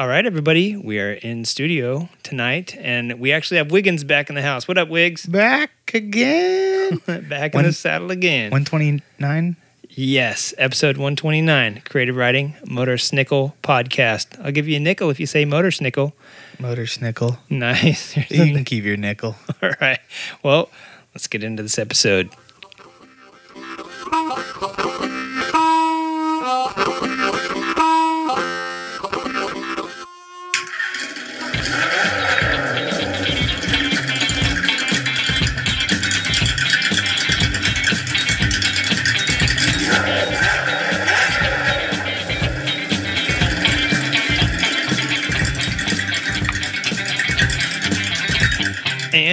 All 0.00 0.08
right, 0.08 0.24
everybody, 0.24 0.78
we 0.78 0.98
are 0.98 1.12
in 1.12 1.44
studio 1.44 2.08
tonight, 2.22 2.74
and 2.80 3.20
we 3.20 3.32
actually 3.32 3.58
have 3.58 3.70
Wiggins 3.70 4.02
back 4.02 4.30
in 4.30 4.34
the 4.34 4.40
house. 4.40 4.66
What 4.66 4.78
up, 4.78 4.88
Wiggs? 4.88 5.26
Back 5.26 5.72
again. 5.92 7.02
back 7.28 7.54
in 7.54 7.64
the 7.64 7.72
saddle 7.74 8.10
again. 8.10 8.50
129. 8.50 9.56
Yes, 9.90 10.54
episode 10.56 10.96
129, 10.96 11.82
Creative 11.84 12.16
Writing 12.16 12.54
Motor 12.66 12.94
Snickle 12.94 13.52
Podcast. 13.62 14.42
I'll 14.42 14.52
give 14.52 14.66
you 14.66 14.76
a 14.76 14.80
nickel 14.80 15.10
if 15.10 15.20
you 15.20 15.26
say 15.26 15.44
Motor 15.44 15.68
Snickle. 15.68 16.14
Motor 16.58 16.84
snickle. 16.84 17.36
Nice. 17.50 18.16
You 18.16 18.54
can 18.54 18.64
keep 18.64 18.84
your 18.84 18.96
nickel. 18.96 19.36
All 19.62 19.72
right. 19.82 20.00
Well, 20.42 20.70
let's 21.14 21.26
get 21.26 21.44
into 21.44 21.62
this 21.62 21.78
episode. 21.78 22.30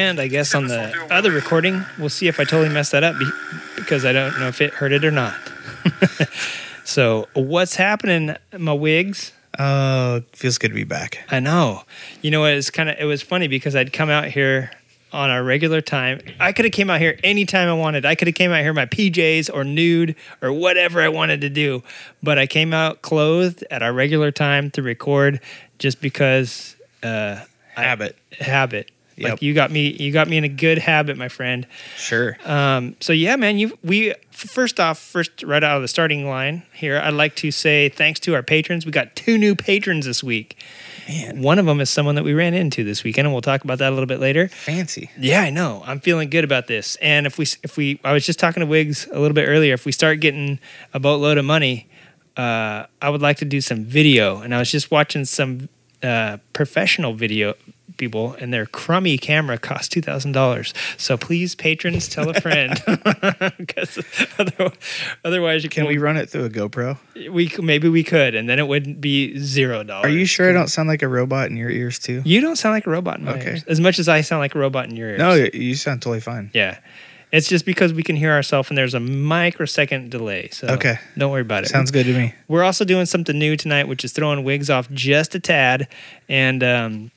And 0.07 0.21
I 0.21 0.27
guess 0.27 0.55
on 0.55 0.67
the 0.67 1.07
other 1.11 1.31
recording, 1.31 1.83
we'll 1.99 2.07
see 2.07 2.29
if 2.29 2.39
I 2.39 2.45
totally 2.45 2.69
messed 2.69 2.93
that 2.93 3.03
up 3.03 3.19
be- 3.19 3.29
because 3.75 4.05
I 4.05 4.13
don't 4.13 4.39
know 4.39 4.47
if 4.47 4.61
it 4.61 4.73
heard 4.73 4.93
it 4.93 5.03
or 5.03 5.11
not. 5.11 5.35
so, 6.85 7.27
what's 7.33 7.75
happening, 7.75 8.33
my 8.57 8.71
wigs? 8.71 9.33
Oh, 9.59 10.23
feels 10.31 10.57
good 10.57 10.69
to 10.69 10.73
be 10.73 10.85
back. 10.85 11.19
I 11.29 11.41
know. 11.41 11.83
You 12.21 12.31
know, 12.31 12.45
it's 12.45 12.69
kind 12.69 12.89
of 12.89 12.95
it 12.97 13.03
was 13.03 13.21
funny 13.21 13.49
because 13.49 13.75
I'd 13.75 13.91
come 13.91 14.09
out 14.09 14.27
here 14.29 14.71
on 15.11 15.29
our 15.29 15.43
regular 15.43 15.81
time. 15.81 16.21
I 16.39 16.53
could 16.53 16.63
have 16.63 16.71
came 16.71 16.89
out 16.89 17.01
here 17.01 17.19
anytime 17.21 17.67
I 17.67 17.73
wanted. 17.73 18.05
I 18.05 18.15
could 18.15 18.29
have 18.29 18.35
came 18.35 18.51
out 18.51 18.61
here 18.61 18.73
my 18.73 18.85
PJs 18.85 19.49
or 19.53 19.65
nude 19.65 20.15
or 20.41 20.53
whatever 20.53 21.01
I 21.01 21.09
wanted 21.09 21.41
to 21.41 21.49
do. 21.49 21.83
But 22.23 22.39
I 22.39 22.47
came 22.47 22.73
out 22.73 23.01
clothed 23.01 23.65
at 23.69 23.83
our 23.83 23.91
regular 23.91 24.31
time 24.31 24.71
to 24.71 24.81
record 24.81 25.41
just 25.79 25.99
because 25.99 26.77
uh 27.03 27.41
Habit. 27.75 28.17
habit. 28.39 28.89
Like 29.17 29.41
you 29.41 29.53
got 29.53 29.71
me 29.71 29.95
you 29.99 30.11
got 30.11 30.27
me 30.27 30.37
in 30.37 30.43
a 30.43 30.49
good 30.49 30.77
habit, 30.77 31.17
my 31.17 31.27
friend. 31.29 31.65
Sure. 31.95 32.37
Um, 32.45 32.95
so 32.99 33.13
yeah, 33.13 33.35
man, 33.35 33.57
you 33.57 33.77
we 33.83 34.13
first 34.31 34.79
off, 34.79 34.99
first 34.99 35.43
right 35.43 35.63
out 35.63 35.77
of 35.77 35.81
the 35.81 35.87
starting 35.87 36.27
line 36.29 36.63
here, 36.73 36.99
I'd 37.03 37.13
like 37.15 37.35
to 37.37 37.49
say 37.51 37.89
thanks 37.89 38.19
to 38.21 38.35
our 38.35 38.43
patrons. 38.43 38.85
We 38.85 38.91
got 38.91 39.15
two 39.15 39.37
new 39.37 39.55
patrons 39.55 40.05
this 40.05 40.23
week. 40.23 40.63
Man, 41.07 41.41
One 41.41 41.57
of 41.57 41.65
them 41.65 41.79
is 41.79 41.89
someone 41.89 42.15
that 42.15 42.23
we 42.23 42.33
ran 42.33 42.53
into 42.53 42.83
this 42.83 43.03
weekend, 43.03 43.25
and 43.25 43.33
we'll 43.33 43.41
talk 43.41 43.63
about 43.63 43.79
that 43.79 43.89
a 43.89 43.95
little 43.95 44.07
bit 44.07 44.19
later. 44.19 44.49
fancy. 44.49 45.09
Yeah, 45.17 45.41
I 45.41 45.49
know. 45.49 45.81
I'm 45.85 46.01
feeling 46.01 46.29
good 46.29 46.43
about 46.43 46.67
this. 46.67 46.97
And 46.97 47.25
if 47.25 47.37
we 47.37 47.45
if 47.63 47.77
we 47.77 47.99
I 48.03 48.13
was 48.13 48.25
just 48.25 48.39
talking 48.39 48.61
to 48.61 48.67
Wiggs 48.67 49.07
a 49.11 49.19
little 49.19 49.33
bit 49.35 49.47
earlier, 49.47 49.73
if 49.73 49.85
we 49.85 49.91
start 49.91 50.19
getting 50.19 50.59
a 50.93 50.99
boatload 50.99 51.37
of 51.37 51.45
money, 51.45 51.87
uh, 52.35 52.85
I 53.01 53.09
would 53.09 53.21
like 53.21 53.37
to 53.37 53.45
do 53.45 53.61
some 53.61 53.83
video. 53.85 54.41
And 54.41 54.53
I 54.53 54.59
was 54.59 54.69
just 54.69 54.91
watching 54.91 55.25
some 55.25 55.69
uh, 56.03 56.37
professional 56.53 57.13
video 57.13 57.55
people 57.97 58.33
and 58.39 58.53
their 58.53 58.65
crummy 58.65 59.17
camera 59.17 59.57
cost 59.57 59.91
two 59.91 60.01
thousand 60.01 60.31
dollars. 60.33 60.73
So 60.97 61.17
please, 61.17 61.55
patrons, 61.55 62.07
tell 62.07 62.29
a 62.29 62.39
friend 62.39 62.81
because 63.57 63.99
otherwise, 64.37 64.77
otherwise 65.25 65.63
you 65.63 65.69
Can 65.69 65.83
Can 65.83 65.87
we 65.87 65.97
run 65.97 66.17
it 66.17 66.29
through 66.29 66.45
a 66.45 66.49
GoPro? 66.49 66.97
we 67.31 67.51
maybe 67.59 67.89
we 67.89 68.03
could, 68.03 68.35
and 68.35 68.47
then 68.47 68.59
it 68.59 68.67
wouldn't 68.67 69.01
be 69.01 69.37
zero 69.39 69.83
dollars. 69.83 70.05
Are 70.05 70.09
you 70.17 70.25
sure 70.25 70.49
I 70.49 70.53
don't 70.53 70.69
sound 70.69 70.87
like 70.89 71.01
a 71.01 71.07
robot 71.07 71.49
in 71.49 71.57
your 71.57 71.69
ears 71.69 71.99
too? 71.99 72.21
You 72.25 72.41
don't 72.41 72.55
sound 72.55 72.73
like 72.73 72.85
a 72.87 72.89
robot 72.89 73.19
in 73.19 73.25
my 73.25 73.33
Okay. 73.33 73.49
ears, 73.51 73.63
as 73.65 73.79
much 73.79 73.99
as 73.99 74.07
I 74.07 74.21
sound 74.21 74.39
like 74.39 74.55
a 74.55 74.59
robot 74.59 74.89
in 74.89 74.95
your 74.95 75.09
ears. 75.09 75.19
No, 75.19 75.33
you 75.53 75.75
sound 75.75 76.01
totally 76.01 76.19
fine. 76.21 76.51
Yeah. 76.53 76.77
It's 77.29 77.49
just 77.49 77.65
because 77.65 77.91
we 77.91 78.03
can 78.03 78.15
hear 78.15 78.31
ourselves 78.31 78.69
and 78.69 78.77
there's 78.77 78.93
a 78.93 79.01
microsecond 79.01 80.09
delay. 80.11 80.47
So 80.53 80.67
Okay. 80.67 80.97
don't 81.17 81.29
worry 81.29 81.41
about 81.41 81.63
it. 81.65 81.69
Sounds 81.69 81.91
good 81.91 82.05
to 82.05 82.13
me. 82.13 82.33
We're 82.47 82.63
also 82.63 82.85
doing 82.85 83.05
something 83.05 83.37
new 83.37 83.57
tonight, 83.57 83.89
which 83.89 84.05
is 84.05 84.13
throwing 84.13 84.45
wigs 84.45 84.69
off 84.69 84.89
just 84.91 85.35
a 85.35 85.39
tad. 85.41 85.89
And 86.29 86.63
um, 86.63 87.11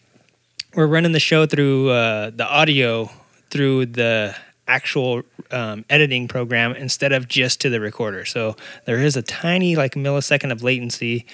we're 0.74 0.86
running 0.86 1.12
the 1.12 1.20
show 1.20 1.46
through 1.46 1.90
uh, 1.90 2.30
the 2.30 2.46
audio 2.46 3.10
through 3.50 3.86
the 3.86 4.34
actual 4.68 5.22
um, 5.50 5.84
editing 5.90 6.28
program 6.28 6.72
instead 6.76 7.12
of 7.12 7.26
just 7.26 7.60
to 7.60 7.68
the 7.68 7.80
recorder. 7.80 8.24
So 8.24 8.56
there 8.84 9.00
is 9.00 9.16
a 9.16 9.22
tiny 9.22 9.74
like 9.74 9.94
millisecond 9.94 10.52
of 10.52 10.62
latency. 10.62 11.26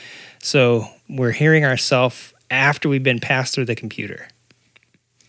So 0.42 0.86
we're 1.08 1.32
hearing 1.32 1.64
ourselves 1.64 2.32
after 2.50 2.88
we've 2.88 3.02
been 3.02 3.20
passed 3.20 3.54
through 3.54 3.66
the 3.66 3.74
computer. 3.74 4.28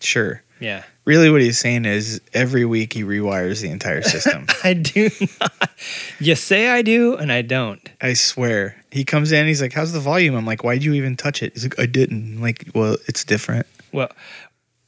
Sure. 0.00 0.42
Yeah. 0.60 0.84
Really, 1.04 1.30
what 1.30 1.40
he's 1.40 1.58
saying 1.58 1.84
is 1.84 2.20
every 2.34 2.64
week 2.64 2.92
he 2.92 3.02
rewires 3.02 3.62
the 3.62 3.70
entire 3.70 4.02
system. 4.02 4.46
I 4.64 4.74
do 4.74 5.08
not. 5.40 5.70
You 6.18 6.34
say 6.34 6.68
I 6.68 6.82
do, 6.82 7.16
and 7.16 7.32
I 7.32 7.42
don't. 7.42 7.80
I 8.00 8.12
swear. 8.12 8.76
He 8.90 9.04
comes 9.04 9.32
in, 9.32 9.46
he's 9.46 9.62
like, 9.62 9.72
How's 9.72 9.92
the 9.92 10.00
volume? 10.00 10.34
I'm 10.34 10.44
like, 10.44 10.64
Why'd 10.64 10.82
you 10.82 10.94
even 10.94 11.16
touch 11.16 11.42
it? 11.42 11.52
He's 11.54 11.64
like, 11.64 11.78
I 11.78 11.86
didn't. 11.86 12.36
I'm 12.36 12.42
like, 12.42 12.68
well, 12.74 12.96
it's 13.06 13.24
different. 13.24 13.66
Well, 13.92 14.10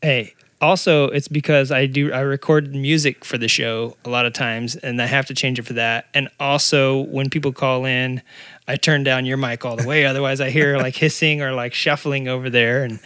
hey, 0.03 0.35
also 0.61 1.07
it's 1.07 1.29
because 1.29 1.73
I 1.73 1.87
do 1.87 2.13
I 2.13 2.21
record 2.21 2.75
music 2.75 3.25
for 3.25 3.39
the 3.39 3.49
show 3.49 3.97
a 4.05 4.11
lot 4.11 4.27
of 4.27 4.33
times 4.33 4.77
and 4.77 5.01
I 5.01 5.07
have 5.07 5.27
to 5.27 5.35
change 5.35 5.59
it 5.59 5.63
for 5.63 5.73
that. 5.75 6.07
And 6.15 6.29
also 6.39 7.03
when 7.03 7.31
people 7.31 7.53
call 7.53 7.85
in, 7.85 8.23
I 8.69 8.77
turn 8.77 9.03
down 9.03 9.25
your 9.27 9.37
mic 9.37 9.65
all 9.65 9.77
the 9.77 9.87
way 9.87 10.05
otherwise 10.05 10.41
I 10.41 10.51
hear 10.51 10.77
like 10.79 10.97
hissing 10.97 11.43
or 11.43 11.53
like 11.53 11.75
shuffling 11.75 12.29
over 12.29 12.51
there 12.51 12.85
and 12.85 13.01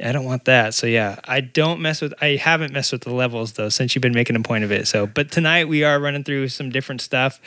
I 0.00 0.10
don't 0.10 0.24
want 0.24 0.46
that. 0.46 0.74
So 0.74 0.86
yeah, 0.86 1.20
I 1.24 1.40
don't 1.40 1.80
mess 1.80 2.00
with 2.00 2.14
I 2.20 2.36
haven't 2.36 2.72
messed 2.72 2.92
with 2.92 3.02
the 3.02 3.14
levels 3.14 3.52
though 3.52 3.68
since 3.68 3.94
you've 3.94 4.02
been 4.02 4.14
making 4.14 4.36
a 4.36 4.40
point 4.40 4.64
of 4.64 4.72
it. 4.72 4.88
So, 4.88 5.06
but 5.06 5.30
tonight 5.30 5.68
we 5.68 5.84
are 5.84 6.00
running 6.00 6.24
through 6.24 6.48
some 6.48 6.70
different 6.70 7.00
stuff. 7.00 7.40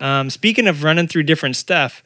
Um, 0.00 0.28
speaking 0.28 0.66
of 0.66 0.82
running 0.82 1.08
through 1.08 1.22
different 1.22 1.56
stuff, 1.56 2.02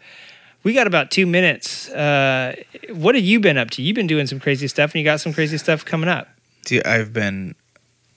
we 0.62 0.72
got 0.72 0.86
about 0.86 1.10
two 1.10 1.26
minutes. 1.26 1.88
Uh, 1.90 2.56
what 2.92 3.14
have 3.14 3.24
you 3.24 3.40
been 3.40 3.58
up 3.58 3.70
to? 3.70 3.82
You've 3.82 3.94
been 3.94 4.06
doing 4.06 4.26
some 4.26 4.40
crazy 4.40 4.68
stuff, 4.68 4.92
and 4.92 5.00
you 5.00 5.04
got 5.04 5.20
some 5.20 5.32
crazy 5.32 5.58
stuff 5.58 5.84
coming 5.84 6.08
up. 6.08 6.28
Dude, 6.64 6.86
I've 6.86 7.12
been 7.12 7.54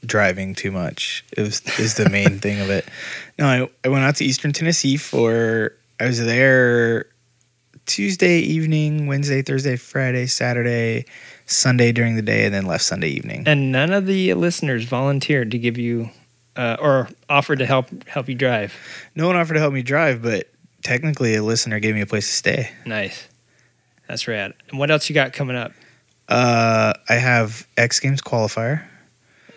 driving 0.06 0.56
too 0.56 0.72
much. 0.72 1.24
It 1.38 1.41
was 1.41 1.62
is 1.79 1.96
the 1.96 2.09
main 2.09 2.40
thing 2.40 2.59
of 2.59 2.69
it. 2.69 2.88
No, 3.38 3.46
I, 3.46 3.69
I 3.85 3.90
went 3.90 4.03
out 4.03 4.16
to 4.18 4.25
Eastern 4.25 4.53
Tennessee 4.53 4.97
for 4.97 5.74
I 6.00 6.06
was 6.06 6.19
there 6.19 7.07
Tuesday 7.85 8.40
evening, 8.40 9.08
Wednesday, 9.08 9.41
Thursday, 9.41 9.75
Friday, 9.75 10.25
Saturday, 10.25 11.06
Sunday 11.46 11.91
during 11.91 12.16
the 12.16 12.22
day, 12.22 12.46
and 12.46 12.53
then 12.53 12.66
left 12.66 12.84
Sunday 12.84 13.09
evening. 13.09 13.44
And 13.46 13.72
none 13.72 13.91
of 13.91 14.06
the 14.06 14.34
listeners 14.34 14.85
volunteered 14.85 15.52
to 15.52 15.59
give 15.59 15.78
you 15.78 16.09
uh, 16.56 16.78
or 16.79 17.09
offered 17.29 17.59
to 17.59 17.66
help 17.66 18.08
help 18.08 18.28
you 18.29 18.35
drive. 18.35 18.73
No 19.16 19.28
one 19.28 19.35
offered 19.35 19.56
to 19.56 19.59
help 19.59 19.73
me 19.73 19.81
drive, 19.81 20.22
but 20.22 20.47
technically 20.84 21.36
a 21.36 21.44
listener 21.44 21.80
gave 21.80 21.96
me 21.96 22.02
a 22.02 22.06
place 22.06 22.28
to 22.28 22.34
stay. 22.34 22.72
Nice, 22.86 23.28
that's 24.08 24.28
rad. 24.28 24.53
And 24.69 24.80
what 24.80 24.92
else 24.92 25.09
you 25.09 25.16
got 25.16 25.34
coming 25.34 25.56
up? 25.56 25.72
Uh, 26.28 26.94
I 27.09 27.16
have 27.16 27.68
X 27.78 28.00
Games 28.00 28.22
qualifier. 28.22 28.86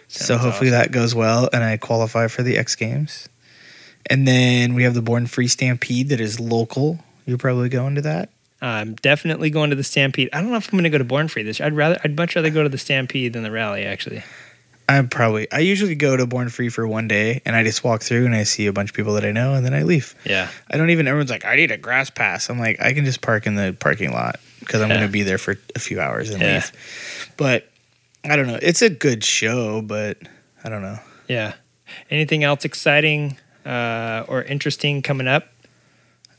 so 0.09 0.37
hopefully 0.37 0.71
awesome. 0.71 0.81
that 0.81 0.93
goes 0.93 1.15
well 1.15 1.49
and 1.53 1.63
I 1.63 1.77
qualify 1.77 2.27
for 2.29 2.43
the 2.43 2.57
X 2.59 2.75
Games. 2.75 3.29
And 4.11 4.29
then 4.29 4.75
we 4.75 4.83
have 4.83 4.95
the 4.95 5.03
Born 5.03 5.27
Free 5.27 5.49
Stampede 5.49 6.11
that 6.11 6.21
is 6.21 6.39
local. 6.39 6.99
You're 7.27 7.39
probably 7.39 7.69
going 7.69 7.95
to 7.95 8.03
that. 8.03 8.29
I'm 8.61 8.95
definitely 8.95 9.51
going 9.51 9.71
to 9.71 9.77
the 9.77 9.85
Stampede. 9.85 10.29
I 10.33 10.41
don't 10.41 10.51
know 10.51 10.57
if 10.57 10.69
I'm 10.69 10.73
going 10.73 10.85
to 10.85 10.91
go 10.91 10.99
to 10.99 11.05
Born 11.05 11.29
Free 11.29 11.43
this. 11.43 11.59
year. 11.59 11.67
I'd 11.67 11.75
rather, 11.77 11.99
I'd 12.03 12.17
much 12.17 12.35
rather 12.35 12.51
go 12.51 12.63
to 12.63 12.69
the 12.69 12.79
Stampede 12.79 13.33
than 13.35 13.43
the 13.43 13.51
rally. 13.51 13.85
Actually, 13.85 14.23
I'm 14.89 15.09
probably 15.09 15.51
I 15.51 15.61
usually 15.61 15.95
go 15.95 16.17
to 16.17 16.27
Born 16.27 16.49
Free 16.51 16.69
for 16.69 16.87
one 16.87 17.09
day 17.09 17.41
and 17.47 17.57
I 17.57 17.63
just 17.63 17.83
walk 17.85 18.03
through 18.03 18.27
and 18.27 18.35
I 18.35 18.43
see 18.45 18.67
a 18.67 18.73
bunch 18.73 18.91
of 18.91 18.97
people 18.97 19.15
that 19.15 19.25
I 19.25 19.33
know 19.33 19.55
and 19.55 19.65
then 19.65 19.73
I 19.75 19.83
leave. 19.83 20.15
yeah, 20.25 20.51
I 20.71 20.77
don't 20.77 20.91
even 20.91 21.07
everyone's 21.09 21.31
like, 21.31 21.45
I 21.45 21.57
need 21.57 21.71
a 21.71 21.77
grass 21.79 22.11
pass. 22.11 22.51
I'm 22.51 22.59
like, 22.59 22.81
I 22.83 22.93
can 22.93 23.05
just 23.05 23.21
park 23.23 23.47
in 23.47 23.55
the 23.55 23.75
parking 23.81 24.13
lot 24.13 24.41
because 24.61 24.83
I'm 24.83 24.91
Yeah. 24.91 24.97
gonna 24.97 25.09
be 25.09 25.23
there 25.23 25.39
for 25.39 25.57
a 25.75 25.79
few 25.79 26.01
hours 26.01 26.31
and 26.31 26.43
Yeah. 26.43 26.55
leave. 26.55 27.33
But 27.37 27.69
I 28.25 28.37
don't 28.37 28.47
know. 28.47 28.59
It's 28.61 28.83
a 28.83 28.91
good 28.91 29.25
show, 29.25 29.81
but 29.83 30.19
I 30.65 30.69
don't 30.69 30.83
know. 30.83 30.99
yeah. 31.29 31.55
Anything 32.11 32.43
else 32.45 32.65
exciting 32.65 33.37
uh, 33.67 34.25
or 34.29 34.43
interesting 34.43 35.01
coming 35.03 35.29
up? 35.29 35.49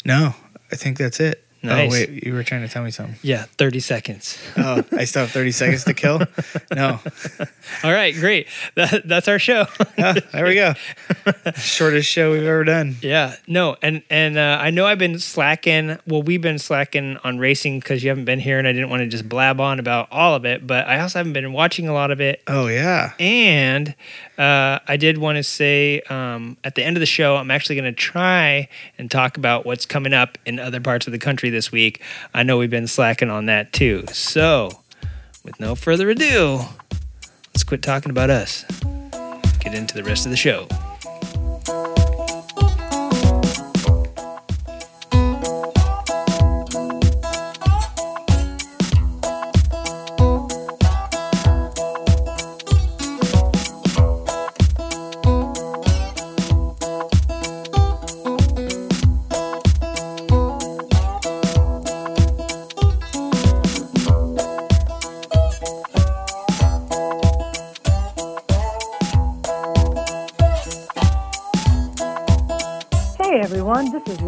No, 0.03 0.35
I 0.71 0.75
think 0.75 0.97
that's 0.97 1.19
it. 1.19 1.44
Nice. 1.65 1.89
Oh 1.89 1.93
wait, 1.93 2.25
you 2.25 2.33
were 2.33 2.43
trying 2.43 2.61
to 2.61 2.67
tell 2.67 2.83
me 2.83 2.91
something. 2.91 3.15
Yeah, 3.21 3.45
30 3.57 3.79
seconds. 3.79 4.37
Oh, 4.57 4.83
I 4.91 5.05
still 5.05 5.23
have 5.23 5.31
30 5.31 5.51
seconds 5.51 5.83
to 5.85 5.93
kill. 5.93 6.21
No, 6.75 6.99
All 7.83 7.93
right, 7.93 8.13
great. 8.13 8.47
That, 8.75 9.07
that's 9.07 9.27
our 9.27 9.39
show. 9.39 9.65
Ah, 9.97 10.15
there 10.33 10.45
we 10.45 10.55
go. 10.55 10.73
Shortest 11.55 12.09
show 12.09 12.31
we've 12.31 12.43
ever 12.43 12.63
done. 12.63 12.95
Yeah, 13.01 13.35
no, 13.47 13.77
and 13.81 14.01
and 14.09 14.37
uh, 14.37 14.57
I 14.59 14.71
know 14.71 14.85
I've 14.85 14.97
been 14.97 15.19
slacking. 15.19 15.97
Well, 16.07 16.21
we've 16.21 16.41
been 16.41 16.59
slacking 16.59 17.17
on 17.23 17.37
racing 17.37 17.79
because 17.79 18.03
you 18.03 18.09
haven't 18.09 18.25
been 18.25 18.39
here, 18.39 18.57
and 18.59 18.67
I 18.67 18.73
didn't 18.73 18.89
want 18.89 19.01
to 19.01 19.07
just 19.07 19.29
blab 19.29 19.59
on 19.61 19.79
about 19.79 20.07
all 20.11 20.35
of 20.35 20.45
it. 20.45 20.65
But 20.67 20.87
I 20.87 20.99
also 20.99 21.19
haven't 21.19 21.33
been 21.33 21.53
watching 21.53 21.87
a 21.87 21.93
lot 21.93 22.11
of 22.11 22.19
it, 22.19 22.41
Oh 22.47 22.67
yeah. 22.67 23.13
and 23.19 23.95
uh, 24.37 24.79
I 24.87 24.97
did 24.97 25.17
want 25.17 25.37
to 25.37 25.43
say 25.43 26.01
um, 26.01 26.57
at 26.63 26.75
the 26.75 26.83
end 26.83 26.97
of 26.97 26.99
the 26.99 27.05
show, 27.05 27.37
I'm 27.37 27.51
actually 27.51 27.75
going 27.75 27.93
to 27.93 27.99
try 27.99 28.67
and 28.97 29.09
talk 29.09 29.37
about 29.37 29.65
what's 29.65 29.85
coming 29.85 30.13
up 30.13 30.37
in 30.45 30.59
other 30.59 30.81
parts 30.81 31.07
of 31.07 31.11
the 31.11 31.19
country 31.19 31.49
this 31.49 31.71
week. 31.71 32.01
I 32.33 32.43
know 32.43 32.57
we've 32.57 32.69
been 32.69 32.87
slacking 32.87 33.29
on 33.29 33.45
that 33.45 33.71
too. 33.71 34.05
So, 34.11 34.81
with 35.43 35.59
no 35.59 35.75
further 35.75 36.09
ado, 36.09 36.61
let's 37.53 37.63
quit 37.63 37.81
talking 37.81 38.09
about 38.09 38.29
us. 38.29 38.65
Get 39.59 39.73
into 39.73 39.95
the 39.95 40.03
rest 40.03 40.25
of 40.25 40.31
the 40.31 40.37
show. 40.37 40.67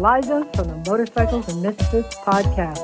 Liza 0.00 0.48
from 0.54 0.68
the 0.68 0.90
Motorcycles 0.90 1.48
and 1.48 1.60
Misfits 1.60 2.14
podcast. 2.16 2.78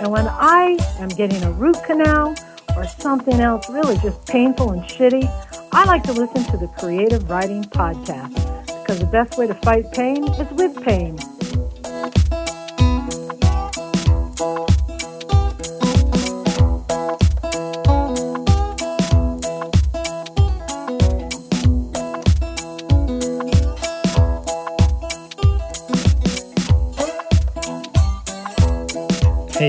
And 0.00 0.12
when 0.12 0.26
I 0.28 0.76
am 0.98 1.08
getting 1.08 1.42
a 1.42 1.50
root 1.52 1.76
canal 1.86 2.34
or 2.76 2.86
something 2.86 3.40
else 3.40 3.70
really 3.70 3.96
just 3.98 4.26
painful 4.26 4.72
and 4.72 4.82
shitty, 4.82 5.24
I 5.72 5.84
like 5.86 6.02
to 6.02 6.12
listen 6.12 6.44
to 6.50 6.58
the 6.58 6.68
Creative 6.78 7.28
Writing 7.30 7.64
Podcast 7.64 8.34
because 8.82 8.98
the 8.98 9.06
best 9.06 9.38
way 9.38 9.46
to 9.46 9.54
fight 9.54 9.90
pain 9.92 10.24
is 10.24 10.50
with 10.52 10.82
pain. 10.84 11.18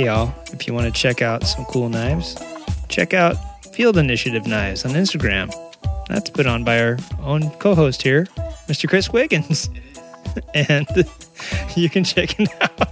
Hey 0.06 0.12
y'all, 0.12 0.36
if 0.54 0.68
you 0.68 0.74
want 0.76 0.86
to 0.86 0.92
check 0.92 1.24
out 1.24 1.44
some 1.48 1.66
cool 1.66 1.90
knives, 1.90 2.38
check 2.90 3.16
out 3.16 3.34
Field 3.74 3.98
Initiative 3.98 4.46
Knives 4.46 4.86
on 4.86 4.92
Instagram. 4.92 5.52
That's 6.08 6.30
put 6.30 6.46
on 6.46 6.64
by 6.64 6.80
our 6.80 7.00
own 7.24 7.50
co 7.58 7.74
host 7.74 8.04
here, 8.04 8.28
Mr. 8.68 8.88
Chris 8.88 9.10
Wiggins. 9.10 9.68
And 10.54 10.88
you 11.76 11.90
can 11.90 12.04
check 12.04 12.40
it 12.40 12.50
out. 12.62 12.88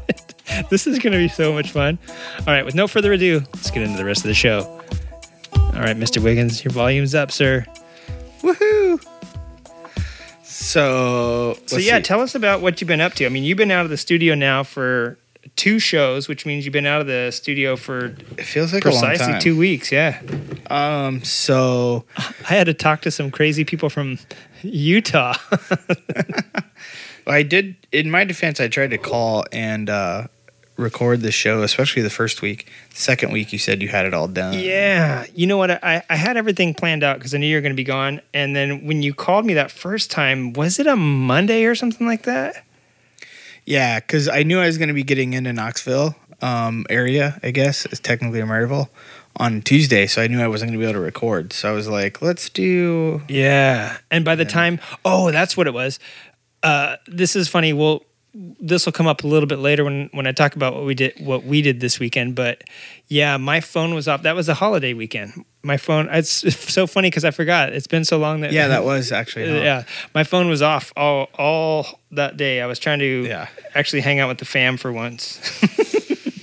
This 0.72 0.88
is 0.88 0.98
going 0.98 1.14
to 1.14 1.20
be 1.20 1.28
so 1.28 1.54
much 1.54 1.70
fun. 1.70 2.00
All 2.40 2.46
right, 2.48 2.66
with 2.66 2.74
no 2.74 2.88
further 2.88 3.14
ado, 3.14 3.42
let's 3.54 3.70
get 3.70 3.84
into 3.84 3.98
the 3.98 4.06
rest 4.06 4.22
of 4.22 4.30
the 4.30 4.34
show. 4.34 4.62
All 5.56 5.82
right, 5.82 5.96
Mr. 5.96 6.18
Wiggins, 6.24 6.64
your 6.64 6.72
volume's 6.72 7.14
up, 7.14 7.32
sir. 7.32 7.64
Woohoo! 8.42 9.06
So, 10.42 11.60
So, 11.68 11.78
yeah, 11.78 11.98
see. 11.98 12.04
tell 12.04 12.22
us 12.22 12.34
about 12.34 12.62
what 12.62 12.82
you've 12.82 12.88
been 12.88 13.02
up 13.02 13.14
to. 13.16 13.28
I 13.28 13.30
mean, 13.30 13.44
you've 13.44 13.58
been 13.58 13.70
out 13.70 13.86
of 13.86 13.92
the 13.92 13.98
studio 13.98 14.34
now 14.34 14.64
for 14.64 15.20
two 15.56 15.80
shows, 15.80 16.28
which 16.28 16.46
means 16.46 16.66
you've 16.66 16.74
been 16.74 16.86
out 16.86 17.02
of 17.02 17.08
the 17.08 17.32
studio 17.32 17.76
for 17.76 18.16
it 18.38 18.44
feels 18.44 18.74
like 18.74 18.86
a 18.86 18.90
long 18.90 19.02
precisely 19.02 19.34
time. 19.34 19.42
two 19.42 19.58
weeks. 19.58 19.92
Yeah. 19.92 20.22
Um, 20.70 21.24
so 21.24 22.06
I 22.18 22.54
had 22.54 22.66
to 22.66 22.74
talk 22.74 23.02
to 23.02 23.12
some 23.12 23.32
crazy 23.32 23.64
people 23.64 23.90
from 23.90 24.20
Utah. 24.62 25.36
I 27.28 27.44
did. 27.44 27.76
In 27.92 28.12
my 28.12 28.24
defense, 28.26 28.60
I 28.60 28.68
tried 28.68 28.90
to 28.92 28.98
call 28.98 29.46
and 29.52 29.90
uh, 29.90 30.28
record 30.78 31.22
the 31.22 31.32
show, 31.32 31.64
especially 31.64 32.02
the 32.02 32.10
first 32.10 32.42
week. 32.42 32.70
The 32.90 32.98
second 32.98 33.32
week, 33.32 33.54
you 33.54 33.60
said 33.60 33.82
you 33.82 33.88
had 33.88 34.06
it 34.06 34.14
all 34.14 34.28
done. 34.28 34.58
yeah. 34.60 35.26
You 35.34 35.48
know 35.48 35.58
what? 35.58 35.72
I, 35.72 36.04
I 36.10 36.16
had 36.16 36.36
everything 36.36 36.74
planned 36.74 37.04
out 37.04 37.18
because 37.18 37.34
I 37.34 37.38
knew 37.38 37.48
you 37.48 37.56
were 37.56 37.62
going 37.62 37.72
to 37.72 37.78
be 37.78 37.84
gone. 37.84 38.22
And 38.34 38.56
then 38.56 38.86
when 38.86 39.02
you 39.02 39.14
called 39.14 39.46
me 39.46 39.54
that 39.54 39.72
first 39.72 40.12
time, 40.12 40.54
was 40.54 40.80
it 40.80 40.88
a 40.88 40.96
Monday 40.96 41.64
or 41.66 41.76
something 41.76 42.06
like 42.08 42.24
that? 42.24 42.66
Yeah, 43.66 44.00
because 44.00 44.28
I 44.28 44.44
knew 44.44 44.60
I 44.60 44.66
was 44.66 44.78
going 44.78 44.90
to 44.90 44.94
be 44.94 45.04
getting 45.04 45.34
into 45.34 45.54
Knoxville 45.54 46.16
um, 46.42 46.86
area. 46.90 47.40
I 47.44 47.52
guess 47.52 47.86
it's 47.86 48.00
technically 48.00 48.40
a 48.40 48.46
Maryville 48.46 48.90
on 49.38 49.62
Tuesday, 49.62 50.06
so 50.06 50.22
I 50.22 50.28
knew 50.28 50.42
I 50.42 50.48
wasn't 50.48 50.70
going 50.70 50.80
to 50.80 50.86
be 50.86 50.90
able 50.90 51.00
to 51.00 51.06
record. 51.06 51.54
So 51.54 51.70
I 51.70 51.72
was 51.72 51.88
like, 51.88 52.22
let's 52.22 52.50
do. 52.50 53.22
Yeah. 53.28 53.98
And 54.12 54.24
by 54.26 54.36
the 54.36 54.46
time, 54.46 54.80
oh, 55.06 55.32
that's 55.32 55.58
what 55.58 55.68
it 55.68 55.74
was. 55.74 56.00
Uh, 56.62 56.98
this 57.08 57.36
is 57.36 57.48
funny. 57.48 57.74
Well, 57.74 58.04
this 58.34 58.86
will 58.86 58.94
come 58.94 59.06
up 59.06 59.24
a 59.24 59.28
little 59.28 59.46
bit 59.48 59.60
later 59.60 59.84
when, 59.84 60.10
when 60.12 60.26
I 60.26 60.32
talk 60.32 60.56
about 60.56 60.74
what 60.74 60.86
we 60.86 60.96
did 60.96 61.14
what 61.20 61.44
we 61.44 61.62
did 61.62 61.80
this 61.80 62.00
weekend. 62.00 62.34
But 62.36 62.64
yeah, 63.08 63.38
my 63.38 63.60
phone 63.62 63.94
was 63.94 64.08
off. 64.08 64.24
That 64.24 64.36
was 64.36 64.50
a 64.50 64.56
holiday 64.56 64.94
weekend. 64.94 65.46
My 65.62 65.78
phone. 65.78 66.10
It's, 66.12 66.44
it's 66.44 66.74
so 66.74 66.88
funny 66.88 67.10
because 67.10 67.24
I 67.26 67.32
forgot. 67.32 67.74
It's 67.74 67.86
been 67.88 68.04
so 68.06 68.18
long 68.18 68.42
that 68.42 68.52
Yeah, 68.52 68.70
that 68.70 68.84
was 68.86 69.12
actually. 69.12 69.50
huh? 69.50 69.56
yeah, 69.64 69.84
my 70.16 70.24
phone 70.24 70.50
was 70.50 70.62
off 70.64 70.92
all 70.98 71.30
all 71.38 72.00
that 72.12 72.36
day. 72.38 72.62
I 72.62 72.66
was 72.66 72.80
trying 72.80 73.00
to 73.00 73.26
Yeah. 73.28 73.48
actually 73.76 74.02
hang 74.02 74.20
out 74.20 74.30
with 74.30 74.40
the 74.40 74.46
fam 74.46 74.78
for 74.78 74.92
once. 74.92 75.40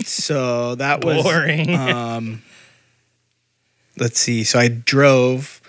So 0.02 0.74
that 0.76 1.04
was 1.04 1.22
Boring. 1.22 1.70
Um, 1.74 2.42
let's 3.96 4.18
see. 4.18 4.42
So 4.42 4.58
I 4.58 4.66
drove 4.68 5.60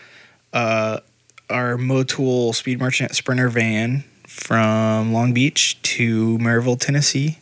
uh, 0.51 1.01
our 1.50 1.75
Motul 1.77 2.56
Speed 2.56 2.79
Merchant 2.79 3.13
Sprinter 3.15 3.50
van 3.50 4.03
from 4.36 5.12
Long 5.13 5.33
Beach 5.33 5.80
to 5.83 6.38
Maryville, 6.39 6.80
Tennessee. 6.80 7.38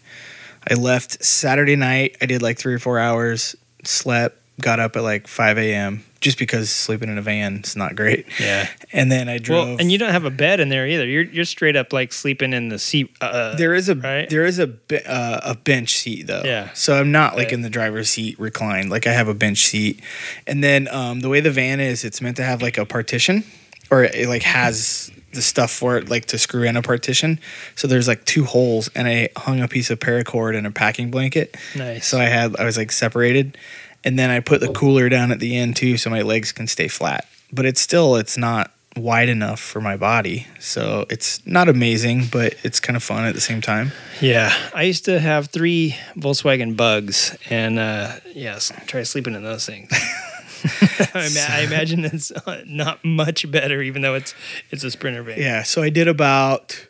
I 0.70 0.74
left 0.74 1.24
Saturday 1.24 1.76
night. 1.76 2.18
I 2.22 2.26
did 2.26 2.42
like 2.42 2.58
three 2.58 2.74
or 2.74 2.80
four 2.80 3.00
hours, 3.00 3.56
slept, 3.84 4.38
got 4.60 4.80
up 4.80 4.96
at 4.96 5.04
like 5.04 5.28
5 5.28 5.58
a.m. 5.58 6.04
just 6.20 6.38
because 6.38 6.70
sleeping 6.70 7.08
in 7.10 7.18
a 7.18 7.22
van 7.22 7.62
is 7.64 7.76
not 7.78 7.96
great. 7.96 8.26
yeah. 8.40 8.68
And 8.92 9.10
then 9.12 9.30
I 9.30 9.38
drove. 9.38 9.68
Well, 9.70 9.78
and 9.80 9.92
you 9.92 9.98
don't 9.98 10.12
have 10.12 10.26
a 10.26 10.30
bed 10.32 10.60
in 10.60 10.68
there 10.70 10.86
either. 10.88 11.06
You're 11.06 11.24
you're 11.24 11.46
straight 11.46 11.76
up 11.78 11.94
like 11.94 12.12
sleeping 12.12 12.52
in 12.54 12.70
the 12.70 12.78
seat. 12.80 13.16
Uh, 13.22 13.56
There 13.56 13.74
is 13.74 13.88
a 13.88 13.96
right? 13.96 14.30
there 14.30 14.46
is 14.46 14.60
a 14.60 14.70
uh, 15.10 15.40
a 15.44 15.56
bench 15.56 15.96
seat 15.98 16.28
though. 16.28 16.42
Yeah. 16.44 16.74
So 16.74 17.00
I'm 17.00 17.12
not 17.12 17.36
like 17.36 17.46
Right. 17.46 17.54
in 17.54 17.62
the 17.62 17.70
driver's 17.70 18.10
seat 18.10 18.38
reclined. 18.40 18.90
Like 18.90 19.08
I 19.08 19.14
have 19.14 19.28
a 19.30 19.34
bench 19.36 19.60
seat, 19.66 20.02
and 20.48 20.62
then 20.64 20.88
um, 20.90 21.22
the 21.22 21.30
way 21.30 21.40
the 21.40 21.52
van 21.52 21.80
is, 21.80 22.04
it's 22.04 22.20
meant 22.22 22.36
to 22.38 22.44
have 22.44 22.62
like 22.62 22.78
a 22.78 22.86
partition, 22.86 23.44
or 23.90 24.04
it 24.04 24.28
like 24.28 24.44
has 24.44 25.10
the 25.34 25.42
stuff 25.42 25.72
for 25.72 25.98
it 25.98 26.10
like 26.10 26.26
to 26.26 26.38
screw 26.38 26.64
in 26.64 26.76
a 26.76 26.82
partition. 26.82 27.40
So 27.76 27.88
there's 27.88 28.08
like 28.08 28.26
two 28.26 28.46
holes, 28.46 28.90
and 28.96 29.08
I 29.08 29.30
hung 29.38 29.62
a 29.62 29.68
piece 29.68 29.90
of 29.90 30.00
paracord 30.00 30.58
and 30.58 30.66
a 30.68 30.72
packing 30.72 31.12
blanket. 31.12 31.56
nice. 31.76 32.08
So 32.08 32.20
I 32.20 32.26
had 32.26 32.56
I 32.58 32.66
was 32.66 32.78
like 32.78 32.92
separated, 32.92 33.58
and 34.04 34.18
then 34.18 34.30
I 34.30 34.40
put 34.40 34.62
the 34.62 34.72
cooler 34.74 35.10
down 35.10 35.32
at 35.32 35.40
the 35.40 35.58
end 35.58 35.76
too, 35.76 35.98
so 35.98 36.10
my 36.10 36.22
legs 36.22 36.52
can 36.52 36.68
stay 36.68 36.88
flat. 36.88 37.28
But 37.52 37.66
it's 37.66 37.82
still 37.82 38.16
it's 38.16 38.38
not 38.38 38.72
wide 38.96 39.30
enough 39.30 39.60
for 39.60 39.82
my 39.82 39.96
body, 39.98 40.48
so 40.60 41.06
it's 41.10 41.46
not 41.46 41.70
amazing, 41.70 42.26
but 42.32 42.56
it's 42.64 42.80
kind 42.80 42.98
of 42.98 43.04
fun 43.04 43.26
at 43.26 43.34
the 43.36 43.42
same 43.42 43.62
time. 43.62 43.92
Yeah, 44.22 44.54
I 44.74 44.84
used 44.84 45.06
to 45.06 45.20
have 45.20 45.48
three 45.48 45.96
Volkswagen 46.16 46.76
Bugs, 46.76 47.38
and 47.50 47.80
uh, 47.80 48.16
yes, 48.34 48.72
try 48.88 49.04
sleeping 49.04 49.36
in 49.36 49.44
those 49.44 49.66
things. 49.66 49.92
I, 51.14 51.28
ima- 51.28 51.48
I 51.50 51.62
imagine 51.62 52.06
it's 52.06 52.32
uh, 52.32 52.64
not 52.66 53.04
much 53.04 53.50
better, 53.52 53.82
even 53.82 54.02
though 54.02 54.16
it's 54.16 54.34
it's 54.72 54.84
a 54.84 54.92
Sprinter 54.92 55.24
van. 55.24 55.40
Yeah, 55.40 55.64
so 55.64 55.82
I 55.82 55.90
did 55.90 56.08
about 56.08 56.88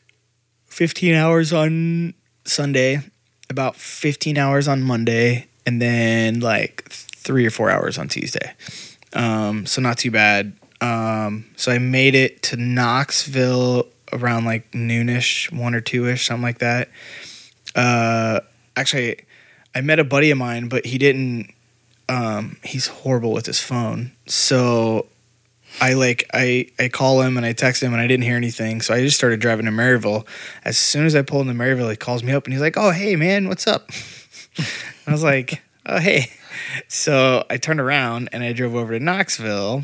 15 0.68 1.14
hours 1.14 1.54
on 1.54 2.14
Sunday, 2.46 3.02
about 3.50 3.76
15 3.76 4.38
hours 4.38 4.68
on 4.68 4.82
Monday, 4.82 5.48
and 5.66 5.82
then 5.82 6.40
like 6.40 6.90
three 6.90 7.46
or 7.46 7.52
four 7.52 7.70
hours 7.70 7.98
on 7.98 8.08
Tuesday. 8.08 8.54
Um, 9.14 9.66
so 9.66 9.82
not 9.82 9.98
too 9.98 10.12
bad. 10.12 10.54
Um, 10.82 11.46
so 11.56 11.72
I 11.72 11.78
made 11.78 12.16
it 12.16 12.42
to 12.44 12.56
Knoxville 12.58 13.88
around 14.14 14.46
like 14.46 14.72
noonish, 14.72 15.52
one 15.52 15.76
or 15.76 15.82
two 15.82 16.08
ish, 16.08 16.26
something 16.28 16.44
like 16.44 16.60
that. 16.60 16.90
Uh, 17.76 18.40
actually, 18.76 19.18
I 19.76 19.82
met 19.82 20.00
a 20.00 20.04
buddy 20.04 20.32
of 20.32 20.38
mine, 20.38 20.70
but 20.70 20.86
he 20.86 20.98
didn't. 20.98 21.54
Um, 22.10 22.58
he's 22.64 22.88
horrible 22.88 23.32
with 23.32 23.46
his 23.46 23.60
phone, 23.60 24.12
so 24.26 25.08
I 25.82 25.94
like 25.94 26.30
I 26.34 26.68
I 26.78 26.90
call 26.90 27.22
him 27.22 27.38
and 27.38 27.46
I 27.46 27.54
text 27.54 27.82
him 27.82 27.94
and 27.94 28.02
I 28.02 28.08
didn't 28.08 28.24
hear 28.24 28.36
anything, 28.36 28.82
so 28.82 28.94
I 28.94 29.02
just 29.02 29.16
started 29.16 29.40
driving 29.40 29.66
to 29.66 29.72
Maryville. 29.72 30.28
As 30.66 30.78
soon 30.78 31.06
as 31.06 31.16
I 31.16 31.22
pull 31.22 31.42
into 31.42 31.54
Maryville, 31.54 31.90
he 31.90 31.96
calls 31.96 32.24
me 32.24 32.34
up 32.34 32.46
and 32.46 32.54
he's 32.54 32.62
like, 32.62 32.78
"Oh 32.78 32.92
hey 32.92 33.16
man, 33.16 33.48
what's 33.48 33.68
up?" 33.68 33.90
I 35.08 35.12
was 35.12 35.24
like, 35.24 35.62
"Oh 35.86 36.00
hey." 36.00 36.32
So 36.88 37.46
I 37.50 37.58
turned 37.58 37.80
around 37.80 38.30
and 38.32 38.44
I 38.44 38.54
drove 38.54 38.76
over 38.76 38.98
to 38.98 39.04
Knoxville, 39.04 39.84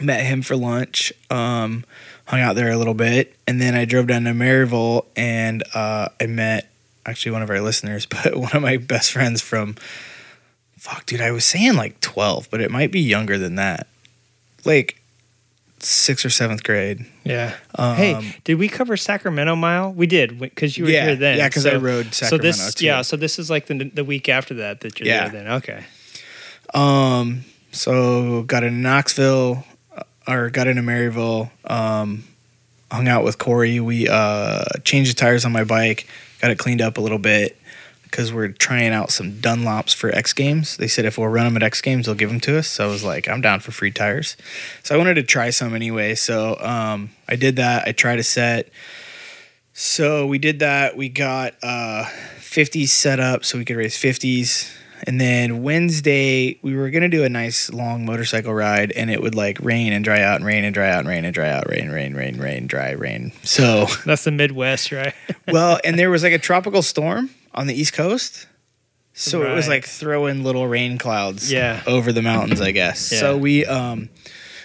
met 0.00 0.24
him 0.24 0.42
for 0.42 0.56
lunch, 0.56 1.12
um, 1.30 1.84
hung 2.26 2.40
out 2.40 2.56
there 2.56 2.70
a 2.70 2.76
little 2.76 2.94
bit, 2.94 3.36
and 3.46 3.60
then 3.60 3.74
I 3.74 3.84
drove 3.84 4.06
down 4.06 4.24
to 4.24 4.30
Maryville 4.30 5.06
and 5.16 5.62
uh, 5.74 6.08
I 6.20 6.26
met 6.26 6.70
actually 7.06 7.32
one 7.32 7.42
of 7.42 7.50
our 7.50 7.60
listeners, 7.60 8.06
but 8.06 8.36
one 8.36 8.52
of 8.52 8.62
my 8.62 8.76
best 8.76 9.12
friends 9.12 9.42
from. 9.42 9.76
Fuck, 10.80 11.04
dude, 11.06 11.20
I 11.20 11.30
was 11.30 11.44
saying 11.44 11.74
like 11.74 12.00
twelve, 12.00 12.48
but 12.50 12.60
it 12.62 12.70
might 12.70 12.90
be 12.90 13.00
younger 13.00 13.36
than 13.38 13.56
that 13.56 13.86
like 14.64 14.96
sixth 15.78 16.24
or 16.24 16.30
seventh 16.30 16.62
grade. 16.62 17.04
Yeah. 17.24 17.54
Um, 17.74 17.96
hey, 17.96 18.34
did 18.44 18.54
we 18.54 18.68
cover 18.68 18.96
Sacramento 18.96 19.56
Mile? 19.56 19.92
We 19.92 20.06
did 20.06 20.38
because 20.38 20.76
you 20.78 20.84
were 20.84 20.90
Yeah, 20.90 21.04
here 21.06 21.16
then. 21.16 21.36
yeah, 21.38 21.48
'cause 21.50 21.66
I 21.66 21.76
rode 21.76 22.06
So 22.14 22.26
Sacramento, 22.26 22.42
this, 22.42 22.74
too. 22.74 22.86
yeah. 22.86 23.02
So 23.02 23.16
this 23.16 23.38
is 23.38 23.50
like 23.50 23.66
the 23.66 23.90
the 23.92 24.04
week 24.04 24.28
after 24.30 24.54
that 24.54 24.80
that 24.80 24.98
you're 24.98 25.06
Yeah. 25.08 25.28
there. 25.28 25.42
Then 25.44 25.52
okay. 25.52 25.84
Um, 26.74 27.44
so 27.72 28.42
got 28.42 28.62
in 28.64 28.80
Knoxville, 28.82 29.64
uh, 29.96 30.02
or 30.28 30.50
got 30.50 30.66
into 30.66 30.82
Maryville. 30.82 31.50
Um, 31.64 32.24
hung 32.90 33.06
out 33.08 33.22
with 33.24 33.36
Corey. 33.38 33.80
We 33.80 34.08
uh 34.08 34.64
changed 34.84 35.10
the 35.10 35.14
tires 35.14 35.44
on 35.44 35.52
my 35.52 35.64
bike, 35.64 36.06
got 36.40 36.50
it 36.50 36.58
cleaned 36.58 36.80
up 36.80 36.96
a 36.98 37.00
little 37.00 37.18
bit 37.18 37.56
because 38.10 38.32
we're 38.32 38.48
trying 38.48 38.92
out 38.92 39.10
some 39.10 39.32
Dunlops 39.32 39.94
for 39.94 40.10
X 40.10 40.32
Games. 40.32 40.76
They 40.76 40.88
said 40.88 41.04
if 41.04 41.16
we'll 41.16 41.28
run 41.28 41.44
them 41.44 41.56
at 41.56 41.62
X 41.62 41.80
Games, 41.80 42.06
they'll 42.06 42.14
give 42.14 42.30
them 42.30 42.40
to 42.40 42.58
us. 42.58 42.66
So 42.68 42.84
I 42.84 42.90
was 42.90 43.04
like, 43.04 43.28
I'm 43.28 43.40
down 43.40 43.60
for 43.60 43.70
free 43.70 43.90
tires. 43.90 44.36
So 44.82 44.94
I 44.94 44.98
wanted 44.98 45.14
to 45.14 45.22
try 45.22 45.50
some 45.50 45.74
anyway. 45.74 46.14
So 46.14 46.58
um, 46.60 47.10
I 47.28 47.36
did 47.36 47.56
that. 47.56 47.86
I 47.86 47.92
tried 47.92 48.18
a 48.18 48.22
set. 48.22 48.70
So 49.72 50.26
we 50.26 50.38
did 50.38 50.58
that. 50.58 50.96
We 50.96 51.08
got 51.08 51.54
uh 51.62 52.04
50s 52.38 52.88
set 52.88 53.20
up 53.20 53.44
so 53.44 53.58
we 53.58 53.64
could 53.64 53.76
race 53.76 53.96
50s. 53.96 54.76
And 55.06 55.18
then 55.18 55.62
Wednesday, 55.62 56.58
we 56.62 56.74
were 56.74 56.90
gonna 56.90 57.08
do 57.08 57.24
a 57.24 57.28
nice 57.28 57.72
long 57.72 58.04
motorcycle 58.04 58.52
ride, 58.52 58.92
and 58.92 59.10
it 59.10 59.22
would 59.22 59.34
like 59.34 59.58
rain 59.60 59.94
and 59.94 60.04
dry 60.04 60.20
out, 60.20 60.36
and 60.36 60.44
rain 60.44 60.62
and 60.62 60.74
dry 60.74 60.90
out, 60.90 60.98
and 60.98 61.08
rain 61.08 61.24
and 61.24 61.32
dry 61.32 61.48
out, 61.48 61.70
rain, 61.70 61.88
rain, 61.90 62.12
rain, 62.12 62.36
rain, 62.38 62.66
dry, 62.66 62.90
rain. 62.90 63.32
So, 63.42 63.86
That's 64.04 64.24
the 64.24 64.30
Midwest, 64.30 64.92
right? 64.92 65.14
well, 65.48 65.80
and 65.84 65.98
there 65.98 66.10
was 66.10 66.22
like 66.22 66.34
a 66.34 66.38
tropical 66.38 66.82
storm 66.82 67.30
on 67.54 67.66
the 67.66 67.74
East 67.74 67.92
Coast, 67.92 68.46
so 69.12 69.42
it 69.42 69.54
was 69.54 69.68
like 69.68 69.84
throwing 69.84 70.44
little 70.44 70.66
rain 70.66 70.96
clouds, 70.98 71.50
Yeah. 71.52 71.82
over 71.86 72.12
the 72.12 72.22
mountains, 72.22 72.60
I 72.60 72.70
guess. 72.70 73.12
Yeah. 73.12 73.18
So 73.20 73.36
we 73.36 73.66
um 73.66 74.08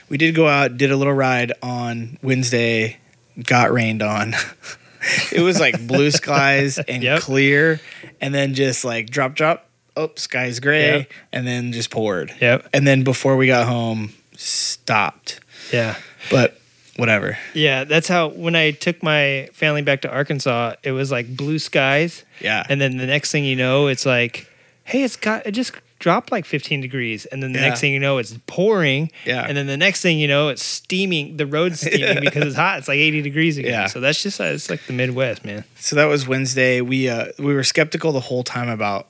we 0.10 0.18
did 0.18 0.36
go 0.36 0.48
out, 0.48 0.78
did 0.78 0.92
a 0.92 0.98
little 0.98 1.14
ride 1.14 1.52
on 1.64 2.18
Wednesday, 2.22 2.98
got 3.44 3.72
rained 3.72 4.02
on. 4.04 4.36
it 5.32 5.42
was 5.42 5.60
like 5.60 5.86
blue 5.88 6.12
skies 6.22 6.78
and 6.78 7.04
Yep. 7.04 7.22
clear, 7.22 7.82
and 8.22 8.34
then 8.34 8.54
just 8.54 8.86
like 8.86 9.10
drop, 9.10 9.36
drop. 9.36 9.68
Oh, 9.98 10.12
sky's 10.16 10.60
gray, 10.60 10.98
Yep. 11.00 11.12
and 11.34 11.48
then 11.48 11.72
just 11.72 11.90
poured. 11.90 12.34
Yep. 12.42 12.68
And 12.74 12.86
then 12.86 13.04
before 13.04 13.38
we 13.38 13.48
got 13.48 13.66
home, 13.68 14.12
stopped. 14.36 15.40
Yeah. 15.72 15.96
But 16.30 16.60
whatever. 16.98 17.38
Yeah. 17.54 17.84
That's 17.84 18.08
how 18.08 18.30
when 18.30 18.56
I 18.56 18.72
took 18.72 19.02
my 19.04 19.50
family 19.54 19.82
back 19.82 20.02
to 20.02 20.12
Arkansas, 20.12 20.76
it 20.84 20.92
was 20.92 21.12
like 21.12 21.36
blue 21.36 21.60
skies, 21.60 22.24
Yeah. 22.42 22.64
and 22.70 22.80
then 22.80 22.98
the 22.98 23.06
next 23.06 23.32
thing 23.32 23.44
you 23.46 23.56
know, 23.56 23.88
it's 23.88 24.06
like, 24.06 24.48
hey, 24.84 25.04
it's 25.04 25.16
got 25.16 25.46
it 25.46 25.52
just 25.52 25.74
dropped 25.98 26.32
like 26.32 26.46
15 26.46 26.82
degrees, 26.82 27.26
and 27.26 27.42
then 27.42 27.54
the 27.54 27.60
Yeah. 27.60 27.70
next 27.70 27.80
thing 27.80 27.94
you 27.94 28.00
know, 28.00 28.18
it's 28.18 28.36
pouring, 28.48 29.10
Yeah. 29.26 29.46
and 29.48 29.56
then 29.58 29.66
the 29.66 29.78
next 29.78 30.02
thing 30.02 30.20
you 30.20 30.28
know, 30.28 30.50
it's 30.50 30.64
steaming. 30.64 31.38
The 31.38 31.46
road's 31.48 31.80
steaming 31.88 32.20
because 32.22 32.46
it's 32.46 32.56
hot. 32.56 32.80
It's 32.80 32.88
like 32.88 33.00
80 33.00 33.22
degrees 33.22 33.58
again. 33.58 33.72
Yeah. 33.72 33.88
So 33.88 34.00
that's 34.00 34.22
just 34.22 34.40
uh, 34.40 34.46
it's 34.46 34.70
like 34.70 34.86
the 34.88 34.94
Midwest, 34.94 35.44
man. 35.46 35.64
So 35.80 35.96
that 35.96 36.06
was 36.06 36.28
Wednesday. 36.28 36.82
We 36.82 37.10
uh 37.10 37.28
we 37.40 37.54
were 37.54 37.64
skeptical 37.64 38.12
the 38.12 38.20
whole 38.20 38.44
time 38.44 38.70
about 38.70 39.08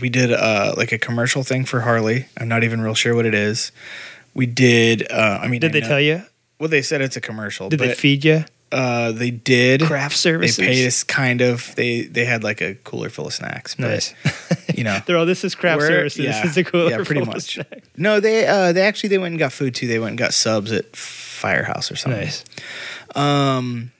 we 0.00 0.08
did 0.08 0.32
uh 0.32 0.74
like 0.76 0.92
a 0.92 0.98
commercial 0.98 1.42
thing 1.44 1.64
for 1.64 1.80
Harley. 1.82 2.26
I'm 2.38 2.48
not 2.48 2.64
even 2.64 2.80
real 2.80 2.94
sure 2.94 3.14
what 3.14 3.26
it 3.26 3.34
is. 3.34 3.70
We 4.32 4.46
did 4.46 5.10
uh 5.12 5.38
I 5.42 5.46
mean 5.48 5.60
Did 5.60 5.70
I 5.70 5.72
they 5.74 5.80
know- 5.82 5.88
tell 5.88 6.00
you? 6.00 6.22
Well 6.58 6.68
they 6.68 6.82
said 6.82 7.00
it's 7.00 7.16
a 7.16 7.20
commercial. 7.20 7.68
Did 7.68 7.78
but, 7.78 7.88
they 7.88 7.94
feed 7.94 8.24
you 8.24 8.44
uh 8.72 9.12
they 9.12 9.30
did 9.30 9.82
craft 9.82 10.16
services. 10.16 10.56
they 10.56 10.66
paid 10.66 10.86
us 10.86 11.04
kind 11.04 11.40
of 11.40 11.74
they 11.76 12.02
they 12.02 12.24
had 12.24 12.42
like 12.42 12.60
a 12.60 12.74
cooler 12.76 13.08
full 13.08 13.26
of 13.26 13.32
snacks. 13.32 13.74
But, 13.76 13.88
Nice. 13.88 14.14
You 14.74 14.82
know. 14.84 14.98
They're 15.06 15.16
all 15.16 15.26
this 15.26 15.44
is 15.44 15.54
craft 15.54 15.82
services. 15.82 16.24
yeah, 16.24 16.42
this 16.42 16.52
is 16.52 16.56
a 16.56 16.64
cooler 16.64 16.90
yeah, 16.90 16.96
pretty 16.96 17.20
full 17.20 17.28
of 17.28 17.34
much. 17.34 17.54
snacks. 17.54 17.88
No, 17.96 18.20
they 18.20 18.46
uh 18.46 18.72
they 18.72 18.82
actually 18.82 19.10
they 19.10 19.18
went 19.18 19.32
and 19.32 19.38
got 19.38 19.52
food 19.52 19.74
too. 19.74 19.86
They 19.86 19.98
went 19.98 20.10
and 20.10 20.18
got 20.18 20.34
subs 20.34 20.72
at 20.72 20.96
Firehouse 20.96 21.92
or 21.92 21.96
something. 21.96 22.22
Nice. 22.22 22.44
Um, 23.14 23.92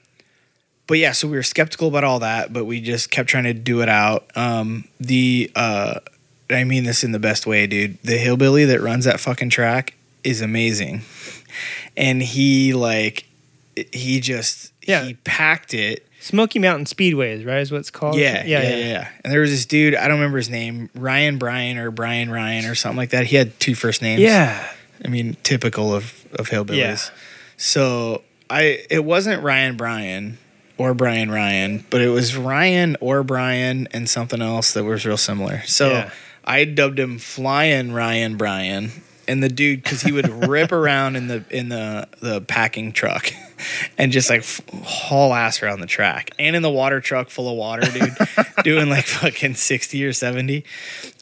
but 0.87 0.99
yeah, 0.99 1.13
so 1.13 1.29
we 1.29 1.37
were 1.37 1.43
skeptical 1.43 1.89
about 1.89 2.05
all 2.05 2.19
that, 2.21 2.53
but 2.53 2.65
we 2.65 2.81
just 2.81 3.11
kept 3.11 3.29
trying 3.29 3.45
to 3.45 3.55
do 3.55 3.81
it 3.81 3.89
out. 3.89 4.31
Um, 4.35 4.89
the 4.99 5.51
uh, 5.55 6.01
I 6.51 6.65
mean 6.65 6.85
this 6.85 7.05
in 7.05 7.13
the 7.13 7.19
best 7.19 7.47
way, 7.47 7.67
dude. 7.67 7.99
The 8.03 8.19
hillbilly 8.19 8.65
that 8.65 8.81
runs 8.81 9.05
that 9.05 9.21
fucking 9.21 9.51
track 9.51 9.95
is 10.25 10.41
amazing, 10.41 11.03
and 11.97 12.23
he 12.23 12.73
like 12.75 13.27
he 13.93 14.21
just 14.21 14.73
Yeah. 14.87 15.05
he 15.05 15.15
packed 15.15 15.75
it. 15.75 16.07
Smoky 16.21 16.59
Mountain 16.59 16.87
Speedways, 16.87 17.47
right? 17.47 17.59
Is 17.59 17.71
what 17.71 17.79
it's 17.81 17.91
called. 17.91 18.17
Yeah, 18.17 18.45
yeah, 18.47 18.63
yeah, 18.63 18.77
yeah, 18.77 19.09
And 19.23 19.33
there 19.33 19.41
was 19.41 19.51
this 19.51 19.67
dude, 19.67 19.95
I 19.95 20.09
don't 20.09 20.17
remember 20.19 20.39
his 20.39 20.49
name, 20.49 20.89
Ryan 20.95 21.37
Bryan 21.39 21.77
or 21.77 21.91
Brian 21.91 22.31
Ryan 22.31 22.65
or 22.65 22.75
something 22.75 22.97
like 22.97 23.11
that. 23.11 23.27
He 23.27 23.37
had 23.37 23.59
two 23.61 23.75
first 23.75 24.01
names. 24.01 24.23
Yeah. 24.23 24.67
I 25.05 25.09
mean, 25.09 25.37
typical 25.43 25.95
of 25.95 26.25
of 26.39 26.49
hillbillies. 26.49 26.77
Yeah. 26.79 26.97
So 27.57 28.23
I 28.49 28.85
it 28.91 29.05
wasn't 29.05 29.43
Ryan 29.43 29.77
Bryan 29.77 30.39
or 30.79 30.95
Brian 30.95 31.31
Ryan, 31.31 31.85
but 31.91 32.01
it 32.01 32.09
was 32.09 32.37
Ryan 32.37 32.97
or 33.01 33.23
Brian 33.23 33.87
and 33.93 34.09
something 34.09 34.41
else 34.41 34.73
that 34.73 34.85
was 34.85 35.05
real 35.05 35.17
similar. 35.19 35.63
So 35.67 35.91
Yeah. 35.91 36.11
I 36.45 36.65
dubbed 36.65 36.99
him 36.99 37.19
Flying 37.19 37.93
Ryan 37.93 38.37
Bryan. 38.37 38.93
And 39.27 39.43
the 39.43 39.49
dude, 39.49 39.83
because 39.83 40.03
he 40.03 40.13
would 40.13 40.29
rip 40.49 40.73
around 40.73 41.17
in 41.17 41.29
the 41.29 41.45
in 41.51 41.69
the 41.69 42.09
the 42.21 42.41
packing 42.43 42.93
truck, 42.93 43.33
and 43.99 44.13
just 44.13 44.31
like 44.31 44.41
f- 44.41 44.61
haul 44.83 45.33
ass 45.33 45.63
around 45.63 45.81
the 45.81 45.87
track, 45.87 46.31
and 46.39 46.55
in 46.55 46.63
the 46.63 46.71
water 46.71 47.01
truck 47.01 47.31
full 47.31 47.49
of 47.49 47.57
water, 47.57 47.83
dude, 47.91 48.17
doing 48.65 48.89
like 48.89 49.07
fucking 49.07 49.55
sixty 49.55 50.05
or 50.05 50.13
seventy. 50.13 50.65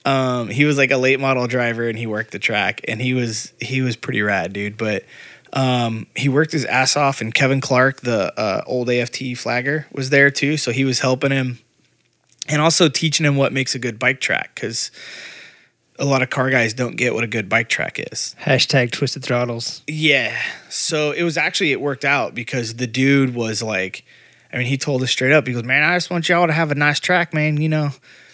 Um, 0.05 0.49
he 0.49 0.65
was 0.65 0.79
like 0.79 0.91
a 0.91 0.97
late 0.97 1.21
model 1.21 1.47
driver, 1.47 1.89
and 1.89 1.97
he 1.97 2.07
worked 2.07 2.33
the 2.33 2.39
track, 2.39 2.81
and 2.89 3.01
he 3.01 3.15
was 3.15 3.53
he 3.61 3.83
was 3.83 3.97
pretty 3.97 4.23
rad, 4.23 4.53
dude. 4.53 4.77
But 4.77 5.05
um, 5.53 6.07
he 6.17 6.29
worked 6.29 6.53
his 6.53 6.65
ass 6.65 6.97
off, 6.97 7.21
and 7.21 7.33
Kevin 7.35 7.61
Clark, 7.61 8.01
the 8.01 8.39
uh, 8.39 8.63
old 8.67 8.91
AFT 8.91 9.37
flagger, 9.37 9.87
was 9.93 10.11
there 10.11 10.31
too. 10.31 10.57
So 10.57 10.73
he 10.73 10.85
was 10.85 11.01
helping 11.01 11.31
him, 11.31 11.59
and 12.49 12.61
also 12.61 12.89
teaching 12.89 13.27
him 13.27 13.37
what 13.37 13.53
makes 13.53 13.75
a 13.75 13.79
good 13.79 13.99
bike 13.99 14.21
track, 14.21 14.53
because 14.55 14.91
a 15.99 16.05
lot 16.05 16.23
of 16.23 16.31
car 16.31 16.51
guys 16.51 16.75
don't 16.75 16.97
get 16.97 17.15
what 17.15 17.25
a 17.25 17.29
good 17.29 17.49
bike 17.49 17.69
track 17.69 17.99
is. 18.13 18.35
Hashtag 18.41 18.91
twisted 18.93 19.23
throttles. 19.23 19.83
Yeah. 19.87 20.41
So 20.69 21.13
it 21.13 21.23
was 21.23 21.37
actually 21.37 21.73
it 21.73 21.81
worked 21.81 22.05
out 22.05 22.35
because 22.35 22.75
the 22.75 22.87
dude 22.87 23.35
was 23.35 23.63
like, 23.63 24.05
I 24.53 24.59
mean, 24.59 24.67
he 24.67 24.77
told 24.77 25.03
us 25.03 25.11
straight 25.11 25.33
up. 25.33 25.47
He 25.47 25.53
goes, 25.53 25.65
"Man, 25.65 25.83
I 25.83 25.97
just 25.97 26.11
want 26.11 26.29
y'all 26.29 26.47
to 26.47 26.53
have 26.53 26.71
a 26.71 26.75
nice 26.75 27.01
track, 27.01 27.33
man. 27.33 27.61
You 27.61 27.69
know." 27.69 27.91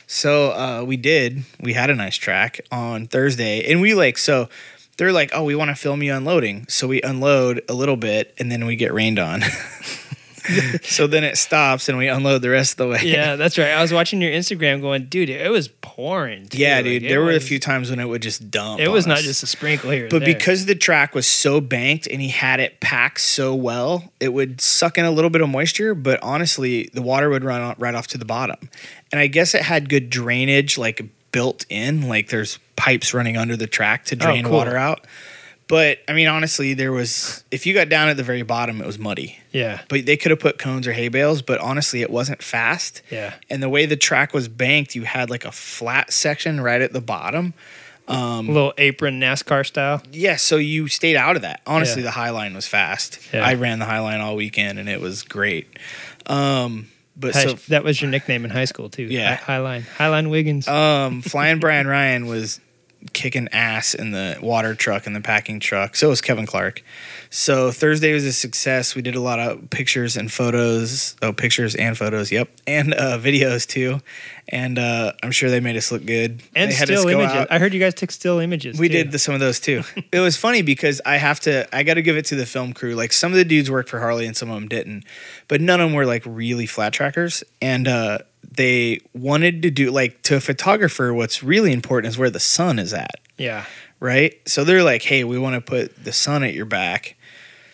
So 0.06 0.50
uh, 0.52 0.84
we 0.84 0.96
did. 0.96 1.44
We 1.60 1.74
had 1.74 1.90
a 1.90 1.94
nice 1.94 2.16
track 2.16 2.60
on 2.72 3.06
Thursday, 3.06 3.70
and 3.70 3.80
we 3.80 3.94
like 3.94 4.18
so. 4.18 4.48
They're 4.96 5.12
like, 5.12 5.30
"Oh, 5.32 5.44
we 5.44 5.54
want 5.54 5.68
to 5.68 5.76
film 5.76 6.02
you 6.02 6.12
unloading," 6.14 6.66
so 6.68 6.88
we 6.88 7.00
unload 7.02 7.62
a 7.68 7.74
little 7.74 7.96
bit, 7.96 8.34
and 8.38 8.50
then 8.50 8.66
we 8.66 8.74
get 8.74 8.92
rained 8.92 9.18
on. 9.18 9.42
so 10.82 11.06
then 11.06 11.24
it 11.24 11.36
stops, 11.36 11.88
and 11.88 11.98
we 11.98 12.08
unload 12.08 12.42
the 12.42 12.50
rest 12.50 12.72
of 12.72 12.76
the 12.78 12.88
way. 12.88 13.00
Yeah, 13.02 13.36
that's 13.36 13.58
right. 13.58 13.70
I 13.70 13.82
was 13.82 13.92
watching 13.92 14.20
your 14.20 14.30
Instagram, 14.30 14.80
going, 14.80 15.06
dude, 15.06 15.28
it 15.28 15.50
was 15.50 15.68
pouring. 15.68 16.48
too. 16.48 16.58
Yeah, 16.58 16.76
Like, 16.76 16.84
dude. 16.84 17.02
There 17.04 17.20
were 17.20 17.32
a 17.32 17.40
few 17.40 17.58
times 17.58 17.90
when 17.90 18.00
it 18.00 18.06
would 18.06 18.22
just 18.22 18.50
dump. 18.50 18.80
It 18.80 18.88
was 18.88 19.06
not 19.06 19.18
us. 19.18 19.24
just 19.24 19.42
a 19.42 19.46
sprinkle 19.46 19.90
here. 19.90 20.08
But 20.10 20.20
there. 20.20 20.34
because 20.34 20.66
the 20.66 20.74
track 20.74 21.14
was 21.14 21.26
so 21.26 21.60
banked 21.60 22.06
and 22.06 22.20
he 22.20 22.28
had 22.28 22.60
it 22.60 22.80
packed 22.80 23.20
so 23.20 23.54
well, 23.54 24.12
it 24.20 24.32
would 24.32 24.60
suck 24.60 24.98
in 24.98 25.04
a 25.04 25.10
little 25.10 25.30
bit 25.30 25.40
of 25.40 25.48
moisture, 25.48 25.94
but 25.94 26.22
honestly, 26.22 26.90
the 26.92 27.02
water 27.02 27.28
would 27.28 27.44
run 27.44 27.74
right 27.78 27.94
off 27.94 28.06
to 28.08 28.18
the 28.18 28.24
bottom. 28.24 28.68
And 29.12 29.20
I 29.20 29.26
guess 29.26 29.54
it 29.54 29.62
had 29.62 29.88
good 29.88 30.10
drainage, 30.10 30.78
like 30.78 31.02
built 31.32 31.66
in, 31.68 32.08
like 32.08 32.28
there's 32.28 32.58
pipes 32.76 33.12
running 33.14 33.36
under 33.36 33.56
the 33.56 33.66
track 33.66 34.04
to 34.06 34.16
oh, 34.16 34.18
drain 34.18 34.44
cool. 34.44 34.52
water 34.52 34.76
out. 34.76 35.06
But 35.68 35.98
I 36.08 36.14
mean, 36.14 36.28
honestly, 36.28 36.72
there 36.74 36.92
was, 36.92 37.44
if 37.50 37.66
you 37.66 37.74
got 37.74 37.88
down 37.90 38.08
at 38.08 38.16
the 38.16 38.22
very 38.22 38.42
bottom, 38.42 38.80
it 38.80 38.86
was 38.86 38.98
muddy. 38.98 39.38
yeah, 39.52 39.82
But 39.88 40.06
they 40.06 40.16
could 40.16 40.30
have 40.30 40.40
put 40.40 40.58
cones 40.58 40.86
or 40.86 40.92
hay 40.92 41.08
bales, 41.08 41.42
but 41.42 41.60
honestly, 41.60 42.00
it 42.00 42.10
wasn't 42.10 42.42
fast. 42.42 43.02
yeah, 43.10 43.34
And 43.50 43.62
the 43.62 43.68
way 43.68 43.84
the 43.84 43.96
track 43.96 44.32
was 44.32 44.48
banked, 44.48 44.94
you 44.94 45.02
had 45.02 45.28
like 45.28 45.44
a 45.44 45.52
flat 45.52 46.10
section 46.12 46.60
right 46.62 46.80
at 46.80 46.92
the 46.94 47.02
bottom. 47.02 47.52
Um, 48.08 48.48
a 48.48 48.52
little 48.52 48.72
apron 48.78 49.20
NASCAR 49.20 49.66
style. 49.66 50.02
Yeah, 50.10 50.36
so 50.36 50.56
you 50.56 50.88
stayed 50.88 51.16
out 51.16 51.36
of 51.36 51.42
that. 51.42 51.60
Honestly, 51.66 52.00
Yeah. 52.00 52.06
the 52.06 52.12
High 52.12 52.30
Line 52.30 52.54
was 52.54 52.66
fast. 52.66 53.18
Yeah. 53.34 53.44
I 53.44 53.52
ran 53.52 53.78
the 53.78 53.84
High 53.84 54.00
Line 54.00 54.22
all 54.22 54.34
weekend 54.36 54.78
and 54.78 54.88
it 54.88 55.02
was 55.02 55.22
great. 55.22 55.68
Um, 56.26 56.88
but 57.16 57.34
Hi- 57.34 57.44
so 57.44 57.52
that 57.68 57.84
was 57.84 58.00
your 58.00 58.10
nickname 58.10 58.44
in 58.46 58.50
high 58.50 58.64
school 58.64 58.88
too. 58.88 59.02
Yeah. 59.04 59.36
High 59.36 59.58
Line, 59.58 59.82
High 59.82 60.08
Line 60.08 60.30
Wiggins. 60.30 60.66
um, 60.68 61.20
Flying 61.20 61.58
Brian 61.58 61.86
Ryan 61.86 62.26
was 62.26 62.60
kicking 63.12 63.48
ass 63.52 63.94
in 63.94 64.10
the 64.10 64.36
water 64.42 64.74
truck 64.74 65.06
and 65.06 65.14
the 65.14 65.20
packing 65.20 65.60
truck. 65.60 65.94
So 65.94 66.08
it 66.08 66.10
was 66.10 66.20
Kevin 66.20 66.46
Clark. 66.46 66.82
So 67.30 67.70
Thursday 67.70 68.12
was 68.12 68.24
a 68.24 68.32
success. 68.32 68.94
We 68.94 69.02
did 69.02 69.14
a 69.14 69.20
lot 69.20 69.38
of 69.38 69.70
pictures 69.70 70.16
and 70.16 70.32
photos. 70.32 71.14
Oh, 71.22 71.32
pictures 71.32 71.74
and 71.74 71.96
photos. 71.96 72.32
Yep, 72.32 72.48
and 72.66 72.94
uh, 72.94 73.18
videos 73.18 73.66
too. 73.66 74.00
And 74.50 74.78
uh, 74.78 75.12
I'm 75.22 75.30
sure 75.30 75.50
they 75.50 75.60
made 75.60 75.76
us 75.76 75.92
look 75.92 76.06
good. 76.06 76.42
and 76.56 76.70
They 76.70 76.74
still 76.74 77.06
images. 77.08 77.32
out- 77.36 77.52
I 77.52 77.58
heard 77.58 77.74
you 77.74 77.80
guys 77.80 77.92
took 77.94 78.10
still 78.10 78.38
images. 78.38 78.78
We 78.78 78.88
too. 78.88 78.94
did 78.94 79.12
the, 79.12 79.18
some 79.18 79.34
of 79.34 79.40
those 79.40 79.60
too. 79.60 79.82
it 80.12 80.20
was 80.20 80.36
funny 80.38 80.62
because 80.62 81.00
I 81.04 81.18
have 81.18 81.38
to, 81.40 81.68
I 81.76 81.82
got 81.82 81.94
to 81.94 82.02
give 82.02 82.16
it 82.16 82.24
to 82.26 82.34
the 82.34 82.46
film 82.46 82.72
crew. 82.72 82.94
Like 82.94 83.12
some 83.12 83.30
of 83.30 83.36
the 83.36 83.44
dudes 83.44 83.70
worked 83.70 83.90
for 83.90 83.98
Harley 84.00 84.26
and 84.26 84.34
some 84.36 84.48
of 84.48 84.54
them 84.54 84.66
didn't, 84.68 85.04
but 85.48 85.60
none 85.60 85.80
of 85.80 85.88
them 85.90 85.94
were 85.94 86.06
like 86.06 86.22
really 86.24 86.64
flat 86.66 86.94
trackers. 86.94 87.44
And 87.60 87.86
uh, 87.86 88.18
they 88.58 89.00
wanted 89.14 89.62
to 89.62 89.70
do 89.70 89.90
like 89.90 90.20
to 90.24 90.36
a 90.36 90.40
photographer. 90.40 91.14
What's 91.14 91.42
really 91.42 91.72
important 91.72 92.10
is 92.12 92.18
where 92.18 92.28
the 92.30 92.40
sun 92.40 92.78
is 92.78 92.92
at, 92.92 93.14
Yeah, 93.38 93.64
right? 94.00 94.34
So 94.46 94.64
they're 94.64 94.82
like, 94.82 95.02
hey, 95.02 95.24
we 95.24 95.38
want 95.38 95.54
to 95.54 95.60
put 95.62 96.04
the 96.04 96.12
sun 96.12 96.42
at 96.44 96.52
your 96.52 96.66
back. 96.66 97.16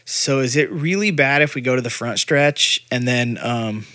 So 0.05 0.41
is 0.41 0.55
it 0.55 0.71
really 0.71 1.11
bad 1.11 1.41
if 1.43 1.55
we 1.55 1.63
go 1.63 1.75
to 1.75 1.81
the 1.83 1.89
front 1.91 2.19
stretch 2.19 2.85
and 2.91 3.09
then 3.09 3.39
um, 3.41 3.87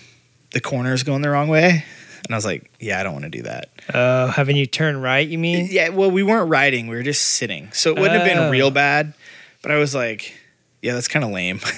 the 0.50 0.60
corner's 0.60 1.04
going 1.04 1.22
the 1.22 1.30
wrong 1.30 1.46
way? 1.48 1.84
And 2.26 2.34
I 2.34 2.36
was 2.36 2.44
like, 2.44 2.70
yeah, 2.80 2.98
I 3.00 3.02
don't 3.04 3.12
want 3.12 3.24
to 3.24 3.30
do 3.30 3.42
that. 3.42 3.70
Oh, 3.94 3.98
uh, 3.98 4.26
having 4.32 4.56
you 4.56 4.66
turn 4.66 5.00
right, 5.00 5.26
you 5.26 5.38
mean? 5.38 5.68
Yeah, 5.70 5.88
well, 5.90 6.10
we 6.10 6.22
weren't 6.22 6.50
riding; 6.50 6.86
we 6.88 6.96
were 6.96 7.02
just 7.02 7.22
sitting, 7.22 7.70
so 7.72 7.90
it 7.90 7.98
wouldn't 7.98 8.18
have 8.20 8.28
been 8.28 8.38
Oh. 8.38 8.50
real 8.50 8.70
bad. 8.70 9.14
But 9.62 9.70
I 9.70 9.76
was 9.76 9.94
like, 9.94 10.34
yeah, 10.82 10.94
that's 10.94 11.08
kind 11.08 11.24
of 11.24 11.30
lame. 11.30 11.60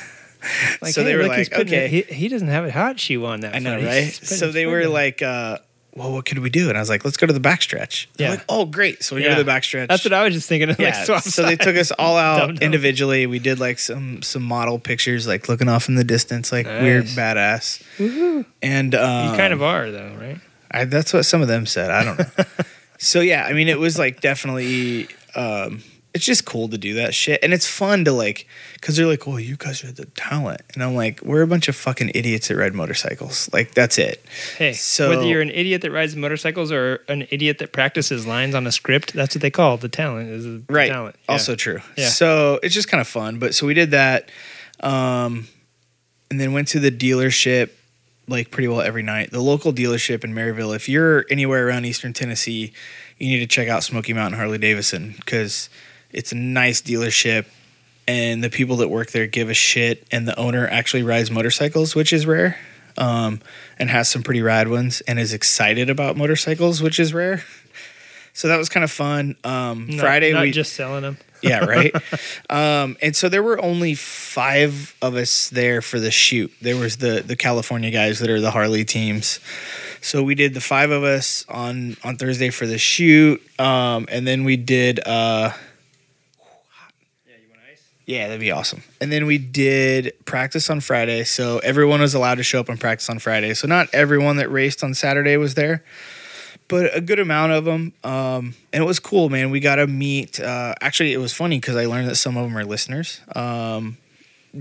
Like, 0.83 0.93
so 0.95 1.03
hey, 1.03 1.09
they 1.09 1.17
were 1.17 1.27
like, 1.27 1.53
okay, 1.53 1.89
he, 1.89 2.03
he 2.03 2.29
doesn't 2.29 2.49
have 2.49 2.65
a 2.65 2.73
hot 2.73 2.99
shoe 2.99 3.25
on 3.27 3.41
that. 3.41 3.55
I 3.55 3.59
know, 3.61 3.77
right? 3.77 4.11
So 4.13 4.51
they 4.51 4.67
were 4.67 4.87
like, 4.89 5.23
uh, 5.23 5.59
well, 5.95 6.11
what 6.13 6.25
could 6.25 6.39
we 6.39 6.49
do? 6.51 6.69
And 6.71 6.77
I 6.79 6.81
was 6.81 6.89
like, 6.89 7.05
let's 7.05 7.17
go 7.19 7.27
to 7.27 7.33
the 7.35 7.41
backstretch. 7.41 8.07
Yeah. 8.17 8.31
like, 8.31 8.45
oh, 8.49 8.65
great. 8.65 9.03
So 9.05 9.15
we 9.15 9.23
Yeah. 9.23 9.31
go 9.33 9.37
to 9.37 9.45
the 9.45 9.51
backstretch. 9.51 9.89
That's 9.89 10.05
what 10.05 10.13
I 10.15 10.25
was 10.25 10.33
just 10.35 10.49
thinking. 10.49 10.71
Of, 10.71 10.81
yeah. 10.81 11.05
swap 11.05 11.23
so 11.23 11.43
they 11.43 11.55
took 11.57 11.77
us 11.77 11.93
all 11.99 12.17
out 12.29 12.39
Dumb 12.39 12.55
dumb. 12.57 12.65
individually. 12.65 13.27
We 13.27 13.39
did 13.39 13.61
like 13.61 13.79
some 13.79 14.23
some 14.23 14.43
model 14.43 14.79
pictures, 14.79 15.27
like 15.27 15.49
looking 15.51 15.69
off 15.69 15.89
in 15.89 15.95
the 15.97 16.05
distance, 16.05 16.51
like 16.51 16.67
weird 16.67 17.05
Nice. 17.05 17.15
badass. 17.15 18.45
And 18.63 18.95
um, 18.95 19.31
You 19.31 19.37
kind 19.37 19.53
of 19.53 19.63
are, 19.63 19.91
though, 19.91 20.15
right? 20.19 20.39
I, 20.71 20.87
that's 20.87 21.13
what 21.13 21.25
some 21.25 21.43
of 21.43 21.49
them 21.49 21.67
said. 21.67 21.91
I 21.91 22.05
don't 22.05 22.19
know. 22.19 22.45
so 22.99 23.21
yeah, 23.21 23.45
I 23.45 23.53
mean, 23.53 23.69
it 23.69 23.79
was 23.79 23.99
like 23.99 24.21
definitely. 24.23 25.09
Um, 25.35 25.83
it's 26.15 26.25
just 26.27 26.45
cool 26.45 26.69
to 26.69 26.77
do 26.77 26.95
that 26.95 27.15
shit, 27.15 27.41
and 27.43 27.55
it's 27.55 27.67
fun 27.67 28.05
to 28.05 28.13
like, 28.13 28.47
because 28.75 28.97
they're 28.97 29.07
like, 29.07 29.27
"Oh, 29.27 29.39
you 29.39 29.57
guys 29.57 29.83
are 29.83 29.93
the 29.93 30.05
talent," 30.07 30.61
and 30.75 30.83
I'm 30.83 30.95
like, 30.95 31.21
"We're 31.23 31.43
a 31.43 31.47
bunch 31.47 31.69
of 31.69 31.77
fucking 31.77 32.11
idiots 32.15 32.49
that 32.49 32.57
ride 32.57 32.75
motorcycles. 32.75 33.49
Like 33.53 33.73
that's 33.75 33.97
it." 33.99 34.25
Hey, 34.59 34.75
So- 34.75 35.09
whether 35.09 35.25
you're 35.27 35.41
an 35.41 35.51
idiot 35.51 35.81
that 35.83 35.91
rides 35.91 36.15
motorcycles 36.15 36.71
or 36.71 37.01
an 37.09 37.27
idiot 37.31 37.59
that 37.59 37.73
practices 37.73 38.27
lines 38.27 38.55
on 38.55 38.67
a 38.67 38.73
script, 38.73 39.15
that's 39.15 39.35
what 39.35 39.41
they 39.43 39.51
call 39.51 39.79
the 39.79 39.89
talent. 39.89 40.29
Is 40.31 40.45
the 40.45 40.63
right 40.69 40.91
talent. 40.91 41.17
Yeah. 41.29 41.33
also 41.33 41.55
true 41.57 41.81
Yeah. 41.97 42.09
so 42.09 42.61
it's 42.63 42.75
just 42.75 42.89
kind 42.89 43.01
of 43.01 43.09
fun 43.09 43.39
but 43.39 43.55
so 43.55 43.67
we 43.67 43.73
did 43.75 43.93
that 43.93 44.29
um 44.81 45.47
and 46.31 46.41
then 46.41 46.53
went 46.53 46.69
to 46.69 46.81
the 46.81 46.91
dealership 46.91 47.71
like 48.29 48.51
pretty 48.51 48.69
well 48.69 48.81
every 48.81 49.03
night 49.03 49.31
the 49.31 49.41
local 49.41 49.73
dealership 49.73 50.25
in 50.25 50.35
maryville 50.35 50.75
if 50.75 50.89
you're 50.89 51.25
anywhere 51.31 51.67
around 51.67 51.85
eastern 51.85 52.13
tennessee 52.13 52.73
you 53.19 53.29
need 53.29 53.41
to 53.41 53.47
check 53.47 53.69
out 53.69 53.83
smoky 53.83 54.13
mountain 54.13 54.39
harley 54.39 54.59
davidson 54.59 55.15
because 55.19 55.69
it's 56.13 56.33
a 56.33 56.37
nice 56.37 56.83
dealership 56.83 57.47
and 58.07 58.43
the 58.43 58.51
people 58.51 58.77
that 58.77 58.89
work 58.89 59.11
there 59.11 59.27
give 59.27 59.49
a 59.49 59.55
shit 59.55 60.07
and 60.11 60.27
the 60.27 60.39
owner 60.39 60.67
actually 60.69 61.03
rides 61.03 61.31
motorcycles 61.31 61.95
which 61.95 62.13
is 62.13 62.27
rare 62.27 62.59
um, 62.99 63.41
and 63.79 63.91
has 63.91 64.09
some 64.09 64.23
pretty 64.23 64.43
rad 64.43 64.69
ones 64.69 65.01
and 65.03 65.19
is 65.19 65.33
excited 65.33 65.89
about 65.89 66.17
motorcycles 66.17 66.83
which 66.83 66.99
is 67.01 67.15
rare 67.15 67.43
so 68.35 68.49
that 68.49 68.57
was 68.57 68.69
kind 68.69 68.85
of 68.85 68.91
fun 68.91 69.37
um, 69.45 69.87
Not- 69.89 70.01
friday 70.01 70.33
not 70.33 70.43
we 70.43 70.51
just 70.51 70.73
selling 70.73 71.03
them. 71.03 71.19
yeah, 71.43 71.65
right. 71.65 71.93
um, 72.51 72.97
and 73.03 73.17
so 73.17 73.29
there 73.29 73.43
were 73.43 73.61
only 73.61 73.95
five 73.95 74.95
of 75.03 75.17
us 75.17 75.51
there 75.51 75.83
for 75.83 75.99
the 75.99 76.13
shoot. 76.13 76.53
There 76.61 76.77
was 76.77 76.99
the 76.99 77.21
the 77.27 77.35
California 77.35 77.91
guys 77.91 78.21
that 78.21 78.31
are 78.31 78.41
the 78.41 78.53
Harley 78.53 78.85
teams. 78.85 79.41
So 80.01 80.23
we 80.23 80.37
did 80.37 80.55
the 80.55 80.61
five 80.61 80.93
of 80.93 81.03
us 81.03 81.45
on 81.49 81.97
on 82.05 82.17
Thursday 82.17 82.51
for 82.51 82.67
the 82.69 82.79
shoot, 82.79 83.43
um, 83.59 84.07
and 84.09 84.25
then 84.25 84.45
we 84.45 84.57
did. 84.57 85.01
Uh, 85.05 85.53
yeah, 88.07 88.27
that'd 88.27 88.41
be 88.41 88.51
awesome. 88.51 88.83
And 89.01 89.13
then 89.13 89.27
we 89.27 89.39
did 89.39 90.13
practice 90.25 90.69
on 90.71 90.81
Friday. 90.81 91.25
So 91.25 91.59
everyone 91.59 92.01
was 92.01 92.15
allowed 92.15 92.37
to 92.37 92.43
show 92.43 92.61
up 92.61 92.69
and 92.69 92.81
practice 92.81 93.09
on 93.09 93.19
Friday. 93.19 93.55
So 93.55 93.69
not 93.69 93.89
everyone 93.93 94.37
that 94.37 94.51
raced 94.51 94.83
on 94.83 94.95
Saturday 94.95 95.37
was 95.37 95.55
there, 95.55 95.85
but 96.69 96.97
a 96.97 97.01
good 97.01 97.21
amount 97.21 97.53
of 97.53 97.65
them. 97.65 97.93
Um, 98.03 98.55
and 98.73 98.83
it 98.83 98.87
was 98.87 98.99
cool, 98.99 99.29
man. 99.29 99.51
We 99.51 99.61
got 99.61 99.77
to 99.77 99.87
meet. 99.87 100.41
Uh, 100.41 100.75
actually, 100.81 101.13
it 101.13 101.19
was 101.19 101.33
funny 101.33 101.59
because 101.59 101.77
I 101.77 101.87
learned 101.87 102.09
that 102.09 102.17
some 102.17 102.37
of 102.37 102.45
them 102.45 102.57
are 102.57 102.65
listeners. 102.65 103.21
Um, 103.37 103.99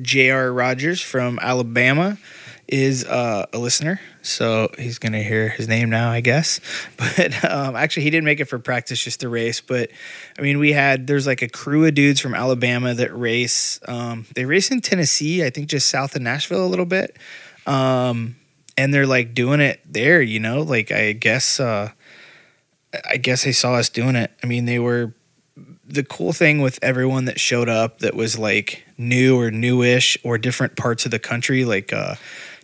J.R. 0.02 0.54
Rogers 0.54 1.02
from 1.02 1.40
Alabama 1.42 2.18
is 2.68 3.04
uh, 3.06 3.48
a 3.52 3.58
listener, 3.58 4.00
so 4.22 4.70
he's 4.78 5.00
gonna 5.00 5.24
hear 5.24 5.50
his 5.50 5.68
name 5.68 5.90
now, 5.90 6.12
I 6.12 6.22
guess. 6.22 6.60
But 6.98 7.44
um, 7.44 7.76
actually, 7.76 8.04
he 8.04 8.10
didn't 8.10 8.26
make 8.26 8.40
it 8.40 8.46
for 8.46 8.60
practice, 8.60 9.04
just 9.04 9.22
to 9.22 9.30
race. 9.30 9.60
But 9.62 9.90
I 10.38 10.42
mean, 10.42 10.60
we 10.60 10.72
had 10.72 11.08
there's 11.08 11.26
like 11.26 11.42
a 11.42 11.48
crew 11.48 11.86
of 11.86 11.94
dudes 11.94 12.20
from 12.20 12.36
Alabama 12.36 12.94
that 12.94 13.16
race. 13.18 13.80
Um, 13.88 14.26
they 14.36 14.46
race 14.46 14.72
in 14.72 14.82
Tennessee, 14.82 15.44
I 15.44 15.50
think, 15.50 15.68
just 15.68 15.90
south 15.90 16.16
of 16.16 16.22
Nashville 16.22 16.66
a 16.66 16.68
little 16.68 16.86
bit. 16.86 17.18
Um, 17.66 18.36
and 18.78 18.94
they're 18.94 19.08
like 19.08 19.34
doing 19.34 19.60
it 19.60 19.82
there, 19.86 20.22
you 20.22 20.40
know. 20.40 20.62
Like 20.62 20.92
I 20.92 21.14
guess, 21.14 21.60
uh, 21.60 21.92
I 23.10 23.18
guess 23.18 23.44
they 23.44 23.52
saw 23.52 23.76
us 23.76 23.90
doing 23.90 24.16
it. 24.16 24.32
I 24.44 24.48
mean, 24.48 24.66
they 24.66 24.80
were 24.80 25.14
the 25.86 26.04
cool 26.04 26.34
thing 26.34 26.62
with 26.62 26.80
everyone 26.82 27.26
that 27.26 27.40
showed 27.40 27.70
up 27.70 28.00
that 28.00 28.16
was 28.16 28.40
like 28.40 28.86
new 28.98 29.38
or 29.38 29.52
newish 29.52 30.18
or 30.24 30.38
different 30.38 30.76
parts 30.78 31.06
of 31.06 31.12
the 31.12 31.20
country, 31.20 31.66
like 31.66 31.92
uh, 31.92 32.16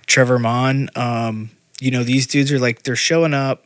Trevor 0.08 0.40
Mon. 0.40 0.90
Um, 0.96 1.52
you 1.80 1.92
know, 1.92 2.04
these 2.04 2.26
dudes 2.26 2.52
are 2.52 2.60
like 2.60 2.84
they're 2.84 2.96
showing 2.96 3.34
up, 3.34 3.66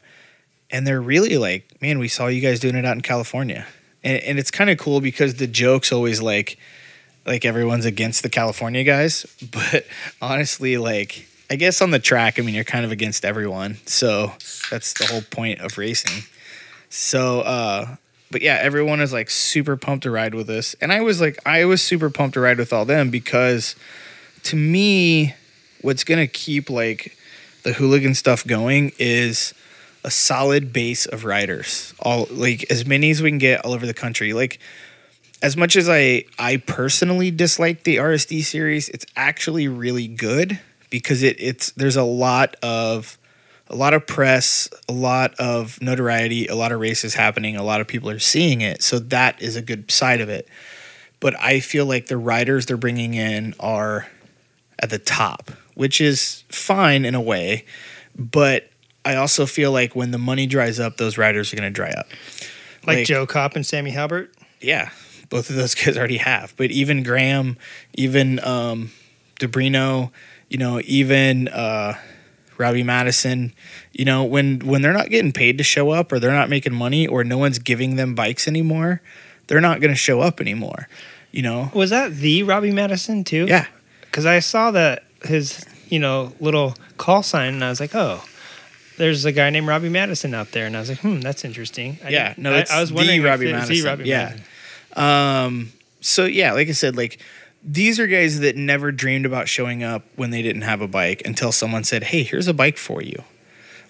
and 0.70 0.86
they're 0.86 1.02
really 1.02 1.38
like, 1.38 1.82
man, 1.82 2.00
we 2.00 2.08
saw 2.08 2.28
you 2.28 2.42
guys 2.42 2.60
doing 2.60 2.76
it 2.76 2.86
out 2.86 2.96
in 2.96 3.02
California, 3.02 3.66
and, 4.04 4.22
and 4.24 4.40
it's 4.40 4.52
kind 4.52 4.70
of 4.70 4.78
cool 4.78 5.00
because 5.00 5.36
the 5.36 5.48
joke's 5.48 5.92
always 5.92 6.22
like, 6.22 6.58
like 7.26 7.46
everyone's 7.46 7.86
against 7.86 8.24
the 8.24 8.30
California 8.30 8.84
guys, 8.84 9.26
but 9.52 9.86
honestly, 10.22 10.78
like. 10.78 11.28
I 11.50 11.56
guess 11.56 11.82
on 11.82 11.92
the 11.92 12.00
track, 12.00 12.40
I 12.40 12.44
mean, 12.44 12.56
you're 12.56 12.64
kind 12.64 12.86
of 12.86 12.94
against 12.94 13.26
everyone. 13.26 13.76
So 13.86 14.32
that's 14.70 14.94
the 14.94 15.06
whole 15.06 15.22
point 15.22 15.60
of 15.60 15.78
racing. 15.78 16.24
So, 16.90 17.42
uh, 17.42 17.98
but 18.32 18.42
yeah, 18.42 18.58
everyone 18.62 19.02
is 19.02 19.12
like 19.12 19.30
super 19.30 19.76
pumped 19.76 20.04
to 20.04 20.12
ride 20.12 20.34
with 20.34 20.50
us. 20.50 20.76
And 20.80 20.92
I 20.94 21.02
was 21.02 21.20
like, 21.20 21.38
I 21.46 21.66
was 21.66 21.82
super 21.82 22.10
pumped 22.10 22.36
to 22.36 22.40
ride 22.40 22.58
with 22.58 22.72
all 22.72 22.86
them 22.86 23.10
because 23.10 23.76
to 24.44 24.56
me, 24.56 25.36
what's 25.82 26.04
to 26.20 26.28
keep 26.28 26.70
like 26.70 27.18
the 27.64 27.74
hooligan 27.74 28.16
stuff 28.16 28.46
going 28.46 28.92
is 28.98 29.54
a 30.04 30.12
solid 30.12 30.74
base 30.74 31.06
of 31.06 31.26
riders. 31.26 31.94
All 32.00 32.28
like 32.32 32.70
as 32.72 32.86
many 32.86 33.12
as 33.12 33.22
we 33.22 33.30
can 33.30 33.38
get 33.38 33.66
all 33.66 33.74
over 33.74 33.86
the 33.86 33.94
country. 33.94 34.34
Like, 34.34 34.60
as 35.42 35.58
much 35.58 35.76
as 35.76 35.90
I 35.90 36.26
I 36.38 36.58
personally 36.58 37.32
dislike 37.32 37.84
the 37.84 37.98
RSD 37.98 38.44
series, 38.44 38.90
it's 38.90 39.06
actually 39.16 39.68
really 39.68 40.08
good 40.08 40.60
because 40.90 41.24
it 41.24 41.38
it's 41.40 41.72
there's 41.72 41.96
a 41.96 42.04
lot 42.04 42.56
of 42.62 43.18
a 43.68 43.76
lot 43.76 43.94
of 43.94 44.06
press, 44.06 44.70
a 44.90 44.92
lot 44.92 45.34
of 45.36 45.82
notoriety, 45.82 46.48
a 46.48 46.56
lot 46.56 46.74
of 46.74 46.80
races 46.80 47.14
happening, 47.14 47.56
a 47.56 47.64
lot 47.64 47.80
of 47.80 47.88
people 47.88 48.10
are 48.10 48.20
seeing 48.20 48.62
it. 48.62 48.84
So 48.84 49.00
that 49.00 49.42
is 49.42 49.56
a 49.56 49.62
good 49.62 49.90
side 49.90 50.20
of 50.20 50.30
it. 50.30 50.48
But 51.22 51.40
I 51.40 51.62
feel 51.62 51.86
like 51.86 52.08
the 52.08 52.18
riders 52.18 52.66
they're 52.66 52.76
bringing 52.76 53.14
in 53.14 53.56
are 53.60 54.08
at 54.78 54.90
the 54.90 55.00
top, 55.00 55.52
which 55.76 56.02
is 56.02 56.44
fine 56.50 57.06
in 57.06 57.16
a 57.16 57.22
way, 57.22 57.66
but 58.18 58.70
I 59.04 59.16
also 59.16 59.46
feel 59.46 59.72
like 59.72 59.96
when 59.96 60.12
the 60.12 60.18
money 60.18 60.46
dries 60.46 60.80
up, 60.80 60.98
those 60.98 61.18
riders 61.18 61.52
are 61.52 61.56
going 61.56 61.72
to 61.72 61.74
dry 61.74 61.90
up. 61.92 62.08
Like, 62.86 63.06
Joe 63.06 63.26
Kopp 63.26 63.56
and 63.56 63.66
Sammy 63.66 63.92
Halbert. 63.92 64.34
Yeah, 64.60 64.90
both 65.30 65.50
of 65.50 65.56
those 65.56 65.76
guys 65.76 65.98
already 65.98 66.18
have. 66.18 66.54
But 66.58 66.72
even 66.72 67.04
Graham, 67.04 67.58
even 67.94 68.44
um, 68.44 68.92
DiBrino, 69.40 70.12
you 70.50 70.58
know, 70.58 70.82
even 70.86 71.48
uh, 71.48 71.98
Robbie 72.58 72.84
Madison, 72.84 73.54
you 73.92 74.06
know, 74.06 74.24
when 74.24 74.60
when 74.60 74.82
they're 74.82 74.94
not 74.94 75.10
getting 75.10 75.32
paid 75.32 75.58
to 75.58 75.64
show 75.64 75.90
up, 75.92 76.12
or 76.12 76.20
they're 76.20 76.32
not 76.32 76.50
making 76.50 76.74
money, 76.74 77.08
or 77.08 77.24
no 77.24 77.38
one's 77.38 77.60
giving 77.60 77.96
them 77.96 78.14
bikes 78.14 78.48
anymore, 78.48 79.02
they're 79.48 79.62
not 79.62 79.82
going 79.82 79.92
to 79.92 79.98
show 79.98 80.22
up 80.22 80.40
anymore. 80.40 80.88
You 81.32 81.42
know? 81.42 81.72
Was 81.74 81.90
that 81.92 82.16
the 82.16 82.44
Robbie 82.44 82.72
Madison 82.72 83.24
too? 83.24 83.46
Yeah, 83.48 83.68
Because 84.02 84.26
I 84.26 84.40
saw 84.40 84.72
that 84.72 85.06
his 85.24 85.66
you 85.90 86.00
know 86.00 86.34
little 86.40 86.76
call 86.98 87.24
sign, 87.24 87.54
and 87.56 87.64
I 87.64 87.70
was 87.70 87.80
like, 87.80 87.96
oh. 87.96 88.24
There's 88.98 89.26
a 89.26 89.32
guy 89.32 89.50
named 89.50 89.68
Robbie 89.68 89.90
Madison 89.90 90.36
out 90.36 90.52
there, 90.52 90.68
and 90.68 90.76
I 90.78 90.80
was 90.80 90.90
like, 90.90 91.00
"Hmm, 91.00 91.22
that's 91.22 91.44
interesting." 91.44 91.98
I 92.06 92.10
Yeah, 92.10 92.34
no, 92.38 92.54
I, 92.54 92.66
I 92.70 92.82
was 92.82 92.94
wondering 92.94 93.22
if 93.22 93.26
Robbie 93.26 93.52
Madison. 93.52 93.76
The 93.76 93.82
Robbie 93.90 94.04
Yeah. 94.04 94.36
Madison. 94.36 94.44
Um, 95.04 95.72
so 96.02 96.26
yeah, 96.26 96.54
like 96.54 96.68
I 96.68 96.74
said, 96.74 96.96
like 96.96 97.18
these 97.64 98.00
are 98.00 98.06
guys 98.06 98.42
that 98.42 98.56
never 98.56 98.92
dreamed 98.92 99.26
about 99.26 99.48
showing 99.48 99.82
up 99.84 100.04
when 100.18 100.30
they 100.30 100.44
didn't 100.44 100.64
have 100.64 100.82
a 100.82 100.88
bike 100.88 101.24
until 101.26 101.52
someone 101.52 101.84
said, 101.84 102.04
"Hey, 102.04 102.22
here's 102.24 102.48
a 102.48 102.54
bike 102.54 102.78
for 102.78 103.02
you." 103.02 103.24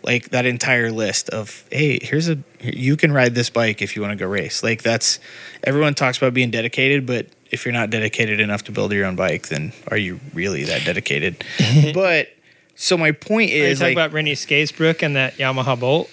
Like 0.04 0.30
that 0.30 0.46
entire 0.46 0.92
list 0.92 1.30
of, 1.30 1.66
"Hey, 1.72 2.00
here's 2.02 2.30
a 2.30 2.38
you 2.62 2.96
can 2.96 3.12
ride 3.12 3.36
this 3.36 3.50
bike 3.50 3.82
if 3.82 3.96
you 3.98 4.02
want 4.02 4.12
to 4.12 4.16
go 4.24 4.28
race." 4.28 4.64
Like 4.64 4.82
that's 4.82 5.20
everyone 5.64 5.94
talks 5.94 6.18
about 6.20 6.34
being 6.34 6.52
dedicated, 6.52 7.06
but 7.06 7.28
if 7.52 7.66
you're 7.66 7.74
not 7.74 7.90
dedicated 7.90 8.40
enough 8.40 8.64
to 8.64 8.72
build 8.72 8.92
your 8.94 9.06
own 9.06 9.16
bike, 9.16 9.50
then 9.50 9.74
are 9.90 9.98
you 9.98 10.20
really 10.34 10.64
that 10.64 10.86
dedicated? 10.86 11.44
but 11.94 12.30
so 12.76 12.98
my 12.98 13.12
point 13.12 13.52
Are 13.52 13.56
you 13.56 13.64
is 13.64 13.80
talking 13.80 13.96
like 13.96 14.06
about 14.06 14.14
Rennie 14.14 14.34
Scaysbrook 14.34 15.04
and 15.04 15.16
that 15.16 15.36
Yamaha 15.38 15.80
Bolt, 15.80 16.10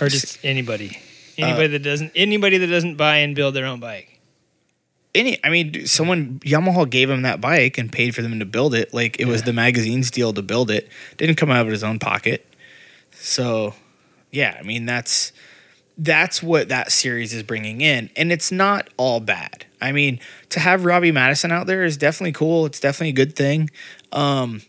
or 0.00 0.08
just 0.08 0.44
anybody, 0.44 0.98
Uh, 1.38 1.46
anybody 1.46 1.68
that 1.68 1.82
doesn't, 1.82 2.12
anybody 2.16 2.58
that 2.58 2.66
doesn't 2.66 2.96
buy 2.96 3.18
and 3.18 3.36
build 3.36 3.54
their 3.54 3.66
own 3.66 3.78
bike? 3.80 4.08
any 5.14 5.38
i 5.44 5.50
mean 5.50 5.86
someone 5.86 6.38
yamaha 6.40 6.88
gave 6.88 7.10
him 7.10 7.20
that 7.20 7.38
bike 7.38 7.76
and 7.76 7.92
paid 7.92 8.14
for 8.14 8.22
them 8.22 8.38
to 8.38 8.46
build 8.46 8.74
it. 8.74 8.94
Like 8.94 9.20
it 9.20 9.26
was 9.26 9.42
the 9.42 9.52
magazine's 9.52 10.10
deal 10.10 10.32
to 10.32 10.42
build 10.42 10.70
it. 10.70 10.88
Didn't 11.16 11.36
come 11.36 11.50
out 11.50 11.66
of 11.66 11.72
his 11.72 11.84
own 11.84 11.98
pocket. 11.98 12.46
So 13.12 13.74
yeah 14.30 14.56
i 14.58 14.62
mean 14.62 14.86
that's 14.86 15.32
that's 16.02 16.42
what 16.42 16.68
that 16.68 16.90
series 16.90 17.32
is 17.32 17.44
bringing 17.44 17.80
in, 17.80 18.10
and 18.16 18.32
it's 18.32 18.50
not 18.50 18.88
all 18.96 19.20
bad. 19.20 19.66
I 19.80 19.92
mean, 19.92 20.18
to 20.48 20.58
have 20.58 20.84
Robbie 20.84 21.12
Madison 21.12 21.52
out 21.52 21.68
there 21.68 21.84
is 21.84 21.96
definitely 21.96 22.32
cool. 22.32 22.66
It's 22.66 22.80
definitely 22.80 23.10
a 23.10 23.24
good 23.24 23.36
thing. 23.36 23.70
Um, 24.10 24.62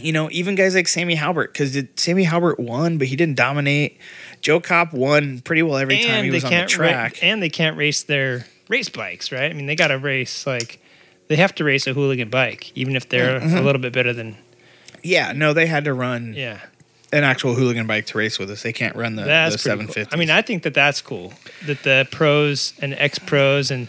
you 0.00 0.12
know, 0.12 0.28
even 0.32 0.56
guys 0.56 0.74
like 0.74 0.88
Sammy 0.88 1.14
Halbert, 1.14 1.52
because 1.52 1.78
Sammy 1.94 2.24
Halbert 2.24 2.58
won, 2.58 2.98
but 2.98 3.06
he 3.06 3.14
didn't 3.14 3.36
dominate. 3.36 4.00
Joe 4.40 4.58
Kopp 4.58 4.92
won 4.92 5.40
pretty 5.40 5.62
well 5.62 5.76
every 5.76 6.02
time 6.02 6.24
he 6.24 6.32
was 6.32 6.44
on 6.44 6.50
the 6.50 6.66
track. 6.66 7.12
Ra- 7.22 7.28
and 7.28 7.40
they 7.40 7.48
can't 7.48 7.76
race 7.76 8.02
their 8.02 8.44
race 8.68 8.88
bikes, 8.88 9.30
right? 9.30 9.48
I 9.48 9.54
mean, 9.54 9.66
they 9.66 9.76
got 9.76 9.88
to 9.88 9.98
race 9.98 10.48
like 10.48 10.80
they 11.28 11.36
have 11.36 11.54
to 11.56 11.64
race 11.64 11.86
a 11.86 11.92
hooligan 11.94 12.28
bike, 12.28 12.76
even 12.76 12.96
if 12.96 13.08
they're 13.08 13.38
mm-hmm. 13.38 13.56
a 13.56 13.62
little 13.62 13.80
bit 13.80 13.92
better 13.92 14.12
than. 14.12 14.36
Yeah, 15.04 15.32
no, 15.32 15.52
they 15.52 15.66
had 15.66 15.84
to 15.84 15.94
run. 15.94 16.34
Yeah. 16.34 16.60
An 17.14 17.24
actual 17.24 17.54
hooligan 17.54 17.86
bike 17.86 18.06
to 18.06 18.18
race 18.18 18.38
with 18.38 18.50
us. 18.50 18.62
They 18.62 18.72
can't 18.72 18.96
run 18.96 19.16
the, 19.16 19.22
the 19.22 19.56
750. 19.56 20.04
Cool. 20.04 20.08
I 20.12 20.16
mean, 20.16 20.30
I 20.30 20.42
think 20.42 20.64
that 20.64 20.74
that's 20.74 21.00
cool 21.00 21.32
that 21.66 21.82
the 21.82 22.08
pros 22.10 22.72
and 22.80 22.94
ex 22.94 23.18
pros 23.18 23.70
and 23.70 23.88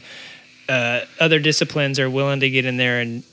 uh, 0.69 1.01
other 1.19 1.39
disciplines 1.39 1.99
are 1.99 2.09
willing 2.09 2.39
to 2.39 2.49
get 2.49 2.65
in 2.65 2.77
there 2.77 2.99
and 2.99 3.23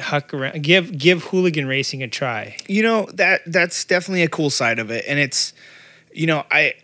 huck 0.00 0.32
around, 0.34 0.62
give 0.62 0.96
give 0.96 1.24
hooligan 1.24 1.66
racing 1.66 2.02
a 2.02 2.08
try. 2.08 2.56
You 2.68 2.82
know 2.82 3.08
that 3.14 3.42
that's 3.46 3.84
definitely 3.84 4.22
a 4.22 4.28
cool 4.28 4.50
side 4.50 4.78
of 4.78 4.90
it, 4.90 5.04
and 5.08 5.18
it's 5.18 5.52
you 6.12 6.26
know 6.26 6.44
I 6.50 6.74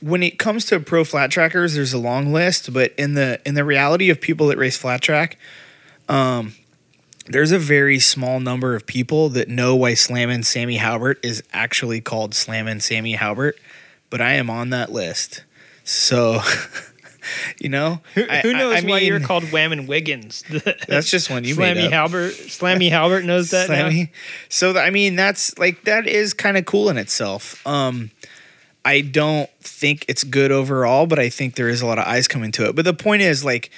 when 0.00 0.22
it 0.22 0.38
comes 0.38 0.66
to 0.66 0.80
pro 0.80 1.04
flat 1.04 1.30
trackers, 1.30 1.74
there's 1.74 1.92
a 1.92 1.98
long 1.98 2.32
list, 2.32 2.72
but 2.72 2.92
in 2.98 3.14
the 3.14 3.40
in 3.46 3.54
the 3.54 3.64
reality 3.64 4.10
of 4.10 4.20
people 4.20 4.48
that 4.48 4.58
race 4.58 4.76
flat 4.76 5.00
track, 5.00 5.38
um, 6.08 6.54
there's 7.26 7.52
a 7.52 7.58
very 7.58 7.98
small 7.98 8.40
number 8.40 8.74
of 8.74 8.86
people 8.86 9.28
that 9.30 9.48
know 9.48 9.74
why 9.74 9.94
Slammin' 9.94 10.42
Sammy 10.42 10.76
Halbert 10.76 11.18
is 11.22 11.42
actually 11.52 12.00
called 12.00 12.34
Slammin' 12.34 12.80
Sammy 12.80 13.12
Halbert, 13.12 13.58
but 14.10 14.20
I 14.20 14.34
am 14.34 14.50
on 14.50 14.70
that 14.70 14.92
list. 14.92 15.44
So 15.84 16.40
you 17.60 17.68
know, 17.68 18.00
who, 18.14 18.22
who 18.22 18.52
knows 18.52 18.74
I, 18.74 18.78
I 18.78 18.80
why 18.82 19.00
mean, 19.00 19.06
you're 19.06 19.20
called 19.20 19.44
Whammon 19.44 19.86
Wiggins? 19.86 20.44
that's 20.88 21.10
just 21.10 21.30
one 21.30 21.44
you 21.44 21.54
Slammy 21.54 21.74
made 21.74 21.86
up. 21.86 21.92
Halbert, 21.92 22.32
Slammy 22.32 22.90
Halbert 22.90 23.24
knows 23.24 23.50
that 23.50 23.68
Slammy. 23.68 24.04
Now. 24.04 24.12
So 24.48 24.76
I 24.78 24.90
mean, 24.90 25.16
that's 25.16 25.56
like 25.58 25.84
that 25.84 26.06
is 26.06 26.34
kind 26.34 26.56
of 26.56 26.64
cool 26.66 26.88
in 26.90 26.98
itself. 26.98 27.64
Um, 27.66 28.10
I 28.84 29.00
don't 29.00 29.50
think 29.60 30.04
it's 30.08 30.24
good 30.24 30.52
overall, 30.52 31.06
but 31.06 31.18
I 31.18 31.30
think 31.30 31.54
there 31.54 31.68
is 31.68 31.80
a 31.80 31.86
lot 31.86 31.98
of 31.98 32.04
eyes 32.04 32.28
coming 32.28 32.52
to 32.52 32.68
it. 32.68 32.76
But 32.76 32.84
the 32.84 32.92
point 32.92 33.22
is, 33.22 33.42
like, 33.42 33.70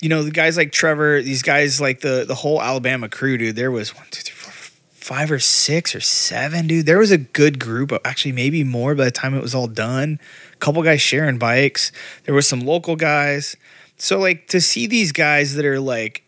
you 0.00 0.08
know, 0.08 0.22
the 0.22 0.30
guys 0.30 0.56
like 0.56 0.72
Trevor, 0.72 1.22
these 1.22 1.42
guys 1.42 1.80
like 1.80 2.00
the 2.00 2.24
the 2.26 2.34
whole 2.34 2.60
Alabama 2.60 3.08
crew, 3.08 3.36
dude. 3.36 3.56
There 3.56 3.70
was 3.70 3.94
one, 3.94 4.06
two, 4.10 4.22
three, 4.22 4.34
four, 4.34 4.52
five 4.90 5.30
or 5.30 5.38
six 5.38 5.94
or 5.94 6.00
seven, 6.00 6.66
dude. 6.66 6.86
There 6.86 6.98
was 6.98 7.10
a 7.10 7.18
good 7.18 7.58
group, 7.58 7.92
of, 7.92 8.00
actually 8.04 8.32
maybe 8.32 8.64
more 8.64 8.94
by 8.94 9.04
the 9.04 9.10
time 9.10 9.34
it 9.34 9.42
was 9.42 9.54
all 9.54 9.66
done 9.66 10.18
A 10.52 10.56
couple 10.56 10.82
guys 10.82 11.00
sharing 11.00 11.38
bikes. 11.38 11.92
There 12.24 12.34
was 12.34 12.48
some 12.48 12.60
local 12.60 12.96
guys. 12.96 13.56
So 13.96 14.18
like 14.18 14.48
to 14.48 14.60
see 14.60 14.86
these 14.86 15.12
guys 15.12 15.54
that 15.56 15.66
are 15.66 15.80
like 15.80 16.24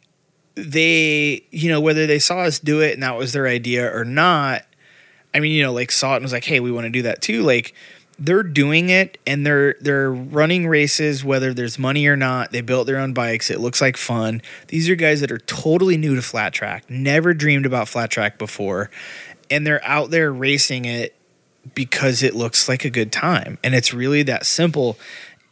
they, 0.54 1.46
you 1.50 1.70
know, 1.70 1.80
whether 1.80 2.06
they 2.06 2.18
saw 2.18 2.40
us 2.40 2.58
do 2.58 2.80
it 2.80 2.92
and 2.92 3.02
that 3.02 3.16
was 3.16 3.32
their 3.32 3.46
idea 3.46 3.90
or 3.90 4.04
not. 4.04 4.66
I 5.34 5.40
mean, 5.40 5.52
you 5.52 5.62
know, 5.62 5.72
like 5.72 5.90
saw 5.90 6.12
it 6.12 6.16
and 6.16 6.24
was 6.24 6.32
like, 6.32 6.44
"Hey, 6.44 6.60
we 6.60 6.70
want 6.70 6.84
to 6.84 6.90
do 6.90 7.02
that 7.02 7.22
too." 7.22 7.42
Like 7.42 7.74
they're 8.24 8.44
doing 8.44 8.88
it 8.88 9.18
and 9.26 9.44
they're 9.44 9.74
they're 9.80 10.12
running 10.12 10.68
races 10.68 11.24
whether 11.24 11.52
there's 11.52 11.78
money 11.78 12.06
or 12.06 12.16
not. 12.16 12.52
They 12.52 12.60
built 12.60 12.86
their 12.86 12.98
own 12.98 13.12
bikes. 13.12 13.50
It 13.50 13.60
looks 13.60 13.80
like 13.80 13.96
fun. 13.96 14.42
These 14.68 14.88
are 14.88 14.94
guys 14.94 15.20
that 15.20 15.32
are 15.32 15.38
totally 15.38 15.96
new 15.96 16.14
to 16.14 16.22
flat 16.22 16.52
track, 16.52 16.88
never 16.88 17.34
dreamed 17.34 17.66
about 17.66 17.88
flat 17.88 18.10
track 18.10 18.38
before, 18.38 18.90
and 19.50 19.66
they're 19.66 19.84
out 19.84 20.10
there 20.10 20.32
racing 20.32 20.84
it 20.84 21.16
because 21.74 22.22
it 22.22 22.34
looks 22.34 22.68
like 22.68 22.84
a 22.84 22.90
good 22.90 23.12
time 23.12 23.56
and 23.62 23.74
it's 23.74 23.94
really 23.94 24.22
that 24.24 24.46
simple 24.46 24.98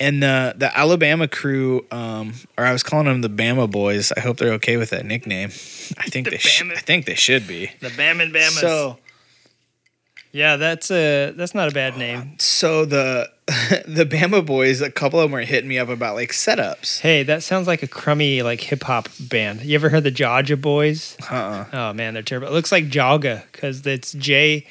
and 0.01 0.23
the 0.23 0.55
the 0.57 0.77
Alabama 0.77 1.29
crew, 1.29 1.85
um, 1.91 2.33
or 2.57 2.65
I 2.65 2.73
was 2.73 2.83
calling 2.83 3.07
them 3.07 3.21
the 3.21 3.29
Bama 3.29 3.71
boys. 3.71 4.13
I 4.17 4.21
hope 4.21 4.39
they're 4.39 4.55
okay 4.55 4.79
with 4.79 4.91
that 4.91 5.05
nickname. 5.05 5.51
I 5.99 6.09
think 6.09 6.25
the 6.25 6.31
they 6.31 6.39
should. 6.39 6.73
I 6.73 6.77
think 6.77 7.05
they 7.05 7.15
should 7.15 7.47
be 7.47 7.73
the 7.81 7.91
Bam 7.91 8.21
and 8.21 8.33
Bamas. 8.33 8.61
So, 8.61 8.99
yeah, 10.33 10.57
that's 10.57 10.91
a 10.91 11.33
that's 11.33 11.55
not 11.55 11.69
a 11.69 11.73
bad 11.73 11.97
name. 11.97 12.37
So 12.39 12.85
the 12.85 13.31
the 13.87 14.07
Bama 14.07 14.45
boys, 14.45 14.81
a 14.81 14.91
couple 14.91 15.19
of 15.19 15.25
them 15.25 15.33
were 15.33 15.41
hitting 15.41 15.69
me 15.69 15.79
up 15.79 15.89
about 15.89 16.15
like 16.15 16.31
setups. 16.31 17.01
Hey, 17.01 17.23
that 17.25 17.43
sounds 17.43 17.67
like 17.67 17.83
a 17.83 17.89
crummy 17.89 18.43
like 18.43 18.61
hip 18.61 18.85
hop 18.85 19.09
band. 19.21 19.63
You 19.63 19.75
ever 19.75 19.89
heard 19.89 20.05
the 20.05 20.13
Jawga 20.13 20.61
Boys? 20.61 21.17
Uh-uh. 21.31 21.67
Oh 21.73 21.93
man, 21.93 22.15
they're 22.15 22.23
terrible. 22.23 22.49
It 22.49 22.53
looks 22.53 22.71
like 22.71 22.85
Jaga 22.87 23.43
because 23.51 23.85
it's 23.87 24.13
J 24.13 24.67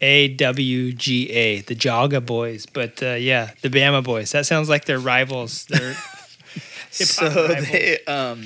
a 0.00 0.28
W 0.28 0.92
G 0.92 1.30
A, 1.30 1.60
the 1.62 1.74
Jawga 1.74 2.24
Boys. 2.24 2.66
But 2.66 3.02
uh, 3.02 3.14
yeah, 3.14 3.52
the 3.62 3.70
Bama 3.70 4.04
Boys. 4.04 4.32
That 4.32 4.46
sounds 4.46 4.68
like 4.68 4.84
their 4.84 4.98
rivals. 4.98 5.64
They're 5.66 5.94
so 6.90 7.26
rivals. 7.26 7.70
they 7.70 7.98
um, 8.06 8.44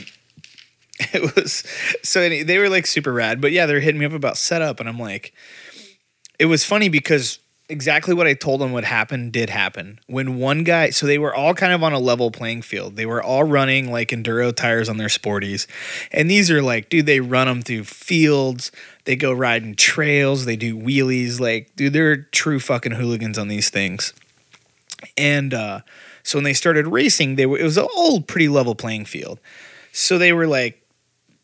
it 1.12 1.34
was 1.34 1.64
so 2.02 2.28
they 2.28 2.58
were 2.58 2.68
like 2.68 2.86
super 2.86 3.12
rad. 3.12 3.40
But 3.40 3.52
yeah, 3.52 3.66
they're 3.66 3.80
hitting 3.80 3.98
me 4.00 4.06
up 4.06 4.12
about 4.12 4.36
setup, 4.36 4.80
and 4.80 4.88
I'm 4.88 4.98
like, 4.98 5.32
it 6.42 6.46
was 6.46 6.64
funny 6.64 6.88
because 6.88 7.38
exactly 7.68 8.14
what 8.14 8.26
I 8.26 8.34
told 8.34 8.60
them 8.60 8.72
would 8.72 8.82
happen 8.82 9.30
did 9.30 9.48
happen. 9.48 10.00
When 10.08 10.38
one 10.38 10.64
guy, 10.64 10.90
so 10.90 11.06
they 11.06 11.18
were 11.18 11.32
all 11.32 11.54
kind 11.54 11.72
of 11.72 11.84
on 11.84 11.92
a 11.92 12.00
level 12.00 12.32
playing 12.32 12.62
field. 12.62 12.96
They 12.96 13.06
were 13.06 13.22
all 13.22 13.44
running 13.44 13.92
like 13.92 14.08
enduro 14.08 14.52
tires 14.52 14.88
on 14.88 14.96
their 14.96 15.06
sporties. 15.06 15.68
And 16.10 16.28
these 16.28 16.50
are 16.50 16.60
like, 16.60 16.88
dude, 16.88 17.06
they 17.06 17.20
run 17.20 17.46
them 17.46 17.62
through 17.62 17.84
fields. 17.84 18.72
They 19.04 19.14
go 19.14 19.32
riding 19.32 19.76
trails. 19.76 20.46
They 20.46 20.56
do 20.56 20.76
wheelies. 20.76 21.38
Like, 21.38 21.76
dude, 21.76 21.92
they're 21.92 22.16
true 22.16 22.58
fucking 22.58 22.92
hooligans 22.92 23.38
on 23.38 23.46
these 23.46 23.70
things. 23.70 24.12
And 25.16 25.54
uh, 25.54 25.82
so 26.24 26.38
when 26.38 26.44
they 26.44 26.54
started 26.54 26.88
racing, 26.88 27.36
they 27.36 27.46
were, 27.46 27.56
it 27.56 27.62
was 27.62 27.78
all 27.78 28.20
pretty 28.20 28.48
level 28.48 28.74
playing 28.74 29.04
field. 29.04 29.38
So 29.92 30.18
they 30.18 30.32
were 30.32 30.48
like, 30.48 30.84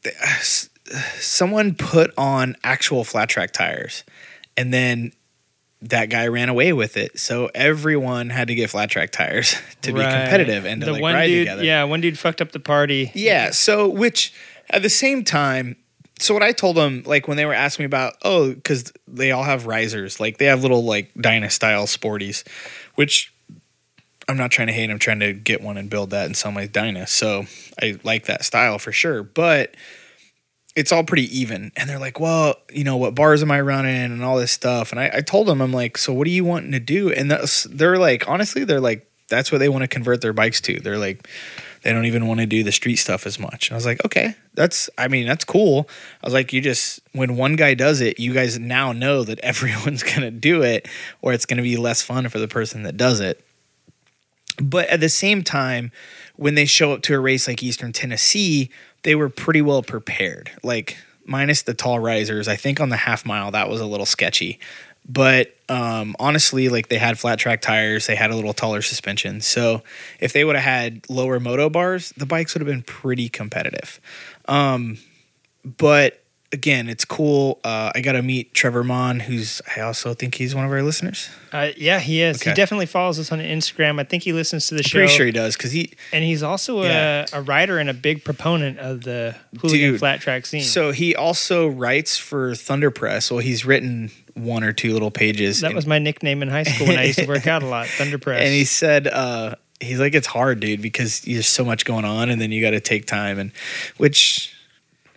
someone 1.20 1.76
put 1.76 2.10
on 2.18 2.56
actual 2.64 3.04
flat 3.04 3.28
track 3.28 3.52
tires 3.52 4.02
and 4.58 4.74
then 4.74 5.12
that 5.82 6.06
guy 6.10 6.26
ran 6.26 6.48
away 6.48 6.72
with 6.72 6.96
it. 6.96 7.18
So 7.18 7.48
everyone 7.54 8.30
had 8.30 8.48
to 8.48 8.54
get 8.56 8.70
flat 8.70 8.90
track 8.90 9.12
tires 9.12 9.54
to 9.82 9.92
right. 9.92 9.98
be 9.98 10.02
competitive 10.02 10.66
and 10.66 10.80
to 10.80 10.86
the 10.86 10.92
like 10.92 11.02
one 11.02 11.14
ride 11.14 11.28
dude, 11.28 11.46
together. 11.46 11.64
Yeah, 11.64 11.84
one 11.84 12.00
dude 12.00 12.18
fucked 12.18 12.40
up 12.42 12.50
the 12.50 12.60
party. 12.60 13.12
Yeah. 13.14 13.52
So 13.52 13.88
which 13.88 14.34
at 14.68 14.82
the 14.82 14.90
same 14.90 15.22
time, 15.22 15.76
so 16.18 16.34
what 16.34 16.42
I 16.42 16.50
told 16.50 16.76
them, 16.76 17.04
like 17.06 17.28
when 17.28 17.36
they 17.36 17.46
were 17.46 17.54
asking 17.54 17.84
me 17.84 17.86
about, 17.86 18.14
oh, 18.22 18.52
because 18.52 18.92
they 19.06 19.30
all 19.30 19.44
have 19.44 19.66
risers, 19.66 20.18
like 20.18 20.38
they 20.38 20.46
have 20.46 20.62
little 20.62 20.84
like 20.84 21.14
Dyna 21.14 21.48
style 21.48 21.86
sporties, 21.86 22.44
which 22.96 23.32
I'm 24.28 24.36
not 24.36 24.50
trying 24.50 24.66
to 24.66 24.72
hate. 24.72 24.90
I'm 24.90 24.98
trying 24.98 25.20
to 25.20 25.32
get 25.32 25.62
one 25.62 25.76
and 25.76 25.88
build 25.88 26.10
that 26.10 26.26
and 26.26 26.36
sell 26.36 26.50
my 26.50 26.66
Dyna. 26.66 27.06
So 27.06 27.46
I 27.80 28.00
like 28.02 28.26
that 28.26 28.44
style 28.44 28.80
for 28.80 28.90
sure. 28.90 29.22
But 29.22 29.76
it's 30.78 30.92
all 30.92 31.02
pretty 31.02 31.24
even. 31.36 31.72
And 31.76 31.90
they're 31.90 31.98
like, 31.98 32.20
well, 32.20 32.54
you 32.72 32.84
know, 32.84 32.96
what 32.96 33.16
bars 33.16 33.42
am 33.42 33.50
I 33.50 33.60
running 33.60 33.96
and 33.96 34.22
all 34.22 34.36
this 34.36 34.52
stuff. 34.52 34.92
And 34.92 35.00
I, 35.00 35.10
I 35.14 35.20
told 35.22 35.48
them, 35.48 35.60
I'm 35.60 35.72
like, 35.72 35.98
so 35.98 36.12
what 36.12 36.24
are 36.28 36.30
you 36.30 36.44
wanting 36.44 36.70
to 36.70 36.78
do? 36.78 37.10
And 37.10 37.28
they're 37.68 37.98
like, 37.98 38.28
honestly, 38.28 38.62
they're 38.62 38.80
like, 38.80 39.04
that's 39.26 39.50
what 39.50 39.58
they 39.58 39.68
want 39.68 39.82
to 39.82 39.88
convert 39.88 40.20
their 40.20 40.32
bikes 40.32 40.60
to. 40.62 40.78
They're 40.78 40.96
like, 40.96 41.26
they 41.82 41.92
don't 41.92 42.04
even 42.04 42.28
want 42.28 42.38
to 42.38 42.46
do 42.46 42.62
the 42.62 42.70
street 42.70 42.96
stuff 42.96 43.26
as 43.26 43.40
much. 43.40 43.68
And 43.68 43.74
I 43.74 43.76
was 43.76 43.86
like, 43.86 44.04
okay, 44.04 44.36
that's, 44.54 44.88
I 44.96 45.08
mean, 45.08 45.26
that's 45.26 45.44
cool. 45.44 45.88
I 46.22 46.26
was 46.28 46.34
like, 46.34 46.52
you 46.52 46.60
just, 46.60 47.00
when 47.10 47.36
one 47.36 47.56
guy 47.56 47.74
does 47.74 48.00
it, 48.00 48.20
you 48.20 48.32
guys 48.32 48.56
now 48.56 48.92
know 48.92 49.24
that 49.24 49.40
everyone's 49.42 50.04
going 50.04 50.20
to 50.20 50.30
do 50.30 50.62
it 50.62 50.86
or 51.22 51.32
it's 51.32 51.44
going 51.44 51.56
to 51.56 51.62
be 51.64 51.76
less 51.76 52.02
fun 52.02 52.28
for 52.28 52.38
the 52.38 52.48
person 52.48 52.84
that 52.84 52.96
does 52.96 53.18
it. 53.18 53.44
But 54.62 54.88
at 54.90 55.00
the 55.00 55.08
same 55.08 55.42
time, 55.42 55.90
when 56.36 56.54
they 56.54 56.66
show 56.66 56.92
up 56.92 57.02
to 57.02 57.14
a 57.14 57.18
race 57.18 57.48
like 57.48 57.64
Eastern 57.64 57.92
Tennessee, 57.92 58.70
they 59.02 59.14
were 59.14 59.28
pretty 59.28 59.62
well 59.62 59.82
prepared. 59.82 60.50
Like 60.62 60.96
minus 61.24 61.62
the 61.62 61.74
tall 61.74 61.98
risers, 61.98 62.48
I 62.48 62.56
think 62.56 62.80
on 62.80 62.88
the 62.88 62.96
half 62.96 63.24
mile 63.26 63.50
that 63.52 63.68
was 63.68 63.80
a 63.80 63.86
little 63.86 64.06
sketchy. 64.06 64.58
But 65.08 65.54
um, 65.70 66.14
honestly, 66.18 66.68
like 66.68 66.88
they 66.88 66.98
had 66.98 67.18
flat 67.18 67.38
track 67.38 67.62
tires, 67.62 68.06
they 68.06 68.16
had 68.16 68.30
a 68.30 68.36
little 68.36 68.52
taller 68.52 68.82
suspension. 68.82 69.40
So 69.40 69.82
if 70.20 70.32
they 70.32 70.44
would 70.44 70.56
have 70.56 70.64
had 70.64 71.08
lower 71.08 71.40
moto 71.40 71.70
bars, 71.70 72.10
the 72.16 72.26
bikes 72.26 72.54
would 72.54 72.60
have 72.60 72.68
been 72.68 72.82
pretty 72.82 73.28
competitive. 73.30 74.00
Um, 74.46 74.98
but 75.64 76.22
again, 76.52 76.88
it's 76.88 77.04
cool. 77.04 77.60
Uh, 77.64 77.92
I 77.94 78.00
got 78.00 78.12
to 78.12 78.22
meet 78.22 78.54
Trevor 78.54 78.84
Mon, 78.84 79.20
who's 79.20 79.60
I 79.76 79.80
also 79.80 80.14
think 80.14 80.34
he's 80.36 80.54
one 80.54 80.64
of 80.64 80.70
our 80.70 80.82
listeners. 80.82 81.28
Uh, 81.52 81.70
yeah, 81.76 82.00
he 82.00 82.22
is. 82.22 82.40
Okay. 82.40 82.50
He 82.50 82.54
definitely 82.54 82.86
follows 82.86 83.18
us 83.18 83.32
on 83.32 83.38
Instagram. 83.40 84.00
I 84.00 84.04
think 84.04 84.22
he 84.22 84.32
listens 84.32 84.66
to 84.68 84.74
the 84.74 84.80
I'm 84.80 84.84
show. 84.84 84.98
Pretty 84.98 85.12
sure 85.12 85.26
he 85.26 85.32
does 85.32 85.56
because 85.56 85.72
he 85.72 85.92
and 86.12 86.24
he's 86.24 86.42
also 86.42 86.82
yeah. 86.82 87.26
a, 87.32 87.38
a, 87.38 87.42
writer 87.42 87.78
and 87.78 87.88
a 87.88 87.94
big 87.94 88.24
proponent 88.24 88.78
of 88.78 89.02
the 89.02 89.34
hooligan 89.60 89.92
Dude, 89.92 89.98
flat 89.98 90.20
track 90.20 90.46
scene. 90.46 90.62
So 90.62 90.92
he 90.92 91.14
also 91.14 91.68
writes 91.68 92.16
for 92.16 92.54
Thunder 92.54 92.90
Press. 92.90 93.30
Well, 93.30 93.40
he's 93.40 93.64
written 93.64 94.10
one 94.34 94.64
or 94.64 94.72
two 94.72 94.92
little 94.92 95.10
pages. 95.10 95.60
That 95.60 95.74
was 95.74 95.86
my 95.86 95.98
nickname 95.98 96.42
in 96.42 96.48
high 96.48 96.62
school 96.64 96.88
when 96.88 96.98
I 96.98 97.04
used 97.04 97.18
to 97.18 97.26
work 97.26 97.46
out 97.46 97.62
a 97.62 97.66
lot. 97.66 97.86
Thunder 97.88 98.18
Press. 98.18 98.42
And 98.42 98.52
he 98.52 98.64
said. 98.64 99.06
Uh, 99.06 99.54
he's 99.80 100.00
like 100.00 100.12
it's 100.12 100.26
hard 100.26 100.58
dude 100.58 100.82
because 100.82 101.20
there's 101.20 101.46
so 101.46 101.64
much 101.64 101.84
going 101.84 102.04
on 102.04 102.30
and 102.30 102.40
then 102.40 102.50
you 102.50 102.60
got 102.60 102.70
to 102.70 102.80
take 102.80 103.06
time 103.06 103.38
and 103.38 103.52
which 103.96 104.52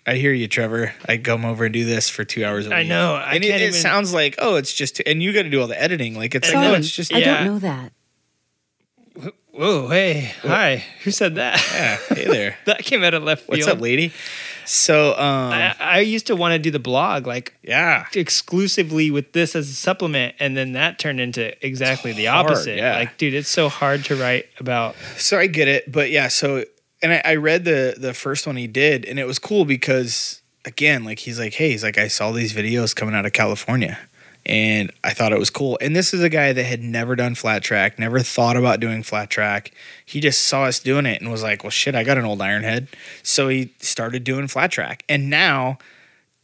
I 0.06 0.16
hear 0.16 0.34
you, 0.34 0.48
Trevor. 0.48 0.94
I 1.08 1.18
come 1.18 1.46
over 1.46 1.66
and 1.66 1.74
do 1.74 1.86
this 1.86 2.10
for 2.10 2.24
two 2.24 2.44
hours 2.44 2.66
a 2.66 2.70
week. 2.70 2.78
I 2.78 2.84
know. 2.84 3.14
I 3.14 3.36
and 3.36 3.44
it, 3.44 3.50
it 3.50 3.62
even... 3.62 3.74
sounds 3.74 4.14
like, 4.14 4.36
oh, 4.40 4.56
it's 4.56 4.74
just, 4.74 5.00
and 5.06 5.22
you 5.22 5.32
got 5.32 5.44
to 5.44 5.50
do 5.50 5.62
all 5.62 5.68
the 5.68 5.82
editing. 5.82 6.16
Like 6.16 6.34
it's 6.34 6.52
like, 6.52 6.64
no, 6.64 6.74
it's 6.74 6.90
just. 6.90 7.14
I 7.14 7.20
yeah. 7.20 7.44
don't 7.44 7.46
know 7.46 7.60
that. 7.60 7.92
Whoa, 9.54 9.90
hey, 9.90 10.34
hi. 10.42 10.84
Who 11.04 11.12
said 11.12 11.36
that? 11.36 11.62
Yeah, 11.74 12.16
hey 12.16 12.26
there. 12.26 12.58
that 12.66 12.80
came 12.80 13.04
out 13.04 13.14
of 13.14 13.24
left 13.24 13.44
field. 13.44 13.60
What's 13.60 13.68
up, 13.68 13.82
lady? 13.82 14.14
So, 14.66 15.12
um, 15.12 15.52
I, 15.52 15.76
I 15.80 16.00
used 16.00 16.28
to 16.28 16.36
want 16.38 16.54
to 16.54 16.60
do 16.60 16.72
the 16.72 16.80
blog 16.80 17.28
like 17.28 17.54
yeah, 17.62 18.06
exclusively 18.16 19.12
with 19.12 19.34
this 19.34 19.56
as 19.56 19.70
a 19.70 19.74
supplement, 19.74 20.36
and 20.40 20.56
then 20.56 20.72
that 20.72 21.00
turned 21.00 21.20
into 21.20 21.54
exactly 21.66 22.14
the 22.14 22.26
hard, 22.26 22.48
opposite. 22.48 22.78
yeah. 22.78 22.96
Like, 22.96 23.18
dude, 23.18 23.34
it's 23.34 23.50
so 23.50 23.68
hard 23.68 24.06
to 24.06 24.16
write 24.16 24.46
about. 24.58 24.96
so 25.18 25.38
I 25.38 25.48
get 25.48 25.68
it, 25.68 25.92
but 25.92 26.10
yeah, 26.10 26.30
so 26.30 26.64
and 27.02 27.14
I, 27.14 27.22
I 27.26 27.36
read 27.36 27.66
the 27.66 27.96
the 27.98 28.14
first 28.14 28.48
one 28.48 28.56
he 28.56 28.68
did, 28.68 29.06
and 29.06 29.20
it 29.20 29.26
was 29.26 29.40
cool 29.40 29.66
because 29.66 30.42
again, 30.66 31.04
like 31.04 31.20
he's 31.20 31.40
like, 31.40 31.54
hey, 31.54 31.72
he's 31.72 31.84
like, 31.84 31.98
I 31.98 32.08
saw 32.08 32.32
these 32.32 32.54
videos 32.54 32.96
coming 32.96 33.16
out 33.16 33.26
of 33.26 33.34
California, 33.34 33.98
and 34.46 34.92
I 35.04 35.12
thought 35.12 35.34
it 35.34 35.40
was 35.40 35.50
cool. 35.50 35.78
And 35.82 35.96
this 35.96 36.14
is 36.14 36.22
a 36.22 36.30
guy 36.30 36.54
that 36.54 36.64
had 36.64 36.82
never 36.82 37.16
done 37.16 37.36
flat 37.36 37.64
track, 37.64 37.98
never 37.98 38.20
thought 38.20 38.58
about 38.58 38.80
doing 38.80 39.04
flat 39.04 39.30
track. 39.30 39.72
He 40.06 40.20
just 40.20 40.44
saw 40.44 40.64
us 40.64 40.80
doing 40.80 41.06
it 41.06 41.22
and 41.22 41.32
was 41.32 41.44
like, 41.44 41.64
well, 41.64 41.72
shit, 41.72 41.96
I 41.96 42.04
got 42.04 42.18
an 42.18 42.26
old 42.26 42.42
iron 42.42 42.64
head, 42.64 42.88
so 43.24 43.48
he 43.48 43.74
started 43.80 44.24
doing 44.24 44.48
flat 44.48 44.72
track, 44.72 45.04
and 45.10 45.30
now. 45.30 45.78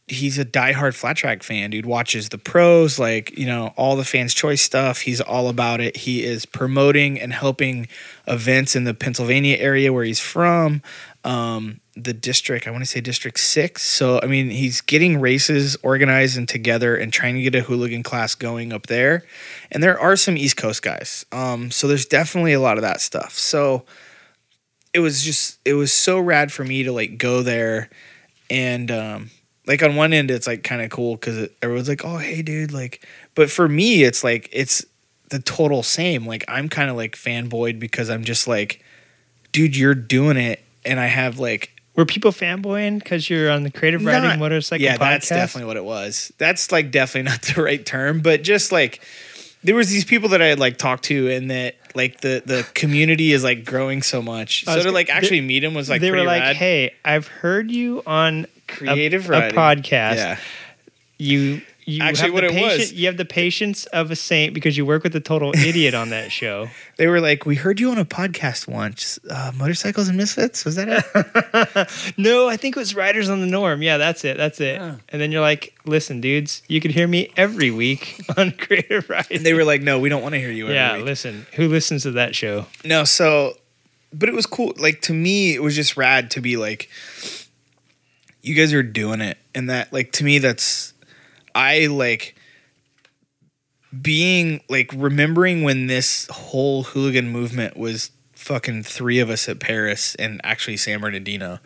He's 0.08 0.38
a 0.38 0.44
diehard 0.44 0.94
flat 0.94 1.16
track 1.16 1.42
fan, 1.42 1.70
dude. 1.70 1.84
Watches 1.84 2.30
the 2.30 2.38
pros, 2.38 2.98
like, 2.98 3.36
you 3.38 3.46
know, 3.46 3.74
all 3.76 3.96
the 3.96 4.04
fans' 4.04 4.34
choice 4.34 4.62
stuff. 4.62 5.00
He's 5.00 5.20
all 5.20 5.48
about 5.48 5.80
it. 5.80 5.98
He 5.98 6.24
is 6.24 6.46
promoting 6.46 7.20
and 7.20 7.32
helping 7.32 7.88
events 8.26 8.74
in 8.74 8.84
the 8.84 8.94
Pennsylvania 8.94 9.56
area 9.58 9.92
where 9.92 10.04
he's 10.04 10.20
from, 10.20 10.82
um, 11.24 11.80
the 11.94 12.12
district, 12.12 12.66
I 12.66 12.70
want 12.70 12.84
to 12.84 12.90
say 12.90 13.00
District 13.00 13.38
6. 13.38 13.82
So, 13.82 14.20
I 14.22 14.26
mean, 14.26 14.50
he's 14.50 14.80
getting 14.80 15.20
races 15.20 15.76
organized 15.82 16.38
and 16.38 16.48
together 16.48 16.96
and 16.96 17.12
trying 17.12 17.34
to 17.34 17.42
get 17.42 17.54
a 17.54 17.60
hooligan 17.60 18.02
class 18.02 18.34
going 18.34 18.72
up 18.72 18.86
there. 18.86 19.24
And 19.70 19.82
there 19.82 19.98
are 19.98 20.16
some 20.16 20.36
East 20.36 20.56
Coast 20.56 20.82
guys. 20.82 21.26
Um, 21.32 21.70
so, 21.70 21.88
there's 21.88 22.06
definitely 22.06 22.52
a 22.52 22.60
lot 22.60 22.78
of 22.78 22.82
that 22.82 23.00
stuff. 23.00 23.32
So, 23.32 23.84
it 24.94 25.00
was 25.00 25.22
just, 25.22 25.58
it 25.64 25.74
was 25.74 25.92
so 25.92 26.18
rad 26.18 26.52
for 26.52 26.64
me 26.64 26.82
to 26.84 26.92
like 26.92 27.18
go 27.18 27.42
there 27.42 27.90
and, 28.48 28.90
um, 28.90 29.30
like 29.68 29.82
on 29.82 29.94
one 29.94 30.12
end, 30.14 30.30
it's 30.30 30.46
like 30.46 30.64
kind 30.64 30.80
of 30.80 30.90
cool 30.90 31.14
because 31.14 31.48
everyone's 31.62 31.88
like, 31.88 32.04
"Oh, 32.04 32.16
hey, 32.16 32.40
dude!" 32.42 32.72
Like, 32.72 33.06
but 33.34 33.50
for 33.50 33.68
me, 33.68 34.02
it's 34.02 34.24
like 34.24 34.48
it's 34.50 34.84
the 35.28 35.38
total 35.38 35.82
same. 35.82 36.26
Like, 36.26 36.44
I'm 36.48 36.68
kind 36.70 36.88
of 36.90 36.96
like 36.96 37.14
fanboyed 37.14 37.78
because 37.78 38.08
I'm 38.08 38.24
just 38.24 38.48
like, 38.48 38.82
dude, 39.52 39.76
you're 39.76 39.94
doing 39.94 40.38
it, 40.38 40.64
and 40.86 40.98
I 40.98 41.06
have 41.06 41.38
like, 41.38 41.70
Were 41.94 42.06
people 42.06 42.32
fanboying 42.32 42.98
because 42.98 43.28
you're 43.28 43.50
on 43.50 43.62
the 43.62 43.70
creative 43.70 44.02
writing 44.04 44.40
motorcycle 44.40 44.82
yeah, 44.82 44.96
podcast? 44.96 44.98
that's 44.98 45.28
definitely 45.28 45.68
what 45.68 45.76
it 45.76 45.84
was. 45.84 46.32
That's 46.38 46.72
like 46.72 46.90
definitely 46.90 47.30
not 47.30 47.42
the 47.42 47.62
right 47.62 47.84
term, 47.84 48.20
but 48.20 48.42
just 48.42 48.72
like 48.72 49.02
there 49.62 49.74
was 49.74 49.90
these 49.90 50.06
people 50.06 50.30
that 50.30 50.40
I 50.40 50.46
had 50.46 50.58
like 50.58 50.78
talked 50.78 51.04
to, 51.04 51.30
and 51.30 51.50
that 51.50 51.76
like 51.94 52.22
the 52.22 52.42
the 52.46 52.66
community 52.72 53.32
is 53.32 53.44
like 53.44 53.66
growing 53.66 54.00
so 54.00 54.22
much. 54.22 54.64
So 54.64 54.82
to 54.82 54.92
like 54.92 55.10
actually 55.10 55.40
they- 55.40 55.46
meet 55.46 55.62
him 55.62 55.74
was 55.74 55.90
like 55.90 56.00
they 56.00 56.10
were 56.10 56.24
like, 56.24 56.40
rad. 56.40 56.56
"Hey, 56.56 56.94
I've 57.04 57.26
heard 57.26 57.70
you 57.70 58.02
on 58.06 58.46
creative 58.68 59.28
a, 59.30 59.48
a 59.48 59.52
podcast. 59.52 60.16
Yeah, 60.16 60.38
You 61.18 61.62
you 61.84 62.02
Actually, 62.02 62.24
have 62.26 62.34
what 62.34 62.40
the 62.42 62.54
it 62.54 62.62
was- 62.80 62.92
you 62.92 63.06
have 63.06 63.16
the 63.16 63.24
patience 63.24 63.86
of 63.86 64.10
a 64.10 64.16
saint 64.16 64.52
because 64.52 64.76
you 64.76 64.84
work 64.84 65.02
with 65.02 65.16
a 65.16 65.20
total 65.20 65.54
idiot 65.56 65.94
on 65.94 66.10
that 66.10 66.30
show. 66.30 66.68
they 66.98 67.06
were 67.06 67.18
like, 67.18 67.46
we 67.46 67.54
heard 67.54 67.80
you 67.80 67.90
on 67.90 67.96
a 67.96 68.04
podcast 68.04 68.68
once, 68.68 69.18
uh, 69.30 69.52
motorcycles 69.56 70.06
and 70.06 70.18
misfits. 70.18 70.66
Was 70.66 70.74
that 70.76 70.86
it? 70.86 72.14
no, 72.18 72.46
I 72.46 72.58
think 72.58 72.76
it 72.76 72.78
was 72.78 72.94
Riders 72.94 73.30
on 73.30 73.40
the 73.40 73.46
Norm. 73.46 73.80
Yeah, 73.80 73.96
that's 73.96 74.22
it. 74.26 74.36
That's 74.36 74.60
it. 74.60 74.74
Yeah. 74.74 74.96
And 75.08 75.18
then 75.22 75.32
you're 75.32 75.40
like, 75.40 75.74
listen, 75.86 76.20
dudes, 76.20 76.60
you 76.68 76.78
can 76.82 76.90
hear 76.90 77.08
me 77.08 77.32
every 77.38 77.70
week 77.70 78.20
on 78.36 78.50
Creative 78.52 79.08
Writing. 79.08 79.38
and 79.38 79.46
they 79.46 79.54
were 79.54 79.64
like, 79.64 79.80
no, 79.80 79.98
we 79.98 80.10
don't 80.10 80.20
want 80.22 80.34
to 80.34 80.38
hear 80.38 80.50
you. 80.50 80.64
Every 80.66 80.74
yeah, 80.74 80.96
week. 80.98 81.06
listen, 81.06 81.46
who 81.54 81.68
listens 81.68 82.02
to 82.02 82.10
that 82.10 82.34
show? 82.34 82.66
No, 82.84 83.04
so 83.04 83.54
but 84.12 84.28
it 84.28 84.34
was 84.34 84.44
cool. 84.44 84.74
Like 84.76 85.00
to 85.02 85.14
me, 85.14 85.54
it 85.54 85.62
was 85.62 85.74
just 85.74 85.96
rad 85.96 86.30
to 86.32 86.42
be 86.42 86.58
like 86.58 86.90
you 88.48 88.54
guys 88.54 88.72
are 88.72 88.82
doing 88.82 89.20
it. 89.20 89.38
And 89.54 89.68
that 89.70 89.92
like 89.92 90.12
to 90.12 90.24
me 90.24 90.38
that's 90.38 90.94
I 91.54 91.86
like 91.86 92.34
being 94.00 94.60
like 94.68 94.92
remembering 94.96 95.62
when 95.62 95.86
this 95.86 96.26
whole 96.30 96.82
hooligan 96.82 97.28
movement 97.28 97.76
was 97.76 98.10
fucking 98.32 98.82
three 98.84 99.18
of 99.18 99.30
us 99.30 99.48
at 99.48 99.60
Paris 99.60 100.14
and 100.14 100.40
actually 100.44 100.76
San 100.76 101.00
Bernardino. 101.00 101.58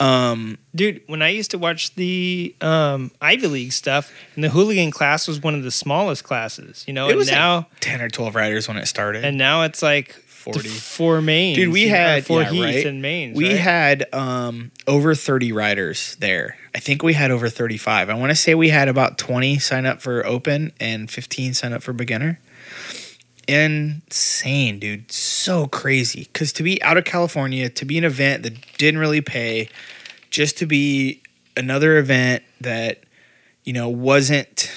Um 0.00 0.58
Dude, 0.74 1.02
when 1.06 1.22
I 1.22 1.28
used 1.28 1.52
to 1.52 1.58
watch 1.58 1.94
the 1.94 2.54
um, 2.60 3.12
Ivy 3.20 3.46
League 3.46 3.72
stuff, 3.72 4.12
and 4.34 4.42
the 4.42 4.48
hooligan 4.48 4.90
class 4.90 5.28
was 5.28 5.40
one 5.40 5.54
of 5.54 5.62
the 5.62 5.70
smallest 5.70 6.24
classes, 6.24 6.84
you 6.88 6.92
know, 6.92 7.06
it 7.06 7.10
and 7.10 7.18
was 7.18 7.30
now 7.30 7.56
like 7.56 7.80
10 7.80 8.00
or 8.00 8.08
12 8.08 8.34
riders 8.34 8.66
when 8.66 8.76
it 8.76 8.86
started. 8.86 9.24
and 9.24 9.38
now 9.38 9.62
it's 9.62 9.82
like 9.82 10.16
40. 10.52 10.68
four 10.68 11.22
mains. 11.22 11.56
Dude, 11.56 11.72
we 11.72 11.88
had 11.88 12.26
four 12.26 12.42
yeah, 12.42 12.50
heats 12.50 12.76
right? 12.76 12.86
and 12.86 13.00
mains. 13.00 13.36
We 13.36 13.48
right? 13.48 13.58
had 13.58 14.06
um, 14.12 14.72
over 14.86 15.14
30 15.14 15.52
riders 15.52 16.16
there. 16.20 16.58
I 16.74 16.80
think 16.80 17.02
we 17.02 17.14
had 17.14 17.30
over 17.30 17.48
35. 17.48 18.10
I 18.10 18.14
want 18.14 18.30
to 18.30 18.36
say 18.36 18.54
we 18.54 18.68
had 18.68 18.88
about 18.88 19.16
20 19.16 19.58
sign 19.58 19.86
up 19.86 20.02
for 20.02 20.24
open 20.26 20.72
and 20.78 21.10
15 21.10 21.54
sign 21.54 21.72
up 21.72 21.82
for 21.82 21.94
beginner. 21.94 22.40
Insane, 23.48 24.78
dude. 24.78 25.10
So 25.10 25.66
crazy. 25.66 26.24
Because 26.24 26.52
to 26.54 26.62
be 26.62 26.82
out 26.82 26.98
of 26.98 27.04
California, 27.04 27.70
to 27.70 27.84
be 27.86 27.96
an 27.96 28.04
event 28.04 28.42
that 28.42 28.54
didn't 28.76 29.00
really 29.00 29.22
pay, 29.22 29.70
just 30.30 30.58
to 30.58 30.66
be 30.66 31.22
another 31.56 31.96
event 31.96 32.42
that, 32.60 33.04
you 33.64 33.72
know, 33.72 33.88
wasn't 33.88 34.70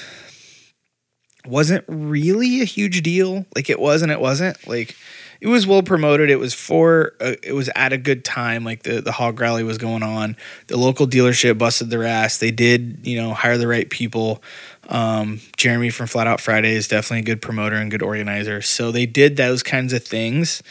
wasn't 1.46 1.84
really 1.88 2.62
a 2.62 2.66
huge 2.66 3.02
deal. 3.02 3.46
Like 3.56 3.70
it 3.70 3.80
was 3.80 4.02
and 4.02 4.12
it 4.12 4.20
wasn't. 4.20 4.68
Like 4.68 4.96
it 5.42 5.48
was 5.48 5.68
well 5.68 5.84
promoted. 5.84 6.30
It 6.30 6.40
was 6.40 6.54
for 6.54 7.14
uh, 7.20 7.34
it 7.44 7.54
was 7.54 7.70
at 7.76 7.94
a 7.94 7.98
good 7.98 8.26
time. 8.26 8.64
Like 8.64 8.84
the 8.84 9.02
the 9.02 9.12
hog 9.12 9.40
rally 9.40 9.64
was 9.64 9.78
going 9.78 10.04
on. 10.04 10.36
The 10.68 10.78
local 10.78 11.08
dealership 11.08 11.58
busted 11.58 11.90
their 11.90 12.04
ass. 12.04 12.38
They 12.38 12.52
did 12.52 13.00
you 13.04 13.22
know 13.22 13.34
hire 13.34 13.58
the 13.58 13.68
right 13.68 13.90
people. 13.90 14.42
Um, 14.90 15.42
Jeremy 15.58 15.90
from 15.90 16.08
Flat 16.08 16.28
Out 16.28 16.40
Friday 16.40 16.74
is 16.74 16.88
definitely 16.88 17.20
a 17.20 17.36
good 17.36 17.42
promoter 17.42 17.76
and 17.76 17.92
good 17.92 18.02
organizer. 18.02 18.62
So 18.62 18.92
they 18.92 19.06
did 19.06 19.36
those 19.36 19.62
kinds 19.62 19.94
of 19.94 20.04
things. 20.04 20.64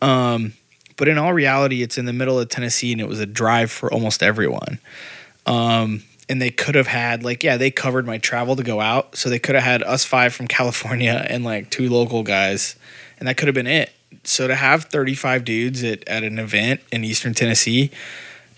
Um, 0.00 0.52
but 0.96 1.08
in 1.08 1.18
all 1.18 1.32
reality, 1.32 1.82
it's 1.82 1.98
in 1.98 2.06
the 2.06 2.12
middle 2.12 2.38
of 2.38 2.48
Tennessee 2.48 2.92
and 2.92 3.00
it 3.00 3.08
was 3.08 3.20
a 3.20 3.26
drive 3.26 3.70
for 3.70 3.92
almost 3.92 4.22
everyone. 4.22 4.78
Um, 5.46 6.04
and 6.28 6.40
they 6.42 6.50
could 6.50 6.74
have 6.74 6.86
had 6.86 7.22
like 7.22 7.44
yeah 7.44 7.56
they 7.56 7.70
covered 7.70 8.06
my 8.06 8.18
travel 8.18 8.56
to 8.56 8.62
go 8.62 8.80
out 8.80 9.16
so 9.16 9.28
they 9.28 9.38
could 9.38 9.54
have 9.54 9.64
had 9.64 9.82
us 9.82 10.04
five 10.04 10.34
from 10.34 10.48
california 10.48 11.24
and 11.28 11.44
like 11.44 11.70
two 11.70 11.88
local 11.88 12.22
guys 12.22 12.76
and 13.18 13.28
that 13.28 13.36
could 13.36 13.48
have 13.48 13.54
been 13.54 13.66
it 13.66 13.92
so 14.24 14.46
to 14.48 14.54
have 14.54 14.84
35 14.84 15.44
dudes 15.44 15.82
at, 15.84 16.06
at 16.08 16.22
an 16.24 16.38
event 16.38 16.80
in 16.92 17.04
eastern 17.04 17.34
tennessee 17.34 17.90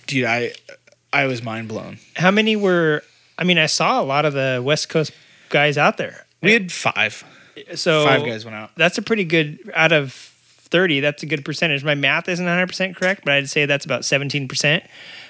dude 0.07 0.25
i 0.25 0.53
i 1.13 1.25
was 1.27 1.43
mind 1.43 1.69
blown 1.69 1.99
How 2.17 2.31
many 2.31 2.57
were? 2.57 3.03
I 3.39 3.45
mean, 3.45 3.57
I 3.59 3.67
saw 3.67 4.01
a 4.01 4.05
lot 4.05 4.25
of 4.25 4.33
the 4.33 4.61
West 4.65 4.89
Coast 4.89 5.13
guys 5.49 5.79
out 5.79 5.97
there. 5.97 6.27
we 6.43 6.53
had 6.53 6.73
five 6.73 7.23
So 7.75 8.05
five 8.05 8.25
guys 8.25 8.45
went 8.45 8.57
out 8.57 8.71
That's 8.77 8.99
a 8.99 9.03
pretty 9.03 9.25
good 9.25 9.59
out 9.75 9.93
of 9.93 10.13
thirty. 10.13 11.01
That's 11.01 11.23
a 11.23 11.27
good 11.27 11.45
percentage. 11.45 11.85
My 11.85 11.95
math 11.95 12.29
isn't 12.29 12.45
one 12.45 12.53
hundred 12.53 12.67
percent 12.67 12.97
correct, 12.97 13.25
but 13.25 13.35
I'd 13.35 13.49
say 13.49 13.65
that's 13.65 13.85
about 13.85 14.05
seventeen 14.05 14.49
percent. 14.49 14.83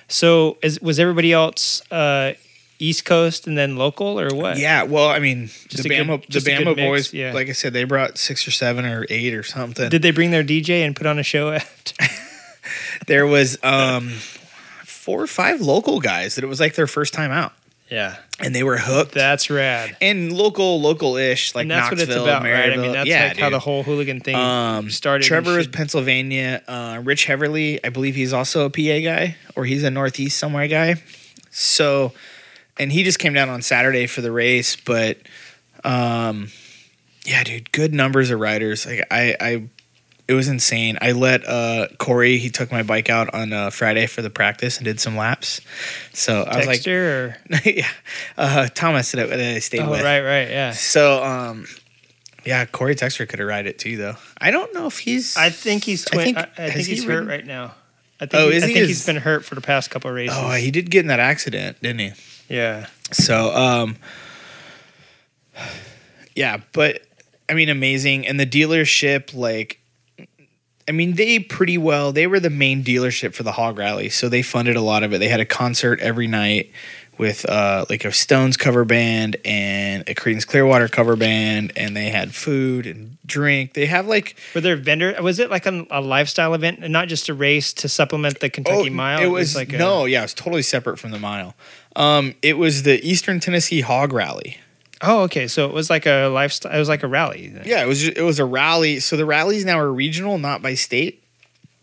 So, 0.09 0.57
is, 0.63 0.81
was 0.81 0.99
everybody 0.99 1.35
else 1.35 1.83
uh, 1.93 2.33
East 2.79 3.05
Coast 3.05 3.47
and 3.47 3.59
then 3.59 3.77
local, 3.77 4.19
or 4.21 4.35
what? 4.35 4.57
yeah 4.59 4.85
well 4.85 5.09
i 5.09 5.19
mean 5.19 5.47
Just 5.69 5.83
the 5.83 5.95
a 5.95 5.99
good- 5.99 6.07
bama 6.07 6.21
the 6.25 6.33
just 6.33 6.47
a 6.47 6.57
good 6.57 6.67
bama 6.67 6.77
boys 6.77 7.13
yeah. 7.13 7.33
like 7.33 7.49
i 7.49 7.53
said 7.53 7.73
they 7.73 7.85
brought 7.85 8.19
six 8.19 8.47
or 8.47 8.51
seven 8.53 8.85
or 8.87 9.05
eight 9.11 9.35
or 9.35 9.43
something 9.43 9.89
Did 9.89 10.03
they 10.03 10.13
bring 10.13 10.31
their 10.31 10.45
DJ 10.45 10.85
and 10.87 10.95
put 10.95 11.07
on 11.07 11.19
a 11.19 11.23
show 11.25 11.51
after? 11.53 11.95
there 13.07 13.27
was 13.27 13.59
um 13.63 14.11
four 14.85 15.21
or 15.23 15.27
five 15.27 15.61
local 15.61 16.01
guys 16.01 16.35
that 16.37 16.45
it 16.45 16.49
was 16.49 16.61
like 16.61 16.75
their 16.75 16.87
first 16.87 17.13
time 17.15 17.31
out 17.31 17.53
yeah, 17.91 18.17
and 18.39 18.55
they 18.55 18.63
were 18.63 18.77
hooked 18.77 19.13
that's 19.15 19.49
rad. 19.49 19.97
and 20.03 20.31
local, 20.31 20.79
local-ish, 20.79 21.55
like 21.55 21.63
and 21.63 21.71
that's 21.71 21.91
what 21.91 21.97
Knoxville, 21.97 22.17
it's 22.17 22.23
about, 22.23 22.43
right? 22.43 22.53
I 22.53 22.77
Maryville. 22.77 22.83
mean, 22.83 22.93
that's 22.93 23.09
yeah, 23.09 23.29
like 23.29 23.39
how 23.39 23.49
the 23.49 23.59
whole 23.59 23.83
hooligan 23.83 24.21
thing 24.21 24.35
um, 24.37 24.91
started. 24.91 25.25
Trevor 25.25 25.59
is 25.59 25.69
Pennsylvania. 25.69 26.63
Uh, 26.69 27.01
Rich 27.03 27.25
Heverly, 27.27 27.81
I 27.83 27.89
believe 27.89 28.15
he's 28.15 28.35
also 28.35 28.67
a 28.67 28.69
PA 28.69 29.01
guy, 29.03 29.37
or 29.57 29.65
he's 29.65 29.85
a 29.85 29.91
Northeast 29.91 30.39
somewhere 30.39 30.69
guy. 30.69 30.97
So, 31.51 32.13
and 32.79 32.91
he 32.93 33.05
just 33.05 33.19
came 33.19 33.33
down 33.33 33.49
on 33.49 33.63
Saturday 33.63 34.07
for 34.07 34.21
the 34.21 34.33
race, 34.33 34.77
but, 34.77 35.19
um, 35.85 36.49
yeah, 37.25 37.43
dude, 37.45 37.71
good 37.73 37.93
numbers 37.95 38.31
of 38.31 38.41
riders. 38.41 38.87
Like 38.87 39.07
I, 39.11 39.37
I, 39.41 39.69
it 40.27 40.35
was 40.35 40.49
insane. 40.49 40.99
I 41.01 41.13
let 41.13 41.47
uh 41.49 41.89
Corey. 41.99 42.37
He 42.39 42.51
took 42.51 42.71
my 42.71 42.83
bike 42.83 43.09
out 43.09 43.33
on 43.35 43.53
uh, 43.53 43.71
Friday 43.71 44.07
for 44.07 44.21
the 44.23 44.29
practice 44.31 44.77
and 44.77 44.85
did 44.85 45.01
some 45.01 45.17
laps. 45.17 45.61
So 46.13 46.43
I 46.43 46.59
was 46.59 46.67
like, 46.67 46.87
or 46.87 47.37
yeah, 47.65 47.89
uh, 48.37 48.69
Thomas 48.75 49.13
that, 49.13 49.29
that 49.31 49.41
I 49.41 49.59
stayed 49.61 49.81
oh 49.81 49.91
with. 49.91 50.03
right 50.03 50.21
right 50.21 50.49
yeah. 50.51 50.73
So, 50.73 51.23
um, 51.25 51.67
yeah, 52.45 52.65
Cory 52.67 52.95
Texter 52.95 53.27
could 53.29 53.39
have 53.39 53.49
ride 53.49 53.67
it 53.67 53.79
too, 53.79 53.97
though. 53.97 54.17
I 54.39 54.51
don't 54.51 54.73
know 54.75 54.87
if 54.87 54.99
he's. 54.99 55.37
I 55.37 55.49
think 55.51 55.85
he's 55.85 56.07
I 56.13 56.17
I 56.21 56.25
think- 56.25 56.39
I, 56.39 56.41
has 56.57 56.73
think 56.75 56.87
he 56.89 56.95
he's 56.95 57.05
hurt 57.05 57.27
right 57.27 57.47
now. 57.47 57.75
I 58.21 58.27
think 58.27 58.35
Oh, 58.43 58.51
he, 58.51 58.57
is 58.57 58.65
I 58.65 58.67
he? 58.67 58.73
think 58.75 58.83
Is- 58.85 58.89
he's 58.89 59.07
been 59.07 59.17
hurt 59.17 59.45
for 59.47 59.55
the 59.55 59.61
past 59.63 59.91
couple 59.91 60.11
of 60.11 60.17
races. 60.17 60.37
oh, 60.39 60.51
he 60.53 60.71
did 60.71 60.91
get 60.91 61.01
in 61.01 61.07
that 61.09 61.21
accident, 61.21 61.81
didn't 61.83 62.01
he? 62.01 62.13
Yeah. 62.49 62.87
So, 63.13 63.55
um, 63.55 63.97
yeah, 66.35 66.59
but 66.73 67.03
I 67.49 67.55
mean, 67.55 67.69
amazing. 67.69 68.27
And 68.27 68.39
the 68.39 68.47
dealership, 68.47 69.35
like, 69.35 69.81
I 70.89 70.93
mean, 70.93 71.15
they 71.15 71.39
pretty 71.39 71.77
well. 71.77 72.13
They 72.13 72.27
were 72.27 72.41
the 72.41 72.51
main 72.51 72.83
dealership 72.83 73.35
for 73.35 73.43
the 73.43 73.53
Hog 73.53 73.77
Rally, 73.79 74.09
so 74.09 74.29
they 74.29 74.43
funded 74.43 74.77
a 74.77 74.81
lot 74.81 75.03
of 75.03 75.13
it. 75.13 75.19
They 75.19 75.29
had 75.29 75.41
a 75.41 75.45
concert 75.45 76.01
every 76.01 76.27
night 76.27 76.71
with 77.19 77.49
uh, 77.49 77.85
like 77.91 78.05
a 78.05 78.13
Stones 78.13 78.57
cover 78.57 78.85
band 78.85 79.37
and 79.45 80.09
a 80.09 80.15
Creedence 80.15 80.47
Clearwater 80.47 80.89
cover 80.89 81.17
band, 81.17 81.73
and 81.77 81.97
they 81.97 82.11
had 82.11 82.35
food 82.35 82.87
and 82.87 83.19
drink. 83.27 83.75
They 83.75 83.87
have 83.87 84.07
like 84.07 84.37
Were 84.55 84.61
there 84.61 84.77
vendor? 84.77 85.15
Was 85.21 85.39
it 85.39 85.51
like 85.51 85.67
a, 85.67 85.87
a 85.91 86.01
lifestyle 86.01 86.55
event 86.55 86.79
and 86.83 86.93
not 86.93 87.09
just 87.09 87.29
a 87.29 87.35
race 87.35 87.73
to 87.75 87.89
supplement 87.89 88.41
the 88.41 88.49
Kentucky 88.49 88.91
Mile? 88.91 89.21
Oh, 89.21 89.25
It 89.25 89.29
was, 89.29 89.57
like 89.57 89.73
a, 89.73 89.79
no, 89.79 90.05
yeah, 90.05 90.21
it 90.21 90.25
was 90.25 90.35
totally 90.35 90.63
separate 90.63 90.99
from 90.99 91.11
the 91.11 91.19
mile. 91.19 91.55
Um, 91.97 92.35
it 92.43 92.57
was 92.57 92.85
the 92.85 93.05
Eastern 93.07 93.41
Tennessee 93.41 93.81
Hog 93.81 94.13
Rally. 94.13 94.59
Oh, 95.01 95.23
okay. 95.23 95.47
So 95.47 95.67
it 95.67 95.73
was 95.73 95.91
like 95.91 96.07
a 96.07 96.27
lifestyle. 96.27 96.73
It 96.73 96.79
was 96.79 96.89
like 96.89 97.03
a 97.03 97.09
rally. 97.09 97.53
Yeah, 97.65 97.83
it 97.83 97.87
was 97.87 98.07
it 98.07 98.23
was 98.23 98.39
a 98.39 98.45
rally. 98.45 99.01
So 99.01 99.17
the 99.17 99.25
rallies 99.27 99.65
now 99.65 99.79
are 99.79 99.93
regional, 99.93 100.39
not 100.39 100.61
by 100.63 100.75
state. 100.75 101.23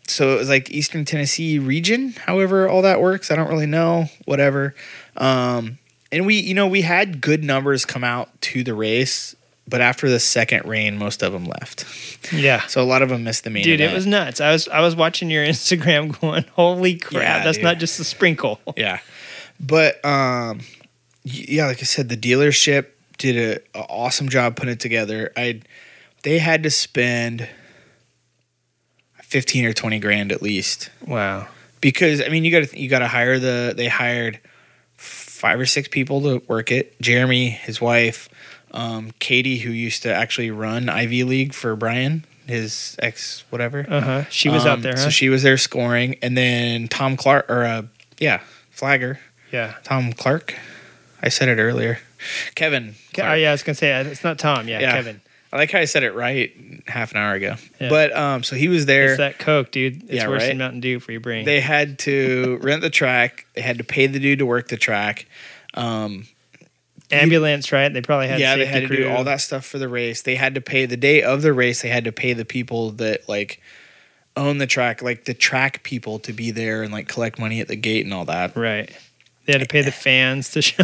So 0.08 0.34
it 0.34 0.38
was 0.38 0.48
like 0.48 0.70
Eastern 0.70 1.04
Tennessee 1.04 1.58
region. 1.58 2.14
However, 2.26 2.68
all 2.68 2.82
that 2.82 3.00
works, 3.00 3.30
I 3.30 3.36
don't 3.36 3.48
really 3.48 3.66
know. 3.66 4.06
Whatever. 4.24 4.74
Um, 5.16 5.78
and 6.12 6.26
we, 6.26 6.36
you 6.40 6.54
know, 6.54 6.66
we 6.66 6.82
had 6.82 7.20
good 7.20 7.42
numbers 7.44 7.84
come 7.84 8.04
out 8.04 8.40
to 8.42 8.62
the 8.62 8.74
race, 8.74 9.34
but 9.68 9.80
after 9.80 10.08
the 10.08 10.20
second 10.20 10.64
rain, 10.66 10.96
most 10.98 11.22
of 11.22 11.32
them 11.32 11.44
left. 11.46 11.84
Yeah. 12.32 12.64
So 12.68 12.80
a 12.80 12.84
lot 12.84 13.02
of 13.02 13.08
them 13.08 13.24
missed 13.24 13.44
the 13.44 13.50
main. 13.50 13.64
Dude, 13.64 13.80
it 13.80 13.92
was 13.92 14.06
nuts. 14.06 14.40
I 14.40 14.52
was 14.52 14.68
I 14.68 14.80
was 14.80 14.94
watching 14.94 15.30
your 15.30 15.44
Instagram 15.46 16.18
going, 16.20 16.44
holy 16.52 16.96
crap, 16.96 17.22
Yeah, 17.22 17.44
that's 17.44 17.58
dude. 17.58 17.64
not 17.64 17.78
just 17.78 17.98
a 18.00 18.04
sprinkle. 18.04 18.60
Yeah. 18.76 19.00
But 19.58 20.04
um 20.04 20.60
yeah, 21.24 21.66
like 21.66 21.78
I 21.80 21.84
said, 21.84 22.08
the 22.08 22.16
dealership 22.16 22.86
did 23.18 23.60
a, 23.74 23.78
a 23.78 23.82
awesome 23.88 24.28
job 24.28 24.54
putting 24.56 24.72
it 24.74 24.80
together. 24.80 25.32
I 25.36 25.62
they 26.22 26.38
had 26.38 26.62
to 26.62 26.70
spend 26.70 27.48
fifteen 29.22 29.64
or 29.64 29.72
twenty 29.72 29.98
grand 29.98 30.30
at 30.32 30.42
least 30.42 30.90
Wow. 31.06 31.48
because 31.80 32.22
I 32.22 32.28
mean 32.28 32.44
you 32.44 32.52
got 32.52 32.68
to 32.68 32.78
you 32.80 32.88
got 32.88 33.00
to 33.00 33.08
hire 33.08 33.38
the 33.38 33.74
they 33.76 33.88
hired 33.88 34.38
five 35.36 35.60
or 35.60 35.66
six 35.66 35.88
people 35.88 36.20
to 36.22 36.42
work 36.48 36.70
it. 36.72 37.00
Jeremy, 37.00 37.50
his 37.50 37.80
wife, 37.80 38.28
um, 38.72 39.12
Katie, 39.18 39.58
who 39.58 39.70
used 39.70 40.02
to 40.02 40.12
actually 40.12 40.50
run 40.50 40.88
Ivy 40.88 41.24
League 41.24 41.54
for 41.54 41.76
Brian, 41.76 42.24
his 42.46 42.96
ex 43.00 43.44
whatever. 43.50 43.86
Uh 43.88 44.00
huh. 44.00 44.24
She 44.30 44.48
was 44.48 44.64
out 44.66 44.78
Um, 44.78 44.82
there, 44.82 44.92
huh? 44.94 45.04
so 45.04 45.10
she 45.10 45.28
was 45.28 45.42
there 45.42 45.56
scoring, 45.58 46.16
and 46.22 46.36
then 46.36 46.88
Tom 46.88 47.16
Clark 47.16 47.50
or 47.50 47.64
uh, 47.64 47.82
yeah, 48.18 48.40
Flagger. 48.70 49.20
yeah. 49.52 49.74
Tom 49.84 50.12
Clark. 50.12 50.54
I 51.22 51.28
said 51.28 51.48
it 51.48 51.60
earlier. 51.60 51.98
Kevin. 52.54 52.94
Oh, 53.18 53.32
yeah, 53.34 53.48
I 53.48 53.52
was 53.52 53.62
gonna 53.62 53.74
say 53.74 53.92
it's 54.00 54.24
not 54.24 54.38
Tom. 54.38 54.68
Yeah, 54.68 54.80
Yeah. 54.80 54.92
Kevin. 54.92 55.20
I 55.56 55.60
like 55.60 55.70
how 55.70 55.78
I 55.78 55.84
said 55.86 56.02
it 56.02 56.14
right 56.14 56.52
half 56.86 57.10
an 57.12 57.16
hour 57.18 57.34
ago. 57.34 57.54
Yeah. 57.80 57.88
But 57.88 58.14
um, 58.16 58.42
so 58.42 58.54
he 58.56 58.68
was 58.68 58.86
there. 58.86 59.08
It's 59.08 59.16
that 59.18 59.38
Coke, 59.38 59.70
dude. 59.70 60.04
It's 60.04 60.12
Yeah, 60.12 60.28
worse 60.28 60.42
right? 60.42 60.48
than 60.48 60.58
Mountain 60.58 60.80
Dew 60.80 61.00
for 61.00 61.12
your 61.12 61.20
brain. 61.20 61.44
They 61.44 61.60
had 61.60 61.98
to 62.00 62.58
rent 62.62 62.82
the 62.82 62.90
track. 62.90 63.46
They 63.54 63.62
had 63.62 63.78
to 63.78 63.84
pay 63.84 64.06
the 64.06 64.18
dude 64.18 64.38
to 64.40 64.46
work 64.46 64.68
the 64.68 64.76
track. 64.76 65.26
Um, 65.74 66.26
Ambulance, 67.10 67.70
right? 67.70 67.92
They 67.92 68.02
probably 68.02 68.26
had 68.28 68.40
yeah, 68.40 68.56
they 68.56 68.66
had 68.66 68.88
to 68.88 68.96
do 68.96 69.08
all 69.08 69.22
that 69.24 69.40
stuff 69.40 69.64
for 69.64 69.78
the 69.78 69.88
race. 69.88 70.22
They 70.22 70.34
had 70.34 70.56
to 70.56 70.60
pay 70.60 70.86
the 70.86 70.96
day 70.96 71.22
of 71.22 71.42
the 71.42 71.52
race. 71.52 71.82
They 71.82 71.88
had 71.88 72.04
to 72.04 72.12
pay 72.12 72.32
the 72.32 72.44
people 72.44 72.90
that 72.92 73.28
like 73.28 73.60
own 74.36 74.58
the 74.58 74.66
track, 74.66 75.02
like 75.02 75.24
the 75.24 75.34
track 75.34 75.82
people, 75.84 76.18
to 76.20 76.32
be 76.32 76.50
there 76.50 76.82
and 76.82 76.92
like 76.92 77.06
collect 77.06 77.38
money 77.38 77.60
at 77.60 77.68
the 77.68 77.76
gate 77.76 78.04
and 78.04 78.12
all 78.12 78.24
that. 78.24 78.56
Right. 78.56 78.90
They 79.44 79.52
had 79.52 79.62
to 79.62 79.68
pay 79.68 79.82
the 79.82 79.92
fans 79.92 80.50
to 80.52 80.62
show. 80.62 80.82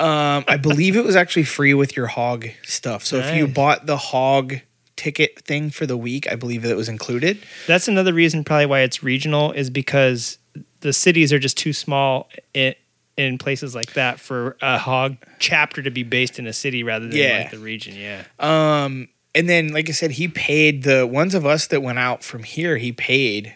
Um, 0.00 0.44
I 0.48 0.56
believe 0.56 0.96
it 0.96 1.04
was 1.04 1.14
actually 1.14 1.44
free 1.44 1.74
with 1.74 1.96
your 1.96 2.06
hog 2.06 2.46
stuff. 2.62 3.04
So 3.04 3.18
if 3.18 3.34
you 3.36 3.46
bought 3.46 3.86
the 3.86 3.96
hog 3.98 4.56
ticket 4.96 5.40
thing 5.44 5.70
for 5.70 5.84
the 5.86 5.96
week, 5.96 6.30
I 6.30 6.36
believe 6.36 6.62
that 6.62 6.76
was 6.76 6.88
included. 6.88 7.38
That's 7.66 7.86
another 7.86 8.12
reason, 8.14 8.42
probably 8.44 8.66
why 8.66 8.80
it's 8.80 9.02
regional, 9.02 9.52
is 9.52 9.68
because 9.70 10.38
the 10.80 10.92
cities 10.92 11.32
are 11.32 11.38
just 11.38 11.56
too 11.58 11.72
small 11.74 12.28
in, 12.54 12.74
in 13.18 13.36
places 13.38 13.74
like 13.74 13.92
that 13.92 14.18
for 14.18 14.56
a 14.62 14.78
hog 14.78 15.16
chapter 15.38 15.82
to 15.82 15.90
be 15.90 16.02
based 16.02 16.38
in 16.38 16.46
a 16.46 16.52
city 16.52 16.82
rather 16.82 17.06
than 17.06 17.16
Yeah. 17.18 17.38
like 17.42 17.50
the 17.50 17.58
region. 17.58 17.94
Yeah. 17.94 18.24
Um, 18.38 19.08
and 19.34 19.48
then, 19.48 19.68
like 19.68 19.88
I 19.88 19.92
said, 19.92 20.12
he 20.12 20.28
paid 20.28 20.82
the 20.82 21.06
ones 21.06 21.34
of 21.34 21.44
us 21.44 21.66
that 21.68 21.82
went 21.82 21.98
out 21.98 22.24
from 22.24 22.42
here. 22.42 22.78
He 22.78 22.90
paid 22.92 23.54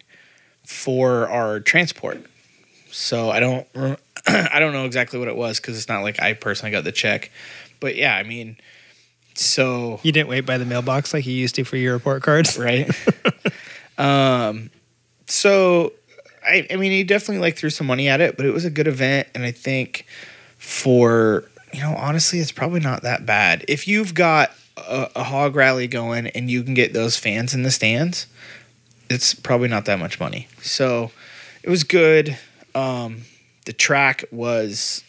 for 0.67 1.29
our 1.29 1.61
transport. 1.61 2.23
So 2.91 3.31
I 3.31 3.41
don't, 3.41 3.67
I 4.53 4.59
don't 4.59 4.73
know 4.73 4.85
exactly 4.85 5.19
what 5.19 5.29
it 5.29 5.37
was 5.37 5.61
because 5.61 5.77
it's 5.77 5.89
not 5.89 6.03
like 6.03 6.21
I 6.21 6.33
personally 6.33 6.71
got 6.71 6.85
the 6.85 6.93
check. 6.93 7.31
But 7.81 7.97
yeah, 7.97 8.17
I 8.17 8.23
mean, 8.23 8.57
so 9.35 10.01
You 10.03 10.13
didn't 10.13 10.29
wait 10.29 10.47
by 10.47 10.59
the 10.59 10.65
mailbox 10.65 11.13
like 11.13 11.27
you 11.27 11.35
used 11.35 11.57
to 11.57 11.65
for 11.65 11.77
your 11.77 11.93
report 11.93 12.23
cards. 12.23 12.59
right. 12.59 12.91
um, 13.99 14.71
so 15.27 15.93
I, 16.47 16.67
I 16.71 16.77
mean, 16.77 16.93
he 16.93 17.05
definitely 17.05 17.41
like 17.41 17.57
threw 17.57 17.71
some 17.71 17.87
money 17.87 18.09
at 18.09 18.21
it, 18.21 18.37
but 18.37 18.47
it 18.47 18.53
was 18.53 18.65
a 18.65 18.71
good 18.71 18.87
event, 18.87 19.29
and 19.35 19.45
I 19.45 19.51
think 19.51 20.07
for 20.57 21.45
you 21.73 21.81
know, 21.81 21.95
honestly, 21.97 22.39
it's 22.39 22.53
probably 22.53 22.81
not 22.81 23.03
that 23.03 23.27
bad 23.27 23.65
if 23.67 23.89
you've 23.89 24.15
got 24.15 24.53
a, 24.77 25.11
a 25.17 25.25
hog 25.25 25.57
rally 25.57 25.89
going 25.89 26.29
and 26.29 26.51
you 26.51 26.63
can 26.63 26.75
get 26.75 26.93
those 26.93 27.17
fans 27.17 27.53
in 27.53 27.65
the 27.65 27.71
stands. 27.71 28.27
It's 29.11 29.35
probably 29.35 29.69
not 29.69 29.85
that 29.85 29.99
much 29.99 30.19
money, 30.19 30.49
so 30.63 31.11
it 31.63 31.71
was 31.71 31.85
good. 31.85 32.39
Um, 32.75 33.23
the 33.65 33.73
track 33.73 34.25
was. 34.31 35.03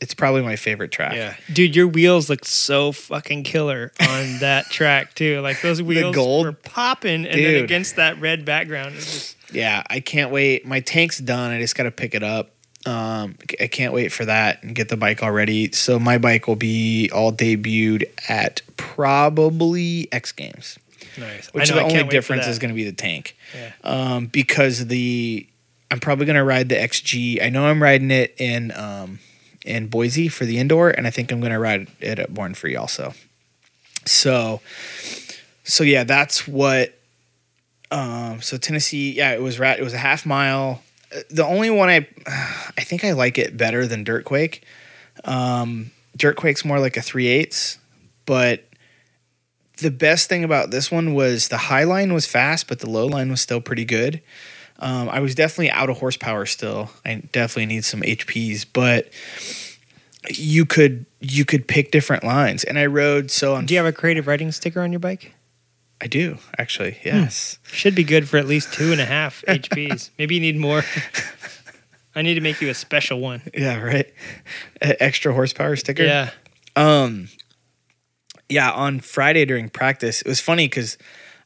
It's 0.00 0.14
probably 0.14 0.42
my 0.42 0.54
favorite 0.54 0.92
track. 0.92 1.14
Yeah. 1.14 1.34
Dude, 1.52 1.74
your 1.74 1.88
wheels 1.88 2.30
look 2.30 2.44
so 2.44 2.92
fucking 2.92 3.42
killer 3.42 3.90
on 4.00 4.38
that 4.40 4.66
track 4.66 5.14
too. 5.14 5.40
Like 5.40 5.60
those 5.60 5.82
wheels 5.82 6.14
gold? 6.14 6.46
were 6.46 6.52
popping 6.52 7.26
and 7.26 7.44
then 7.44 7.64
against 7.64 7.96
that 7.96 8.20
red 8.20 8.44
background. 8.44 8.94
Just 8.94 9.36
yeah, 9.52 9.82
I 9.90 9.98
can't 9.98 10.30
wait. 10.30 10.64
My 10.64 10.78
tank's 10.80 11.18
done. 11.18 11.50
I 11.50 11.58
just 11.58 11.74
got 11.74 11.84
to 11.84 11.90
pick 11.90 12.14
it 12.14 12.22
up. 12.22 12.50
Um, 12.86 13.36
I 13.60 13.66
can't 13.66 13.92
wait 13.92 14.12
for 14.12 14.24
that 14.24 14.62
and 14.62 14.74
get 14.74 14.88
the 14.88 14.96
bike 14.96 15.22
all 15.22 15.32
ready. 15.32 15.72
So 15.72 15.98
my 15.98 16.16
bike 16.18 16.46
will 16.46 16.56
be 16.56 17.10
all 17.12 17.32
debuted 17.32 18.04
at 18.28 18.62
probably 18.76 20.08
X 20.12 20.32
Games, 20.32 20.78
nice. 21.18 21.52
which 21.52 21.70
I 21.70 21.74
know, 21.74 21.74
the 21.74 21.80
I 21.80 21.84
only 21.84 21.94
can't 21.94 22.06
wait 22.06 22.10
for 22.10 22.12
difference 22.12 22.46
is 22.46 22.58
going 22.58 22.70
to 22.70 22.74
be 22.74 22.84
the 22.84 22.92
tank. 22.92 23.36
Yeah. 23.54 23.72
Um, 23.82 24.26
because 24.26 24.86
the 24.86 25.46
I'm 25.90 26.00
probably 26.00 26.26
to 26.36 26.44
ride 26.44 26.68
the 26.68 26.74
XG. 26.74 27.42
I 27.42 27.48
know 27.48 27.66
I'm 27.66 27.82
riding 27.82 28.10
it 28.10 28.34
in 28.38 28.72
um 28.72 29.20
in 29.64 29.88
Boise 29.88 30.28
for 30.28 30.44
the 30.44 30.58
indoor, 30.58 30.90
and 30.90 31.06
I 31.06 31.10
think 31.10 31.30
I'm 31.30 31.40
to 31.52 31.58
ride 31.58 31.88
it 32.00 32.18
at 32.18 32.32
Born 32.32 32.54
Free 32.54 32.76
also. 32.76 33.14
So, 34.04 34.60
so 35.64 35.84
yeah, 35.84 36.04
that's 36.04 36.48
what. 36.48 36.94
Um, 37.90 38.42
so 38.42 38.58
Tennessee, 38.58 39.12
yeah, 39.12 39.32
it 39.32 39.40
was 39.40 39.58
ra- 39.58 39.76
it 39.78 39.82
was 39.82 39.94
a 39.94 39.98
half 39.98 40.26
mile. 40.26 40.82
The 41.30 41.44
only 41.44 41.70
one 41.70 41.88
I, 41.88 42.06
I 42.26 42.82
think 42.82 43.02
I 43.02 43.12
like 43.12 43.38
it 43.38 43.56
better 43.56 43.86
than 43.86 44.04
Dirt 44.04 44.26
Quake. 44.26 44.62
Um, 45.24 45.90
Dirt 46.16 46.36
Quake's 46.36 46.64
more 46.64 46.80
like 46.80 46.96
a 46.96 47.02
three 47.02 47.28
eighths, 47.28 47.78
but 48.26 48.68
the 49.78 49.90
best 49.90 50.28
thing 50.28 50.44
about 50.44 50.70
this 50.70 50.90
one 50.90 51.14
was 51.14 51.48
the 51.48 51.56
high 51.56 51.84
line 51.84 52.12
was 52.12 52.26
fast, 52.26 52.68
but 52.68 52.80
the 52.80 52.90
low 52.90 53.06
line 53.06 53.30
was 53.30 53.40
still 53.40 53.60
pretty 53.60 53.84
good. 53.84 54.20
Um, 54.78 55.08
I 55.08 55.20
was 55.20 55.34
definitely 55.34 55.70
out 55.70 55.90
of 55.90 55.98
horsepower 55.98 56.46
still. 56.46 56.90
I 57.04 57.16
definitely 57.32 57.66
need 57.66 57.84
some 57.84 58.02
HPs, 58.02 58.64
but 58.72 59.08
you 60.30 60.64
could 60.64 61.06
you 61.20 61.44
could 61.44 61.66
pick 61.66 61.90
different 61.90 62.24
lines. 62.24 62.64
And 62.64 62.78
I 62.78 62.86
rode 62.86 63.30
so 63.30 63.54
on. 63.54 63.66
Do 63.66 63.74
you 63.74 63.78
have 63.78 63.86
a 63.86 63.92
creative 63.92 64.26
writing 64.26 64.52
sticker 64.52 64.80
on 64.80 64.92
your 64.92 65.00
bike? 65.00 65.32
I 66.00 66.06
do 66.06 66.38
actually. 66.58 66.98
Yes. 67.04 67.58
Should 67.64 67.94
be 67.94 68.04
good 68.04 68.28
for 68.28 68.36
at 68.36 68.46
least 68.46 68.72
two 68.72 68.92
and 68.92 69.00
a 69.00 69.06
half 69.06 69.42
HPs. 69.48 70.10
Maybe 70.18 70.36
you 70.36 70.40
need 70.40 70.56
more. 70.56 70.84
I 72.14 72.22
need 72.22 72.34
to 72.34 72.40
make 72.40 72.60
you 72.60 72.68
a 72.68 72.74
special 72.74 73.20
one. 73.20 73.42
Yeah. 73.52 73.80
Right. 73.82 74.12
A 74.80 75.02
extra 75.02 75.32
horsepower 75.32 75.76
sticker. 75.76 76.04
Yeah. 76.04 76.30
Um, 76.76 77.28
yeah, 78.48 78.70
on 78.70 79.00
Friday 79.00 79.44
during 79.44 79.68
practice, 79.68 80.22
it 80.22 80.28
was 80.28 80.40
funny 80.40 80.66
because 80.66 80.96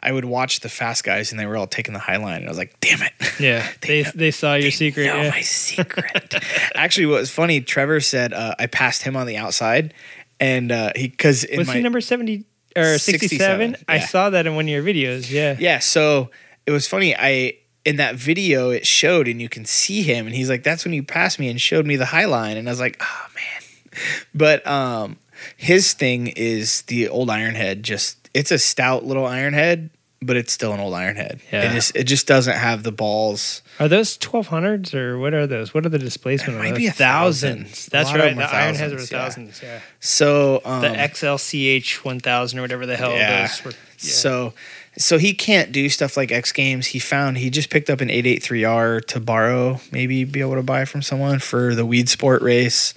I 0.02 0.10
would 0.12 0.24
watch 0.24 0.60
the 0.60 0.68
fast 0.68 1.04
guys 1.04 1.30
and 1.30 1.38
they 1.40 1.46
were 1.46 1.56
all 1.56 1.66
taking 1.66 1.94
the 1.94 2.00
high 2.00 2.16
line, 2.16 2.38
and 2.38 2.46
I 2.46 2.48
was 2.48 2.58
like, 2.58 2.78
"Damn 2.80 3.02
it!" 3.02 3.12
Yeah. 3.40 3.66
They 3.80 4.02
they 4.02 4.30
saw 4.30 4.54
your 4.54 4.64
They 4.64 4.70
secret. 4.70 5.06
know 5.06 5.22
Yeah. 5.22 5.30
my 5.30 5.40
secret. 5.42 6.34
Actually, 6.74 7.06
what 7.06 7.20
was 7.20 7.30
funny, 7.30 7.60
Trevor 7.60 8.00
said 8.00 8.32
uh, 8.32 8.54
I 8.58 8.66
passed 8.66 9.02
him 9.02 9.16
on 9.16 9.26
the 9.26 9.36
outside, 9.36 9.94
and 10.40 10.72
uh, 10.72 10.92
he 10.96 11.08
because 11.08 11.44
in 11.44 11.58
Was 11.58 11.68
my 11.68 11.74
he 11.76 11.80
number 11.82 12.00
70 12.00 12.44
or 12.76 12.98
67? 12.98 13.74
67, 13.74 13.76
I 13.88 14.00
saw 14.00 14.30
that 14.30 14.46
in 14.46 14.54
one 14.54 14.64
of 14.64 14.68
your 14.70 14.82
videos. 14.82 15.30
Yeah. 15.30 15.56
yeah. 15.58 15.78
So 15.78 16.30
it 16.66 16.70
was 16.72 16.88
funny. 16.88 17.14
I 17.16 17.54
in 17.84 17.96
that 17.96 18.14
video 18.16 18.70
it 18.70 18.86
showed, 18.86 19.28
and 19.28 19.40
you 19.40 19.48
can 19.48 19.64
see 19.64 20.02
him, 20.02 20.26
and 20.26 20.34
he's 20.34 20.48
like, 20.50 20.62
"That's 20.62 20.84
when 20.84 20.94
you 20.94 21.02
passed 21.02 21.38
me," 21.38 21.48
and 21.48 21.60
showed 21.60 21.86
me 21.86 21.96
the 21.96 22.06
high 22.06 22.24
line, 22.26 22.56
and 22.56 22.68
I 22.68 22.72
was 22.72 22.80
like, 22.80 22.96
"Oh 23.00 23.26
man!" 23.34 24.00
But 24.34 24.66
um, 24.66 25.18
his 25.56 25.92
thing 25.92 26.28
is 26.28 26.82
the 26.82 27.08
old 27.08 27.30
iron 27.30 27.54
head. 27.54 27.82
Just 27.82 28.30
it's 28.34 28.50
a 28.50 28.58
stout 28.58 29.04
little 29.04 29.26
iron 29.26 29.54
head, 29.54 29.90
but 30.20 30.36
it's 30.36 30.52
still 30.52 30.72
an 30.72 30.80
old 30.80 30.94
iron 30.94 31.16
head. 31.16 31.40
Yeah. 31.52 31.70
It 31.70 31.74
just 31.74 31.96
it 31.96 32.04
just 32.04 32.26
doesn't 32.26 32.56
have 32.56 32.82
the 32.82 32.92
balls. 32.92 33.62
Are 33.80 33.88
those 33.88 34.16
1200s 34.18 34.94
or 34.94 35.18
what 35.18 35.34
are 35.34 35.46
those? 35.46 35.74
What 35.74 35.84
are 35.84 35.88
the 35.88 35.98
displacement? 35.98 36.58
It 36.58 36.62
might 36.62 36.76
be 36.76 36.86
a 36.86 36.92
thousand. 36.92 37.64
thousands. 37.64 37.86
A 37.86 37.90
That's 37.90 38.08
lot 38.10 38.18
right. 38.18 38.36
The 38.36 38.54
iron 38.54 38.74
heads 38.74 38.92
were 38.92 39.00
thousands, 39.00 39.62
yeah. 39.62 39.74
Yeah. 39.74 39.80
So 40.00 40.60
um, 40.64 40.82
The 40.82 40.88
XLCH 40.88 42.04
1000 42.04 42.58
or 42.58 42.62
whatever 42.62 42.86
the 42.86 42.96
hell 42.96 43.12
yeah. 43.12 43.46
those 43.46 43.64
were. 43.64 43.72
So 43.98 44.54
so 44.96 45.18
he 45.18 45.32
can't 45.32 45.72
do 45.72 45.88
stuff 45.88 46.16
like 46.16 46.30
X 46.30 46.52
Games. 46.52 46.88
He 46.88 46.98
found 46.98 47.38
he 47.38 47.50
just 47.50 47.70
picked 47.70 47.88
up 47.88 48.00
an 48.00 48.08
883R 48.08 49.06
to 49.06 49.20
borrow, 49.20 49.80
maybe 49.90 50.24
be 50.24 50.40
able 50.40 50.56
to 50.56 50.62
buy 50.62 50.84
from 50.84 51.02
someone 51.02 51.38
for 51.38 51.74
the 51.74 51.86
weed 51.86 52.08
sport 52.08 52.42
race. 52.42 52.92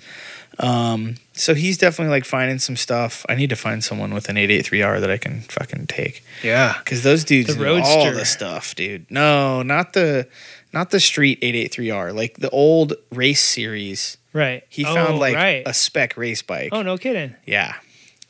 Um, 0.59 1.15
so 1.36 1.53
he's 1.53 1.77
definitely 1.77 2.11
like 2.11 2.25
finding 2.25 2.59
some 2.59 2.75
stuff. 2.75 3.25
I 3.27 3.36
need 3.36 3.49
to 3.49 3.55
find 3.55 3.83
someone 3.83 4.13
with 4.13 4.29
an 4.29 4.38
883R 4.38 5.01
that 5.01 5.11
I 5.11 5.17
can 5.17 5.41
fucking 5.41 5.88
take 5.88 6.23
Yeah. 6.43 6.75
because 6.79 7.03
those 7.03 7.23
dudes 7.23 7.55
The 7.55 7.81
all 7.81 8.11
the 8.11 8.25
stuff, 8.25 8.73
dude. 8.75 9.09
No, 9.11 9.61
not 9.61 9.93
the 9.93 10.27
not 10.73 10.91
the 10.91 10.99
street 10.99 11.39
883R, 11.41 12.13
like 12.13 12.38
the 12.38 12.49
old 12.49 12.93
race 13.11 13.41
series. 13.41 14.17
Right. 14.33 14.63
He 14.69 14.83
Oh, 14.86 14.93
found 14.93 15.19
like 15.19 15.36
right. 15.36 15.63
a 15.65 15.73
spec 15.73 16.17
race 16.17 16.41
bike. 16.41 16.69
Oh 16.71 16.81
no 16.81 16.97
kidding. 16.97 17.36
Yeah. 17.45 17.75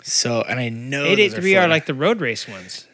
So 0.04 0.42
and 0.42 0.60
I 0.60 0.70
know 0.70 1.04
Eight 1.06 1.20
eight 1.20 1.30
those 1.30 1.40
three 1.40 1.56
are 1.56 1.68
like 1.68 1.86
the 1.88 1.94
road 1.96 2.22
race 2.22 2.48
ones. 2.48 2.88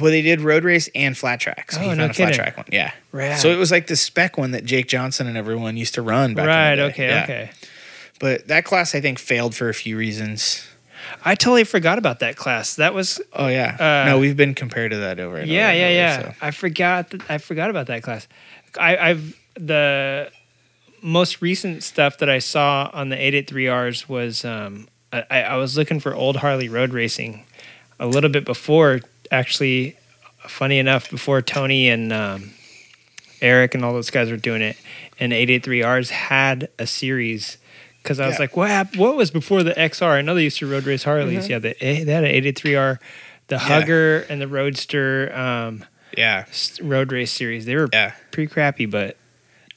well 0.00 0.10
they 0.10 0.22
did 0.22 0.40
road 0.40 0.64
race 0.64 0.88
and 0.94 1.16
flat 1.16 1.38
track. 1.40 1.70
So 1.72 1.80
Oh, 1.80 1.82
he 1.84 1.88
no 1.90 1.96
found 1.96 2.10
a 2.10 2.14
flat 2.14 2.34
track 2.34 2.56
one. 2.56 2.66
Yeah. 2.72 2.92
Rad. 3.12 3.38
So 3.38 3.50
it 3.50 3.56
was 3.56 3.70
like 3.70 3.86
the 3.86 3.96
spec 3.96 4.36
one 4.36 4.50
that 4.52 4.64
Jake 4.64 4.88
Johnson 4.88 5.26
and 5.28 5.36
everyone 5.36 5.76
used 5.76 5.94
to 5.94 6.02
run 6.02 6.34
back 6.34 6.46
Right. 6.46 6.72
in 6.72 6.78
the 6.78 6.84
day. 6.86 6.90
Okay. 6.92 7.06
Yeah. 7.08 7.22
Okay. 7.24 7.50
But 8.18 8.48
that 8.48 8.64
class 8.64 8.94
I 8.94 9.00
think 9.00 9.18
failed 9.18 9.54
for 9.54 9.68
a 9.68 9.74
few 9.74 9.96
reasons. 9.96 10.66
I 11.24 11.34
totally 11.34 11.64
forgot 11.64 11.98
about 11.98 12.20
that 12.20 12.36
class. 12.36 12.76
That 12.76 12.94
was 12.94 13.20
Oh 13.32 13.48
yeah. 13.48 13.76
Uh, 13.78 14.10
no, 14.10 14.18
we've 14.18 14.36
been 14.36 14.54
compared 14.54 14.90
to 14.92 14.98
that 14.98 15.20
over 15.20 15.36
and 15.36 15.50
yeah, 15.50 15.68
over 15.68 15.76
yeah, 15.76 15.84
over, 15.84 15.94
yeah. 15.94 16.22
so. 16.22 16.34
I 16.40 16.50
forgot. 16.50 17.10
That, 17.10 17.30
I 17.30 17.38
forgot 17.38 17.70
about 17.70 17.86
that 17.88 18.02
class. 18.02 18.26
I, 18.78 18.96
I've 18.96 19.38
the 19.54 20.30
most 21.02 21.40
recent 21.40 21.82
stuff 21.82 22.18
that 22.18 22.28
I 22.28 22.38
saw 22.38 22.90
on 22.92 23.10
the 23.10 23.16
883Rs 23.16 24.08
was 24.08 24.44
um, 24.44 24.88
I, 25.12 25.42
I 25.42 25.56
was 25.56 25.76
looking 25.76 26.00
for 26.00 26.14
old 26.14 26.36
Harley 26.36 26.68
road 26.68 26.92
racing 26.92 27.44
a 27.98 28.06
little 28.06 28.30
bit 28.30 28.44
before. 28.44 29.00
Actually, 29.30 29.96
funny 30.46 30.78
enough, 30.78 31.10
before 31.10 31.42
Tony 31.42 31.88
and 31.88 32.12
um, 32.12 32.52
Eric 33.40 33.74
and 33.74 33.84
all 33.84 33.92
those 33.92 34.10
guys 34.10 34.30
were 34.30 34.36
doing 34.36 34.62
it, 34.62 34.76
and 35.18 35.32
883Rs 35.32 36.10
had 36.10 36.68
a 36.78 36.86
series. 36.86 37.58
Because 38.06 38.20
I 38.20 38.28
was 38.28 38.38
like, 38.38 38.56
what 38.56 38.68
hap- 38.70 38.96
What 38.96 39.16
was 39.16 39.30
before 39.32 39.62
the 39.64 39.72
XR? 39.72 40.06
I 40.10 40.22
know 40.22 40.34
they 40.36 40.44
used 40.44 40.58
to 40.58 40.70
road 40.70 40.84
race 40.84 41.02
Harleys. 41.02 41.44
Mm-hmm. 41.48 41.50
Yeah, 41.50 41.58
they, 41.58 41.74
they 42.04 42.12
had 42.12 42.22
an 42.24 42.30
883R, 42.42 42.98
the 43.48 43.58
Hugger 43.58 44.20
and 44.28 44.40
the 44.40 44.46
Roadster. 44.48 45.32
Um, 45.36 45.84
Yeah. 46.16 46.44
road 46.80 47.10
race 47.12 47.32
series. 47.32 47.66
They 47.66 47.74
were 47.76 47.88
Yeah. 47.92 48.12
pretty 48.30 48.52
crappy, 48.52 48.86
but 48.86 49.16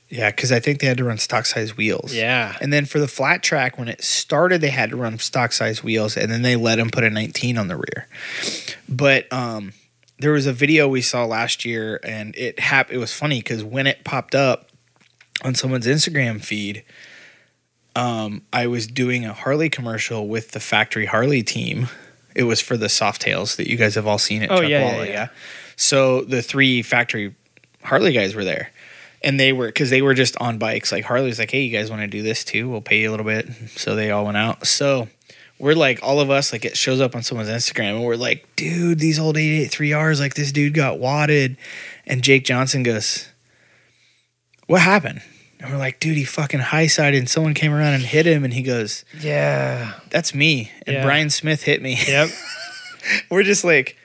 Yeah, 0.09 0.30
because 0.30 0.51
I 0.51 0.59
think 0.59 0.80
they 0.80 0.88
had 0.88 0.97
to 0.97 1.03
run 1.03 1.17
stock 1.17 1.45
size 1.47 1.75
wheels. 1.75 2.13
yeah, 2.13 2.55
And 2.61 2.71
then 2.71 2.86
for 2.86 2.99
the 2.99 3.07
flat 3.07 3.41
track, 3.43 3.77
when 3.80 3.88
it 3.88 4.03
started, 4.03 4.61
they 4.61 4.69
had 4.69 4.89
to 4.91 4.95
run 4.95 5.17
stock 5.19 5.51
size 5.51 5.84
wheels, 5.84 6.15
and 6.15 6.32
then 6.32 6.41
they 6.43 6.55
let 6.55 6.77
them 6.77 6.89
put 6.91 7.03
a 7.03 7.09
19 7.09 7.57
on 7.57 7.67
the 7.67 7.75
rear. 7.77 8.07
But 8.88 9.32
um, 9.34 9.73
there 10.19 10.32
was 10.32 10.45
a 10.45 10.53
video 10.53 10.88
we 10.88 11.01
saw 11.01 11.25
last 11.25 11.65
year, 11.65 11.99
and 12.03 12.36
it 12.36 12.59
hap- 12.59 12.91
It 12.91 12.97
was 12.97 13.13
funny 13.13 13.39
because 13.39 13.63
when 13.63 13.86
it 13.88 14.03
popped 14.03 14.34
up 14.36 14.69
on 15.43 15.55
someone's 15.55 15.88
Instagram 15.88 16.43
feed, 16.43 16.84
um, 17.95 18.43
I 18.53 18.67
was 18.67 18.87
doing 18.87 19.25
a 19.25 19.33
Harley 19.33 19.69
commercial 19.69 20.27
with 20.27 20.51
the 20.51 20.59
factory 20.59 21.05
Harley 21.05 21.43
team. 21.43 21.87
It 22.35 22.43
was 22.43 22.61
for 22.61 22.77
the 22.77 22.87
Softails 22.87 23.55
that 23.57 23.69
you 23.69 23.75
guys 23.75 23.95
have 23.95 24.07
all 24.07 24.19
seen 24.19 24.43
at 24.43 24.51
Oh, 24.51 24.57
Chuck 24.61 24.69
yeah, 24.69 24.79
yeah, 24.79 24.91
Walla, 24.93 25.07
yeah. 25.07 25.27
So 25.75 26.21
the 26.21 26.41
three 26.41 26.81
factory 26.81 27.35
Harley 27.83 28.13
guys 28.13 28.35
were 28.35 28.43
there. 28.45 28.71
And 29.21 29.37
they 29.39 29.51
were 29.51 29.67
because 29.67 29.89
they 29.89 30.01
were 30.01 30.13
just 30.13 30.37
on 30.37 30.57
bikes. 30.59 30.91
Like 30.93 31.03
Harley 31.03 31.25
was 31.25 31.39
like, 31.39 31.51
"Hey, 31.51 31.63
you 31.63 31.77
guys 31.77 31.89
want 31.89 32.01
to 32.03 32.07
do 32.07 32.21
this 32.21 32.45
too? 32.45 32.69
We'll 32.69 32.79
pay 32.79 33.01
you 33.01 33.09
a 33.09 33.11
little 33.11 33.25
bit." 33.25 33.49
So 33.75 33.93
they 33.95 34.11
all 34.11 34.23
went 34.23 34.37
out. 34.37 34.65
So 34.65 35.09
we're 35.59 35.73
like, 35.75 35.99
all 36.01 36.21
of 36.21 36.29
us, 36.29 36.53
like, 36.53 36.63
it 36.63 36.77
shows 36.77 37.01
up 37.01 37.17
on 37.17 37.21
someone's 37.21 37.49
Instagram, 37.49 37.95
and 37.95 38.05
we're 38.05 38.15
like, 38.15 38.47
"Dude, 38.55 38.99
these 38.99 39.19
old 39.19 39.35
883Rs, 39.35 40.21
like, 40.21 40.35
this 40.35 40.53
dude 40.53 40.73
got 40.73 40.99
wadded." 40.99 41.57
And 42.07 42.21
Jake 42.21 42.45
Johnson 42.45 42.81
goes, 42.81 43.27
"What 44.67 44.81
happened?" 44.81 45.21
And 45.60 45.72
we're 45.72 45.78
like, 45.78 45.99
"Dude, 45.99 46.16
he 46.16 46.24
fucking 46.24 46.60
high 46.60 46.88
sided, 46.88 47.18
and 47.18 47.30
someone 47.30 47.53
came 47.53 47.74
around 47.74 47.93
and 47.93 48.03
hit 48.03 48.26
him." 48.26 48.43
And 48.43 48.53
he 48.53 48.62
goes, 48.62 49.03
yeah, 49.20 49.93
"That's 50.10 50.34
me." 50.34 50.72
And 50.88 50.95
Yeah. 50.95 51.03
Bryan 51.03 51.30
Smith 51.30 51.64
hit 51.64 51.82
me. 51.82 51.99
yep. 52.07 52.30
we're 53.30 53.43
just 53.43 53.64
like, 53.64 53.97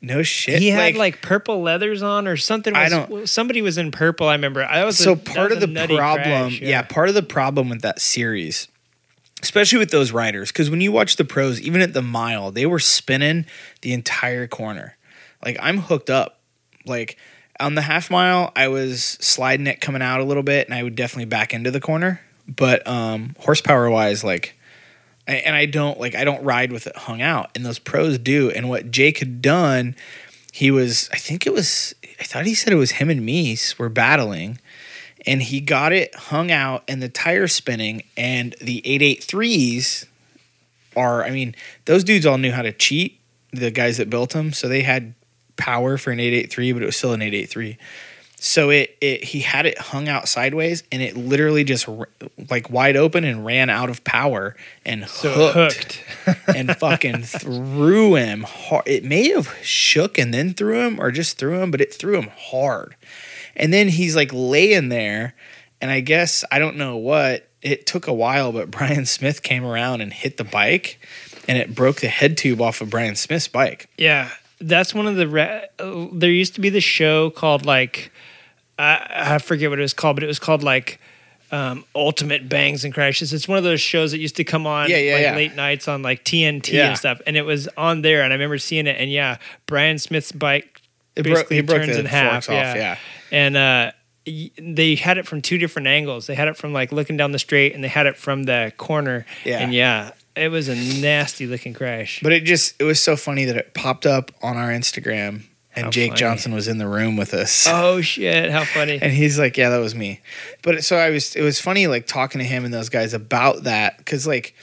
"No 0.00 0.22
shit." 0.22 0.58
he 0.58 0.68
had 0.70 0.96
like 0.96 1.22
purple 1.22 1.62
leathers 1.62 2.02
on 2.02 2.26
or 2.26 2.36
something. 2.36 2.74
Was, 2.74 2.92
I 2.92 3.06
don't- 3.06 3.28
Somebody 3.28 3.62
was 3.62 3.78
in 3.78 3.92
purple. 3.92 4.28
I 4.28 4.32
remember. 4.32 4.64
I 4.64 4.84
was 4.84 4.98
so 4.98 5.12
a, 5.12 5.16
part 5.16 5.50
was 5.50 5.62
of 5.62 5.72
the 5.72 5.86
problem 5.86 6.50
crash, 6.50 6.60
yeah. 6.60 6.82
part 6.82 7.08
of 7.08 7.14
the 7.14 7.22
problem 7.22 7.68
with 7.68 7.82
that 7.82 8.00
series 8.00 8.68
especially 9.42 9.78
with 9.78 9.90
those 9.90 10.10
riders 10.10 10.50
because 10.50 10.68
when 10.68 10.80
you 10.80 10.90
watch 10.90 11.14
the 11.16 11.24
pros 11.24 11.60
even 11.60 11.80
at 11.80 11.92
the 11.92 12.02
mile 12.02 12.50
they 12.50 12.66
were 12.66 12.80
spinning 12.80 13.46
the 13.82 13.92
entire 13.92 14.46
corner 14.46 14.96
like 15.44 15.56
i'm 15.60 15.78
hooked 15.78 16.10
up 16.10 16.40
like 16.86 17.16
on 17.60 17.74
the 17.74 17.82
half 17.82 18.10
mile 18.10 18.52
i 18.56 18.68
was 18.68 19.02
sliding 19.20 19.66
it 19.66 19.80
coming 19.80 20.02
out 20.02 20.20
a 20.20 20.24
little 20.24 20.42
bit 20.42 20.66
and 20.66 20.74
i 20.74 20.82
would 20.82 20.94
definitely 20.94 21.24
back 21.24 21.52
into 21.54 21.70
the 21.70 21.80
corner. 21.80 22.20
But 22.46 22.86
um 22.86 23.36
horsepower 23.38 23.90
wise 23.90 24.24
like 24.24 24.58
and 25.26 25.54
i 25.54 25.66
don't 25.66 26.00
like 26.00 26.14
i 26.14 26.24
don't 26.24 26.42
ride 26.42 26.72
with 26.72 26.86
it 26.86 26.96
hung 26.96 27.20
out 27.20 27.50
and 27.54 27.64
those 27.64 27.78
pros 27.78 28.18
do. 28.18 28.50
And 28.50 28.68
what 28.68 28.90
jake 28.90 29.18
had 29.18 29.42
done 29.42 29.94
he 30.52 30.70
was 30.70 31.08
i 31.12 31.16
think 31.16 31.46
it 31.46 31.52
was 31.52 31.94
i 32.20 32.24
thought 32.24 32.46
he 32.46 32.54
said 32.54 32.72
it 32.72 32.76
was 32.76 32.92
him 32.92 33.10
and 33.10 33.24
Mees 33.24 33.78
were 33.78 33.88
battling 33.88 34.58
and 35.26 35.42
he 35.42 35.60
got 35.60 35.92
it 35.92 36.14
hung 36.14 36.50
out 36.50 36.84
and 36.88 37.02
the 37.02 37.08
tire 37.08 37.48
spinning 37.48 38.02
and 38.16 38.54
the 38.60 38.82
883s 38.86 40.06
are 40.96 41.22
i 41.24 41.30
mean 41.30 41.54
those 41.84 42.02
dudes 42.02 42.24
all 42.24 42.38
knew 42.38 42.52
how 42.52 42.62
to 42.62 42.72
cheat 42.72 43.20
the 43.52 43.70
guys 43.70 43.98
that 43.98 44.08
built 44.10 44.30
them 44.30 44.52
so 44.52 44.68
they 44.68 44.82
had 44.82 45.14
power 45.58 45.98
for 45.98 46.10
an 46.10 46.20
883 46.20 46.72
but 46.72 46.82
it 46.82 46.86
was 46.86 46.96
still 46.96 47.12
an 47.12 47.20
883 47.20 47.76
so 48.40 48.70
it, 48.70 48.96
it 49.00 49.24
he 49.24 49.40
had 49.40 49.66
it 49.66 49.76
hung 49.78 50.08
out 50.08 50.28
sideways 50.28 50.84
and 50.92 51.02
it 51.02 51.16
literally 51.16 51.64
just 51.64 51.88
r- 51.88 52.08
like 52.48 52.70
wide 52.70 52.96
open 52.96 53.24
and 53.24 53.44
ran 53.44 53.68
out 53.68 53.90
of 53.90 54.04
power 54.04 54.54
and 54.86 55.08
So 55.08 55.50
hooked, 55.50 56.04
hooked. 56.24 56.48
and 56.56 56.76
fucking 56.76 57.22
threw 57.22 58.14
him 58.14 58.44
hard. 58.44 58.84
It 58.86 59.02
may 59.04 59.30
have 59.30 59.52
shook 59.62 60.18
and 60.18 60.32
then 60.32 60.54
threw 60.54 60.78
him, 60.86 61.00
or 61.00 61.10
just 61.10 61.36
threw 61.36 61.60
him, 61.60 61.72
but 61.72 61.80
it 61.80 61.92
threw 61.92 62.16
him 62.16 62.30
hard. 62.36 62.94
And 63.56 63.72
then 63.72 63.88
he's 63.88 64.14
like 64.14 64.30
laying 64.32 64.88
there, 64.88 65.34
and 65.80 65.90
I 65.90 65.98
guess 65.98 66.44
I 66.52 66.60
don't 66.60 66.76
know 66.76 66.96
what. 66.96 67.48
It 67.60 67.86
took 67.86 68.06
a 68.06 68.12
while, 68.12 68.52
but 68.52 68.70
Bryan 68.78 69.04
Smith 69.04 69.42
came 69.42 69.64
around 69.64 70.00
and 70.00 70.12
hit 70.12 70.36
the 70.36 70.44
bike, 70.44 71.00
and 71.48 71.58
it 71.58 71.74
broke 71.74 72.00
the 72.00 72.08
head 72.08 72.36
tube 72.36 72.60
off 72.60 72.80
of 72.80 72.88
Bryan 72.88 73.16
Smith's 73.16 73.48
bike. 73.48 73.88
Yeah, 73.98 74.30
that's 74.60 74.94
one 74.94 75.06
of 75.06 75.16
the. 75.16 75.28
Ra- 75.28 75.60
there 76.12 76.30
used 76.30 76.54
to 76.56 76.60
be 76.60 76.68
this 76.68 76.84
show 76.84 77.30
called 77.30 77.64
like 77.66 78.10
I, 78.78 79.34
I 79.34 79.38
forget 79.38 79.70
what 79.70 79.78
it 79.78 79.82
was 79.82 79.94
called, 79.94 80.16
but 80.16 80.24
it 80.24 80.28
was 80.28 80.38
called 80.38 80.62
like 80.62 81.00
um, 81.50 81.84
Ultimate 81.94 82.48
Bangs 82.48 82.84
and 82.84 82.92
Crashes. 82.92 83.32
It's 83.32 83.48
one 83.48 83.58
of 83.58 83.64
those 83.64 83.80
shows 83.80 84.12
that 84.12 84.18
used 84.18 84.36
to 84.36 84.44
come 84.44 84.66
on 84.66 84.90
Yeah, 84.90 84.98
yeah, 84.98 85.12
like 85.14 85.22
yeah. 85.22 85.36
late 85.36 85.56
nights 85.56 85.88
on 85.88 86.02
like 86.02 86.24
TNT 86.24 86.74
and 86.74 86.96
stuff, 86.98 87.20
and 87.26 87.36
it 87.36 87.42
was 87.42 87.68
on 87.76 88.02
there, 88.02 88.22
and 88.22 88.32
I 88.32 88.36
remember 88.36 88.58
seeing 88.58 88.86
it. 88.86 88.96
And 88.98 89.10
yeah, 89.10 89.38
Bryan 89.66 89.98
Smith's 89.98 90.32
bike 90.32 90.80
It 91.16 91.22
basically 91.22 91.56
he 91.56 91.62
broke 91.62 91.84
turns 91.84 91.96
in 91.96 92.06
half. 92.06 92.48
off, 92.48 92.54
yeah. 92.54 92.98
and 93.32 93.56
uh, 93.56 93.92
they 94.60 94.94
had 94.94 95.16
it 95.18 95.26
from 95.26 95.40
two 95.40 95.56
different 95.58 95.88
angles. 95.88 96.26
They 96.26 96.34
had 96.34 96.48
it 96.48 96.56
from 96.56 96.72
like 96.72 96.92
looking 96.92 97.16
down 97.16 97.32
the 97.32 97.38
straight, 97.38 97.74
and 97.74 97.82
they 97.82 97.88
had 97.88 98.06
it 98.06 98.16
from 98.16 98.42
the 98.44 98.72
corner. 98.76 99.24
Yeah. 99.44 99.60
and 99.60 99.72
yeah, 99.72 100.10
it 100.38 100.50
was 100.50 100.68
a 100.68 100.74
nasty 101.00 101.46
looking 101.46 101.74
crash. 101.74 102.20
But 102.22 102.32
it 102.32 102.44
just 102.44 102.80
it 102.80 102.84
was 102.84 103.02
so 103.02 103.16
funny 103.16 103.44
that 103.44 103.56
it 103.56 103.74
popped 103.74 104.06
up 104.06 104.30
on 104.42 104.56
our 104.56 104.68
Instagram, 104.70 105.42
and 105.74 105.86
How 105.86 105.90
Jake 105.90 106.10
funny. 106.10 106.18
Johnson 106.18 106.54
was 106.54 106.68
in 106.68 106.78
the 106.78 106.88
room 106.88 107.16
with 107.16 107.34
us. 107.34 107.66
oh 107.68 108.00
shit! 108.00 108.50
How 108.50 108.64
funny. 108.64 108.98
And 109.00 109.12
he's 109.12 109.38
like, 109.38 109.56
"Yeah, 109.56 109.70
that 109.70 109.78
was 109.78 109.94
me." 109.94 110.20
But 110.62 110.84
so 110.84 110.96
I 110.96 111.10
was. 111.10 111.36
It 111.36 111.42
was 111.42 111.60
funny, 111.60 111.86
like 111.86 112.06
talking 112.06 112.38
to 112.40 112.44
him 112.44 112.64
and 112.64 112.72
those 112.72 112.88
guys 112.88 113.14
about 113.14 113.64
that, 113.64 113.98
because 113.98 114.26
like, 114.26 114.54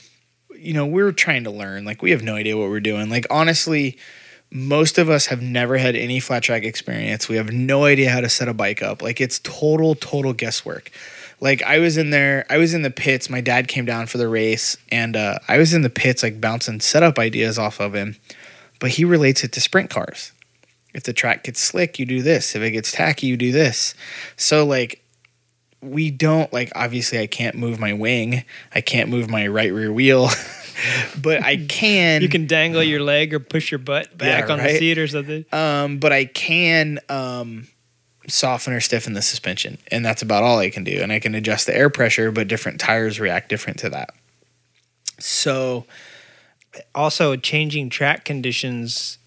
you 0.58 0.72
know, 0.74 0.86
we're 0.86 1.12
trying 1.12 1.44
to 1.44 1.50
learn. 1.50 1.84
Like, 1.84 2.02
we 2.02 2.10
have 2.10 2.22
no 2.22 2.34
idea 2.34 2.56
what 2.56 2.68
we're 2.68 2.80
doing. 2.80 3.08
Like, 3.10 3.26
honestly, 3.30 3.98
most 4.50 4.96
of 4.98 5.10
us 5.10 5.26
have 5.26 5.42
never 5.42 5.76
had 5.76 5.96
any 5.96 6.20
flat 6.20 6.42
track 6.42 6.64
experience. 6.64 7.28
We 7.28 7.36
have 7.36 7.52
no 7.52 7.84
idea 7.84 8.10
how 8.10 8.20
to 8.20 8.28
set 8.28 8.48
a 8.48 8.54
bike 8.54 8.82
up. 8.82 9.02
Like, 9.02 9.20
it's 9.20 9.38
total, 9.40 9.94
total 9.94 10.32
guesswork. 10.32 10.90
Like, 11.40 11.62
I 11.62 11.78
was 11.80 11.96
in 11.96 12.10
there. 12.10 12.46
I 12.48 12.56
was 12.58 12.72
in 12.74 12.82
the 12.82 12.90
pits. 12.90 13.28
My 13.28 13.40
dad 13.40 13.68
came 13.68 13.84
down 13.84 14.06
for 14.06 14.18
the 14.18 14.28
race, 14.28 14.76
and 14.90 15.16
uh, 15.16 15.38
I 15.48 15.58
was 15.58 15.74
in 15.74 15.82
the 15.82 15.90
pits, 15.90 16.22
like 16.22 16.40
bouncing 16.40 16.80
setup 16.80 17.18
ideas 17.18 17.58
off 17.58 17.80
of 17.80 17.94
him. 17.94 18.16
But 18.80 18.90
he 18.92 19.04
relates 19.04 19.42
it 19.44 19.52
to 19.52 19.60
sprint 19.60 19.90
cars 19.90 20.32
if 20.96 21.02
the 21.02 21.12
track 21.12 21.44
gets 21.44 21.60
slick, 21.60 21.98
you 21.98 22.06
do 22.06 22.22
this. 22.22 22.56
If 22.56 22.62
it 22.62 22.70
gets 22.70 22.90
tacky, 22.90 23.26
you 23.26 23.36
do 23.36 23.52
this. 23.52 23.94
So 24.36 24.64
like 24.64 25.02
we 25.82 26.10
don't 26.10 26.50
like 26.54 26.72
obviously 26.74 27.18
I 27.18 27.26
can't 27.26 27.54
move 27.54 27.78
my 27.78 27.92
wing. 27.92 28.44
I 28.74 28.80
can't 28.80 29.10
move 29.10 29.28
my 29.28 29.46
right 29.46 29.70
rear 29.72 29.92
wheel. 29.92 30.30
but 31.20 31.42
I 31.44 31.56
can 31.68 32.22
You 32.22 32.30
can 32.30 32.46
dangle 32.46 32.82
your 32.82 33.00
leg 33.00 33.34
or 33.34 33.40
push 33.40 33.70
your 33.70 33.78
butt 33.78 34.16
back 34.16 34.48
Yeah, 34.48 34.54
on 34.54 34.58
the 34.62 34.78
seat 34.78 34.96
or 34.96 35.06
something. 35.06 35.44
um 35.52 35.98
but 35.98 36.12
I 36.12 36.24
can 36.24 36.98
um 37.10 37.68
soften 38.28 38.72
or 38.72 38.80
stiffen 38.80 39.12
the 39.14 39.22
suspension 39.22 39.78
and 39.90 40.04
that's 40.04 40.22
about 40.22 40.42
all 40.42 40.58
I 40.58 40.70
can 40.70 40.84
do 40.84 41.00
and 41.02 41.12
I 41.12 41.20
can 41.20 41.34
adjust 41.34 41.66
the 41.66 41.76
air 41.76 41.90
pressure 41.90 42.30
but 42.32 42.48
different 42.48 42.80
tires 42.80 43.20
react 43.20 43.48
different 43.48 43.78
to 43.80 43.90
that. 43.90 44.10
So 45.18 45.86
Also, 46.94 47.36
changing 47.36 47.88
track 47.90 48.24
conditions 48.24 49.18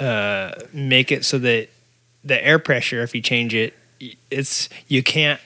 uh, 0.00 0.52
make 0.72 1.12
it 1.12 1.24
so 1.24 1.38
that 1.38 1.68
the 2.24 2.42
air 2.44 2.58
pressure, 2.58 3.02
if 3.02 3.14
you 3.14 3.20
change 3.20 3.54
it, 3.54 3.74
it's 4.30 4.68
you 4.88 5.02
can't 5.02 5.40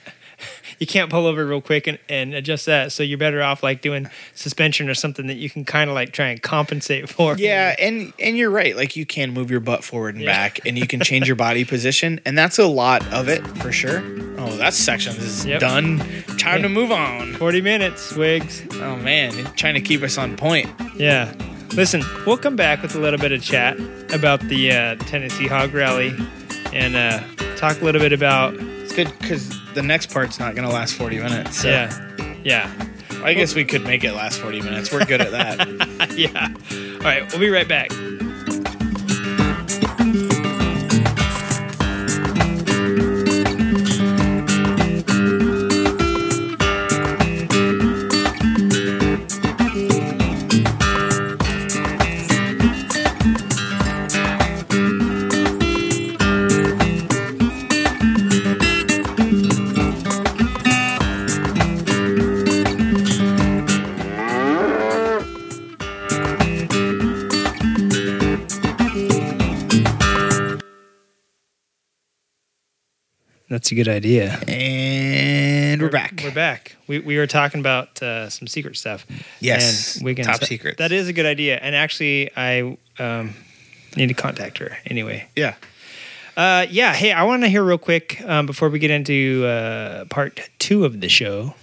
you 0.79 0.87
can't 0.87 1.09
pull 1.09 1.25
over 1.25 1.45
real 1.45 1.61
quick 1.61 1.87
and, 1.87 1.99
and 2.09 2.33
adjust 2.33 2.65
that. 2.65 2.91
So 2.91 3.03
you're 3.03 3.17
better 3.17 3.41
off 3.41 3.63
like 3.63 3.81
doing 3.81 4.07
suspension 4.33 4.89
or 4.89 4.93
something 4.93 5.27
that 5.27 5.37
you 5.37 5.49
can 5.49 5.65
kind 5.65 5.89
of 5.89 5.93
like 5.95 6.11
try 6.11 6.27
and 6.27 6.41
compensate 6.41 7.09
for. 7.15 7.35
Yeah, 7.37 7.75
and 7.79 8.13
and 8.19 8.37
you're 8.37 8.49
right. 8.49 8.75
Like 8.75 8.95
you 8.95 9.05
can 9.05 9.31
move 9.33 9.51
your 9.51 9.59
butt 9.59 9.83
forward 9.83 10.15
and 10.15 10.23
Yeah. 10.23 10.31
back, 10.33 10.65
and 10.65 10.77
you 10.77 10.87
can 10.87 10.99
change 11.01 11.27
your 11.27 11.35
body 11.47 11.65
position, 11.65 12.19
and 12.25 12.37
that's 12.37 12.59
a 12.59 12.67
lot 12.67 13.05
of 13.13 13.27
it 13.29 13.45
for 13.59 13.71
sure. 13.71 14.01
Oh, 14.37 14.55
that 14.57 14.73
section 14.73 15.15
is 15.17 15.45
Yep. 15.45 15.59
done. 15.59 15.99
Time 16.37 16.61
to 16.61 16.69
move 16.69 16.91
on. 16.91 17.33
40 17.35 17.61
minutes, 17.61 18.13
Wigs. 18.15 18.63
Oh 18.75 18.95
man, 18.97 19.37
you're 19.37 19.47
trying 19.49 19.73
to 19.73 19.81
keep 19.81 20.01
us 20.01 20.17
on 20.17 20.37
point. 20.37 20.69
Yeah. 20.95 21.33
Listen, 21.73 22.01
we'll 22.25 22.37
come 22.37 22.55
back 22.55 22.81
with 22.81 22.95
a 22.95 22.99
little 22.99 23.19
bit 23.19 23.31
of 23.31 23.43
chat 23.43 23.77
about 24.13 24.39
the 24.41 24.71
uh, 24.71 24.95
Tennessee 25.05 25.45
Hog 25.47 25.73
Rally 25.73 26.11
and 26.73 26.95
uh, 26.95 27.19
talk 27.57 27.79
a 27.81 27.85
little 27.85 28.01
bit 28.01 28.11
about 28.13 28.53
It's 28.89 28.95
good 28.95 29.19
because 29.19 29.47
the 29.75 29.83
next 29.83 30.11
part's 30.11 30.39
not 30.39 30.55
gonna 30.55 30.71
last 30.71 30.95
40 30.95 31.19
minutes. 31.19 31.61
So 31.61 31.69
yeah, 31.69 32.35
yeah, 32.43 32.87
I 33.23 33.35
guess 33.35 33.53
we 33.53 33.63
could 33.63 33.83
make 33.83 34.03
it 34.03 34.13
last 34.13 34.39
40 34.39 34.63
minutes. 34.63 34.91
We're 34.91 35.05
good 35.05 35.21
at 35.21 35.29
that. 35.29 36.11
yeah. 36.17 36.47
All 36.95 36.99
right, 37.01 37.31
we'll 37.31 37.39
be 37.39 37.49
right 37.49 37.67
back. 37.67 37.91
That's 73.59 73.73
a 73.73 73.75
good 73.75 73.89
idea. 73.89 74.39
and 74.47 75.81
we're 75.81 75.89
back. 75.89 76.21
We're 76.23 76.31
back. 76.31 76.77
We, 76.87 76.99
we 76.99 77.17
were 77.17 77.27
talking 77.27 77.59
about 77.59 78.01
uh, 78.01 78.29
some 78.29 78.47
secret 78.47 78.77
stuff. 78.77 79.05
Yes, 79.41 79.97
and 79.97 80.05
we 80.05 80.15
can 80.15 80.23
top 80.23 80.45
secret. 80.45 80.77
That 80.77 80.93
is 80.93 81.09
a 81.09 81.13
good 81.13 81.25
idea. 81.25 81.57
And 81.57 81.75
actually, 81.75 82.31
I 82.37 82.77
um, 82.99 83.35
need 83.97 84.07
to 84.07 84.13
contact 84.13 84.59
her 84.59 84.77
anyway. 84.85 85.27
Yeah. 85.35 85.55
Uh, 86.37 86.67
yeah. 86.69 86.93
Hey, 86.93 87.11
I 87.11 87.23
want 87.23 87.43
to 87.43 87.49
hear 87.49 87.61
real 87.61 87.77
quick 87.77 88.21
um, 88.21 88.45
before 88.45 88.69
we 88.69 88.79
get 88.79 88.91
into 88.91 89.45
uh, 89.45 90.05
part 90.05 90.39
two 90.59 90.85
of 90.85 91.01
the 91.01 91.09
show. 91.09 91.53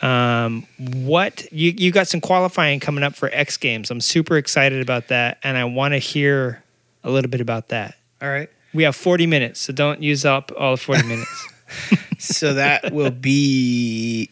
Um, 0.00 0.68
what 0.78 1.50
you 1.50 1.72
you 1.76 1.90
got 1.90 2.06
some 2.06 2.20
qualifying 2.20 2.78
coming 2.78 3.02
up 3.02 3.16
for 3.16 3.30
X 3.32 3.56
Games? 3.56 3.90
I'm 3.90 4.00
super 4.00 4.36
excited 4.36 4.80
about 4.80 5.08
that, 5.08 5.38
and 5.42 5.58
I 5.58 5.64
want 5.64 5.94
to 5.94 5.98
hear 5.98 6.62
a 7.02 7.10
little 7.10 7.32
bit 7.32 7.40
about 7.40 7.70
that. 7.70 7.96
All 8.22 8.28
right. 8.28 8.48
We 8.74 8.84
have 8.84 8.96
40 8.96 9.26
minutes, 9.26 9.60
so 9.60 9.72
don't 9.72 10.02
use 10.02 10.24
up 10.24 10.50
all 10.58 10.72
the 10.72 10.76
40 10.82 11.02
minutes. 11.06 11.48
So 12.18 12.54
that 12.54 12.92
will 12.92 13.10
be 13.10 14.30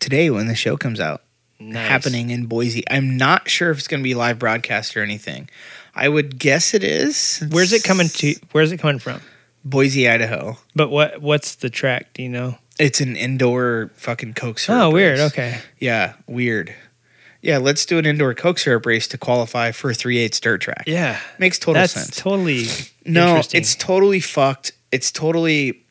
today 0.00 0.28
when 0.30 0.48
the 0.48 0.56
show 0.56 0.76
comes 0.76 0.98
out. 0.98 1.22
Nice. 1.60 1.88
happening 1.88 2.30
in 2.30 2.46
Boise. 2.46 2.82
I'm 2.90 3.16
not 3.16 3.48
sure 3.48 3.70
if 3.70 3.78
it's 3.78 3.86
going 3.86 4.00
to 4.00 4.04
be 4.04 4.14
live 4.14 4.40
broadcast 4.40 4.96
or 4.96 5.02
anything. 5.04 5.48
I 5.94 6.08
would 6.08 6.38
guess 6.40 6.74
it 6.74 6.82
is. 6.82 7.44
Where's 7.50 7.72
it 7.72 7.84
coming 7.84 8.08
to? 8.08 8.34
Where's 8.50 8.72
it 8.72 8.78
coming 8.78 8.98
from? 8.98 9.20
Boise, 9.64 10.08
Idaho. 10.08 10.56
But 10.74 10.90
what 10.90 11.22
what's 11.22 11.54
the 11.54 11.70
track? 11.70 12.12
Do 12.14 12.22
you 12.24 12.28
know? 12.28 12.58
It's 12.80 13.00
an 13.00 13.14
indoor 13.14 13.92
fucking 13.94 14.34
Coke 14.34 14.58
syrup. 14.58 14.82
Oh, 14.82 14.90
weird. 14.90 15.20
race. 15.20 15.32
Okay. 15.32 15.58
Yeah, 15.78 16.14
weird. 16.26 16.74
Yeah, 17.42 17.58
let's 17.58 17.84
do 17.84 17.98
an 17.98 18.06
indoor 18.06 18.34
Coke 18.34 18.58
syrup 18.58 18.86
race 18.86 19.08
to 19.08 19.18
qualify 19.18 19.72
for 19.72 19.90
a 19.90 19.94
3 19.94 20.18
8 20.18 20.40
dirt 20.40 20.60
track. 20.60 20.84
Yeah. 20.86 21.18
Makes 21.38 21.58
total 21.58 21.74
That's 21.74 21.92
sense. 21.92 22.16
totally 22.16 22.66
no, 23.04 23.42
it's 23.52 23.74
totally 23.74 24.20
fucked. 24.20 24.72
It's 24.92 25.10
totally 25.10 25.84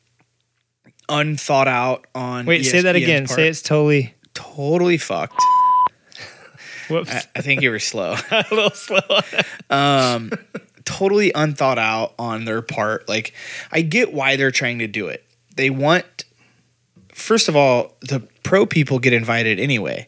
unthought 1.10 1.68
out 1.68 2.08
on. 2.16 2.46
Wait, 2.46 2.64
say 2.64 2.82
that 2.82 2.96
again. 2.96 3.28
part. 3.28 3.36
Say 3.36 3.48
it's 3.50 3.62
totally. 3.62 4.16
totally 4.34 4.98
fucked. 4.98 5.42
Whoops. 6.90 7.12
I, 7.12 7.24
I 7.36 7.42
think 7.42 7.62
you 7.62 7.72
were 7.72 7.80
slow. 7.80 8.16
a 8.32 8.46
little 8.50 8.72
slow. 8.72 9.00
um, 9.70 10.32
totally 10.86 11.32
unthought 11.34 11.78
out 11.78 12.14
on 12.18 12.46
their 12.46 12.62
part. 12.62 13.08
Like, 13.10 13.34
I 13.72 13.82
get 13.82 14.14
why 14.14 14.36
they're 14.36 14.52
trying 14.52 14.80
to 14.80 14.88
do 14.88 15.08
it. 15.08 15.26
They 15.56 15.70
want, 15.70 16.26
first 17.10 17.50
of 17.50 17.56
all, 17.56 17.98
the 18.02 18.22
pro 18.44 18.66
people 18.66 19.00
get 19.00 19.14
invited 19.14 19.60
anyway. 19.60 20.08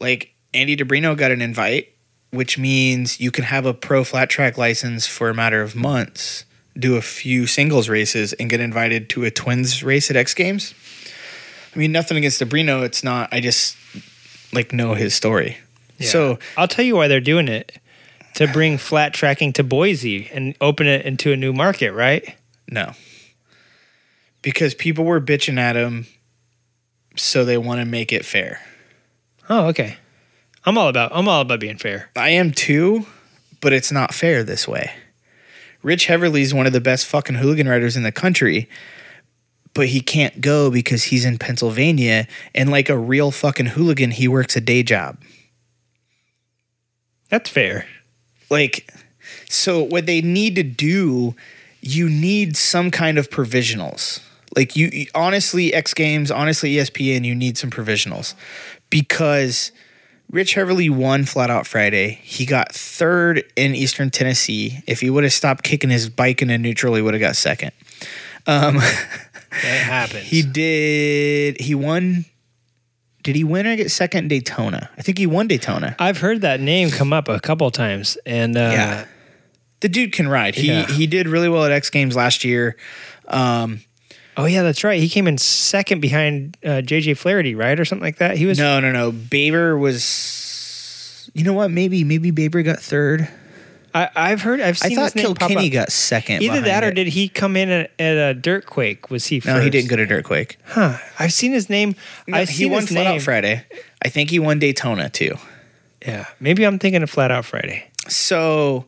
Like, 0.00 0.31
Andy 0.54 0.76
DiBrino 0.76 1.16
got 1.16 1.30
an 1.30 1.40
invite, 1.40 1.94
which 2.30 2.58
means 2.58 3.20
you 3.20 3.30
can 3.30 3.44
have 3.44 3.66
a 3.66 3.74
pro 3.74 4.04
flat 4.04 4.30
track 4.30 4.58
license 4.58 5.06
for 5.06 5.28
a 5.28 5.34
matter 5.34 5.62
of 5.62 5.74
months, 5.74 6.44
do 6.78 6.96
a 6.96 7.02
few 7.02 7.46
singles 7.46 7.88
races, 7.88 8.32
and 8.34 8.50
get 8.50 8.60
invited 8.60 9.08
to 9.10 9.24
a 9.24 9.30
twins 9.30 9.82
race 9.82 10.10
at 10.10 10.16
X 10.16 10.34
Games. 10.34 10.74
I 11.74 11.78
mean, 11.78 11.92
nothing 11.92 12.16
against 12.16 12.40
DiBrino. 12.40 12.84
It's 12.84 13.02
not, 13.02 13.32
I 13.32 13.40
just 13.40 13.76
like 14.52 14.72
know 14.72 14.94
his 14.94 15.14
story. 15.14 15.58
So, 16.00 16.38
I'll 16.56 16.66
tell 16.66 16.84
you 16.84 16.96
why 16.96 17.06
they're 17.06 17.20
doing 17.20 17.46
it 17.46 17.78
to 18.34 18.48
bring 18.48 18.76
flat 18.76 19.14
tracking 19.14 19.52
to 19.52 19.62
Boise 19.62 20.28
and 20.32 20.56
open 20.60 20.86
it 20.88 21.06
into 21.06 21.32
a 21.32 21.36
new 21.36 21.52
market, 21.52 21.92
right? 21.92 22.34
No. 22.68 22.92
Because 24.40 24.74
people 24.74 25.04
were 25.04 25.20
bitching 25.20 25.58
at 25.58 25.76
him, 25.76 26.06
so 27.16 27.44
they 27.44 27.56
want 27.56 27.80
to 27.80 27.84
make 27.84 28.12
it 28.12 28.24
fair. 28.24 28.60
Oh, 29.48 29.66
okay. 29.68 29.96
I'm 30.64 30.78
all 30.78 30.88
about 30.88 31.10
I'm 31.14 31.28
all 31.28 31.40
about 31.40 31.60
being 31.60 31.76
fair. 31.78 32.10
I 32.16 32.30
am 32.30 32.52
too, 32.52 33.06
but 33.60 33.72
it's 33.72 33.90
not 33.92 34.14
fair 34.14 34.44
this 34.44 34.68
way. 34.68 34.92
Rich 35.82 36.06
Heverly 36.06 36.42
is 36.42 36.54
one 36.54 36.66
of 36.66 36.72
the 36.72 36.80
best 36.80 37.06
fucking 37.06 37.36
hooligan 37.36 37.68
writers 37.68 37.96
in 37.96 38.04
the 38.04 38.12
country, 38.12 38.68
but 39.74 39.88
he 39.88 40.00
can't 40.00 40.40
go 40.40 40.70
because 40.70 41.04
he's 41.04 41.24
in 41.24 41.38
Pennsylvania 41.38 42.28
and 42.54 42.70
like 42.70 42.88
a 42.88 42.96
real 42.96 43.32
fucking 43.32 43.66
hooligan, 43.66 44.12
he 44.12 44.28
works 44.28 44.54
a 44.54 44.60
day 44.60 44.84
job. 44.84 45.18
That's 47.30 47.50
fair. 47.50 47.86
like 48.50 48.92
so 49.48 49.82
what 49.82 50.06
they 50.06 50.20
need 50.20 50.54
to 50.56 50.62
do 50.62 51.34
you 51.80 52.08
need 52.08 52.56
some 52.56 52.90
kind 52.90 53.16
of 53.18 53.30
provisionals 53.30 54.20
like 54.54 54.76
you 54.76 55.06
honestly 55.14 55.72
x 55.72 55.94
games 55.94 56.30
honestly 56.30 56.74
espn 56.74 57.24
you 57.24 57.34
need 57.34 57.56
some 57.56 57.70
provisionals 57.70 58.34
because 58.90 59.72
rich 60.32 60.54
heverly 60.54 60.90
won 60.90 61.24
flat 61.24 61.50
out 61.50 61.66
friday 61.66 62.18
he 62.22 62.44
got 62.44 62.72
third 62.72 63.44
in 63.54 63.74
eastern 63.74 64.10
tennessee 64.10 64.82
if 64.86 65.00
he 65.00 65.08
would 65.10 65.22
have 65.24 65.32
stopped 65.32 65.62
kicking 65.62 65.90
his 65.90 66.08
bike 66.08 66.42
in 66.42 66.50
a 66.50 66.58
neutral 66.58 66.94
he 66.96 67.02
would 67.02 67.14
have 67.14 67.20
got 67.20 67.36
second 67.36 67.70
Um, 68.46 68.76
That 68.76 69.82
happens. 69.84 70.24
he 70.32 70.42
did 70.42 71.60
he 71.60 71.74
won 71.74 72.24
did 73.22 73.36
he 73.36 73.44
win 73.44 73.66
or 73.68 73.76
get 73.76 73.90
second 73.90 74.24
in 74.24 74.28
daytona 74.28 74.90
i 74.98 75.02
think 75.02 75.18
he 75.18 75.26
won 75.26 75.46
daytona 75.46 75.94
I've 75.98 76.18
heard 76.18 76.40
that 76.40 76.58
name 76.60 76.90
come 76.90 77.12
up 77.12 77.28
a 77.28 77.38
couple 77.38 77.70
times, 77.70 78.16
and 78.26 78.56
uh, 78.56 78.70
Yeah. 78.72 79.04
The 79.80 79.88
dude 79.88 80.12
can 80.12 80.28
ride. 80.28 80.54
He 80.54 80.68
Yeah. 80.68 80.86
he 80.86 81.06
did 81.08 81.26
really 81.28 81.48
well 81.48 81.64
at 81.64 81.72
X 81.72 81.90
Games 81.90 82.14
last 82.14 82.44
year. 82.44 82.76
Um, 83.26 83.80
oh 84.36 84.44
yeah, 84.44 84.62
that's 84.62 84.84
right. 84.84 85.00
He 85.00 85.08
came 85.08 85.26
in 85.26 85.38
second 85.38 86.00
behind 86.00 86.56
uh, 86.64 86.82
JJ 86.82 87.16
Flaherty, 87.16 87.54
right, 87.54 87.78
or 87.78 87.84
something 87.84 88.04
like 88.04 88.16
that. 88.16 88.36
He 88.36 88.46
was 88.46 88.58
no, 88.58 88.80
no, 88.80 88.92
no. 88.92 89.12
Baber 89.12 89.76
was. 89.76 91.30
You 91.34 91.44
know 91.44 91.52
what? 91.52 91.70
Maybe 91.70 92.04
maybe 92.04 92.30
Baber 92.30 92.62
got 92.62 92.80
third. 92.80 93.28
I, 93.94 94.08
I've 94.14 94.40
heard. 94.40 94.60
I've 94.60 94.78
I 94.82 94.94
thought 94.94 95.12
his 95.12 95.14
name 95.16 95.26
pop 95.34 95.48
Kilkenny 95.48 95.68
got 95.68 95.92
second. 95.92 96.42
Either 96.42 96.62
that 96.62 96.82
or 96.82 96.88
it. 96.88 96.94
did 96.94 97.08
he 97.08 97.28
come 97.28 97.56
in 97.56 97.68
at, 97.68 97.90
at 97.98 98.16
a 98.16 98.34
dirt 98.34 98.66
quake? 98.66 99.10
Was 99.10 99.26
he? 99.26 99.42
no? 99.44 99.60
He 99.60 99.70
didn't 99.70 99.90
go 99.90 99.96
to 99.96 100.06
Dirtquake. 100.06 100.56
Huh? 100.64 100.96
I've 101.18 101.32
seen 101.32 101.52
his 101.52 101.68
name. 101.68 101.94
No, 102.26 102.38
I've 102.38 102.48
he 102.48 102.64
seen 102.64 102.72
won 102.72 102.82
his 102.82 102.90
flat 102.90 103.04
name. 103.04 103.16
out 103.16 103.22
Friday. 103.22 103.64
I 104.02 104.08
think 104.08 104.30
he 104.30 104.38
won 104.38 104.58
Daytona 104.58 105.10
too. 105.10 105.36
Yeah, 106.06 106.26
maybe 106.40 106.64
I'm 106.64 106.78
thinking 106.78 107.02
of 107.02 107.10
Flat 107.10 107.30
Out 107.30 107.44
Friday. 107.44 107.84
So 108.08 108.86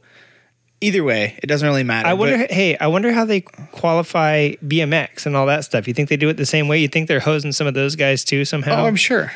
either 0.81 1.03
way, 1.05 1.39
it 1.43 1.47
doesn't 1.47 1.67
really 1.67 1.83
matter. 1.85 2.09
I 2.09 2.13
wonder. 2.15 2.39
but- 2.39 2.51
hey, 2.51 2.77
I 2.77 2.87
wonder 2.89 3.13
how 3.13 3.25
they 3.25 3.41
qualify 3.41 4.53
BMX 4.65 5.27
and 5.27 5.37
all 5.37 5.47
that 5.47 5.65
stuff. 5.65 5.89
You 5.89 5.95
think 5.95 6.09
they 6.09 6.17
do 6.17 6.29
it 6.29 6.37
the 6.37 6.47
same 6.47 6.69
way? 6.69 6.79
You 6.81 6.89
think 6.89 7.09
they're 7.09 7.21
hosing 7.21 7.53
some 7.53 7.67
of 7.67 7.75
those 7.75 7.97
guys 7.97 8.25
too 8.25 8.45
somehow? 8.45 8.83
Oh, 8.83 8.87
I'm 8.87 8.97
sure. 8.97 9.33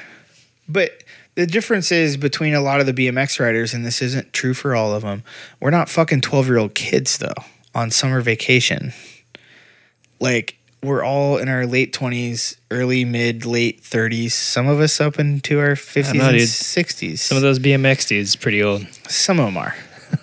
But 0.69 1.03
the 1.35 1.47
difference 1.47 1.91
is 1.93 2.17
between 2.17 2.53
a 2.55 2.61
lot 2.61 2.81
of 2.81 2.87
the 2.87 2.93
BMX 2.93 3.41
riders, 3.41 3.73
and 3.73 3.87
this 3.87 4.03
isn't 4.03 4.33
true 4.33 4.55
for 4.55 4.75
all 4.75 4.93
of 4.95 5.03
them. 5.03 5.23
We're 5.61 5.71
not 5.71 5.89
fucking 5.89 6.21
12 6.21 6.47
year 6.47 6.59
old 6.59 6.75
kids, 6.75 7.19
though, 7.19 7.33
on 7.75 7.91
summer 7.91 8.21
vacation. 8.21 8.93
Like, 10.21 10.57
we're 10.83 11.03
all 11.05 11.39
in 11.39 11.49
our 11.49 11.67
late 11.67 11.93
20s, 11.93 12.57
early, 12.71 13.05
mid, 13.05 13.45
late 13.47 13.83
30s. 13.83 14.33
Some 14.33 14.69
of 14.69 14.81
us 14.81 15.01
up 15.01 15.19
into 15.19 15.59
our 15.59 15.71
50s 15.75 16.13
and 16.21 16.37
60s. 16.39 17.19
some 17.19 17.37
of 17.37 17.43
those 17.43 17.59
BMX 17.59 18.07
dudes 18.09 18.37
pretty 18.37 18.63
old. 18.63 18.87
Some 19.09 19.39
of 19.41 19.47
them 19.47 19.57
are. 19.57 19.75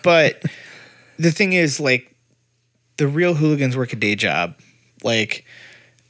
But 0.03 0.41
the 1.17 1.31
thing 1.31 1.53
is, 1.53 1.79
like, 1.79 2.15
the 2.97 3.07
real 3.07 3.33
hooligans 3.35 3.75
work 3.75 3.93
a 3.93 3.95
day 3.95 4.15
job. 4.15 4.55
Like 5.03 5.45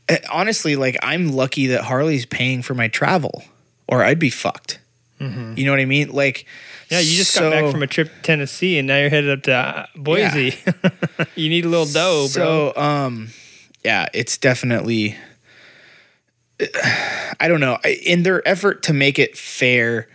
eh, 0.08 0.20
honestly, 0.32 0.76
like 0.76 0.98
I'm 1.02 1.32
lucky 1.32 1.68
that 1.68 1.84
Harley's 1.84 2.26
paying 2.26 2.62
for 2.62 2.74
my 2.74 2.88
travel, 2.88 3.44
or 3.88 4.04
I'd 4.04 4.20
be 4.20 4.30
fucked. 4.30 4.80
You 5.58 5.66
know 5.66 5.72
what 5.72 5.80
I 5.80 5.86
mean? 5.86 6.10
Like, 6.10 6.46
Yeah, 6.90 7.00
you 7.00 7.16
just 7.16 7.34
got 7.34 7.50
back 7.50 7.72
from 7.72 7.82
a 7.82 7.88
trip 7.88 8.14
to 8.14 8.22
Tennessee, 8.22 8.78
and 8.78 8.88
now 8.88 8.98
you're 8.98 9.10
headed 9.10 9.32
up 9.32 9.44
to 9.44 9.54
uh, 9.54 9.86
Boise. 9.96 10.58
you 11.36 11.50
need 11.50 11.66
a 11.66 11.70
little 11.70 11.86
dough, 11.86 12.28
bro. 12.34 12.74
So, 12.74 12.74
um, 12.76 13.30
yeah, 13.84 14.08
it's 14.14 14.38
definitely. 14.38 15.18
I 17.40 17.48
don't 17.48 17.62
know. 17.62 17.80
In 18.06 18.24
their 18.24 18.46
effort 18.48 18.84
to 18.84 18.94
make 18.94 19.18
it 19.18 19.38
fair 19.38 20.08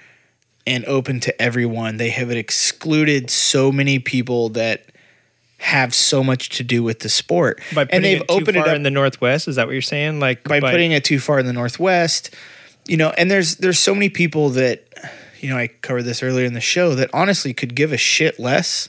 and 0.71 0.85
open 0.87 1.21
to 1.21 1.43
everyone, 1.43 1.97
they 1.97 2.11
have 2.11 2.31
excluded 2.31 3.31
so 3.31 3.71
many 3.71 3.99
people 3.99 4.49
that 4.51 4.85
have 5.59 5.95
so 5.95 6.25
much 6.25 6.49
to 6.49 6.65
do 6.65 6.83
with 6.83 7.01
the 7.01 7.09
sport, 7.11 7.61
By 7.75 7.85
putting 7.85 7.97
and 7.97 8.05
they've 8.05 8.21
it 8.23 8.29
too 8.29 8.35
opened 8.35 8.57
far 8.57 8.67
it 8.67 8.71
up 8.71 8.77
in 8.77 8.83
the 8.83 8.91
Northwest, 8.91 9.47
is 9.47 9.57
that 9.57 9.67
what 9.67 9.73
you're 9.73 9.83
saying? 9.83 10.19
Like 10.19 10.45
by 10.45 10.61
putting 10.61 10.93
it 10.93 11.05
too 11.05 11.19
far 11.19 11.39
in 11.39 11.47
the 11.47 11.53
northwest 11.53 12.35
you 12.91 12.97
know 12.97 13.11
and 13.11 13.31
there's 13.31 13.57
there's 13.57 13.79
so 13.79 13.95
many 13.95 14.09
people 14.09 14.51
that 14.51 14.83
you 15.39 15.49
know 15.49 15.57
i 15.57 15.69
covered 15.69 16.03
this 16.03 16.23
earlier 16.23 16.45
in 16.45 16.55
the 16.55 16.61
show 16.61 16.95
that 16.95 17.09
honestly 17.13 17.55
could 17.55 17.75
give 17.75 17.93
a 17.93 17.97
shit 17.97 18.39
less 18.39 18.89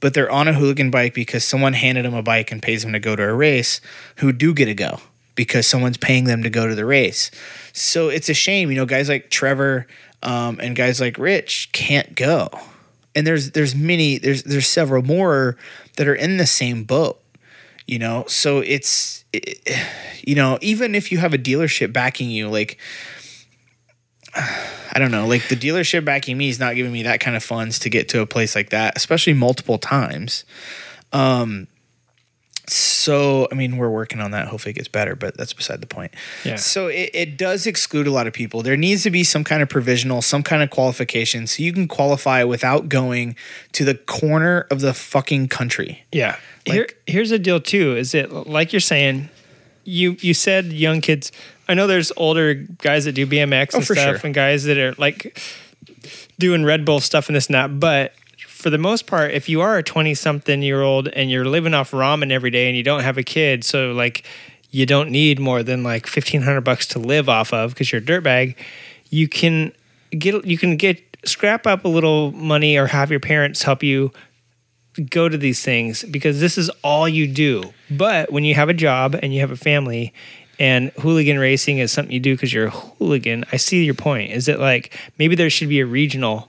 but 0.00 0.12
they're 0.12 0.30
on 0.30 0.46
a 0.46 0.52
hooligan 0.52 0.90
bike 0.90 1.14
because 1.14 1.44
someone 1.44 1.72
handed 1.72 2.04
them 2.04 2.12
a 2.12 2.22
bike 2.22 2.52
and 2.52 2.62
pays 2.62 2.82
them 2.82 2.92
to 2.92 3.00
go 3.00 3.16
to 3.16 3.22
a 3.22 3.32
race 3.32 3.80
who 4.16 4.32
do 4.32 4.52
get 4.52 4.66
to 4.66 4.74
go 4.74 5.00
because 5.34 5.66
someone's 5.66 5.96
paying 5.96 6.24
them 6.24 6.42
to 6.42 6.50
go 6.50 6.68
to 6.68 6.74
the 6.74 6.84
race. 6.84 7.30
So 7.72 8.08
it's 8.08 8.28
a 8.28 8.34
shame 8.34 8.70
you 8.70 8.76
know 8.76 8.84
guys 8.84 9.08
like 9.08 9.30
trevor 9.30 9.86
um, 10.24 10.58
and 10.60 10.74
guys 10.74 11.00
like 11.00 11.18
rich 11.18 11.70
can't 11.72 12.14
go. 12.14 12.48
And 13.14 13.26
there's 13.26 13.52
there's 13.52 13.74
many 13.74 14.18
there's 14.18 14.42
there's 14.42 14.66
several 14.66 15.02
more 15.02 15.56
that 15.96 16.08
are 16.08 16.14
in 16.14 16.36
the 16.36 16.46
same 16.46 16.84
boat 16.84 17.20
you 17.86 17.98
know? 17.98 18.24
So 18.28 18.58
it's 18.58 19.24
it, 19.32 19.58
you 20.26 20.34
know 20.34 20.58
even 20.62 20.94
if 20.94 21.12
you 21.12 21.18
have 21.18 21.34
a 21.34 21.38
dealership 21.38 21.92
backing 21.92 22.30
you 22.30 22.48
like 22.48 22.78
i 24.34 24.98
don't 24.98 25.10
know 25.10 25.26
like 25.26 25.48
the 25.48 25.56
dealership 25.56 26.02
backing 26.02 26.38
me 26.38 26.48
is 26.48 26.58
not 26.58 26.74
giving 26.76 26.92
me 26.92 27.02
that 27.02 27.20
kind 27.20 27.36
of 27.36 27.44
funds 27.44 27.78
to 27.80 27.90
get 27.90 28.08
to 28.08 28.20
a 28.22 28.26
place 28.26 28.54
like 28.54 28.70
that 28.70 28.96
especially 28.96 29.34
multiple 29.34 29.78
times. 29.78 30.44
Um 31.12 31.68
so 32.66 33.46
i 33.52 33.54
mean 33.54 33.76
we're 33.76 33.90
working 33.90 34.20
on 34.20 34.30
that 34.30 34.48
hopefully 34.48 34.70
it 34.70 34.74
gets 34.74 34.88
better 34.88 35.14
but 35.14 35.36
that's 35.36 35.52
beside 35.52 35.80
the 35.80 35.86
point 35.86 36.12
Yeah. 36.44 36.56
so 36.56 36.88
it, 36.88 37.10
it 37.12 37.36
does 37.36 37.66
exclude 37.66 38.06
a 38.06 38.10
lot 38.10 38.26
of 38.26 38.32
people 38.32 38.62
there 38.62 38.76
needs 38.76 39.02
to 39.02 39.10
be 39.10 39.22
some 39.24 39.44
kind 39.44 39.62
of 39.62 39.68
provisional 39.68 40.22
some 40.22 40.42
kind 40.42 40.62
of 40.62 40.70
qualification 40.70 41.46
so 41.46 41.62
you 41.62 41.72
can 41.72 41.86
qualify 41.88 42.42
without 42.44 42.88
going 42.88 43.36
to 43.72 43.84
the 43.84 43.94
corner 43.94 44.66
of 44.70 44.80
the 44.80 44.94
fucking 44.94 45.48
country 45.48 46.04
Yeah. 46.12 46.36
Here, 46.66 46.88
here's 47.06 47.28
the 47.28 47.38
deal 47.38 47.60
too. 47.60 47.94
Is 47.94 48.14
it 48.14 48.32
like 48.32 48.72
you're 48.72 48.80
saying? 48.80 49.28
You 49.84 50.16
you 50.20 50.32
said 50.32 50.72
young 50.72 51.02
kids. 51.02 51.30
I 51.68 51.74
know 51.74 51.86
there's 51.86 52.10
older 52.16 52.54
guys 52.54 53.04
that 53.04 53.12
do 53.12 53.26
BMX 53.26 53.74
Oh, 53.74 53.76
and 53.76 53.84
stuff, 53.84 53.96
sure. 53.98 54.20
and 54.24 54.34
guys 54.34 54.64
that 54.64 54.78
are 54.78 54.94
like 54.96 55.38
doing 56.38 56.64
Red 56.64 56.86
Bull 56.86 57.00
stuff 57.00 57.28
and 57.28 57.36
this 57.36 57.48
and 57.48 57.54
that. 57.54 57.78
But 57.78 58.14
for 58.64 58.70
the 58.70 58.78
most 58.78 59.06
part, 59.06 59.32
if 59.32 59.46
you 59.50 59.60
are 59.60 59.76
a 59.76 59.82
20 59.82 60.14
something 60.14 60.62
year 60.62 60.80
old 60.80 61.08
and 61.08 61.30
you're 61.30 61.44
living 61.44 61.74
off 61.74 61.90
ramen 61.90 62.32
every 62.32 62.48
day 62.48 62.66
and 62.66 62.74
you 62.74 62.82
don't 62.82 63.02
have 63.02 63.18
a 63.18 63.22
kid, 63.22 63.62
so 63.62 63.92
like 63.92 64.24
you 64.70 64.86
don't 64.86 65.10
need 65.10 65.38
more 65.38 65.62
than 65.62 65.82
like 65.82 66.06
1500 66.06 66.62
bucks 66.62 66.86
to 66.86 66.98
live 66.98 67.28
off 67.28 67.52
of 67.52 67.72
because 67.74 67.92
you're 67.92 68.00
a 68.00 68.02
dirtbag, 68.02 68.56
you 69.10 69.28
can 69.28 69.70
get 70.18 70.46
you 70.46 70.56
can 70.56 70.78
get 70.78 70.98
scrap 71.26 71.66
up 71.66 71.84
a 71.84 71.88
little 71.88 72.32
money 72.32 72.78
or 72.78 72.86
have 72.86 73.10
your 73.10 73.20
parents 73.20 73.64
help 73.64 73.82
you 73.82 74.10
go 75.10 75.28
to 75.28 75.36
these 75.36 75.62
things 75.62 76.02
because 76.04 76.40
this 76.40 76.56
is 76.56 76.70
all 76.82 77.06
you 77.06 77.28
do. 77.28 77.64
But 77.90 78.32
when 78.32 78.44
you 78.44 78.54
have 78.54 78.70
a 78.70 78.74
job 78.74 79.14
and 79.14 79.34
you 79.34 79.40
have 79.40 79.50
a 79.50 79.56
family 79.56 80.14
and 80.58 80.90
hooligan 81.02 81.38
racing 81.38 81.80
is 81.80 81.92
something 81.92 82.14
you 82.14 82.18
do 82.18 82.34
because 82.34 82.50
you're 82.50 82.68
a 82.68 82.70
hooligan, 82.70 83.44
I 83.52 83.58
see 83.58 83.84
your 83.84 83.92
point. 83.92 84.32
Is 84.32 84.48
it 84.48 84.58
like 84.58 84.98
maybe 85.18 85.34
there 85.34 85.50
should 85.50 85.68
be 85.68 85.80
a 85.80 85.86
regional 85.86 86.48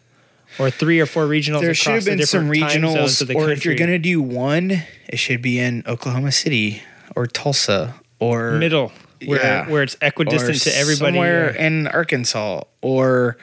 or 0.59 0.69
three 0.69 0.99
or 0.99 1.05
four 1.05 1.25
regionals? 1.25 1.61
there 1.61 1.73
should 1.73 1.93
have 1.93 2.05
been 2.05 2.25
some 2.25 2.49
regionals 2.49 3.33
or 3.35 3.49
if 3.51 3.65
you're 3.65 3.75
going 3.75 3.89
to 3.89 3.99
do 3.99 4.21
one 4.21 4.83
it 5.07 5.17
should 5.17 5.41
be 5.41 5.59
in 5.59 5.83
oklahoma 5.87 6.31
city 6.31 6.81
or 7.15 7.27
tulsa 7.27 7.95
or 8.19 8.51
middle 8.53 8.91
where 9.25 9.39
Yeah. 9.41 9.69
where 9.69 9.83
it's 9.83 9.95
equidistant 10.01 10.57
or 10.57 10.59
to 10.71 10.77
everybody. 10.77 11.13
somewhere 11.13 11.47
or- 11.49 11.55
in 11.55 11.87
arkansas 11.87 12.61
or 12.81 13.37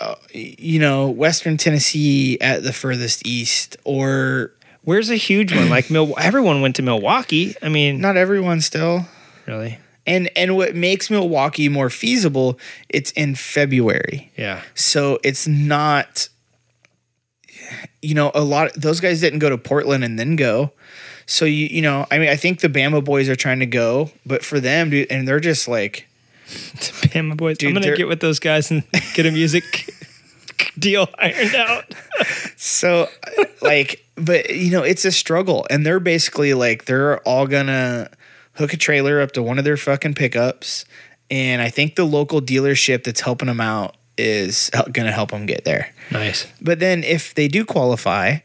uh, 0.00 0.14
you 0.32 0.78
know 0.80 1.08
western 1.08 1.56
tennessee 1.56 2.38
at 2.40 2.62
the 2.62 2.72
furthest 2.72 3.26
east 3.26 3.76
or 3.84 4.52
Where's 4.86 5.08
a 5.08 5.16
huge 5.16 5.50
one? 5.56 5.70
Like 5.70 5.90
Mil- 5.90 6.12
everyone 6.20 6.60
went 6.60 6.76
to 6.76 6.82
Milwaukee. 6.82 7.54
I 7.62 7.70
mean, 7.70 8.02
not 8.02 8.18
everyone 8.18 8.60
still 8.60 9.06
really. 9.46 9.78
And 10.06 10.30
and 10.36 10.56
what 10.56 10.74
makes 10.74 11.10
milwaukee 11.10 11.68
more 11.68 11.88
feasible 11.90 12.58
it's 12.88 13.10
in 13.12 13.34
february 13.34 14.30
Yeah. 14.36 14.62
So 14.74 15.18
it's 15.22 15.46
not, 15.46 16.28
you 18.02 18.14
know, 18.14 18.30
a 18.34 18.42
lot. 18.42 18.72
Those 18.74 19.00
guys 19.00 19.20
didn't 19.20 19.38
go 19.38 19.48
to 19.48 19.56
Portland 19.58 20.04
and 20.04 20.18
then 20.18 20.36
go. 20.36 20.72
So 21.26 21.44
you 21.46 21.66
you 21.66 21.80
know, 21.82 22.06
I 22.10 22.18
mean, 22.18 22.28
I 22.28 22.36
think 22.36 22.60
the 22.60 22.68
Bama 22.68 23.02
boys 23.02 23.28
are 23.28 23.36
trying 23.36 23.60
to 23.60 23.66
go, 23.66 24.10
but 24.26 24.44
for 24.44 24.60
them, 24.60 24.90
dude, 24.90 25.10
and 25.10 25.26
they're 25.26 25.40
just 25.40 25.66
like, 25.68 26.06
Damn, 27.12 27.30
boys. 27.30 27.56
Dude, 27.58 27.74
I'm 27.74 27.82
gonna 27.82 27.96
get 27.96 28.08
with 28.08 28.20
those 28.20 28.38
guys 28.38 28.70
and 28.70 28.82
get 29.14 29.24
a 29.24 29.30
music 29.30 29.64
deal 30.78 31.08
ironed 31.18 31.54
out. 31.54 31.94
so 32.56 33.08
like, 33.62 34.04
but 34.16 34.50
you 34.50 34.70
know, 34.70 34.82
it's 34.82 35.04
a 35.06 35.12
struggle, 35.12 35.66
and 35.70 35.86
they're 35.86 36.00
basically 36.00 36.52
like 36.52 36.84
they're 36.84 37.20
all 37.20 37.46
gonna 37.46 38.10
hook 38.54 38.72
a 38.72 38.76
trailer 38.76 39.20
up 39.20 39.32
to 39.32 39.42
one 39.42 39.58
of 39.58 39.64
their 39.64 39.76
fucking 39.76 40.14
pickups, 40.14 40.84
and 41.30 41.60
I 41.62 41.70
think 41.70 41.96
the 41.96 42.04
local 42.04 42.40
dealership 42.40 43.04
that's 43.04 43.20
helping 43.20 43.48
them 43.48 43.60
out 43.60 43.96
is 44.16 44.70
gonna 44.92 45.10
help 45.12 45.30
them 45.32 45.46
get 45.46 45.64
there. 45.64 45.92
Nice. 46.10 46.46
But 46.60 46.78
then 46.78 47.02
if 47.02 47.34
they 47.34 47.48
do 47.48 47.64
qualify, 47.64 48.38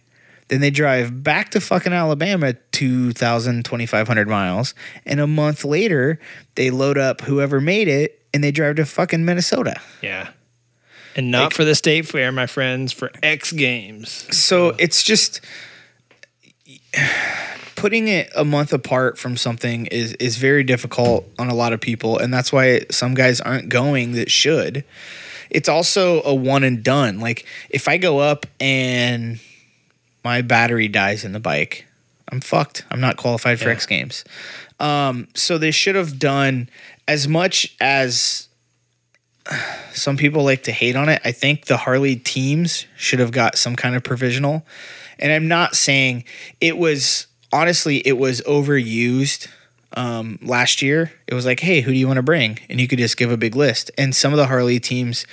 then 0.47 0.61
they 0.61 0.71
drive 0.71 1.23
back 1.23 1.51
to 1.51 1.61
fucking 1.61 1.93
Alabama 1.93 2.53
2,000, 2.71 3.63
2,500 3.63 4.27
miles. 4.27 4.73
And 5.05 5.19
a 5.19 5.27
month 5.27 5.63
later, 5.63 6.19
they 6.55 6.71
load 6.71 6.97
up 6.97 7.21
whoever 7.21 7.61
made 7.61 7.87
it 7.87 8.19
and 8.33 8.43
they 8.43 8.49
drive 8.51 8.77
to 8.77 8.85
fucking 8.85 9.23
Minnesota. 9.23 9.79
Yeah. 10.01 10.29
And 11.15 11.29
not 11.29 11.43
Like- 11.43 11.53
for 11.53 11.65
the 11.65 11.75
state 11.75 12.07
fair, 12.07 12.31
my 12.31 12.47
friends, 12.47 12.91
for 12.91 13.11
X 13.21 13.51
Games. 13.51 14.25
So 14.35 14.75
it's 14.79 15.03
just 15.03 15.41
putting 17.79 18.09
it 18.09 18.29
a 18.35 18.43
month 18.43 18.73
apart 18.73 19.17
from 19.17 19.37
something 19.37 19.85
is 19.87 20.13
is 20.13 20.37
very 20.37 20.63
difficult 20.63 21.25
on 21.39 21.47
a 21.49 21.55
lot 21.55 21.71
of 21.71 21.79
people 21.79 22.17
and 22.17 22.33
that's 22.33 22.51
why 22.51 22.81
some 22.91 23.13
guys 23.13 23.39
aren't 23.39 23.69
going 23.69 24.11
that 24.13 24.29
should. 24.29 24.83
It's 25.49 25.69
also 25.69 26.21
a 26.23 26.33
one 26.33 26.63
and 26.63 26.83
done. 26.83 27.19
Like 27.19 27.45
if 27.69 27.87
I 27.87 27.97
go 27.97 28.19
up 28.19 28.45
and 28.59 29.39
my 30.23 30.41
battery 30.41 30.87
dies 30.89 31.23
in 31.23 31.31
the 31.31 31.39
bike, 31.39 31.85
I'm 32.31 32.41
fucked. 32.41 32.85
I'm 32.91 32.99
not 32.99 33.15
qualified 33.17 33.59
for 33.59 33.69
Yeah. 33.69 33.75
X 33.75 33.85
Games. 33.85 34.25
Um, 34.79 35.27
so 35.33 35.57
they 35.57 35.71
should 35.71 35.95
have 35.95 36.19
done 36.19 36.69
as 37.07 37.27
much 37.27 37.75
as 37.79 38.49
some 39.93 40.17
people 40.17 40.43
like 40.43 40.63
to 40.63 40.71
hate 40.71 40.95
on 40.95 41.09
it. 41.09 41.21
I 41.25 41.31
think 41.31 41.65
the 41.65 41.77
Harley 41.77 42.15
teams 42.17 42.85
should 42.97 43.19
have 43.19 43.31
got 43.31 43.57
some 43.57 43.75
kind 43.75 43.95
of 43.95 44.03
provisional. 44.03 44.65
And 45.17 45.31
I'm 45.31 45.47
not 45.47 45.75
saying 45.75 46.25
it 46.61 46.77
was 46.77 47.27
honestly 47.51 47.97
it 47.97 48.17
was 48.17 48.41
overused 48.41 49.47
um, 49.93 50.39
last 50.41 50.81
year. 50.81 51.11
It 51.27 51.33
was 51.33 51.45
like, 51.45 51.59
hey, 51.59 51.81
who 51.81 51.91
do 51.91 51.97
you 51.97 52.07
want 52.07 52.17
to 52.17 52.23
bring? 52.23 52.59
And 52.69 52.79
you 52.79 52.87
could 52.87 52.99
just 52.99 53.17
give 53.17 53.31
a 53.31 53.37
big 53.37 53.55
list. 53.55 53.91
And 53.97 54.15
some 54.15 54.33
of 54.33 54.37
the 54.37 54.47
Harley 54.47 54.79
teams 54.79 55.25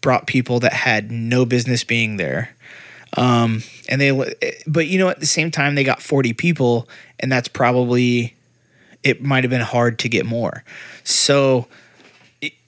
brought 0.00 0.26
people 0.26 0.60
that 0.60 0.72
had 0.72 1.10
no 1.10 1.44
business 1.44 1.84
being 1.84 2.16
there. 2.16 2.54
Um, 3.16 3.62
and 3.88 4.00
they, 4.00 4.34
but 4.66 4.86
you 4.86 4.98
know, 4.98 5.08
at 5.08 5.20
the 5.20 5.26
same 5.26 5.50
time, 5.50 5.74
they 5.74 5.84
got 5.84 6.02
40 6.02 6.32
people, 6.34 6.88
and 7.18 7.32
that's 7.32 7.48
probably, 7.48 8.34
it 9.02 9.22
might 9.22 9.44
have 9.44 9.50
been 9.50 9.62
hard 9.62 9.98
to 10.00 10.08
get 10.08 10.26
more. 10.26 10.64
So, 11.02 11.66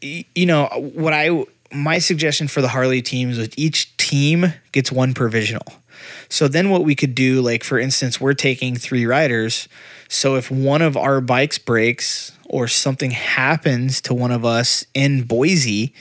you 0.01 0.47
know, 0.47 0.67
what 0.95 1.13
I, 1.13 1.45
my 1.73 1.99
suggestion 1.99 2.49
for 2.49 2.63
the 2.63 2.69
Harley 2.69 3.03
teams 3.03 3.37
was 3.37 3.51
each 3.57 3.95
team 3.99 4.55
gets 4.73 4.91
one 4.91 5.13
provisional. 5.13 5.67
So 6.29 6.49
then 6.49 6.71
what 6.71 6.85
we 6.85 6.95
could 6.95 7.15
do, 7.15 7.41
like 7.41 7.65
for 7.65 7.79
instance, 7.79 8.21
we're 8.21 8.35
taking 8.35 8.77
three 8.77 9.07
riders. 9.07 9.69
So 10.09 10.37
if 10.37 10.51
one 10.51 10.83
of 10.83 10.97
our 10.97 11.21
bikes 11.21 11.59
breaks 11.59 12.33
or 12.47 12.67
something 12.67 13.11
happens 13.11 14.01
to 14.03 14.15
one 14.15 14.31
of 14.31 14.45
us 14.45 14.85
in 14.95 15.23
Boise, 15.23 15.93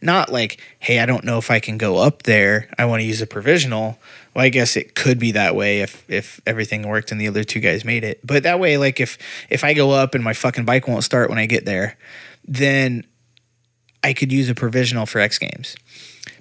not 0.00 0.32
like, 0.32 0.60
hey, 0.78 0.98
I 0.98 1.06
don't 1.06 1.24
know 1.24 1.38
if 1.38 1.50
I 1.50 1.60
can 1.60 1.78
go 1.78 1.98
up 1.98 2.22
there. 2.22 2.68
I 2.78 2.86
want 2.86 3.00
to 3.00 3.06
use 3.06 3.20
a 3.20 3.26
provisional. 3.26 3.98
Well, 4.34 4.44
I 4.44 4.48
guess 4.48 4.76
it 4.76 4.94
could 4.94 5.18
be 5.18 5.32
that 5.32 5.54
way 5.54 5.80
if 5.80 6.08
if 6.08 6.40
everything 6.46 6.86
worked 6.86 7.12
and 7.12 7.20
the 7.20 7.28
other 7.28 7.44
two 7.44 7.60
guys 7.60 7.84
made 7.84 8.04
it. 8.04 8.24
But 8.24 8.44
that 8.44 8.60
way, 8.60 8.78
like 8.78 9.00
if 9.00 9.18
if 9.50 9.64
I 9.64 9.74
go 9.74 9.90
up 9.90 10.14
and 10.14 10.22
my 10.22 10.32
fucking 10.32 10.64
bike 10.64 10.86
won't 10.86 11.04
start 11.04 11.28
when 11.28 11.38
I 11.38 11.46
get 11.46 11.64
there, 11.64 11.96
then 12.46 13.04
I 14.02 14.12
could 14.12 14.32
use 14.32 14.48
a 14.48 14.54
provisional 14.54 15.06
for 15.06 15.18
X 15.20 15.38
Games 15.38 15.76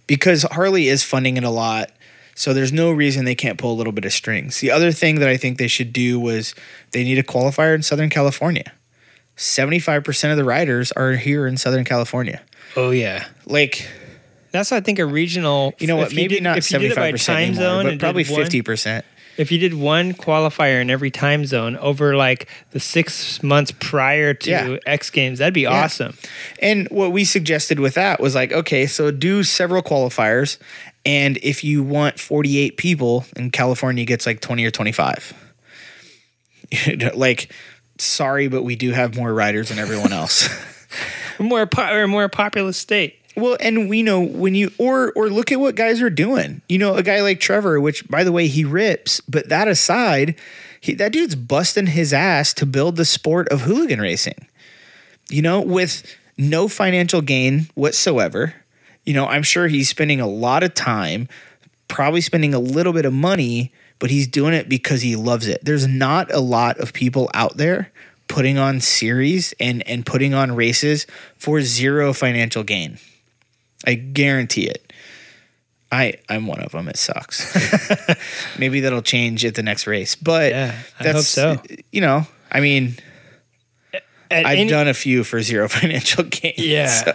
because 0.07 0.43
Harley 0.43 0.87
is 0.87 1.03
funding 1.03 1.37
it 1.37 1.43
a 1.43 1.49
lot. 1.49 1.91
So 2.39 2.53
there's 2.53 2.71
no 2.71 2.89
reason 2.89 3.25
they 3.25 3.35
can't 3.35 3.57
pull 3.57 3.73
a 3.73 3.75
little 3.75 3.91
bit 3.91 4.05
of 4.05 4.13
strings. 4.13 4.61
The 4.61 4.71
other 4.71 4.93
thing 4.93 5.19
that 5.19 5.27
I 5.27 5.35
think 5.35 5.57
they 5.57 5.67
should 5.67 5.91
do 5.91 6.17
was 6.17 6.55
they 6.93 7.03
need 7.03 7.17
a 7.17 7.23
qualifier 7.23 7.75
in 7.75 7.83
Southern 7.83 8.09
California. 8.09 8.71
75% 9.35 10.31
of 10.31 10.37
the 10.37 10.45
riders 10.45 10.93
are 10.93 11.11
here 11.13 11.47
in 11.47 11.57
Southern 11.57 11.83
California. 11.83 12.41
Oh 12.77 12.91
yeah. 12.91 13.25
Like, 13.45 13.85
That's 14.51 14.71
I 14.71 14.79
think 14.79 14.99
a 14.99 15.05
regional. 15.05 15.73
you 15.79 15.87
know 15.87 15.97
what? 15.97 16.13
Maybe 16.15 16.35
did- 16.35 16.43
not 16.43 16.57
if 16.57 16.71
you 16.71 16.79
did 16.79 16.91
it 16.91 16.95
by 16.95 17.11
75% 17.11 17.25
time 17.25 17.37
anymore, 17.49 17.61
zone 17.61 17.83
but 17.85 17.99
probably 17.99 18.23
one- 18.23 18.41
50%. 18.45 19.03
If 19.37 19.53
you 19.53 19.57
did 19.57 19.73
one 19.73 20.13
qualifier 20.13 20.81
in 20.81 20.89
every 20.89 21.11
time 21.11 21.45
zone 21.45 21.77
over 21.77 22.17
like 22.17 22.47
the 22.71 22.79
six 22.81 23.41
months 23.41 23.71
prior 23.79 24.33
to 24.33 24.49
Yeah. 24.49 24.75
X 24.85 25.09
Games, 25.09 25.39
that'd 25.39 25.53
be 25.53 25.65
awesome. 25.65 26.17
And 26.61 26.89
what 26.89 27.13
we 27.13 27.23
suggested 27.23 27.79
with 27.79 27.93
that 27.93 28.19
was 28.19 28.35
like, 28.35 28.51
okay, 28.51 28.85
so 28.85 29.11
do 29.11 29.43
several 29.43 29.81
qualifiers. 29.81 30.57
And 31.05 31.37
if 31.37 31.63
you 31.63 31.83
want 31.83 32.19
48 32.19 32.77
people, 32.77 33.25
and 33.35 33.51
California 33.51 34.05
gets 34.05 34.25
like 34.25 34.41
20 34.41 34.65
or 34.65 34.71
25. 34.71 35.33
like, 37.15 37.51
sorry, 37.97 38.47
but 38.47 38.63
we 38.63 38.75
do 38.75 38.91
have 38.91 39.15
more 39.15 39.33
riders 39.33 39.69
than 39.69 39.79
everyone 39.79 40.13
else. 40.13 40.49
More 41.39 41.65
po- 41.65 41.95
or 41.95 42.05
more 42.05 42.27
populous 42.27 42.75
state. 42.75 43.17
well, 43.37 43.55
and 43.61 43.87
we 43.87 44.03
know 44.03 44.19
when 44.19 44.55
you 44.55 44.73
or 44.77 45.13
or 45.15 45.29
look 45.29 45.53
at 45.53 45.59
what 45.59 45.75
guys 45.75 46.01
are 46.01 46.09
doing. 46.09 46.61
You 46.67 46.79
know, 46.79 46.95
a 46.95 47.03
guy 47.03 47.21
like 47.21 47.39
Trevor, 47.39 47.79
which 47.79 48.05
by 48.09 48.25
the 48.25 48.33
way 48.33 48.47
he 48.47 48.65
rips, 48.65 49.21
but 49.21 49.47
that 49.47 49.69
aside, 49.69 50.35
he, 50.81 50.93
that 50.95 51.13
dude's 51.13 51.35
busting 51.35 51.85
his 51.87 52.11
ass 52.11 52.53
to 52.55 52.65
build 52.65 52.97
the 52.97 53.05
sport 53.05 53.47
of 53.49 53.61
hooligan 53.61 54.01
racing. 54.01 54.47
You 55.29 55.41
know, 55.41 55.61
with 55.61 56.03
no 56.37 56.67
financial 56.67 57.21
gain 57.21 57.69
whatsoever. 57.75 58.55
You 59.09 59.15
know, 59.15 59.25
I'm 59.25 59.41
sure 59.41 59.67
he's 59.67 59.89
spending 59.89 60.21
a 60.21 60.27
lot 60.27 60.61
of 60.61 60.75
time, 60.75 61.27
probably 61.87 62.21
spending 62.21 62.53
a 62.53 62.59
little 62.59 62.93
bit 62.93 63.05
of 63.05 63.11
money, 63.13 63.73
but 63.97 64.11
he's 64.11 64.27
doing 64.27 64.53
it 64.53 64.69
because 64.69 65.01
he 65.01 65.15
loves 65.15 65.47
it. 65.47 65.65
There's 65.65 65.87
not 65.87 66.31
a 66.31 66.39
lot 66.39 66.77
of 66.77 66.93
people 66.93 67.27
out 67.33 67.57
there 67.57 67.91
putting 68.27 68.59
on 68.59 68.79
series 68.79 69.55
and 69.59 69.81
and 69.87 70.05
putting 70.05 70.35
on 70.35 70.55
races 70.55 71.07
for 71.37 71.59
zero 71.63 72.13
financial 72.13 72.61
gain. 72.61 72.99
I 73.87 73.95
guarantee 73.95 74.67
it. 74.67 74.93
I 75.91 76.13
I'm 76.29 76.45
one 76.45 76.59
of 76.59 76.71
them. 76.73 76.87
It 76.87 76.97
sucks. 76.97 77.49
Maybe 78.59 78.81
that'll 78.81 79.01
change 79.01 79.43
at 79.43 79.55
the 79.55 79.63
next 79.63 79.87
race, 79.87 80.15
but 80.15 80.51
Yeah, 80.51 80.75
I 80.99 81.03
that's 81.03 81.35
hope 81.35 81.57
so. 81.57 81.75
You 81.91 82.01
know, 82.01 82.27
I 82.51 82.59
mean, 82.59 82.97
At 84.29 84.45
I've 84.45 84.59
any, 84.59 84.69
done 84.69 84.87
a 84.87 84.93
few 84.93 85.23
for 85.23 85.41
zero 85.41 85.67
financial 85.79 86.25
gain. 86.25 86.53
Yeah. 86.57 86.85
so. 86.89 87.13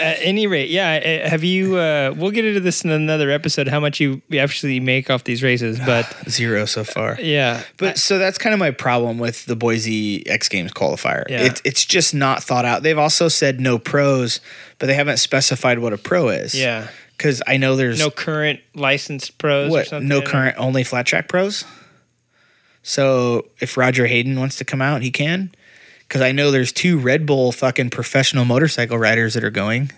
At 0.00 0.18
any 0.20 0.46
rate, 0.46 0.68
yeah. 0.68 1.22
uh, 1.24 1.30
Have 1.30 1.42
you? 1.44 1.76
Uh, 1.76 2.12
we'll 2.16 2.30
get 2.30 2.44
into 2.44 2.60
this 2.60 2.84
in 2.84 2.90
another 2.90 3.30
episode. 3.30 3.68
How 3.68 3.80
much 3.80 4.00
you 4.00 4.20
actually 4.38 4.80
make 4.80 5.08
off 5.08 5.24
these 5.24 5.42
races, 5.42 5.78
but 5.86 6.14
zero 6.28 6.66
so 6.66 6.84
far. 6.84 7.16
yeah. 7.20 7.62
But 7.78 7.96
so 7.98 8.18
that's 8.18 8.36
kind 8.36 8.52
of 8.52 8.58
my 8.60 8.70
problem 8.70 9.18
with 9.18 9.46
the 9.46 9.56
Boise 9.56 10.26
X 10.28 10.48
Games 10.50 10.72
qualifier. 10.72 11.24
Yeah. 11.28 11.42
It, 11.44 11.62
it's 11.64 11.86
just 11.86 12.14
not 12.14 12.42
thought 12.42 12.66
out. 12.66 12.82
They've 12.82 12.98
also 12.98 13.28
said 13.28 13.60
no 13.60 13.78
pros, 13.78 14.40
but 14.78 14.86
they 14.86 14.94
haven't 14.94 15.16
specified 15.16 15.78
what 15.78 15.92
a 15.94 15.98
pro 15.98 16.28
is. 16.28 16.54
yeah. 16.54 16.88
Because 17.16 17.40
I 17.46 17.56
know 17.56 17.76
there's 17.76 18.00
No 18.00 18.10
current 18.10 18.58
licensed 18.74 19.38
pros. 19.38 19.68
or 19.68 19.70
what 19.70 19.86
something? 19.86 20.08
no 20.08 20.22
current 20.22 20.56
only 20.58 20.82
flat 20.82 21.06
track 21.06 21.28
pros. 21.28 21.64
So 22.82 23.46
if 23.60 23.76
Roger 23.76 24.06
Hayden 24.06 24.38
wants 24.38 24.56
to 24.56 24.64
come 24.64 24.82
out, 24.82 25.02
he 25.02 25.10
can. 25.10 25.52
Because 26.12 26.20
I 26.20 26.32
know 26.32 26.50
there's 26.50 26.72
two 26.72 26.98
Red 26.98 27.24
Bull 27.24 27.52
fucking 27.52 27.88
professional 27.88 28.44
motorcycle 28.44 28.98
riders 28.98 29.32
that 29.32 29.42
are 29.42 29.50
going. 29.50 29.90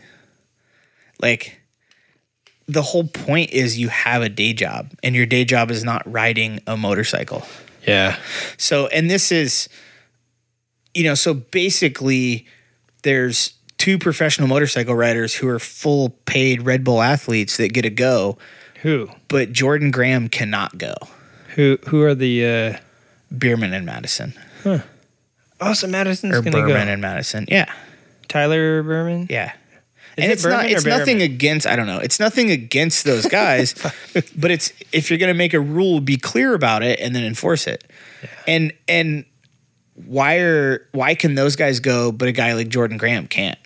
Like, 1.21 1.61
the 2.69 2.83
whole 2.83 3.03
point 3.03 3.51
is 3.51 3.81
you 3.81 3.89
have 3.89 4.23
a 4.23 4.29
day 4.29 4.53
job, 4.53 4.93
and 5.03 5.17
your 5.17 5.27
day 5.27 5.45
job 5.45 5.73
is 5.73 5.83
not 5.83 6.03
riding 6.07 6.61
a 6.69 6.77
motorcycle. 6.77 7.45
Yeah. 7.85 8.17
So, 8.57 8.87
and 8.87 9.11
this 9.11 9.33
is, 9.33 9.69
you 10.95 11.03
know, 11.03 11.17
so 11.17 11.35
basically, 11.35 12.47
there's 13.03 13.55
two 13.77 13.99
professional 13.99 14.47
motorcycle 14.47 14.95
riders 14.95 15.35
who 15.35 15.49
are 15.49 15.59
full 15.59 16.11
paid 16.27 16.63
Red 16.63 16.85
Bull 16.85 17.03
athletes 17.03 17.57
that 17.57 17.73
get 17.73 17.83
to 17.83 17.91
go, 17.91 18.39
Who? 18.83 19.09
but 19.27 19.51
Jordan 19.51 19.91
Graham 19.91 20.29
cannot 20.29 20.79
go. 20.79 20.95
Who? 21.57 21.77
Who 21.89 22.03
are 22.03 22.15
the? 22.15 22.47
uh 22.47 22.79
Bereman 23.37 23.73
and 23.75 23.85
Madison, 23.85 24.33
Austin 25.71 25.91
Madison's 25.91 26.37
or 26.37 26.43
gonna 26.43 26.57
Bereman 26.57 26.87
go. 26.87 26.93
and 26.93 27.03
Madison. 27.03 27.47
Yeah, 27.49 27.73
Tyler 28.29 28.83
Bereman. 28.83 29.27
yeah. 29.31 29.53
Is 30.17 30.23
and 30.23 30.31
it 30.31 30.35
it's 30.35 30.43
Bereman 30.45 30.63
not. 30.63 30.71
It's 30.71 30.85
nothing 30.85 31.23
against. 31.23 31.67
I 31.67 31.75
don't 31.77 31.87
know. 31.87 31.99
It's 31.99 32.21
nothing 32.21 32.51
against 32.51 33.05
those 33.05 33.27
guys, 33.43 33.75
but 34.37 34.51
it's 34.51 34.73
if 34.93 35.11
you're 35.11 35.19
gonna 35.19 35.35
make 35.35 35.55
a 35.55 35.61
rule, 35.61 36.01
be 36.01 36.17
clear 36.17 36.55
about 36.55 36.83
it 36.83 37.01
and 37.01 37.15
then 37.15 37.25
enforce 37.25 37.67
it. 37.67 37.85
And 38.47 38.73
and 38.89 39.25
why 39.95 40.37
are 40.39 40.87
why 40.93 41.15
can 41.15 41.35
those 41.35 41.57
guys 41.57 41.81
go, 41.81 42.13
but 42.13 42.29
a 42.29 42.33
guy 42.33 42.53
like 42.55 42.69
Jordan 42.69 42.97
Graham 42.97 43.27
can't? 43.27 43.59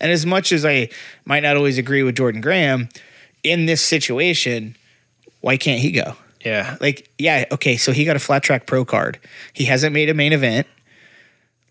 And 0.00 0.10
as 0.10 0.26
much 0.26 0.50
as 0.52 0.64
I 0.64 0.88
might 1.24 1.44
not 1.44 1.56
always 1.56 1.78
agree 1.78 2.02
with 2.02 2.16
Jordan 2.16 2.40
Graham, 2.40 2.88
in 3.44 3.66
this 3.66 3.80
situation, 3.80 4.76
why 5.40 5.56
can't 5.56 5.80
he 5.80 5.92
go? 5.92 6.16
Yeah. 6.44 6.76
Like, 6.80 7.08
yeah, 7.18 7.44
okay, 7.52 7.76
so 7.76 7.92
he 7.92 8.04
got 8.04 8.16
a 8.16 8.18
flat 8.18 8.42
track 8.42 8.66
pro 8.66 8.84
card. 8.84 9.20
He 9.52 9.64
hasn't 9.66 9.92
made 9.92 10.08
a 10.08 10.14
main 10.14 10.32
event. 10.32 10.66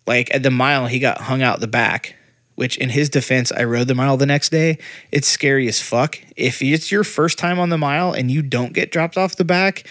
Like 0.08 0.34
at 0.34 0.43
the 0.43 0.52
mile, 0.52 0.88
he 0.88 0.99
got 0.99 1.22
hung 1.22 1.41
out 1.41 1.60
the 1.60 1.68
back, 1.68 2.16
which 2.56 2.78
in 2.78 2.89
his 2.89 3.10
defense, 3.10 3.52
I 3.52 3.64
rode 3.64 3.88
the 3.88 3.95
mile 3.95 4.18
the 4.18 4.26
next 4.26 4.49
day. 4.49 4.78
It's 5.12 5.28
scary 5.28 5.68
as 5.68 5.80
fuck. 5.80 6.20
If 6.36 6.62
it's 6.62 6.91
your 6.91 7.04
first 7.04 7.38
time 7.38 7.60
on 7.60 7.70
the 7.70 7.78
mile 7.78 8.12
and 8.14 8.30
you 8.30 8.41
don't 8.41 8.74
get 8.74 8.91
dropped 8.91 9.18
off 9.18 9.36
the 9.36 9.45
back, 9.45 9.86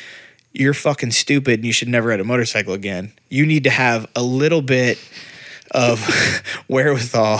you're 0.53 0.75
fucking 0.75 1.13
stupid 1.13 1.61
and 1.61 1.65
you 1.65 1.73
should 1.73 1.89
never 1.89 2.09
ride 2.09 2.21
a 2.21 2.25
motorcycle 2.25 2.75
again. 2.75 3.13
You 3.29 3.47
need 3.47 3.65
to 3.65 3.71
have 3.71 4.07
a 4.17 4.23
little 4.23 4.63
bit 4.63 4.99
of 5.71 6.05
wherewithal 6.69 7.39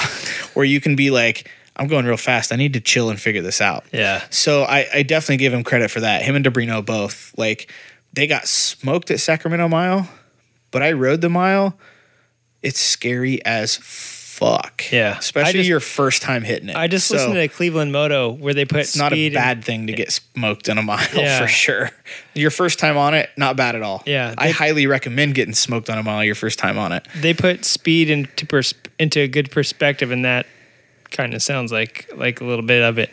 where 0.55 0.65
you 0.65 0.81
can 0.81 0.97
be 0.97 1.11
like, 1.11 1.49
I'm 1.77 1.89
going 1.89 2.05
real 2.05 2.17
fast. 2.17 2.53
I 2.53 2.57
need 2.57 2.75
to 2.75 2.81
chill 2.81 3.11
and 3.11 3.21
figure 3.21 3.43
this 3.43 3.61
out. 3.61 3.85
Yeah. 3.93 4.23
So 4.31 4.63
I, 4.63 4.87
I 4.93 5.03
definitely 5.03 5.39
give 5.39 5.55
him 5.55 5.65
credit 5.65 5.91
for 5.91 6.01
that. 6.01 6.23
Him 6.23 6.37
and 6.37 6.45
DiBrino 6.45 6.85
both. 6.85 7.33
Like 7.37 7.73
they 8.13 8.27
got 8.27 8.47
smoked 8.47 9.11
at 9.11 9.21
Sacramento 9.21 9.69
Mile, 9.69 10.09
but 10.71 10.83
I 10.83 10.93
rode 10.93 11.21
the 11.21 11.31
mile. 11.31 11.77
It's 12.63 12.79
scary 12.81 13.45
as 13.45 13.77
fuck. 13.83 14.85
Yeah. 14.91 15.19
Especially 15.19 15.53
just- 15.61 15.69
your 15.69 15.81
first 15.81 16.23
time 16.23 16.43
hitting 16.43 16.69
it. 16.71 16.77
I 16.77 16.87
just 16.87 17.09
So 17.09 17.15
listened 17.17 17.35
to 17.35 17.49
Cleveland 17.49 17.93
Moto 17.93 18.31
where 18.31 18.55
they 18.55 18.65
put 18.65 18.81
it's 18.81 18.97
not 18.97 19.13
a 19.13 19.27
and- 19.27 19.35
bad 19.35 19.65
thing 19.65 19.87
to 19.87 19.93
get 19.93 20.11
smoked 20.13 20.69
on 20.69 20.79
a 20.79 20.83
mile 20.83 21.07
Yeah. 21.15 21.41
for 21.41 21.47
sure. 21.49 21.91
Your 22.35 22.51
first 22.51 22.79
time 22.79 22.97
on 22.97 23.13
it, 23.15 23.29
not 23.37 23.57
bad 23.57 23.77
at 23.77 23.83
all. 23.83 24.03
Yeah, 24.07 24.35
I 24.39 24.51
highly 24.51 24.87
recommend 24.87 25.35
getting 25.35 25.55
smoked 25.55 25.91
on 25.91 25.99
a 25.99 26.03
mile 26.03 26.25
your 26.25 26.35
first 26.35 26.59
time 26.59 26.79
on 26.79 26.93
it. 26.93 27.07
they 27.17 27.35
put 27.35 27.65
speed 27.65 28.09
into 28.11 28.47
pers- 28.47 28.75
into 28.99 29.21
a 29.21 29.29
good 29.29 29.51
perspective, 29.51 30.11
and 30.11 30.25
that 30.25 30.47
kind 31.11 31.35
of 31.35 31.43
sounds 31.43 31.71
like 31.73 32.09
like 32.15 32.41
a 32.41 32.45
little 32.45 32.65
bit 32.65 32.83
of 32.83 32.99
it. 32.99 33.11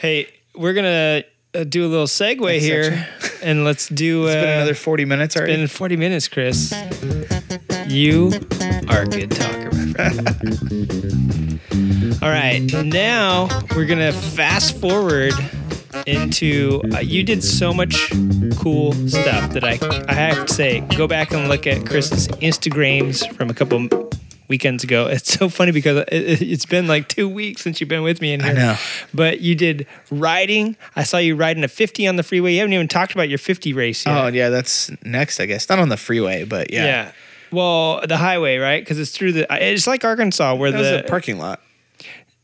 Hey, 0.00 0.28
we're 0.54 0.74
gonna 0.74 1.24
uh, 1.54 1.64
do 1.64 1.84
a 1.84 1.88
little 1.88 2.06
segue 2.06 2.40
Next 2.40 2.64
here, 2.64 3.08
and 3.42 3.64
let's 3.64 3.88
do. 3.88 4.26
It's 4.26 4.36
uh, 4.36 4.40
been 4.40 4.54
another 4.56 4.74
40 4.74 5.04
minutes 5.04 5.36
already. 5.36 5.56
been 5.56 5.66
40 5.68 5.96
minutes, 5.96 6.28
Chris. 6.28 6.72
You 7.88 8.32
are 8.88 9.02
a 9.02 9.06
good 9.06 9.30
talker, 9.30 9.70
my 9.72 9.92
friend. 9.92 11.60
All 12.22 12.28
right, 12.30 12.60
now 12.84 13.48
we're 13.74 13.86
gonna 13.86 14.12
fast 14.12 14.76
forward 14.80 15.32
into. 16.06 16.82
Uh, 16.92 16.98
you 16.98 17.22
did 17.22 17.42
so 17.44 17.72
much 17.72 18.10
cool 18.58 18.92
stuff 19.08 19.52
that 19.52 19.64
I 19.64 19.78
I 20.08 20.14
have 20.14 20.46
to 20.46 20.52
say, 20.54 20.80
go 20.96 21.06
back 21.06 21.32
and 21.32 21.48
look 21.48 21.66
at 21.66 21.86
Chris's 21.86 22.28
Instagrams 22.28 23.30
from 23.34 23.50
a 23.50 23.54
couple 23.54 23.88
weekends 24.48 24.82
ago. 24.84 25.06
It's 25.10 25.32
so 25.32 25.48
funny 25.48 25.72
because 25.72 26.04
it, 26.10 26.42
it's 26.42 26.66
been 26.66 26.86
like 26.86 27.08
two 27.08 27.28
weeks 27.28 27.62
since 27.62 27.80
you've 27.80 27.88
been 27.88 28.02
with 28.02 28.20
me 28.20 28.32
in 28.32 28.40
here. 28.40 28.50
I 28.50 28.54
know. 28.54 28.76
But 29.14 29.40
you 29.40 29.54
did 29.54 29.86
riding. 30.10 30.76
I 30.94 31.02
saw 31.04 31.18
you 31.18 31.34
riding 31.36 31.64
a 31.64 31.68
50 31.68 32.06
on 32.08 32.16
the 32.16 32.22
freeway. 32.22 32.52
You 32.54 32.60
haven't 32.60 32.72
even 32.74 32.88
talked 32.88 33.12
about 33.12 33.28
your 33.28 33.38
50 33.38 33.72
race 33.72 34.04
yet. 34.06 34.16
oh, 34.16 34.26
yeah, 34.28 34.48
that's 34.50 34.90
next, 35.04 35.40
I 35.40 35.46
guess. 35.46 35.68
Not 35.68 35.78
on 35.78 35.88
the 35.88 35.96
freeway, 35.96 36.44
but 36.44 36.72
yeah. 36.72 36.84
Yeah. 36.84 37.12
Well, 37.50 38.00
the 38.06 38.16
highway, 38.16 38.56
right? 38.58 38.82
Because 38.82 38.98
it's 38.98 39.10
through 39.10 39.32
the. 39.32 39.46
It's 39.50 39.86
like 39.86 40.04
Arkansas, 40.04 40.54
where 40.54 40.70
That 40.72 40.78
was 40.78 40.88
the 40.88 41.04
a 41.04 41.08
parking 41.08 41.38
lot. 41.38 41.60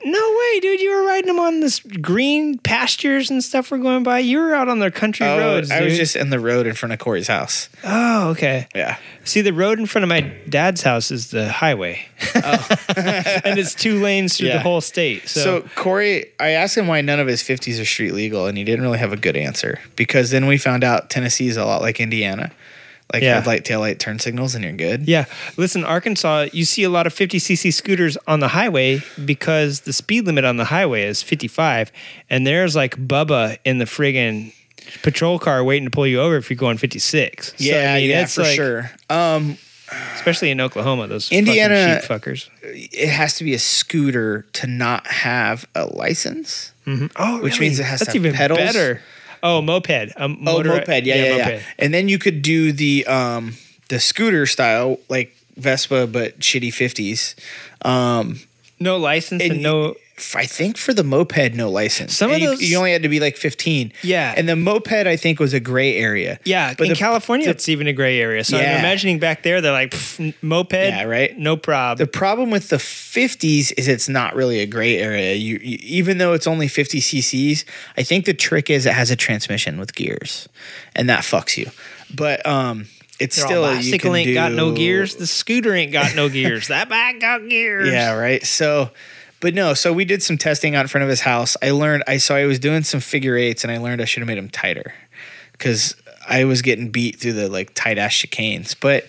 no 0.04 0.36
way, 0.38 0.60
dude. 0.60 0.80
You 0.80 0.90
were 0.96 1.04
riding 1.04 1.28
them 1.28 1.38
on 1.38 1.60
this 1.60 1.78
green 1.78 2.58
pastures 2.58 3.30
and 3.30 3.42
stuff 3.42 3.70
were 3.70 3.78
going 3.78 4.02
by. 4.02 4.18
You 4.18 4.38
were 4.40 4.52
out 4.54 4.68
on 4.68 4.80
their 4.80 4.90
country 4.90 5.24
Oh, 5.26 5.38
roads. 5.38 5.70
I 5.70 5.80
was 5.82 5.92
dude. 5.92 6.00
just 6.00 6.16
in 6.16 6.30
the 6.30 6.40
road 6.40 6.66
in 6.66 6.74
front 6.74 6.92
of 6.92 6.98
Corey's 6.98 7.28
house. 7.28 7.68
Oh, 7.84 8.30
okay. 8.30 8.66
Yeah. 8.74 8.96
See, 9.24 9.42
the 9.42 9.52
road 9.52 9.78
in 9.78 9.86
front 9.86 10.02
of 10.02 10.08
my 10.08 10.22
dad's 10.48 10.82
house 10.82 11.12
is 11.12 11.30
the 11.30 11.48
highway, 11.52 12.00
oh. 12.34 12.68
and 12.96 13.56
it's 13.60 13.74
two 13.76 14.00
lanes 14.02 14.36
through 14.36 14.48
the 14.48 14.54
Oh. 14.54 14.56
Yeah. 14.56 14.62
whole 14.62 14.80
state. 14.80 15.28
So, 15.28 15.40
So 15.62 15.68
Corey, 15.76 16.26
I 16.40 16.50
asked 16.50 16.76
him 16.76 16.88
why 16.88 17.00
none 17.02 17.20
of 17.20 17.28
his 17.28 17.40
50s 17.42 17.80
are 17.80 17.84
street 17.84 18.12
legal, 18.12 18.46
and 18.46 18.58
he 18.58 18.64
didn't 18.64 18.82
really 18.82 18.98
have 18.98 19.12
a 19.12 19.16
good 19.16 19.36
answer 19.36 19.78
because 19.94 20.30
then 20.30 20.46
we 20.46 20.58
found 20.58 20.82
out 20.82 21.10
Tennessee 21.10 21.46
is 21.46 21.56
a 21.56 21.64
lot 21.64 21.80
like 21.80 22.00
Indiana. 22.00 22.50
Like 23.12 23.22
Yeah. 23.22 23.34
headlight, 23.36 23.64
taillight, 23.64 23.98
turn 23.98 24.18
signals, 24.18 24.54
and 24.54 24.64
you're 24.64 24.72
good. 24.72 25.06
Yeah. 25.08 25.24
Listen, 25.56 25.84
Arkansas, 25.84 26.46
you 26.52 26.64
see 26.64 26.82
a 26.84 26.90
lot 26.90 27.06
of 27.06 27.14
50cc 27.14 27.72
scooters 27.72 28.16
on 28.26 28.40
the 28.40 28.48
highway 28.48 29.00
because 29.24 29.80
the 29.80 29.92
speed 29.92 30.26
limit 30.26 30.44
on 30.44 30.56
the 30.56 30.64
highway 30.66 31.02
is 31.04 31.22
55. 31.22 31.92
And 32.30 32.46
there's 32.46 32.74
like 32.76 32.96
Bubba 32.96 33.58
in 33.64 33.78
the 33.78 33.84
friggin' 33.84 34.52
patrol 35.02 35.38
car 35.38 35.62
waiting 35.62 35.84
to 35.86 35.90
pull 35.90 36.06
you 36.06 36.20
over 36.20 36.36
if 36.36 36.50
you're 36.50 36.56
going 36.56 36.76
56. 36.78 37.48
So, 37.48 37.54
Yeah, 37.58 37.94
I 37.94 38.00
mean, 38.00 38.10
yeah, 38.10 38.26
for 38.26 38.42
like- 38.42 38.56
sure. 38.56 38.90
Um, 39.10 39.58
Especially 40.14 40.50
in 40.50 40.58
Oklahoma, 40.58 41.06
those 41.06 41.30
Indiana- 41.30 42.00
sheep 42.00 42.08
fuckers. 42.10 42.48
it 42.62 43.10
has 43.10 43.34
to 43.34 43.44
be 43.44 43.52
a 43.52 43.58
scooter 43.58 44.46
to 44.54 44.66
not 44.66 45.06
have 45.06 45.66
a 45.74 45.84
license. 45.84 46.72
Oh, 46.86 47.40
Which 47.42 47.60
means 47.60 47.78
it 47.78 47.82
has 47.84 47.98
to 48.00 48.06
That's 48.06 48.14
have 48.16 48.22
even 48.24 48.32
pedals? 48.34 48.58
better. 48.58 49.02
Oh, 49.42 49.60
moped. 49.62 50.12
Um, 50.16 50.38
Oh, 50.40 50.44
motor- 50.58 50.68
moped, 50.70 50.88
yeah, 51.04 51.14
yeah, 51.16 51.36
yeah. 51.36 51.48
moped. 51.48 51.64
And 51.78 51.92
then 51.94 52.08
you 52.08 52.18
could 52.18 52.42
do 52.42 52.72
the 52.72 53.06
um 53.06 53.56
the 53.88 53.98
scooter 54.00 54.46
style, 54.46 54.98
like 55.08 55.34
Vespa, 55.56 56.06
but 56.06 56.38
shitty 56.40 56.72
fifties. 56.72 57.34
Um, 57.82 58.40
No 58.80 58.96
license 58.96 59.42
and, 59.42 59.52
And 59.52 59.62
no. 59.62 59.94
I 60.34 60.46
think 60.46 60.76
for 60.76 60.94
the 60.94 61.02
moped, 61.04 61.54
no 61.54 61.70
license. 61.70 62.16
Some 62.16 62.30
of 62.30 62.34
And 62.34 62.42
you- 62.42 62.48
those- 62.50 62.62
you, 62.62 62.76
only 62.78 62.92
had 62.92 63.02
to 63.02 63.08
be 63.08 63.20
like 63.20 63.36
fifteen. 63.36 63.92
Yeah. 64.02 64.34
and 64.36 64.48
the 64.48 64.56
moped, 64.56 64.92
I 64.92 65.16
think, 65.16 65.38
was 65.40 65.52
a 65.54 65.60
gray 65.60 65.96
area. 65.96 66.38
Yeah, 66.44 66.74
but 66.76 66.84
in 66.86 66.92
the- 66.94 66.98
California, 66.98 67.46
the- 67.46 67.50
it's 67.52 67.68
even 67.68 67.86
a 67.86 67.92
gray 67.92 68.20
area. 68.20 68.44
So 68.44 68.56
I'm 68.58 68.78
imagining 68.78 69.18
back 69.18 69.42
there, 69.42 69.60
they're 69.60 69.72
like 69.72 69.94
moped, 70.42 70.72
Yeah, 70.74 71.04
right. 71.04 71.36
No 71.38 71.56
prob. 71.56 71.98
The 71.98 72.06
problem 72.06 72.50
with 72.50 72.68
the 72.68 72.78
50s 72.78 73.72
is 73.76 73.88
it's 73.88 74.08
not 74.08 74.34
really 74.34 74.60
a 74.60 74.66
gray 74.66 74.98
area. 74.98 75.34
You, 75.34 75.58
you 75.62 75.78
even 75.82 76.18
though 76.18 76.32
it's 76.32 76.46
only 76.46 76.68
50 76.68 77.00
cc's, 77.00 77.64
I 77.96 78.02
think 78.02 78.24
the 78.24 78.34
trick 78.34 78.70
is 78.70 78.86
it 78.86 78.92
has 78.94 79.10
a 79.10 79.16
transmission 79.16 79.78
with 79.78 79.94
gears, 79.94 80.48
and 80.94 81.08
that 81.08 81.20
fucks 81.20 81.56
you. 81.56 81.70
But 82.14 82.44
um, 82.46 82.86
it's 83.18 83.36
They're 83.36 83.46
still 83.46 83.64
all 83.64 83.70
you 83.72 83.76
bicycle 83.92 84.14
ain't 84.16 84.34
got 84.34 84.52
no 84.52 84.72
gears. 84.72 85.16
The 85.16 85.26
scooter 85.26 85.74
ain't 85.74 85.92
got 85.92 86.14
no 86.14 86.28
gears. 86.28 86.68
That 86.68 86.88
bike 86.88 87.20
got 87.20 87.48
gears. 87.48 87.88
Yeah, 87.90 88.12
right. 88.14 88.44
So, 88.44 88.90
but 89.42 89.54
no. 89.54 89.74
So 89.74 89.92
we 89.92 90.06
did 90.06 90.22
some 90.22 90.38
testing 90.38 90.76
out 90.76 90.82
in 90.82 90.88
front 90.88 91.02
of 91.02 91.10
his 91.10 91.20
house. 91.20 91.56
I 91.60 91.72
learned. 91.72 92.04
I 92.06 92.16
so 92.16 92.34
I 92.34 92.46
was 92.46 92.60
doing 92.60 92.84
some 92.84 93.00
figure 93.00 93.36
eights, 93.36 93.64
and 93.64 93.72
I 93.72 93.76
learned 93.76 94.00
I 94.00 94.06
should 94.06 94.20
have 94.20 94.28
made 94.28 94.38
them 94.38 94.48
tighter 94.48 94.94
because 95.52 95.96
I 96.26 96.44
was 96.44 96.62
getting 96.62 96.90
beat 96.90 97.16
through 97.16 97.34
the 97.34 97.48
like 97.48 97.74
tight 97.74 97.98
ass 97.98 98.12
chicanes. 98.12 98.76
But 98.78 99.08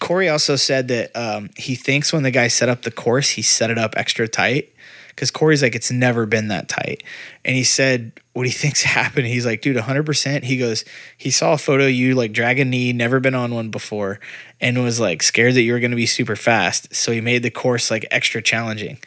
Corey 0.00 0.28
also 0.30 0.56
said 0.56 0.88
that 0.88 1.14
um, 1.14 1.50
he 1.56 1.74
thinks 1.74 2.14
when 2.14 2.22
the 2.22 2.30
guy 2.30 2.48
set 2.48 2.70
up 2.70 2.82
the 2.82 2.90
course, 2.90 3.30
he 3.30 3.42
set 3.42 3.70
it 3.70 3.78
up 3.78 3.94
extra 3.96 4.26
tight. 4.26 4.70
Because 5.08 5.30
Corey's 5.30 5.62
like, 5.62 5.76
it's 5.76 5.92
never 5.92 6.26
been 6.26 6.48
that 6.48 6.68
tight. 6.68 7.04
And 7.44 7.54
he 7.54 7.62
said, 7.62 8.10
what 8.32 8.46
he 8.46 8.52
thinks 8.62 8.82
happened, 8.82 9.28
he's 9.28 9.46
like, 9.46 9.62
dude, 9.62 9.76
100%. 9.76 10.42
He 10.42 10.56
goes, 10.56 10.84
he 11.16 11.30
saw 11.30 11.52
a 11.52 11.58
photo 11.58 11.84
of 11.84 11.92
you 11.92 12.16
like 12.16 12.32
drag 12.32 12.58
a 12.58 12.64
knee, 12.64 12.92
never 12.92 13.20
been 13.20 13.34
on 13.34 13.54
one 13.54 13.70
before, 13.70 14.18
and 14.60 14.82
was 14.82 14.98
like 14.98 15.22
scared 15.22 15.54
that 15.54 15.62
you 15.62 15.72
were 15.72 15.78
going 15.78 15.92
to 15.92 15.96
be 15.96 16.06
super 16.06 16.34
fast. 16.34 16.92
So 16.92 17.12
he 17.12 17.20
made 17.20 17.44
the 17.44 17.50
course 17.50 17.92
like 17.92 18.06
extra 18.10 18.42
challenging. 18.42 18.98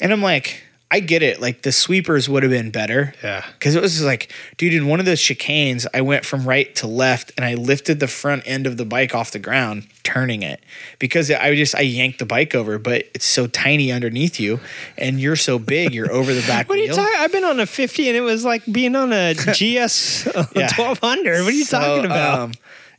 And 0.00 0.12
I'm 0.12 0.22
like, 0.22 0.62
I 0.90 1.00
get 1.00 1.22
it. 1.22 1.38
Like 1.38 1.62
the 1.62 1.72
sweepers 1.72 2.30
would 2.30 2.42
have 2.42 2.50
been 2.50 2.70
better. 2.70 3.12
Yeah. 3.22 3.44
Cause 3.60 3.74
it 3.74 3.82
was 3.82 4.02
like, 4.02 4.32
dude, 4.56 4.72
in 4.72 4.86
one 4.86 5.00
of 5.00 5.06
those 5.06 5.20
chicanes, 5.20 5.86
I 5.92 6.00
went 6.00 6.24
from 6.24 6.46
right 6.48 6.74
to 6.76 6.86
left 6.86 7.30
and 7.36 7.44
I 7.44 7.54
lifted 7.54 8.00
the 8.00 8.08
front 8.08 8.44
end 8.46 8.66
of 8.66 8.78
the 8.78 8.86
bike 8.86 9.14
off 9.14 9.30
the 9.32 9.38
ground, 9.38 9.86
turning 10.02 10.40
it 10.42 10.62
because 10.98 11.30
I 11.30 11.54
just, 11.54 11.74
I 11.74 11.82
yanked 11.82 12.20
the 12.20 12.24
bike 12.24 12.54
over, 12.54 12.78
but 12.78 13.04
it's 13.14 13.26
so 13.26 13.46
tiny 13.46 13.92
underneath 13.92 14.40
you 14.40 14.60
and 14.96 15.20
you're 15.20 15.36
so 15.36 15.58
big, 15.58 15.92
you're 15.92 16.10
over 16.10 16.32
the 16.32 16.40
back 16.46 16.68
What 16.70 16.78
are 16.78 16.82
you 16.82 16.88
talking? 16.94 17.14
I've 17.18 17.32
been 17.32 17.44
on 17.44 17.60
a 17.60 17.66
50 17.66 18.08
and 18.08 18.16
it 18.16 18.22
was 18.22 18.46
like 18.46 18.64
being 18.72 18.96
on 18.96 19.12
a 19.12 19.34
GS 19.52 20.24
Yeah. 20.54 20.72
1200. 20.74 21.42
What 21.42 21.48
are 21.48 21.50
you 21.52 21.64
So, 21.64 21.78
talking 21.80 22.06
about? 22.06 22.38
um, 22.40 22.52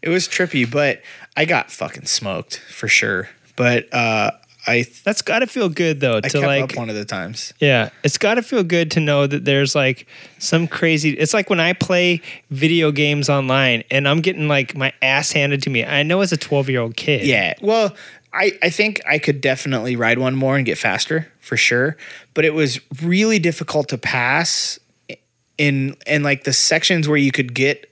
it 0.04 0.10
was 0.10 0.28
trippy, 0.28 0.70
but 0.70 1.02
I 1.36 1.46
got 1.46 1.72
fucking 1.72 2.06
smoked 2.06 2.60
for 2.60 2.88
sure. 2.88 3.30
But, 3.56 3.92
uh, 3.92 4.30
I, 4.68 4.86
That's 5.04 5.22
got 5.22 5.40
to 5.40 5.48
feel 5.48 5.70
good 5.70 6.00
though 6.00 6.18
I 6.18 6.28
to 6.30 6.42
like 6.42 6.64
up 6.64 6.76
one 6.76 6.90
of 6.90 6.96
the 6.96 7.06
times. 7.06 7.54
Yeah, 7.60 7.90
it's 8.04 8.18
got 8.18 8.36
to 8.36 8.42
feel 8.42 8.64
good 8.64 8.92
to 8.92 9.00
know 9.00 9.26
that 9.26 9.46
there's 9.46 9.74
like 9.74 10.06
some 10.38 10.68
crazy. 10.68 11.12
It's 11.12 11.34
like 11.34 11.50
when 11.50 11.60
I 11.60 11.74
play 11.74 12.22
video 12.52 12.92
games 12.92 13.30
online 13.30 13.84
and 13.90 14.08
I'm 14.08 14.22
getting 14.22 14.48
like 14.48 14.76
my 14.76 14.94
ass 15.02 15.32
handed 15.32 15.64
to 15.64 15.70
me. 15.70 15.86
I 15.86 16.04
know 16.04 16.22
as 16.22 16.32
a 16.32 16.38
12 16.38 16.70
year 16.70 16.82
old 16.82 16.96
kid. 16.96 17.26
Yeah. 17.26 17.54
Well, 17.62 17.96
I, 18.34 18.52
I 18.62 18.70
think 18.70 19.02
I 19.08 19.18
could 19.18 19.42
definitely 19.42 19.96
ride 19.96 20.20
one 20.20 20.36
more 20.36 20.56
and 20.58 20.66
get 20.66 20.78
faster 20.78 21.32
for 21.40 21.58
sure. 21.58 21.98
But 22.34 22.46
it 22.46 22.54
was 22.54 22.80
really 23.02 23.40
difficult 23.40 23.90
to 23.90 23.98
pass 23.98 24.78
in 25.58 25.96
in 26.06 26.24
like 26.24 26.44
the 26.44 26.54
sections 26.54 27.08
where 27.08 27.18
you 27.18 27.32
could 27.32 27.54
get 27.54 27.89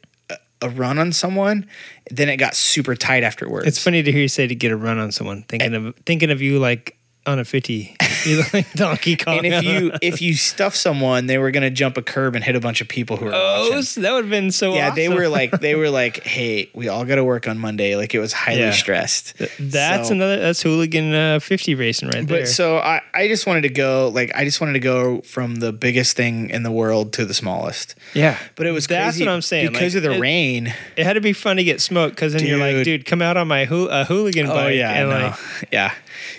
a, 0.62 0.70
run 0.70 1.00
on 1.00 1.12
someone. 1.12 1.68
Then 2.10 2.30
it 2.30 2.38
got 2.38 2.56
super 2.56 2.96
tight 2.96 3.24
afterwards. 3.24 3.68
It's 3.68 3.82
funny 3.82 4.04
to 4.04 4.12
hear 4.12 4.22
you 4.22 4.28
say 4.28 4.48
to 4.48 4.56
get 4.56 4.72
a 4.72 4.78
run 4.78 4.98
on 4.98 5.12
someone. 5.12 5.44
Thinking 5.44 5.74
of 5.74 5.96
thinking 6.06 6.32
of 6.32 6.42
you 6.42 6.60
like 6.60 6.98
on 7.26 7.40
a 7.40 7.46
50. 7.46 7.96
You 8.26 8.38
look 8.38 8.54
like 8.54 8.72
Donkey 8.74 9.16
Kong. 9.16 9.38
And 9.38 9.46
if 9.48 9.64
you 9.64 9.92
if 10.02 10.22
you 10.22 10.34
stuff 10.36 10.76
someone, 10.76 11.28
they 11.28 11.38
were 11.38 11.52
gonna 11.52 11.70
jump 11.70 11.98
a 11.98 12.02
curb 12.02 12.36
and 12.36 12.44
hit 12.44 12.56
a 12.56 12.60
bunch 12.60 12.82
of 12.82 12.88
people 12.88 13.18
who 13.18 13.26
were 13.26 13.32
oh, 13.34 13.70
watching. 13.72 14.04
that 14.04 14.12
would 14.14 14.24
have 14.26 14.30
been 14.32 14.52
so. 14.52 14.74
Yeah, 14.74 14.94
they 14.94 15.10
were 15.10 15.28
like 15.30 15.52
they 15.52 15.76
were 15.76 15.90
like, 16.02 16.24
hey, 16.24 16.70
we 16.74 16.88
all 16.90 17.06
got 17.06 17.16
to 17.16 17.24
work 17.24 17.48
on 17.48 17.58
Monday. 17.58 17.96
Like 17.96 18.14
it 18.16 18.20
was 18.20 18.34
highly 18.34 18.62
Yeah. 18.62 18.72
stressed. 18.72 19.34
That's 19.60 20.08
So- 20.10 20.14
another. 20.16 20.38
That's 20.40 20.62
hooligan 20.62 21.14
uh, 21.14 21.40
50 21.40 21.76
racing 21.76 22.10
right 22.10 22.28
there. 22.28 22.40
But 22.42 22.48
so 22.48 22.78
I, 22.78 23.02
I 23.14 23.28
just 23.28 23.46
wanted 23.48 23.62
to 23.62 23.70
go 23.70 24.10
like 24.14 24.32
I 24.36 24.44
just 24.46 24.60
wanted 24.62 24.74
to 24.74 24.80
go 24.80 25.22
from 25.22 25.56
the 25.56 25.72
biggest 25.74 26.16
thing 26.18 26.50
in 26.50 26.64
the 26.64 26.72
world 26.72 27.14
to 27.14 27.26
the 27.26 27.34
smallest. 27.34 27.96
yeah, 28.14 28.38
But 28.56 28.68
it 28.68 28.72
was 28.72 28.88
That's 28.88 29.16
crazy 29.16 29.26
what 29.26 29.34
I'm 29.34 29.42
saying. 29.42 29.72
because 29.72 29.96
like, 29.96 30.04
of 30.04 30.10
the 30.12 30.16
it- 30.18 30.20
rain. 30.22 30.74
It 30.96 31.06
had 31.06 31.14
to 31.14 31.22
be 31.22 31.34
fun 31.34 31.58
to 31.58 31.64
get 31.64 31.82
smoked 31.82 32.16
because 32.16 32.34
then 32.34 32.46
you're 32.46 32.58
like, 32.60 32.76
Dude. 32.78 32.86
dude, 32.86 33.06
come 33.06 33.22
out 33.22 33.38
on 33.38 33.48
my 33.48 33.66
hoo- 33.66 33.88
uh, 33.90 34.06
hooligan 34.06 34.48
bike. 34.48 34.58
Oh 34.58 34.68
yeah, 34.68 34.92
and 34.94 35.12
I 35.14 35.20
know. 35.20 35.28
like, 35.28 35.70
yeah. 35.72 35.94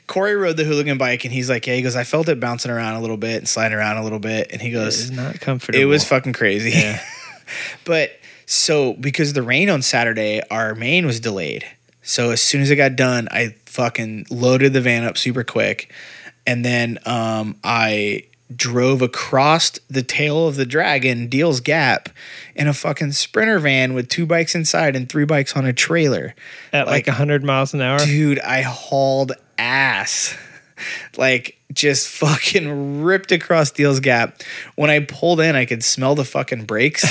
Corey 0.07 0.35
rode 0.35 0.57
the 0.57 0.65
hooligan 0.65 0.99
bike 0.99 1.25
and 1.25 1.33
he's 1.33 1.49
like, 1.51 1.68
yeah, 1.69 1.75
he 1.75 1.83
goes, 1.83 1.95
I 1.97 2.05
felt 2.05 2.29
it 2.29 2.41
bouncing 2.41 2.71
around 2.71 2.95
a 2.95 3.01
little 3.01 3.19
bit 3.19 3.37
and 3.37 3.49
sliding 3.49 3.77
around 3.77 3.99
a 3.99 4.03
little 4.03 4.19
bit, 4.19 4.49
and 4.53 4.63
he 4.63 4.71
goes, 4.71 4.99
is 4.99 5.11
not 5.11 5.39
comfortable. 5.41 5.79
it 5.79 5.85
was 5.85 6.03
fucking 6.05 6.33
crazy. 6.33 6.71
Yeah. 6.71 7.03
but 7.85 8.13
so 8.47 8.95
because 8.95 9.29
of 9.29 9.35
the 9.35 9.43
rain 9.43 9.69
on 9.69 9.83
Saturday, 9.83 10.41
our 10.51 10.75
main 10.75 11.05
was 11.05 11.21
delayed. 11.21 11.67
So 12.03 12.31
as 12.31 12.41
soon 12.41 12.63
as 12.63 12.71
it 12.71 12.77
got 12.77 12.97
done, 12.97 13.29
I 13.31 13.55
fucking 13.67 14.27
loaded 14.31 14.73
the 14.73 14.81
van 14.81 15.05
up 15.05 15.19
super 15.19 15.45
quick, 15.45 15.93
and 16.47 16.65
then 16.65 16.99
um, 17.05 17.57
I 17.63 18.25
drove 18.57 19.03
across 19.03 19.73
the 19.91 20.03
tail 20.03 20.49
of 20.49 20.57
the 20.57 20.65
dragon, 20.65 21.27
Deal's 21.29 21.61
Gap, 21.61 22.09
in 22.55 22.67
a 22.67 22.73
fucking 22.73 23.13
sprinter 23.13 23.59
van 23.59 23.93
with 23.93 24.09
two 24.09 24.25
bikes 24.25 24.55
inside 24.55 24.97
and 24.97 25.07
three 25.07 25.27
bikes 25.27 25.55
on 25.55 25.67
a 25.67 25.75
trailer. 25.75 26.35
at 26.73 26.87
like, 26.87 27.07
like- 27.07 27.09
100 27.09 27.45
miles 27.45 27.75
an 27.75 27.83
hour. 27.83 27.99
Dude, 27.99 28.41
I 28.41 28.63
hauled 28.63 29.33
ass. 29.59 30.35
Like 31.17 31.59
just 31.73 32.09
fucking 32.09 33.03
ripped 33.03 33.31
across 33.31 33.71
Deal's 33.71 34.01
Gap. 34.01 34.41
When 34.75 34.89
I 34.91 35.01
pulled 35.01 35.41
in, 35.41 35.55
I 35.55 35.67
could 35.67 35.85
smell 35.85 36.15
the 36.15 36.25
fucking 36.25 36.65
brakes. 36.65 37.05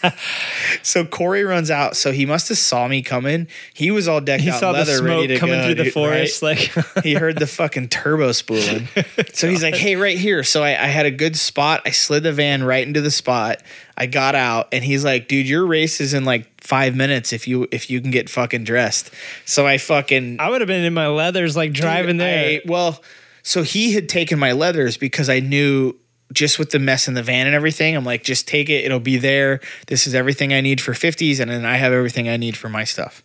so 0.82 1.04
Corey 1.04 1.44
runs 1.44 1.70
out. 1.70 1.96
So 1.96 2.12
he 2.12 2.26
must 2.26 2.48
have 2.48 2.58
saw 2.58 2.88
me 2.88 3.02
coming. 3.02 3.46
He 3.74 3.90
was 3.90 4.08
all 4.08 4.20
decked 4.20 4.42
He 4.42 4.50
out 4.50 4.60
saw 4.60 4.70
in 4.70 4.72
the 4.72 4.78
leather, 4.90 5.04
ready 5.04 5.26
to 5.28 5.38
coming 5.38 5.56
go, 5.60 5.66
through 5.66 5.84
the 5.84 5.90
forest. 5.90 6.42
right? 6.42 6.58
Like, 6.96 7.04
he 7.04 7.14
heard 7.14 7.38
the 7.38 7.46
fucking 7.46 7.88
turbo 7.88 8.32
spooling. 8.32 8.88
So 9.32 9.48
he's 9.48 9.62
like, 9.62 9.74
hey, 9.74 9.96
right 9.96 10.16
here. 10.16 10.44
So 10.44 10.62
I, 10.62 10.70
I 10.70 10.86
had 10.86 11.06
a 11.06 11.10
good 11.10 11.36
spot. 11.36 11.82
I 11.84 11.90
slid 11.90 12.22
the 12.22 12.32
van 12.32 12.62
right 12.62 12.86
into 12.86 13.00
the 13.00 13.10
spot. 13.10 13.62
I 13.96 14.06
got 14.06 14.34
out 14.34 14.68
and 14.72 14.84
he's 14.84 15.04
like, 15.04 15.28
dude, 15.28 15.48
your 15.48 15.66
race 15.66 16.00
is 16.00 16.14
in 16.14 16.24
like 16.24 16.53
five 16.64 16.96
minutes 16.96 17.32
if 17.32 17.46
you 17.46 17.68
if 17.70 17.90
you 17.90 18.00
can 18.00 18.10
get 18.10 18.30
fucking 18.30 18.64
dressed. 18.64 19.10
So 19.44 19.66
I 19.66 19.76
fucking 19.78 20.38
I 20.40 20.48
would 20.50 20.60
have 20.62 20.68
been 20.68 20.84
in 20.84 20.94
my 20.94 21.08
leathers, 21.08 21.56
like 21.56 21.72
driving 21.72 22.16
Dude, 22.16 22.20
there. 22.20 22.44
I- 22.46 22.62
well, 22.66 23.02
so 23.42 23.62
he 23.62 23.92
had 23.92 24.08
taken 24.08 24.38
my 24.38 24.52
leathers 24.52 24.96
because 24.96 25.28
I 25.28 25.40
knew 25.40 25.94
just 26.34 26.58
with 26.58 26.70
the 26.70 26.78
mess 26.78 27.08
in 27.08 27.14
the 27.14 27.22
van 27.22 27.46
and 27.46 27.54
everything, 27.54 27.96
I'm 27.96 28.04
like, 28.04 28.24
just 28.24 28.46
take 28.46 28.68
it. 28.68 28.84
It'll 28.84 29.00
be 29.00 29.16
there. 29.16 29.60
This 29.86 30.06
is 30.06 30.14
everything 30.14 30.52
I 30.52 30.60
need 30.60 30.80
for 30.80 30.92
50s. 30.92 31.40
And 31.40 31.50
then 31.50 31.64
I 31.64 31.76
have 31.76 31.92
everything 31.92 32.28
I 32.28 32.36
need 32.36 32.56
for 32.56 32.68
my 32.68 32.84
stuff. 32.84 33.22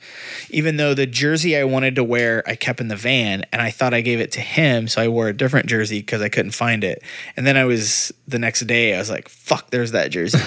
Even 0.49 0.77
though 0.77 0.93
the 0.93 1.05
jersey 1.07 1.57
I 1.57 1.63
wanted 1.63 1.95
to 1.95 2.03
wear, 2.03 2.43
I 2.47 2.55
kept 2.55 2.79
in 2.79 2.87
the 2.87 2.95
van 2.95 3.43
and 3.51 3.61
I 3.61 3.71
thought 3.71 3.93
I 3.93 4.01
gave 4.01 4.19
it 4.19 4.31
to 4.33 4.41
him. 4.41 4.87
So 4.87 5.01
I 5.01 5.07
wore 5.07 5.27
a 5.27 5.33
different 5.33 5.65
jersey 5.67 5.99
because 5.99 6.21
I 6.21 6.29
couldn't 6.29 6.51
find 6.51 6.83
it. 6.83 7.01
And 7.35 7.45
then 7.45 7.57
I 7.57 7.65
was 7.65 8.13
the 8.27 8.39
next 8.39 8.61
day, 8.67 8.93
I 8.95 8.99
was 8.99 9.09
like, 9.09 9.27
fuck, 9.27 9.71
there's 9.71 9.91
that 9.91 10.11
jersey. 10.11 10.37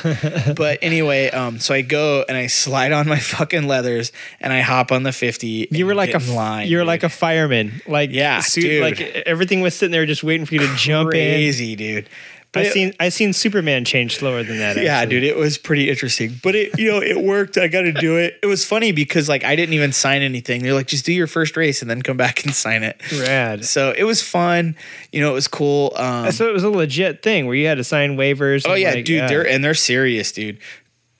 but 0.57 0.79
anyway, 0.83 1.31
um, 1.31 1.59
so 1.59 1.75
I 1.75 1.83
go 1.83 2.25
and 2.29 2.37
I 2.39 2.47
slide 2.47 2.93
on 2.93 3.09
my 3.09 3.19
fucking 3.33 3.67
leathers 3.67 4.13
and 4.41 4.53
I 4.53 4.61
hop 4.61 4.93
on 4.93 5.03
the 5.03 5.13
50. 5.13 5.69
you 5.71 5.85
were 5.87 5.95
like 5.95 6.15
a 6.15 6.19
line. 6.33 6.69
You're 6.69 6.83
dude. 6.83 6.87
like 6.87 7.03
a 7.03 7.09
fireman. 7.09 7.83
Like 7.89 8.11
Yeah, 8.13 8.41
suit- 8.41 8.63
dude. 8.63 8.83
like 8.83 9.01
everything 9.01 9.61
was 9.63 9.75
sitting 9.75 9.91
there 9.93 10.07
just 10.07 10.23
waiting 10.23 10.47
for 10.47 10.55
you 10.55 10.61
to 10.61 10.75
jump 10.77 11.09
in. 11.09 11.33
crazy, 11.33 11.75
dude. 11.75 12.09
I 12.55 12.64
But- 12.64 12.72
seen 12.72 12.92
I 13.00 13.09
seen 13.09 13.32
Superman 13.32 13.84
change 13.86 14.16
slower 14.18 14.42
than 14.42 14.59
that. 14.59 14.76
yeah, 14.76 14.98
actually. 14.98 15.20
dude, 15.20 15.24
it 15.24 15.36
was 15.36 15.57
pretty 15.57 15.88
interesting. 15.88 16.38
But 16.42 16.55
it, 16.55 16.78
you 16.78 16.90
know, 16.90 17.00
it 17.00 17.18
worked. 17.18 17.57
I 17.57 17.66
got 17.68 17.82
to 17.82 17.92
do 17.92 18.18
it. 18.18 18.38
It 18.42 18.46
was 18.46 18.62
funny 18.64 18.92
because 18.92 19.26
like 19.26 19.42
I 19.42 19.57
didn't 19.57 19.72
even 19.74 19.92
sign 19.92 20.20
anything. 20.20 20.62
They're 20.62 20.74
like, 20.74 20.86
just 20.86 21.07
do 21.07 21.14
your 21.14 21.26
first 21.26 21.57
race 21.57 21.80
and 21.80 21.90
then 21.90 22.03
come 22.03 22.18
back 22.18 22.44
and 22.44 22.55
sign 22.55 22.82
it. 22.82 23.00
Rad. 23.18 23.64
So 23.64 23.94
it 23.96 24.05
was 24.05 24.20
fun. 24.22 24.76
You 25.12 25.22
know, 25.22 25.30
it 25.30 25.34
was 25.34 25.48
cool. 25.48 25.94
Um, 25.96 26.30
So 26.30 26.46
it 26.48 26.53
was 26.53 26.62
a 26.64 26.68
legit 26.70 27.22
thing 27.22 27.46
where 27.46 27.55
you 27.55 27.66
had 27.66 27.78
to 27.78 27.84
sign 27.84 28.16
waivers. 28.18 28.64
oh 28.68 28.74
yeah, 28.74 28.90
like, 28.90 29.07
dude, 29.07 29.28
they're 29.30 29.46
and 29.48 29.64
they're 29.64 29.72
serious, 29.74 30.30
dude. 30.32 30.59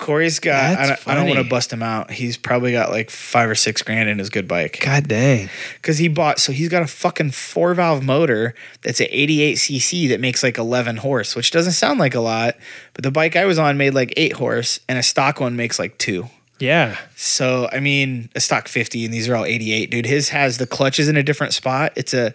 Corey's 0.03 0.40
got. 0.40 0.78
I 0.78 0.86
don't, 0.88 1.09
I 1.09 1.14
don't 1.14 1.28
want 1.28 1.38
to 1.38 1.48
bust 1.48 1.72
him 1.72 1.82
out. 1.82 2.11
He's 2.11 2.36
probably 2.36 2.72
got 2.72 2.90
like 2.90 3.09
five 3.09 3.48
or 3.48 3.55
six 3.55 3.82
grand 3.82 4.09
in 4.09 4.18
his 4.18 4.30
good 4.30 4.48
bike 4.48 4.80
God 4.84 5.07
dang. 5.07 5.48
because 5.76 5.98
he 5.98 6.09
bought. 6.09 6.40
So 6.40 6.50
he's 6.50 6.68
got 6.68 6.82
a 6.82 6.88
fucking 6.88 7.30
four 7.30 7.72
valve 7.74 8.03
motor 8.03 8.55
that's 8.82 9.00
an 9.00 9.07
88 9.11 9.57
cc 9.59 10.09
that 10.09 10.20
makes 10.20 10.42
like 10.42 10.59
11 10.59 10.96
horse, 10.98 11.36
which 11.36 11.53
doesn't 11.53 11.72
sound 11.72 12.00
like 12.00 12.16
a 12.16 12.20
lot, 12.20 12.57
but 12.94 13.05
the 13.05 13.12
bike 13.12 13.36
I 13.36 13.44
was 13.44 13.61
on 13.61 13.76
made 13.76 13.94
like 13.94 14.12
eight 14.16 14.32
horse, 14.32 14.80
and 14.88 14.98
a 14.98 15.05
stock 15.05 15.38
one 15.38 15.55
makes 15.55 15.78
like 15.78 15.96
two. 15.98 16.26
Yeah. 16.59 16.98
So 17.14 17.68
I 17.72 17.78
mean, 17.78 18.28
a 18.34 18.40
stock 18.40 18.66
50, 18.66 19.05
and 19.05 19.14
these 19.14 19.28
are 19.28 19.36
all 19.36 19.44
88, 19.44 19.90
dude. 19.90 20.07
His 20.07 20.30
has 20.30 20.59
the 20.59 20.66
clutches 20.66 21.09
in 21.09 21.16
a 21.16 21.22
different 21.22 21.55
spot. 21.55 21.92
It's 21.94 22.12
a 22.12 22.34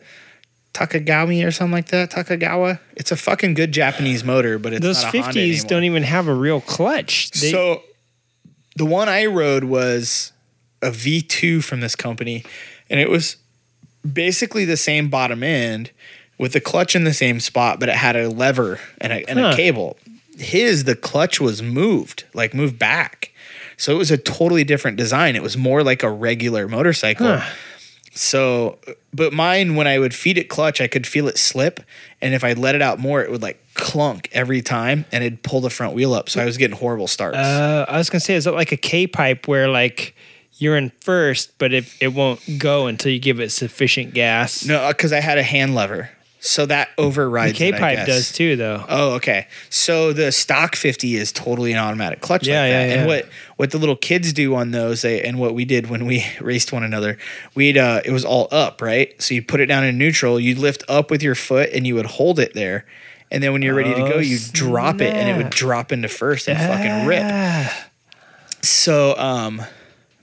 Takagami 0.78 1.46
or 1.46 1.52
something 1.52 1.72
like 1.72 1.88
that. 1.88 2.12
Takegawa. 2.12 2.80
It's 2.96 3.12
a 3.12 3.16
fucking 3.16 3.56
good 3.56 3.72
Japanese 3.72 4.24
motor, 4.24 4.60
but 4.60 4.74
it's 4.74 4.82
Those 4.84 5.02
not 5.04 5.16
a 5.16 5.22
Honda 5.22 5.40
50s 5.40 5.68
don't 5.68 5.84
even 5.84 6.04
have 6.04 6.28
a 6.28 6.34
real 6.34 6.62
clutch. 6.62 7.32
They, 7.32 7.52
so 7.52 7.82
the 8.76 8.86
one 8.86 9.10
I 9.10 9.26
rode 9.26 9.64
was 9.64 10.32
a 10.82 10.92
V2 10.92 11.64
from 11.64 11.80
this 11.80 11.96
company, 11.96 12.44
and 12.90 13.00
it 13.00 13.10
was 13.10 13.38
basically 14.12 14.66
the 14.66 14.78
same 14.78 15.10
bottom 15.10 15.42
end 15.44 15.92
with 16.38 16.54
the 16.54 16.62
clutch 16.62 16.96
in 16.96 17.04
the 17.04 17.14
same 17.14 17.40
spot, 17.40 17.80
but 17.80 17.90
it 17.90 17.96
had 17.96 18.16
a 18.16 18.30
lever 18.30 18.80
and 19.02 19.12
a, 19.12 19.28
and 19.30 19.40
Huh. 19.40 19.48
a 19.48 19.56
cable. 19.56 19.98
His, 20.38 20.84
the 20.84 20.96
clutch 20.96 21.42
was 21.42 21.64
moved, 21.64 22.26
like 22.36 22.54
moved 22.54 22.78
back. 22.78 23.32
So 23.78 23.94
it 23.94 23.98
was 23.98 24.12
a 24.12 24.18
totally 24.18 24.64
different 24.64 24.98
design. 24.98 25.36
It 25.36 25.42
was 25.42 25.58
more 25.58 25.82
like 25.84 26.04
a 26.04 26.10
regular 26.12 26.68
motorcycle. 26.68 27.38
Huh. 27.38 27.50
So, 28.18 28.80
but 29.14 29.34
mine, 29.34 29.76
when 29.76 29.88
I 29.88 30.00
would 30.00 30.14
feed 30.14 30.38
it 30.38 30.46
clutch, 30.46 30.82
I 30.82 30.88
could 30.88 31.06
feel 31.08 31.28
it 31.28 31.38
slip. 31.38 31.80
And 32.22 32.34
if 32.34 32.44
I 32.44 32.54
let 32.54 32.76
it 32.76 32.82
out 32.82 33.00
more, 33.00 33.22
it 33.22 33.32
would 33.32 33.42
like 33.42 33.64
clunk 33.74 34.30
every 34.32 34.62
time 34.62 35.06
and 35.12 35.24
it'd 35.24 35.44
pull 35.44 35.62
the 35.62 35.70
front 35.70 35.94
wheel 35.94 36.14
up. 36.14 36.30
So 36.30 36.42
I 36.42 36.46
was 36.46 36.58
getting 36.58 36.78
horrible 36.78 37.08
starts. 37.08 37.38
uh, 37.38 37.86
I 37.88 37.98
was 37.98 38.10
going 38.10 38.20
to 38.20 38.26
say, 38.26 38.36
is 38.36 38.48
it 38.48 38.52
like 38.52 38.72
a 38.72 38.78
K 38.78 39.08
pipe 39.08 39.48
where 39.48 39.70
like 39.70 40.16
you're 40.54 40.76
in 40.76 40.92
first, 41.02 41.58
but 41.60 41.74
if 41.74 42.02
it 42.02 42.10
won't 42.10 42.42
go 42.58 42.88
until 42.88 43.12
you 43.12 43.20
give 43.20 43.40
it 43.40 43.52
sufficient 43.52 44.14
gas? 44.14 44.66
no, 44.66 44.88
because 44.90 45.14
I 45.14 45.20
had 45.20 45.38
a 45.38 45.44
hand 45.44 45.76
lever. 45.76 46.10
So 46.40 46.66
that 46.68 46.90
The 46.96 47.02
overrides. 47.04 47.58
K 47.58 47.72
pipe 47.72 48.06
does 48.06 48.32
too, 48.32 48.56
though. 48.56 48.86
Oh, 48.88 49.14
okay. 49.16 49.48
So 49.70 50.14
the 50.14 50.32
stock 50.32 50.76
50 50.76 51.16
is 51.16 51.32
totally 51.32 51.72
an 51.72 51.80
automatic 51.80 52.22
clutch 52.22 52.46
Yeah, 52.48 52.62
like 52.62 52.72
that. 52.72 52.88
yeah, 52.90 52.94
And 52.96 53.08
what 53.08 53.28
what 53.56 53.72
the 53.72 53.78
little 53.80 53.96
kids 53.96 54.34
do 54.34 54.54
on 54.56 54.72
those 54.72 55.02
they, 55.02 55.22
and 55.24 55.40
what 55.40 55.56
we 55.56 55.66
did 55.66 55.90
when 55.90 56.06
we 56.06 56.26
raced 56.40 56.72
one 56.72 56.84
another, 56.84 57.18
we'd 57.56 57.78
uh 57.78 58.02
it 58.06 58.12
was 58.12 58.24
all 58.24 58.48
up, 58.52 58.82
right? 58.82 59.20
So 59.22 59.34
you 59.34 59.42
put 59.42 59.60
it 59.60 59.66
down 59.66 59.84
in 59.84 59.98
neutral, 59.98 60.40
you'd 60.40 60.60
lift 60.60 60.84
up 60.88 61.10
with 61.10 61.24
your 61.24 61.36
foot 61.36 61.70
and 61.74 61.88
you 61.88 61.96
would 61.96 62.06
hold 62.06 62.40
it 62.40 62.54
there. 62.54 62.86
And 63.32 63.42
then 63.44 63.52
when 63.52 63.62
you're 63.62 63.76
ready 63.76 63.94
to 63.96 64.02
go, 64.02 64.14
Oh, 64.16 64.20
you 64.20 64.38
drop 64.54 65.02
it 65.02 65.16
and 65.16 65.28
it 65.28 65.36
would 65.36 65.50
drop 65.50 65.92
into 65.92 66.08
first 66.08 66.48
and 66.48 66.58
fucking 66.58 67.08
rip. 67.08 67.72
So 68.62 69.18
um 69.18 69.62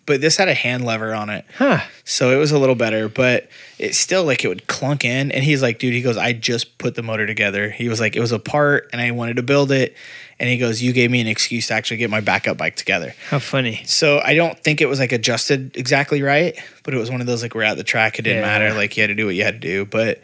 but 0.07 0.21
this 0.21 0.37
had 0.37 0.49
a 0.49 0.55
hand 0.55 0.85
lever 0.85 1.15
on 1.15 1.31
it. 1.31 1.45
Huh. 1.57 1.81
So 2.05 2.31
it 2.31 2.37
was 2.37 2.53
a 2.53 2.59
little 2.59 2.75
better, 2.75 3.09
but 3.09 3.49
it's 3.79 3.97
still 3.99 4.25
like 4.25 4.45
it 4.45 4.49
would 4.49 4.67
clunk 4.67 5.05
in. 5.05 5.33
And 5.33 5.43
he's 5.45 5.63
like, 5.63 5.79
dude, 5.79 5.95
he 5.95 6.03
goes, 6.03 6.17
I 6.17 6.33
just 6.33 6.77
put 6.79 6.95
the 6.95 7.03
motor 7.03 7.27
together. 7.27 7.71
He 7.71 7.89
was 7.89 8.01
like, 8.01 8.15
it 8.17 8.21
was 8.21 8.33
a 8.33 8.39
part 8.39 8.91
and 8.93 9.01
I 9.01 9.11
wanted 9.13 9.37
to 9.37 9.43
build 9.43 9.71
it. 9.73 9.97
And 10.39 10.49
he 10.51 10.59
goes, 10.59 10.83
you 10.83 10.93
gave 10.93 11.11
me 11.11 11.21
an 11.21 11.27
excuse 11.29 11.69
to 11.69 11.75
actually 11.75 11.99
get 11.99 12.11
my 12.11 12.21
backup 12.21 12.59
bike 12.59 12.77
together. 12.77 13.15
How 13.31 13.39
funny. 13.39 13.83
So 13.87 14.21
I 14.23 14.35
don't 14.35 14.59
think 14.59 14.81
it 14.81 14.87
was 14.87 14.99
like 14.99 15.13
adjusted 15.13 15.77
exactly 15.77 16.23
right, 16.23 16.59
but 16.83 16.93
it 16.93 16.99
was 16.99 17.11
one 17.11 17.21
of 17.21 17.27
those 17.27 17.41
like 17.43 17.55
we're 17.55 17.63
at 17.63 17.77
the 17.77 17.85
track. 17.85 18.19
It 18.19 18.23
didn't 18.23 18.43
Yeah. 18.43 18.49
matter. 18.59 18.75
Like 18.75 18.97
you 18.97 19.03
had 19.03 19.09
to 19.09 19.15
do 19.15 19.27
what 19.27 19.35
you 19.37 19.45
had 19.45 19.55
to 19.61 19.67
do. 19.69 19.85
But 19.87 20.21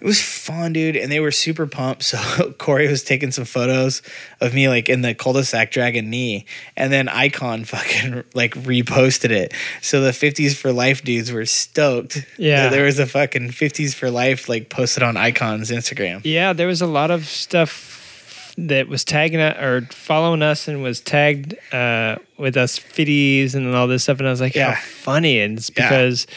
it 0.00 0.04
was 0.04 0.20
fun, 0.20 0.72
dude. 0.72 0.96
And 0.96 1.10
they 1.10 1.20
were 1.20 1.30
super 1.32 1.66
pumped. 1.66 2.02
So 2.04 2.52
Cory 2.58 2.88
was 2.88 3.02
taking 3.02 3.30
some 3.32 3.44
photos 3.44 4.02
of 4.40 4.54
me 4.54 4.68
like 4.68 4.88
in 4.88 5.02
the 5.02 5.14
cul-de-sac 5.14 5.70
dragon 5.70 6.08
knee. 6.10 6.44
And 6.76 6.92
then 6.92 7.08
Icon 7.08 7.64
fucking 7.64 8.24
like 8.34 8.54
reposted 8.54 9.30
it. 9.30 9.52
So 9.82 10.00
the 10.00 10.10
50s 10.10 10.54
for 10.56 10.72
life 10.72 11.02
dudes 11.02 11.32
were 11.32 11.46
stoked. 11.46 12.24
Yeah. 12.36 12.68
There 12.68 12.84
was 12.84 12.98
a 12.98 13.06
fucking 13.06 13.50
50s 13.50 13.94
for 13.94 14.10
life 14.10 14.48
like 14.48 14.68
posted 14.68 15.02
on 15.02 15.16
Icon's 15.16 15.70
Instagram. 15.70 16.20
Yeah, 16.24 16.52
there 16.52 16.66
was 16.66 16.80
a 16.82 16.86
lot 16.86 17.10
of 17.10 17.24
stuff 17.26 18.54
that 18.60 18.88
was 18.88 19.04
tagging 19.04 19.40
us 19.40 19.56
or 19.62 19.82
following 19.92 20.42
us 20.42 20.66
and 20.66 20.82
was 20.82 21.00
tagged 21.00 21.54
uh, 21.72 22.16
with 22.38 22.56
us 22.56 22.76
fitties 22.76 23.54
and 23.54 23.72
all 23.74 23.86
this 23.86 24.02
stuff. 24.02 24.18
And 24.18 24.26
I 24.26 24.30
was 24.32 24.40
like, 24.40 24.54
Yeah. 24.56 24.72
how 24.74 24.80
funny. 24.82 25.38
And 25.40 25.58
it's 25.58 25.70
because, 25.70 26.26
yeah, 26.28 26.34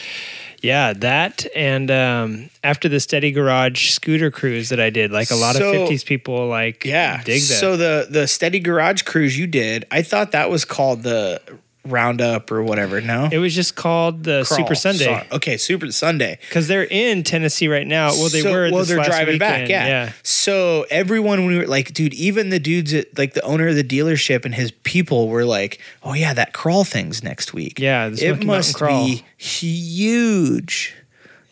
that 0.62 1.46
and 1.56 1.90
um, 1.90 2.50
after 2.62 2.88
the 2.88 3.00
Steady 3.00 3.32
Garage 3.32 3.90
scooter 3.90 4.30
cruise 4.30 4.68
that 4.70 4.80
I 4.80 4.90
did, 4.90 5.10
like 5.10 5.30
a 5.30 5.34
lot 5.34 5.56
So- 5.56 5.72
of 5.84 5.88
50s 5.88 6.04
people 6.06 6.46
like 6.46 6.84
Yeah. 6.84 7.22
dig 7.24 7.40
that. 7.42 7.58
So 7.60 7.76
the 7.76 8.06
the 8.08 8.26
steady 8.28 8.60
garage 8.60 9.02
cruise 9.02 9.36
you 9.38 9.46
did, 9.46 9.84
I 9.90 10.02
thought 10.02 10.32
that 10.32 10.50
was 10.50 10.64
called 10.64 11.02
the 11.02 11.40
roundup 11.84 12.52
or 12.52 12.62
whatever. 12.62 13.00
No. 13.00 13.28
it 13.32 13.38
was 13.38 13.54
just 13.54 13.74
called 13.74 14.22
the 14.24 14.44
Crawl. 14.46 14.58
Super 14.58 14.74
Sunday 14.76 15.04
Sorry. 15.06 15.26
Okay, 15.32 15.56
Super 15.56 15.90
Sunday. 15.90 16.38
because 16.48 16.68
they're 16.68 16.86
in 16.88 17.24
Tennessee 17.24 17.66
right 17.68 17.86
now. 17.86 18.10
Well, 18.10 18.28
they 18.28 18.42
So- 18.42 18.52
were. 18.52 18.70
Well, 18.70 18.84
they're 18.84 19.02
driving 19.02 19.38
back. 19.38 19.68
Yeah. 19.68 19.86
yeah. 19.86 20.12
So 20.22 20.86
everyone, 20.90 21.40
when 21.44 21.48
we 21.48 21.58
were 21.58 21.66
like, 21.66 21.92
dude, 21.92 22.14
even 22.14 22.50
the 22.50 22.60
dudes 22.60 22.94
at 22.94 23.18
like 23.18 23.34
the 23.34 23.42
owner 23.42 23.66
of 23.68 23.74
the 23.74 23.82
dealership 23.84 24.44
and 24.44 24.54
his 24.54 24.70
people 24.84 25.28
were 25.28 25.44
like, 25.44 25.80
oh 26.04 26.14
yeah, 26.14 26.32
that 26.34 26.52
crawl 26.52 26.84
thing's 26.84 27.22
next 27.24 27.52
week. 27.52 27.78
Yeah, 27.80 28.10
it 28.12 28.44
must 28.44 28.78
be 28.78 29.24
huge 29.36 30.94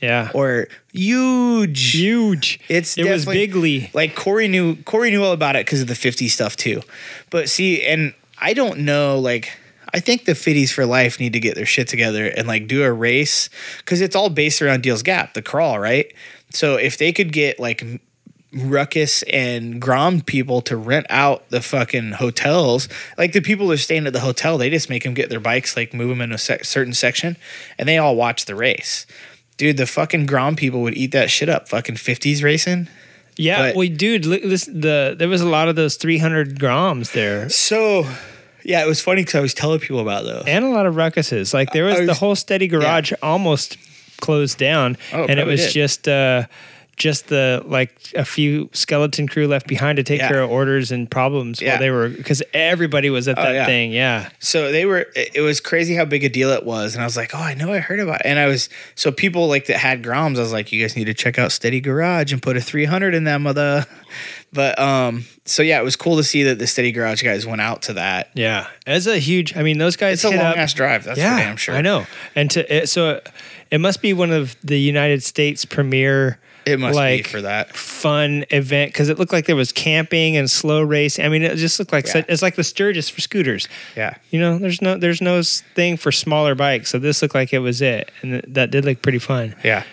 Yeah. 0.01 0.31
or 0.35 0.69
huge. 0.93 1.91
Huge. 1.93 2.61
It's 2.69 2.97
it 2.97 3.09
was 3.11 3.25
bigly. 3.27 3.91
Like 3.93 4.15
Cory 4.15 4.49
knew 4.49 4.77
Cory 4.85 5.11
knew 5.11 5.23
all 5.25 5.33
about 5.33 5.57
it 5.57 5.67
because 5.67 5.81
of 5.81 5.89
the 5.89 5.95
50 5.95 6.29
stuff 6.29 6.57
too. 6.57 6.83
But 7.31 7.49
see, 7.49 7.85
and 7.85 8.15
I 8.39 8.55
don't 8.55 8.81
know, 8.81 9.19
like 9.19 9.51
I 9.93 10.01
think 10.01 10.25
the 10.25 10.33
Fitties 10.33 10.73
for 10.73 10.87
life 10.87 11.19
need 11.21 11.33
to 11.33 11.41
get 11.41 11.55
their 11.55 11.67
shit 11.67 11.89
together 11.89 12.27
and 12.27 12.47
like 12.47 12.67
do 12.69 12.83
a 12.85 12.93
race 12.93 13.49
because 13.79 14.01
it's 14.01 14.15
all 14.17 14.31
based 14.31 14.63
around 14.63 14.83
Deals 14.83 15.03
Gap, 15.03 15.35
the 15.35 15.43
crawl, 15.43 15.79
right? 15.79 16.13
So 16.51 16.77
if 16.77 16.97
they 16.99 17.13
could 17.13 17.33
get 17.33 17.59
like 17.61 17.83
Ruckus 18.53 19.23
and 19.25 19.81
Grom 19.81 20.21
people 20.23 20.61
to 20.63 20.77
rent 20.77 21.07
out 21.09 21.49
the 21.51 21.61
fucking 21.61 22.13
hotels, 22.13 22.89
like 23.17 23.33
the 23.33 23.41
people 23.41 23.69
that 23.69 23.75
are 23.75 23.79
staying 23.79 24.07
at 24.07 24.13
the 24.13 24.21
hotel, 24.21 24.59
they 24.59 24.71
just 24.71 24.91
make 24.91 25.05
them 25.05 25.15
get 25.15 25.31
their 25.31 25.41
bikes, 25.41 25.77
like 25.77 25.95
move 25.95 26.09
them 26.09 26.21
in 26.21 26.33
a 26.33 26.39
sec- 26.39 26.65
certain 26.65 26.93
section, 26.93 27.37
and 27.79 27.89
they 27.89 27.99
all 27.99 28.17
watch 28.17 28.47
the 28.47 28.55
race. 28.57 29.07
Dude, 29.57 29.77
the 29.77 29.87
fucking 29.87 30.27
Grom 30.27 30.57
people 30.57 30.83
would 30.83 30.97
eat 30.97 31.13
that 31.13 31.31
shit 31.31 31.49
up. 31.49 31.69
Fucking 31.69 31.95
50s 31.97 32.43
racing. 32.43 32.89
Yeah, 33.37 33.69
But- 33.69 33.77
well, 33.77 33.89
dude, 33.89 34.27
look, 34.27 34.43
this, 34.43 34.65
the 34.67 35.15
there 35.17 35.29
was 35.29 35.41
a 35.43 35.49
lot 35.49 35.69
of 35.69 35.77
those 35.77 35.97
300 35.97 36.59
groms 36.59 37.13
there, 37.13 37.49
So, 37.51 38.07
yeah, 38.65 38.83
it 38.85 38.87
was 38.89 39.01
funny 39.01 39.23
because 39.23 39.35
I 39.37 39.41
was 39.41 39.55
telling 39.55 39.81
people 39.81 40.01
about 40.01 40.25
those. 40.25 40.45
and 40.47 40.65
a 40.65 40.69
lot 40.69 40.87
of 40.87 40.95
ruckuses. 40.95 41.53
Like 41.55 41.73
there 41.73 41.85
was, 41.85 42.01
I 42.01 42.05
the 42.07 42.15
whole 42.15 42.35
steady 42.37 42.69
garage 42.69 43.13
almost 43.23 43.77
closed 44.21 44.59
down, 44.59 44.97
Oh, 45.13 45.25
and 45.25 45.39
it 45.41 45.47
was 45.47 45.61
did. 45.65 45.73
just 45.73 46.09
uh, 46.09 46.45
just 46.97 47.29
the 47.29 47.63
like 47.65 47.95
a 48.15 48.25
few 48.27 48.69
skeleton 48.75 49.27
crew 49.27 49.47
left 49.47 49.67
behind 49.67 49.97
to 49.97 50.03
take 50.03 50.21
Yeah. 50.21 50.29
care 50.29 50.43
of 50.43 50.51
orders 50.51 50.93
and 50.93 51.11
problems 51.11 51.63
Yeah. 51.63 51.71
while 51.71 51.79
they 51.79 51.91
were 51.91 52.11
because 52.11 52.43
everybody 52.53 53.09
was 53.09 53.27
at 53.29 53.39
Oh, 53.39 53.43
that 53.43 53.55
yeah. 53.55 53.65
thing. 53.65 53.93
Yeah, 53.93 54.29
So 54.39 54.71
they 54.71 54.85
were. 54.85 55.07
It 55.17 55.41
was 55.41 55.61
crazy 55.61 55.95
how 55.95 56.05
big 56.05 56.25
a 56.25 56.29
deal 56.29 56.51
it 56.51 56.67
was, 56.67 56.93
and 56.95 57.01
I 57.03 57.07
was 57.07 57.17
like, 57.17 57.35
"Oh, 57.35 57.39
I 57.39 57.55
know, 57.55 57.73
I 57.73 57.79
heard 57.79 58.01
about." 58.01 58.17
it. 58.21 58.27
And 58.27 58.39
I 58.39 58.47
was 58.47 58.69
so 58.97 59.11
people 59.11 59.49
like 59.49 59.65
that 59.67 59.79
had 59.79 60.03
Groms. 60.03 60.37
I 60.37 60.41
was 60.43 60.53
like, 60.53 60.71
"You 60.73 60.83
guys 60.83 60.95
need 60.95 61.07
to 61.07 61.15
check 61.15 61.39
out 61.39 61.53
Steady 61.53 61.81
Garage 61.81 62.33
and 62.35 62.43
put 62.43 62.59
a 62.59 62.61
300 62.61 63.15
in 63.15 63.25
that 63.25 63.41
mother." 63.41 63.87
But 64.53 64.79
um, 64.79 65.25
so 65.45 65.63
yeah, 65.63 65.81
it 65.81 65.85
was 65.85 65.97
cool 65.97 66.17
to 66.17 66.25
see 66.25 66.43
that 66.45 66.59
the 66.59 66.67
Steady 66.67 66.91
Garage 66.93 67.23
guys 67.23 67.47
went 67.47 67.61
out 67.61 67.83
to 67.83 67.93
that. 67.95 68.31
yeah. 68.35 68.67
as 68.87 69.07
a 69.07 69.19
huge. 69.19 69.57
I 69.57 69.63
mean, 69.63 69.79
those 69.79 69.97
guys. 69.97 70.25
It's 70.25 70.25
a 70.25 70.37
long 70.37 70.47
up, 70.47 70.57
ass 70.57 70.75
drive. 70.75 71.05
That's 71.05 71.19
yeah, 71.19 71.37
for 71.37 71.43
damn 71.45 71.57
sure. 71.57 71.75
I 71.77 71.81
know. 71.83 72.07
And 72.35 72.51
to 72.53 72.83
it, 72.83 72.89
so 72.89 73.21
it 73.71 73.79
must 73.79 74.03
be 74.03 74.13
one 74.13 74.33
of 74.33 74.57
the 74.63 74.79
United 74.79 75.23
States 75.23 75.65
premier. 75.65 76.41
It 76.67 76.79
must 76.79 76.95
like, 76.95 77.25
be 77.25 77.29
for 77.29 77.41
that. 77.41 77.75
fun 77.75 78.45
event 78.51 78.93
because 78.93 79.09
it 79.09 79.19
looked 79.19 79.33
like 79.33 79.47
there 79.47 79.57
was 79.57 79.73
camping 79.73 80.37
and 80.37 80.49
slow 80.51 80.83
racing. 80.83 81.25
I 81.25 81.29
mean, 81.31 81.43
it 81.43 81.57
just 81.57 81.79
looked 81.79 81.91
like 81.91 82.07
Yeah. 82.07 82.25
it's 82.29 82.43
like 82.43 82.55
the 82.57 82.65
Sturgis 82.65 83.09
for 83.09 83.21
scooters. 83.23 83.67
Yeah. 83.97 84.15
You 84.31 84.41
know, 84.41 84.59
there's 84.59 84.83
no 84.83 84.99
there's 84.99 85.23
no 85.23 85.43
thing 85.43 85.97
for 85.97 86.13
smaller 86.13 86.55
bikes, 86.55 86.91
so 86.91 86.99
this 86.99 87.23
looked 87.23 87.35
like 87.35 87.53
it 87.55 87.61
was 87.61 87.81
it, 87.81 88.11
and 88.21 88.33
th- 88.33 88.45
that 88.49 88.71
did 88.71 88.85
look 88.85 89.01
pretty 89.01 89.19
fun. 89.19 89.55
Yeah. 89.65 89.85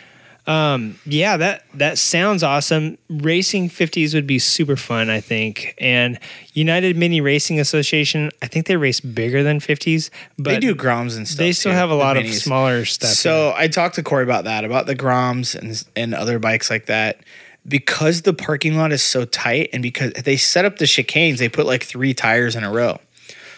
Um, 0.48 0.98
yeah, 1.06 1.36
that 1.36 1.66
that 1.74 1.98
sounds 1.98 2.42
awesome. 2.42 2.98
Racing 3.10 3.70
50s 3.70 4.14
would 4.14 4.26
be 4.26 4.40
super 4.40 4.78
fun, 4.78 5.10
I 5.10 5.20
think. 5.20 5.76
And 5.78 6.18
United 6.54 6.96
Mini 6.96 7.20
Racing 7.20 7.60
Association, 7.60 8.32
I 8.42 8.48
think 8.48 8.66
they 8.66 8.78
race 8.78 9.02
bigger 9.02 9.44
than 9.44 9.60
50s, 9.60 10.10
but 10.38 10.52
they 10.52 10.60
do 10.60 10.74
Groms 10.74 11.18
and 11.18 11.28
stuff. 11.28 11.38
they 11.40 11.52
still 11.52 11.74
too, 11.74 11.78
have 11.78 11.90
a 11.90 11.96
lot 11.96 12.16
of 12.16 12.26
smaller 12.34 12.86
stuff. 12.86 13.12
So 13.12 13.54
I 13.58 13.68
talked 13.68 13.96
to 13.96 14.04
Cory 14.04 14.24
about 14.24 14.46
that, 14.46 14.64
about 14.64 14.86
the 14.86 14.96
Groms 14.96 15.54
and 15.54 15.84
and 15.98 16.16
other 16.16 16.40
bikes 16.40 16.70
like 16.70 16.86
that. 16.86 17.20
Because 17.68 18.22
the 18.22 18.34
parking 18.34 18.78
lot 18.78 18.94
is 18.94 19.04
so 19.04 19.26
tight, 19.26 19.70
and 19.74 19.84
because 19.84 20.14
they 20.14 20.38
set 20.38 20.64
up 20.64 20.78
the 20.78 20.86
chicanes, 20.86 21.40
they 21.40 21.50
put 21.50 21.66
like 21.66 21.84
three 21.84 22.14
tires 22.14 22.56
in 22.56 22.64
a 22.64 22.72
row. 22.72 23.02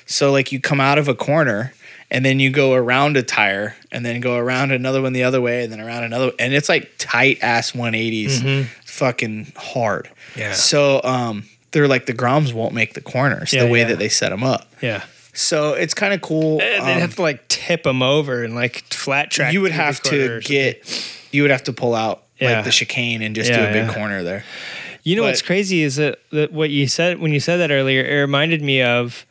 So 0.07 0.31
like 0.31 0.51
you 0.51 0.59
come 0.59 0.79
out 0.79 0.97
of 0.97 1.07
a 1.07 1.13
corner, 1.13 1.73
and 2.11 2.25
then 2.25 2.39
you 2.39 2.49
go 2.51 2.73
around 2.73 3.17
a 3.17 3.23
tire, 3.23 3.75
and 3.91 4.05
then 4.05 4.19
go 4.21 4.35
around 4.37 4.71
another 4.71 5.01
one 5.01 5.13
the 5.13 5.23
other 5.23 5.41
way, 5.41 5.63
and 5.63 5.71
then 5.71 5.79
around 5.81 6.03
another, 6.03 6.31
and 6.39 6.53
it's 6.53 6.69
like 6.69 6.91
tight 6.97 7.39
ass 7.41 7.71
180s, 7.73 8.65
fucking 8.85 9.51
hard. 9.55 10.05
Mm-hmm. 10.33 10.39
Yeah. 10.39 10.53
So 10.53 11.01
um, 11.03 11.45
they're 11.71 11.87
like 11.87 12.05
the 12.05 12.13
Groms 12.13 12.53
won't 12.53 12.73
make 12.73 12.93
the 12.93 13.01
corners 13.01 13.53
Yeah, 13.53 13.65
the 13.65 13.71
way 13.71 13.79
yeah. 13.79 13.87
that 13.89 13.99
they 13.99 14.09
set 14.09 14.29
them 14.29 14.43
up. 14.43 14.67
yeah. 14.81 15.03
So 15.31 15.73
it's 15.73 15.93
kind 15.93 16.13
of 16.13 16.21
cool. 16.21 16.57
They'd 16.57 16.79
um, 16.79 16.85
have 16.99 17.15
to 17.15 17.21
like 17.21 17.47
tip 17.47 17.83
them 17.83 18.01
over 18.01 18.43
and 18.43 18.55
like 18.55 18.83
flat 18.91 19.31
track. 19.31 19.53
you 19.53 19.61
would 19.61 19.71
have 19.71 20.01
to 20.03 20.41
get, 20.41 20.83
you 21.31 21.43
would 21.43 21.51
have 21.51 21.63
to 21.65 21.73
pull 21.73 21.93
out 21.95 22.23
Yeah. 22.39 22.55
like 22.55 22.65
the 22.65 22.71
chicane 22.71 23.21
and 23.21 23.33
just 23.35 23.53
do 23.53 23.59
a 23.63 23.71
big 23.71 23.89
corner 23.93 24.23
there. 24.23 24.43
You 25.03 25.15
know 25.15 25.23
what's 25.23 25.41
crazy 25.43 25.81
is 25.83 25.95
that, 25.95 26.19
that 26.31 26.51
what 26.51 26.71
you 26.71 26.87
said 26.87 27.19
when 27.19 27.31
you 27.31 27.39
said 27.39 27.57
that 27.57 27.71
earlier, 27.71 28.03
it 28.03 28.19
reminded 28.19 28.61
me 28.61 28.81
of 28.81 29.25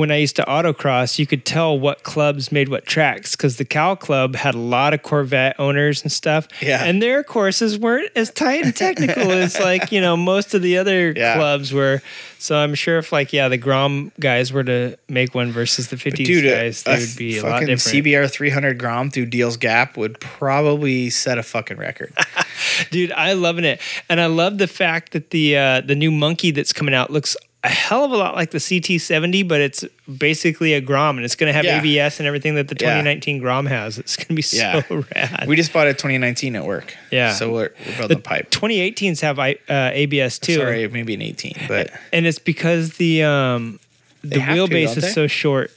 when 0.00 0.10
I 0.10 0.16
used 0.16 0.34
to 0.36 0.42
autocross. 0.44 1.18
You 1.18 1.26
could 1.26 1.44
tell 1.44 1.78
what 1.78 2.02
clubs 2.02 2.50
made 2.50 2.68
what 2.68 2.86
tracks 2.86 3.36
because 3.36 3.56
the 3.58 3.64
Cal 3.64 3.94
Club 3.94 4.34
had 4.34 4.54
a 4.54 4.58
lot 4.58 4.92
of 4.94 5.02
Corvette 5.02 5.54
owners 5.60 6.02
and 6.02 6.10
stuff. 6.10 6.48
Yeah. 6.60 6.82
and 6.84 7.00
their 7.00 7.22
courses 7.22 7.78
weren't 7.78 8.10
as 8.16 8.30
tight 8.30 8.64
and 8.64 8.74
technical 8.74 9.30
as 9.30 9.60
like 9.60 9.92
you 9.92 10.00
know 10.00 10.16
most 10.16 10.54
of 10.54 10.62
the 10.62 10.78
other 10.78 11.12
Yeah. 11.12 11.36
clubs 11.36 11.72
were. 11.72 12.02
So 12.38 12.56
I'm 12.56 12.74
sure 12.74 12.98
if 12.98 13.12
like 13.12 13.32
yeah 13.32 13.48
the 13.48 13.58
Grom 13.58 14.10
guys 14.18 14.52
were 14.52 14.64
to 14.64 14.96
make 15.08 15.34
one 15.34 15.52
versus 15.52 15.88
the 15.88 15.96
50s 15.96 16.24
Dude, 16.24 16.44
guys, 16.44 16.82
they 16.82 16.98
would 16.98 17.16
be 17.16 17.38
a 17.38 17.42
lot 17.44 17.60
different. 17.60 17.80
CBR 17.80 18.30
300 18.30 18.78
Grom 18.78 19.10
through 19.10 19.26
Deals 19.26 19.56
Gap 19.58 19.96
would 19.96 20.18
probably 20.20 21.10
set 21.10 21.38
a 21.38 21.42
fucking 21.42 21.76
record. 21.76 22.12
dude 22.90 23.10
i 23.12 23.32
loving 23.32 23.64
it 23.64 23.80
and 24.08 24.20
i 24.20 24.26
love 24.26 24.58
the 24.58 24.66
fact 24.66 25.12
that 25.12 25.30
the 25.30 25.56
uh 25.56 25.80
the 25.80 25.94
new 25.94 26.10
monkey 26.10 26.50
that's 26.50 26.72
coming 26.74 26.94
out 26.94 27.10
looks 27.10 27.36
a 27.62 27.68
hell 27.68 28.04
of 28.04 28.10
a 28.10 28.16
lot 28.16 28.34
like 28.34 28.52
the 28.52 28.58
ct70 28.58 29.46
but 29.46 29.60
it's 29.60 29.84
basically 30.18 30.72
a 30.72 30.80
grom 30.80 31.18
and 31.18 31.24
it's 31.26 31.36
going 31.36 31.48
to 31.48 31.52
have 31.52 31.64
Yeah. 31.64 32.04
abs 32.04 32.18
and 32.18 32.26
everything 32.26 32.54
that 32.54 32.68
the 32.68 32.74
Yeah. 32.74 32.88
2019 33.02 33.38
grom 33.38 33.66
has 33.66 33.98
it's 33.98 34.16
going 34.16 34.28
to 34.28 34.34
be 34.34 34.44
Yeah. 34.56 34.82
so 34.82 35.04
rad 35.14 35.46
we 35.46 35.56
just 35.56 35.72
bought 35.72 35.86
a 35.86 35.92
2019 35.92 36.56
at 36.56 36.64
work. 36.64 36.96
Yeah. 37.10 37.32
So 37.34 37.52
we're, 37.52 37.70
we're 37.86 37.96
building 37.98 38.08
the 38.08 38.14
the 38.14 38.20
pipe. 38.22 38.50
2018s 38.50 39.20
have 39.20 39.38
uh, 39.38 39.44
abs 39.68 40.38
too 40.38 40.54
Sorry, 40.54 40.88
maybe 40.88 41.12
an 41.14 41.22
18, 41.22 41.52
but 41.68 41.90
and 42.12 42.26
it's 42.26 42.38
because 42.38 42.94
the 42.96 43.24
um 43.24 43.78
the 44.24 44.36
wheelbase 44.40 44.96
is 44.96 45.12
so 45.12 45.26
short 45.26 45.70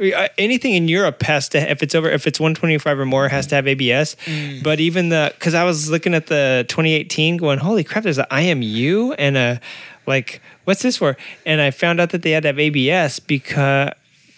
Uh, 0.00 0.28
anything 0.38 0.72
in 0.72 0.88
Europe 0.88 1.22
has 1.22 1.46
to 1.50 1.58
if 1.70 1.82
it's 1.82 1.94
over 1.94 2.08
if 2.10 2.26
it's 2.26 2.40
125 2.40 2.98
or 2.98 3.04
more 3.04 3.28
has 3.28 3.46
to 3.48 3.54
have 3.54 3.66
ABS. 3.68 4.16
Mm. 4.24 4.62
But 4.62 4.80
even 4.80 5.10
the 5.10 5.30
because 5.36 5.52
I 5.54 5.64
was 5.64 5.90
looking 5.90 6.14
at 6.14 6.26
the 6.26 6.64
2018 6.68 7.36
going 7.36 7.58
holy 7.58 7.84
crap 7.84 8.04
there's 8.04 8.16
an 8.16 8.24
IMU 8.30 9.14
and 9.18 9.36
a 9.36 9.60
like 10.06 10.40
what's 10.64 10.82
this 10.82 10.96
for 10.98 11.16
and 11.46 11.60
I 11.60 11.70
found 11.70 12.00
out 12.00 12.10
that 12.10 12.22
they 12.22 12.30
had 12.32 12.42
to 12.44 12.48
have 12.48 12.58
ABS 12.58 13.20
because 13.20 13.92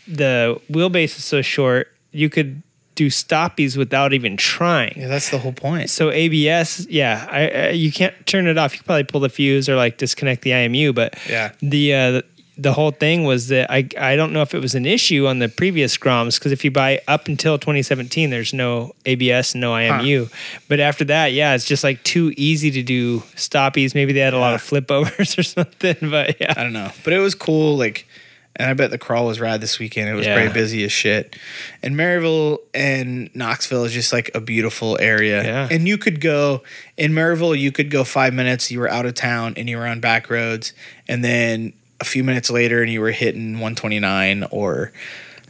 the 0.08 0.60
wheelbase 0.70 1.16
is 1.16 1.24
so 1.24 1.42
short 1.42 1.88
you 2.10 2.28
could 2.28 2.62
do 2.94 3.06
stoppies 3.06 3.74
without 3.74 4.12
even 4.12 4.36
trying. 4.36 4.92
yeah, 4.98 5.08
that's 5.08 5.30
the 5.30 5.38
whole 5.38 5.54
point. 5.54 5.88
So 5.88 6.10
ABS, 6.10 6.86
yeah, 6.90 7.26
I, 7.30 7.48
I 7.48 7.68
you 7.70 7.90
can't 7.90 8.14
turn 8.26 8.46
it 8.46 8.58
off. 8.58 8.74
You 8.74 8.80
can 8.80 8.84
probably 8.84 9.04
pull 9.04 9.20
the 9.22 9.30
fuse 9.30 9.66
or 9.66 9.76
like 9.76 9.96
disconnect 9.96 10.42
the 10.42 10.50
IMU, 10.50 10.94
but 10.94 11.16
Yeah. 11.26 11.52
the 11.62 11.94
uh, 11.94 12.22
the 12.59 12.72
whole 12.74 12.90
thing 12.90 13.24
was 13.24 13.48
that 13.48 13.70
I 13.70 13.88
I 13.98 14.14
don't 14.16 14.32
know 14.32 14.42
if 14.42 14.55
it 14.55 14.61
was 14.61 14.74
an 14.74 14.84
issue 14.84 15.26
on 15.26 15.38
the 15.38 15.48
previous 15.48 15.96
Groms 15.96 16.38
because 16.38 16.53
if 16.53 16.64
you 16.64 16.70
buy 16.70 17.00
up 17.09 17.26
until 17.26 17.59
2017, 17.59 18.28
there's 18.30 18.53
no 18.53 18.94
ABS, 19.07 19.55
and 19.55 19.62
no 19.62 19.72
IMU, 19.72 20.30
but 20.68 20.78
after 20.78 21.05
that, 21.05 21.32
yeah, 21.32 21.55
it's 21.55 21.64
just 21.64 21.82
like 21.82 22.03
too 22.05 22.32
easy 22.36 22.70
to 22.72 22.82
do 22.82 23.20
stoppies. 23.36 23.94
Maybe 23.94 24.12
they 24.12 24.20
had 24.20 24.34
a 24.34 24.38
lot 24.38 24.55
of 24.55 24.61
flip 24.61 24.90
overs 24.90 25.38
or 25.38 25.42
something, 25.42 25.96
but 26.03 26.40
yeah, 26.40 26.53
I 26.57 26.62
don't 26.62 26.74
know, 26.74 26.90
but 27.05 27.12
it 27.14 27.18
was 27.20 27.34
cool. 27.34 27.78
Like, 27.78 28.07
and 28.55 28.68
I 28.68 28.74
bet 28.74 28.90
the 28.90 28.98
crawl 28.98 29.24
was 29.24 29.40
rad 29.40 29.62
this 29.62 29.78
weekend. 29.78 30.11
It 30.11 30.14
was 30.14 30.26
Yeah. 30.26 30.34
pretty 30.34 30.53
busy 30.53 30.84
as 30.84 30.92
shit. 30.92 31.34
And 31.82 31.94
Maryville 31.96 32.59
and 32.74 33.34
Knoxville 33.34 33.84
is 33.86 33.94
just 33.94 34.12
like 34.12 34.30
a 34.34 34.42
beautiful 34.42 34.98
area. 35.00 35.42
Yeah. 35.42 35.68
And 35.70 35.88
you 35.88 35.96
could 35.96 36.20
go 36.20 36.62
in 36.98 37.12
Maryville, 37.12 37.59
you 37.59 37.72
could 37.72 37.90
go 37.90 38.05
five 38.05 38.34
minutes. 38.34 38.70
You 38.70 38.80
were 38.80 38.90
out 38.90 39.07
of 39.07 39.14
town 39.14 39.55
and 39.57 39.70
you 39.70 39.78
were 39.78 39.86
on 39.86 40.00
back 40.00 40.28
roads, 40.28 40.74
and 41.09 41.24
then 41.24 41.72
a 42.03 42.05
few 42.05 42.22
minutes 42.24 42.50
later, 42.50 42.82
and 42.82 42.90
you 42.92 43.00
were 43.00 43.12
hitting 43.12 43.53
129 43.55 44.44
or 44.50 44.92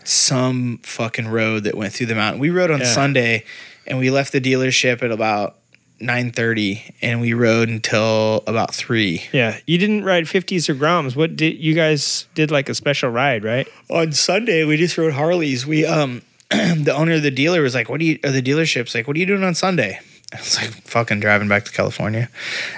some 0.05 0.79
fucking 0.83 1.29
road 1.29 1.65
that 1.65 1.75
went 1.77 1.93
through 1.95 2.07
the 2.07 2.15
mountain. 2.15 2.41
We 2.41 2.51
rode 2.51 2.71
on 2.71 2.81
Yeah. 2.81 2.87
Sunday, 2.87 3.45
and 3.87 3.99
we 3.99 4.11
left 4.11 4.33
the 4.33 4.41
dealership 4.41 5.03
at 5.03 5.11
about. 5.11 5.57
9:30 6.01 6.95
and 7.01 7.21
we 7.21 7.33
rode 7.33 7.69
until 7.69 8.43
about 8.49 8.75
3 8.75 9.23
yeah. 9.33 9.59
You 9.69 9.79
didn't 9.79 10.03
ride 10.03 10.25
50s 10.25 10.69
or 10.69 10.75
Groms. 10.75 11.15
What 11.15 11.37
did 11.37 11.59
you 11.59 11.75
guys 11.75 12.27
did 12.35 12.51
like 12.51 12.69
a 12.69 12.75
special 12.75 13.09
ride, 13.09 13.45
right? 13.45 13.69
on 13.89 14.11
Sunday 14.11 14.65
we 14.65 14.77
just 14.77 14.99
rode 14.99 15.13
Harleys. 15.13 15.65
We 15.65 15.87
um 15.87 16.23
the 16.51 16.93
owner 16.93 17.13
of 17.13 17.23
the 17.23 17.31
dealer 17.31 17.63
was 17.63 17.77
like, 17.77 17.89
"What 17.89 18.01
do 18.01 18.07
you?" 18.07 18.19
Or 18.25 18.33
the 18.33 18.43
dealership's 18.43 18.97
like, 18.97 19.07
"What 19.07 19.15
are 19.17 19.21
you 19.21 19.27
doing 19.27 19.45
on 19.45 19.55
Sunday?" 19.55 20.01
I 20.35 20.39
was 20.39 20.57
like, 20.57 20.71
"Fucking 20.89 21.21
driving 21.21 21.47
back 21.47 21.67
to 21.67 21.71
California," 21.73 22.29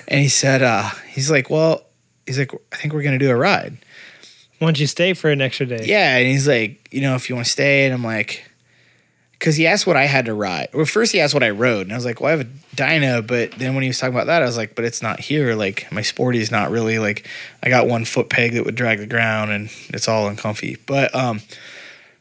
and 0.07 0.21
he 0.21 0.29
said, 0.29 0.61
"Uh, 0.63 0.91
he's 1.09 1.31
like, 1.31 1.49
well, 1.49 1.87
he's 2.27 2.39
like, 2.39 2.53
I 2.73 2.77
think 2.77 2.95
we're 2.95 3.03
gonna 3.03 3.19
do 3.19 3.31
a 3.31 3.37
ride." 3.37 3.79
Why 4.59 4.69
don't 4.69 4.79
you 4.81 4.87
stay 4.87 5.15
for 5.15 5.31
an 5.31 5.43
extra 5.43 5.67
day? 5.67 5.85
Yeah, 5.85 6.17
and 6.17 6.27
he's 6.27 6.47
like, 6.47 6.89
you 6.93 7.01
know, 7.01 7.17
if 7.17 7.29
you 7.29 7.35
want 7.35 7.47
to 7.47 7.53
stay, 7.53 7.85
and 7.85 7.93
I'm 7.93 8.05
like, 8.05 8.45
because 9.33 9.57
he 9.57 9.67
asked 9.67 9.87
what 9.87 9.97
I 9.97 10.07
had 10.07 10.25
to 10.27 10.33
ride. 10.33 10.69
Well, 10.73 10.87
first 10.87 11.13
he 11.13 11.21
asked 11.21 11.35
what 11.35 11.43
I 11.43 11.51
rode, 11.51 11.83
and 11.83 11.93
I 11.93 11.97
was 11.97 12.05
like, 12.07 12.21
well, 12.21 12.29
I 12.29 12.37
have 12.39 12.41
a 12.47 12.51
Dyna, 12.75 13.21
but 13.21 13.53
then 13.53 13.75
when 13.75 13.83
he 13.83 13.89
was 13.89 13.99
talking 13.99 14.15
about 14.15 14.27
that, 14.29 14.43
I 14.43 14.47
was 14.47 14.57
like, 14.57 14.75
but 14.75 14.87
it's 14.87 15.03
not 15.03 15.21
here. 15.21 15.55
Like 15.55 15.91
my 15.93 16.01
Sporty 16.01 16.39
is 16.39 16.51
not 16.51 16.71
really 16.71 16.99
like 16.99 17.29
I 17.63 17.69
got 17.69 17.87
one 17.87 18.07
foot 18.07 18.31
peg 18.31 18.55
that 18.55 18.65
would 18.65 18.75
drag 18.75 19.01
the 19.01 19.07
ground, 19.07 19.51
and 19.51 19.71
it's 19.89 20.09
all 20.09 20.29
uncomfy. 20.29 20.79
But 20.87 21.15
um, 21.15 21.43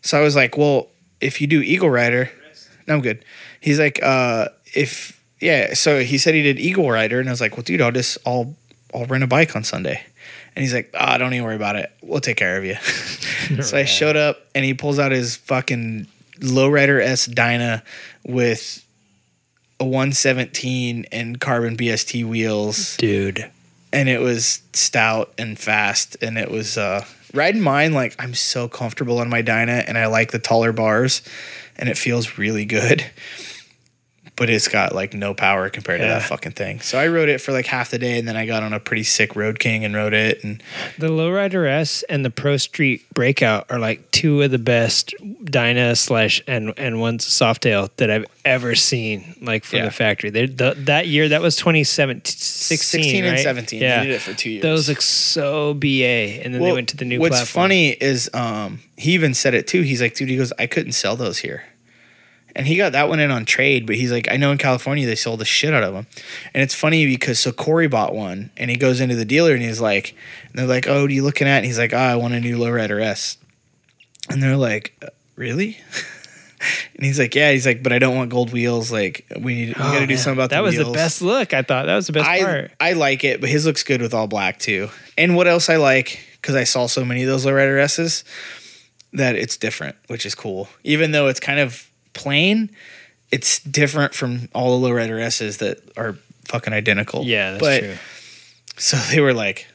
so 0.01 0.19
I 0.19 0.21
was 0.21 0.35
like, 0.35 0.57
well, 0.57 0.89
if 1.21 1.39
you 1.39 1.47
do 1.47 1.61
Eagle 1.61 1.89
Rider, 1.89 2.29
no, 2.87 2.95
I'm 2.95 3.01
good. 3.01 3.23
He's 3.61 3.79
like, 3.79 4.03
uh, 4.03 4.49
if 4.73 5.17
yeah, 5.39 5.75
so 5.75 6.01
he 6.01 6.17
said 6.17 6.33
he 6.33 6.41
did 6.41 6.59
Eagle 6.59 6.89
Rider, 6.89 7.19
and 7.19 7.29
I 7.29 7.31
was 7.31 7.41
like, 7.41 7.55
well, 7.55 7.63
dude, 7.63 7.81
I'll 7.81 7.91
just 7.91 8.17
I'll 8.25 8.53
I'll 8.93 9.05
rent 9.05 9.23
a 9.23 9.27
bike 9.27 9.55
on 9.55 9.63
Sunday. 9.63 10.01
And 10.55 10.61
he's 10.61 10.73
like, 10.73 10.91
ah, 10.93 11.17
don't 11.17 11.33
even 11.33 11.45
worry 11.45 11.55
about 11.55 11.75
it. 11.75 11.91
We'll 12.01 12.19
take 12.19 12.37
care 12.37 12.57
of 12.57 12.65
you. 12.65 12.75
so 13.63 13.77
I 13.77 13.85
showed 13.85 14.15
up 14.15 14.45
and 14.53 14.63
he 14.63 14.73
pulls 14.73 14.99
out 14.99 15.11
his 15.11 15.35
fucking 15.35 16.07
Lowrider 16.39 17.01
S 17.01 17.25
Dyna 17.25 17.83
with 18.23 18.85
a 19.79 19.85
117 19.85 21.05
and 21.11 21.39
carbon 21.39 21.75
BST 21.75 22.25
wheels. 22.25 22.97
dude. 22.97 23.49
And 23.91 24.09
it 24.09 24.21
was 24.21 24.61
stout 24.73 25.33
and 25.37 25.57
fast. 25.57 26.17
And 26.21 26.37
it 26.37 26.49
was 26.49 26.77
uh, 26.77 27.05
riding 27.33 27.61
mine 27.61 27.93
like 27.93 28.15
I'm 28.19 28.33
so 28.33 28.67
comfortable 28.67 29.19
on 29.19 29.29
my 29.29 29.41
Dyna 29.41 29.83
and 29.87 29.97
I 29.97 30.05
like 30.07 30.31
the 30.31 30.39
taller 30.39 30.71
bars 30.71 31.21
and 31.75 31.89
it 31.89 31.97
feels 31.97 32.37
really 32.37 32.65
good. 32.65 33.03
But 34.35 34.49
it's 34.49 34.67
got 34.67 34.95
like 34.95 35.13
no 35.13 35.35
power 35.35 35.69
compared 35.69 36.01
to 36.01 36.07
that 36.07 36.23
fucking 36.23 36.53
thing. 36.53 36.79
So 36.79 36.97
I 36.97 37.07
rode 37.07 37.29
it 37.29 37.39
for 37.39 37.51
like 37.51 37.67
half 37.67 37.91
the 37.91 37.99
day 37.99 38.17
and 38.17 38.27
then 38.27 38.35
I 38.35 38.47
got 38.47 38.63
on 38.63 38.73
a 38.73 38.79
pretty 38.79 39.03
sick 39.03 39.35
Road 39.35 39.59
King 39.59 39.85
and 39.85 39.93
rode 39.93 40.13
it. 40.15 40.43
And 40.43 40.61
The 40.97 41.09
Lowrider 41.09 41.69
S 41.69 42.01
and 42.09 42.25
the 42.25 42.31
Pro 42.31 42.57
Street 42.57 43.05
Breakout 43.13 43.69
are 43.69 43.77
like 43.77 44.09
two 44.09 44.41
of 44.41 44.49
the 44.49 44.57
best 44.57 45.13
Dyna 45.43 45.95
slash 45.95 46.41
and 46.47 46.73
and 46.77 46.99
one's 46.99 47.25
Softail 47.27 47.91
that 47.97 48.09
I've 48.09 48.25
ever 48.43 48.73
seen. 48.73 49.35
Like 49.39 49.65
from 49.65 49.77
Yeah. 49.79 49.85
the 49.85 49.91
factory, 49.91 50.31
they 50.31 50.47
the, 50.47 50.73
that 50.79 51.05
year 51.07 51.29
that 51.29 51.43
was 51.43 51.55
2017, 51.55 52.25
16, 52.25 52.77
16 53.03 53.23
and 53.25 53.33
right? 53.35 53.43
17. 53.43 53.81
Yeah, 53.81 53.99
They 53.99 54.05
did 54.07 54.15
it 54.15 54.21
for 54.21 54.33
two 54.33 54.49
years. 54.49 54.63
those 54.63 54.89
look 54.89 55.01
so 55.01 55.75
ba, 55.75 55.85
and 55.85 56.53
then 56.55 56.61
they 56.61 56.71
went 56.71 56.89
to 56.89 56.97
the 56.97 57.05
new. 57.05 57.19
What's 57.19 57.35
platform. 57.35 57.63
funny 57.65 57.89
is 57.89 58.31
um, 58.33 58.79
he 58.97 59.13
even 59.13 59.35
said 59.35 59.53
it 59.53 59.67
too. 59.67 59.81
He's 59.83 60.01
like, 60.01 60.15
dude, 60.15 60.29
he 60.29 60.37
goes, 60.37 60.51
I 60.57 60.65
couldn't 60.65 60.93
sell 60.93 61.15
those 61.15 61.37
here. 61.37 61.63
And 62.55 62.67
he 62.67 62.75
got 62.77 62.91
that 62.91 63.09
one 63.09 63.19
in 63.19 63.31
on 63.31 63.45
trade, 63.45 63.87
but 63.87 63.95
he's 63.95 64.11
like, 64.11 64.31
I 64.31 64.37
know 64.37 64.51
in 64.51 64.57
California 64.59 65.05
they 65.07 65.15
sold 65.15 65.39
the 65.39 65.45
shit 65.45 65.73
out 65.73 65.83
of 65.83 65.93
them. 65.93 66.05
And 66.53 66.61
it's 66.61 66.75
funny 66.75 67.05
because 67.07 67.39
so 67.39 67.51
Cory 67.51 67.87
bought 67.87 68.13
one 68.13 68.51
and 68.57 68.69
he 68.69 68.77
goes 68.77 69.01
into 69.01 69.15
the 69.15 69.25
dealer 69.25 69.53
and 69.53 69.61
he's 69.63 69.81
like, 69.81 70.15
and 70.49 70.59
they're 70.59 70.67
like, 70.67 70.87
oh, 70.87 71.01
what 71.01 71.09
are 71.09 71.13
you 71.13 71.23
looking 71.23 71.47
at? 71.47 71.57
And 71.57 71.65
he's 71.65 71.79
like, 71.79 71.93
oh, 71.93 71.97
I 71.97 72.15
want 72.15 72.35
a 72.35 72.39
new 72.39 72.57
Lowrider 72.57 73.01
S. 73.01 73.37
And 74.29 74.41
they're 74.41 74.55
like, 74.55 74.93
"Uh, 75.03 75.07
really? 75.35 75.77
and 76.95 77.05
he's 77.05 77.17
like, 77.19 77.33
yeah. 77.35 77.51
He's 77.51 77.65
like, 77.65 77.81
but 77.81 77.91
I 77.91 77.99
don't 77.99 78.15
want 78.15 78.29
gold 78.29 78.53
wheels. 78.53 78.91
Like, 78.91 79.25
we 79.39 79.55
need, 79.55 79.67
we 79.69 79.73
got 79.73 79.97
to 79.97 80.03
Oh, 80.03 80.05
do 80.05 80.15
something 80.15 80.37
about 80.37 80.51
that. 80.51 80.57
the 80.57 80.63
was 80.63 80.75
wheels. 80.77 80.87
the 80.87 80.93
best 80.93 81.21
look. 81.23 81.53
I 81.53 81.63
thought 81.63 81.87
that 81.87 81.95
was 81.95 82.07
the 82.07 82.13
best 82.13 82.29
I 82.29 82.43
part. 82.43 82.71
I 82.79 82.93
like 82.93 83.23
it, 83.23 83.41
but 83.41 83.49
his 83.49 83.65
looks 83.65 83.83
good 83.83 84.01
with 84.01 84.13
all 84.13 84.27
black 84.27 84.59
too. 84.59 84.89
And 85.17 85.35
what 85.35 85.47
else 85.47 85.69
I 85.69 85.77
like 85.77 86.19
because 86.35 86.55
I 86.55 86.65
saw 86.65 86.85
so 86.85 87.03
many 87.03 87.23
of 87.23 87.27
those 87.29 87.45
lowrider 87.45 87.79
S's 87.79 88.23
that 89.13 89.35
it's 89.35 89.57
different, 89.57 89.95
which 90.07 90.25
is 90.25 90.35
cool. 90.35 90.67
Even 90.83 91.11
though 91.11 91.27
it's 91.27 91.39
kind 91.39 91.59
of 91.59 91.89
plain, 92.13 92.69
it's 93.31 93.59
different 93.59 94.13
from 94.13 94.49
all 94.53 94.79
the 94.79 94.87
lowrider 94.87 95.19
S's 95.19 95.57
that 95.57 95.79
are 95.97 96.17
fucking 96.45 96.73
identical. 96.73 97.23
Yeah, 97.23 97.51
that's 97.51 97.61
but, 97.61 97.79
true. 97.79 97.95
So 98.77 98.97
they 98.97 99.19
were 99.19 99.33
like, 99.33 99.67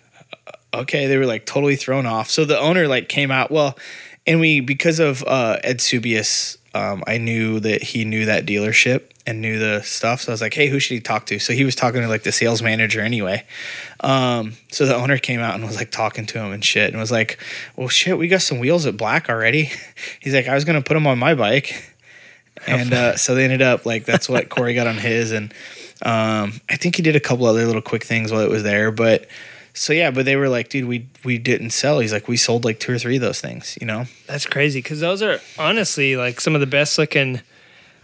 uh, 0.47 0.81
okay, 0.81 1.07
they 1.07 1.17
were 1.17 1.27
like 1.27 1.47
totally 1.47 1.77
thrown 1.77 2.07
off. 2.07 2.31
So 2.31 2.45
the 2.45 2.59
owner 2.59 2.89
like 2.89 3.09
came 3.09 3.31
out 3.31 3.51
well, 3.51 3.79
and 4.27 4.41
we 4.41 4.61
because 4.61 5.01
of 5.01 5.25
uh, 5.27 5.59
Ed 5.65 5.79
Subius, 5.79 6.57
um, 6.75 7.03
I 7.07 7.19
knew 7.19 7.61
that 7.61 7.83
he 7.83 8.05
knew 8.05 8.27
that 8.27 8.47
dealership 8.47 9.11
and 9.27 9.41
knew 9.41 9.59
the 9.59 9.83
stuff. 9.83 10.23
So 10.23 10.33
I 10.33 10.35
was 10.35 10.41
like, 10.41 10.55
hey, 10.55 10.69
who 10.69 10.79
should 10.79 10.95
he 10.95 11.01
talk 11.01 11.27
to? 11.27 11.39
So 11.39 11.53
he 11.53 11.65
was 11.65 11.75
talking 11.75 12.01
to 12.01 12.09
like 12.09 12.23
the 12.23 12.33
sales 12.33 12.63
manager 12.63 13.01
anyway. 13.01 13.45
Um, 14.01 14.55
so 14.71 14.87
the 14.87 14.97
owner 14.97 15.19
came 15.19 15.41
out 15.41 15.55
and 15.55 15.65
was 15.65 15.77
like 15.77 15.91
talking 15.91 16.27
to 16.27 16.39
him 16.39 16.53
and 16.53 16.65
shit, 16.65 16.91
and 16.91 16.99
was 16.99 17.11
like, 17.11 17.39
well, 17.77 17.89
shit, 17.89 18.17
we 18.17 18.29
got 18.29 18.43
some 18.43 18.59
wheels 18.59 18.87
at 18.87 18.97
Black 18.97 19.29
already. 19.29 19.71
He's 20.21 20.35
like, 20.35 20.49
I 20.49 20.55
was 20.55 20.65
gonna 20.65 20.83
put 20.83 20.95
them 20.95 21.07
on 21.07 21.19
my 21.19 21.35
bike. 21.35 21.95
And 22.69 22.93
uh, 22.93 23.17
so 23.17 23.35
they 23.35 23.45
ended 23.45 23.63
up 23.63 23.87
like 23.87 24.05
that's 24.05 24.29
what 24.29 24.49
Cory 24.49 24.75
got 24.75 24.87
on 24.87 24.97
his, 24.97 25.33
and 25.33 25.53
um, 26.03 26.61
I 26.69 26.77
think 26.77 26.97
he 26.97 27.03
did 27.03 27.17
a 27.17 27.21
couple 27.21 27.47
other 27.47 27.65
little 27.67 27.83
quick 27.83 28.05
things 28.05 28.31
while 28.31 28.43
it 28.43 28.51
was 28.51 28.63
there. 28.63 28.91
But 28.93 29.27
So 29.75 29.93
yeah, 29.93 30.11
but 30.11 30.25
they 30.25 30.37
were 30.37 30.49
like, 30.49 30.69
dude, 30.69 30.87
we 30.89 31.07
we 31.25 31.39
didn't 31.39 31.71
sell. 31.71 31.99
He's 32.01 32.13
like, 32.13 32.29
we 32.29 32.37
sold 32.37 32.65
like 32.65 32.79
two 32.81 32.93
or 32.93 32.99
three 32.99 33.17
of 33.17 33.23
those 33.23 33.41
things, 33.41 33.77
you 33.81 33.87
know. 33.87 34.05
That's 34.27 34.47
crazy 34.47 34.81
because 34.81 35.01
those 35.01 35.23
are 35.23 35.41
honestly 35.59 36.17
like 36.17 36.41
some 36.41 36.55
of 36.55 36.61
the 36.61 36.67
best 36.67 36.99
looking 36.99 37.41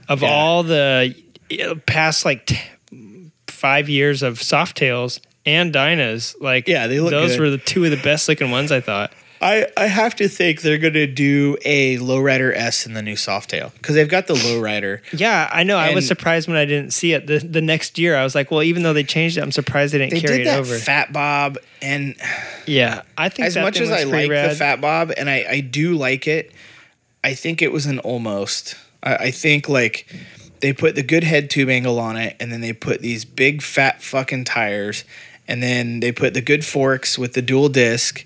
of 0.09 0.23
Yeah. 0.23 0.29
all 0.31 0.63
the 0.63 1.15
past 1.87 2.25
like 2.25 2.47
t- 2.47 2.59
five 3.49 3.89
years 3.89 4.23
of 4.23 4.39
Softails 4.39 5.21
and 5.47 5.73
Dynas. 5.75 6.35
Like, 6.41 6.69
Yeah, 6.69 6.87
they 6.87 7.01
look 7.01 7.11
those 7.11 7.33
good. 7.33 7.41
were 7.41 7.51
the 7.51 7.59
two 7.59 7.85
of 7.85 7.91
the 7.91 7.97
best 8.03 8.29
looking 8.29 8.51
ones. 8.51 8.71
I 8.73 8.81
thought. 8.81 9.13
I, 9.45 9.67
I 9.77 9.89
have 9.89 10.17
to 10.17 10.29
think 10.29 10.63
they're 10.63 10.79
gonna 10.79 11.07
do 11.07 11.59
a 11.67 11.99
lowrider 11.99 12.57
S 12.57 12.87
in 12.87 12.95
the 12.95 13.03
new 13.03 13.15
Softail 13.15 13.75
because 13.75 13.95
they've 13.95 14.09
got 14.09 14.27
the 14.27 14.33
lowrider. 14.33 15.01
Yeah, 15.13 15.51
I 15.53 15.65
know. 15.65 15.77
I 15.77 15.93
was 15.93 16.09
surprised 16.09 16.49
when 16.49 16.57
I 16.57 16.65
didn't 16.65 16.93
see 16.95 17.13
it 17.13 17.27
the, 17.27 17.41
the 17.41 17.61
next 17.61 17.99
year. 17.99 18.17
I 18.17 18.25
was 18.25 18.35
like, 18.35 18.51
well, 18.51 18.63
even 18.63 18.83
though 18.85 18.95
they 18.95 19.05
changed 19.05 19.37
it, 19.37 19.43
I'm 19.43 19.53
surprised 19.53 19.93
they 19.93 19.99
didn't 19.99 20.15
They 20.15 20.23
carry 20.23 20.39
did 20.39 20.47
it 20.47 20.51
that 20.51 20.61
over. 20.61 20.79
Fat 20.79 21.13
Bob, 21.13 21.59
and 21.83 22.15
yeah, 22.67 23.03
I 23.19 23.29
think 23.29 23.49
as 23.49 23.57
much 23.57 23.75
thing 23.75 23.83
as 23.83 23.91
I 23.91 24.05
like 24.05 24.31
rad. 24.31 24.51
the 24.51 24.55
Fat 24.55 24.81
Bob, 24.81 25.13
and 25.15 25.29
I, 25.29 25.45
I 25.47 25.61
do 25.61 25.95
like 25.95 26.27
it, 26.27 26.51
I 27.23 27.35
think 27.35 27.61
it 27.61 27.71
was 27.71 27.85
an 27.85 27.99
almost. 27.99 28.77
I, 29.03 29.17
I 29.17 29.31
think 29.31 29.69
like 29.69 30.11
they 30.61 30.73
put 30.73 30.95
the 30.95 31.03
good 31.03 31.23
head 31.23 31.51
tube 31.51 31.69
angle 31.69 31.99
on 32.01 32.17
it, 32.17 32.35
and 32.41 32.51
then 32.51 32.63
they 32.63 32.73
put 32.73 33.03
these 33.03 33.27
big 33.27 33.61
fat 33.61 34.03
fucking 34.03 34.45
tires, 34.45 35.05
and 35.47 35.63
then 35.63 36.01
they 36.01 36.13
put 36.13 36.33
the 36.33 36.41
good 36.41 36.65
forks 36.65 37.19
with 37.19 37.35
the 37.35 37.43
dual 37.43 37.69
disc, 37.69 38.25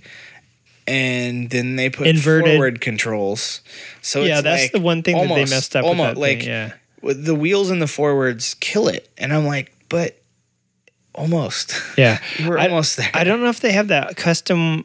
and 0.89 1.51
then 1.51 1.77
they 1.77 1.91
put 1.91 2.07
Inverted. 2.07 2.53
forward 2.55 2.81
controls. 2.81 3.61
So 4.03 4.23
yeah, 4.25 4.41
that's 4.41 4.63
like 4.65 4.73
the 4.73 4.81
one 4.81 5.03
thing 5.03 5.17
that 5.17 5.29
they 5.35 5.45
messed 5.45 5.77
up. 5.77 5.85
Almost 5.85 6.17
like 6.19 6.41
thing. 6.41 6.49
yeah. 6.49 6.73
the 7.03 7.35
wheels 7.35 7.71
and 7.71 7.81
the 7.81 7.87
forwards 7.87 8.55
kill 8.55 8.89
it, 8.89 9.09
and 9.19 9.33
I'm 9.33 9.47
like, 9.47 9.73
but 9.89 10.21
almost. 11.15 11.75
Yeah, 11.97 12.19
We're 12.47 12.59
I- 12.59 12.65
almost 12.69 12.97
there. 12.97 13.11
I 13.15 13.25
don't 13.25 13.41
know 13.41 13.49
if 13.49 13.61
they 13.61 13.73
have 13.73 13.89
that 13.89 14.17
custom. 14.17 14.85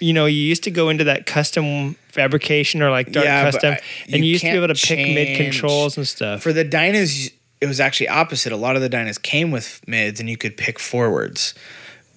You 0.00 0.12
know, 0.12 0.26
you 0.26 0.38
used 0.40 0.64
to 0.64 0.70
go 0.70 0.88
into 0.88 1.04
that 1.04 1.26
custom 1.26 1.94
fabrication 2.08 2.82
or 2.82 2.90
like 2.90 3.10
dark 3.12 3.24
Yeah, 3.26 3.42
custom, 3.50 3.72
I- 3.74 3.80
and 4.06 4.16
you 4.16 4.24
you 4.24 4.30
used 4.32 4.44
to 4.44 4.50
be 4.50 4.56
able 4.56 4.74
to 4.74 4.86
pick 4.86 4.98
mid 4.98 5.36
controls 5.36 5.96
and 5.96 6.06
stuff. 6.06 6.42
For 6.42 6.52
the 6.52 6.64
Dynas, 6.64 7.32
it 7.60 7.66
was 7.66 7.80
actually 7.80 8.08
opposite. 8.08 8.52
A 8.52 8.56
lot 8.56 8.76
of 8.76 8.82
the 8.82 8.88
Dynas 8.90 9.20
came 9.20 9.50
with 9.50 9.80
mids, 9.86 10.20
and 10.20 10.28
you 10.28 10.36
could 10.36 10.56
pick 10.56 10.78
forwards. 10.78 11.54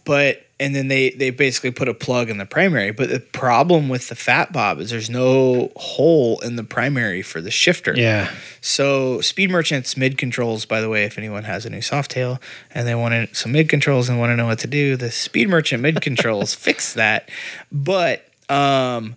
But 0.06 0.47
and 0.60 0.74
then 0.74 0.88
they 0.88 1.12
they 1.12 1.30
basically 1.30 1.72
put 1.72 1.88
a 1.88 1.94
plug 1.94 2.30
in 2.30 2.38
the 2.38 2.46
primary. 2.46 2.92
But 2.92 3.10
the 3.10 3.20
problem 3.20 3.90
with 3.90 4.10
the 4.10 4.16
Fat 4.16 4.52
Bob 4.52 4.80
is 4.80 4.90
there's 4.90 5.10
no 5.10 5.72
hole 5.76 6.40
in 6.40 6.56
the 6.56 6.64
primary 6.64 7.22
for 7.22 7.42
the 7.42 7.52
shifter. 7.52 7.94
yeah, 7.96 8.32
So 8.62 9.22
Speed 9.22 9.52
Merchants 9.52 9.96
mid 9.98 10.18
controls, 10.18 10.66
by 10.66 10.82
the 10.82 10.90
way, 10.90 11.04
if 11.04 11.18
anyone 11.18 11.44
has 11.44 11.66
a 11.66 11.70
new 11.70 11.80
Softail 11.80 12.42
and 12.72 12.88
they 12.88 12.96
want 12.96 13.36
some 13.36 13.52
mid 13.52 13.70
controls 13.70 14.10
and 14.10 14.20
want 14.20 14.32
to 14.32 14.36
know 14.36 14.48
what 14.48 14.60
to 14.60 14.68
do, 14.68 14.96
the 14.96 15.12
Speed 15.12 15.50
Merchant 15.50 15.82
mid 15.82 16.02
controls 16.02 16.56
fix 16.68 16.94
that. 16.94 17.30
But 17.72 18.28
um, 18.50 19.16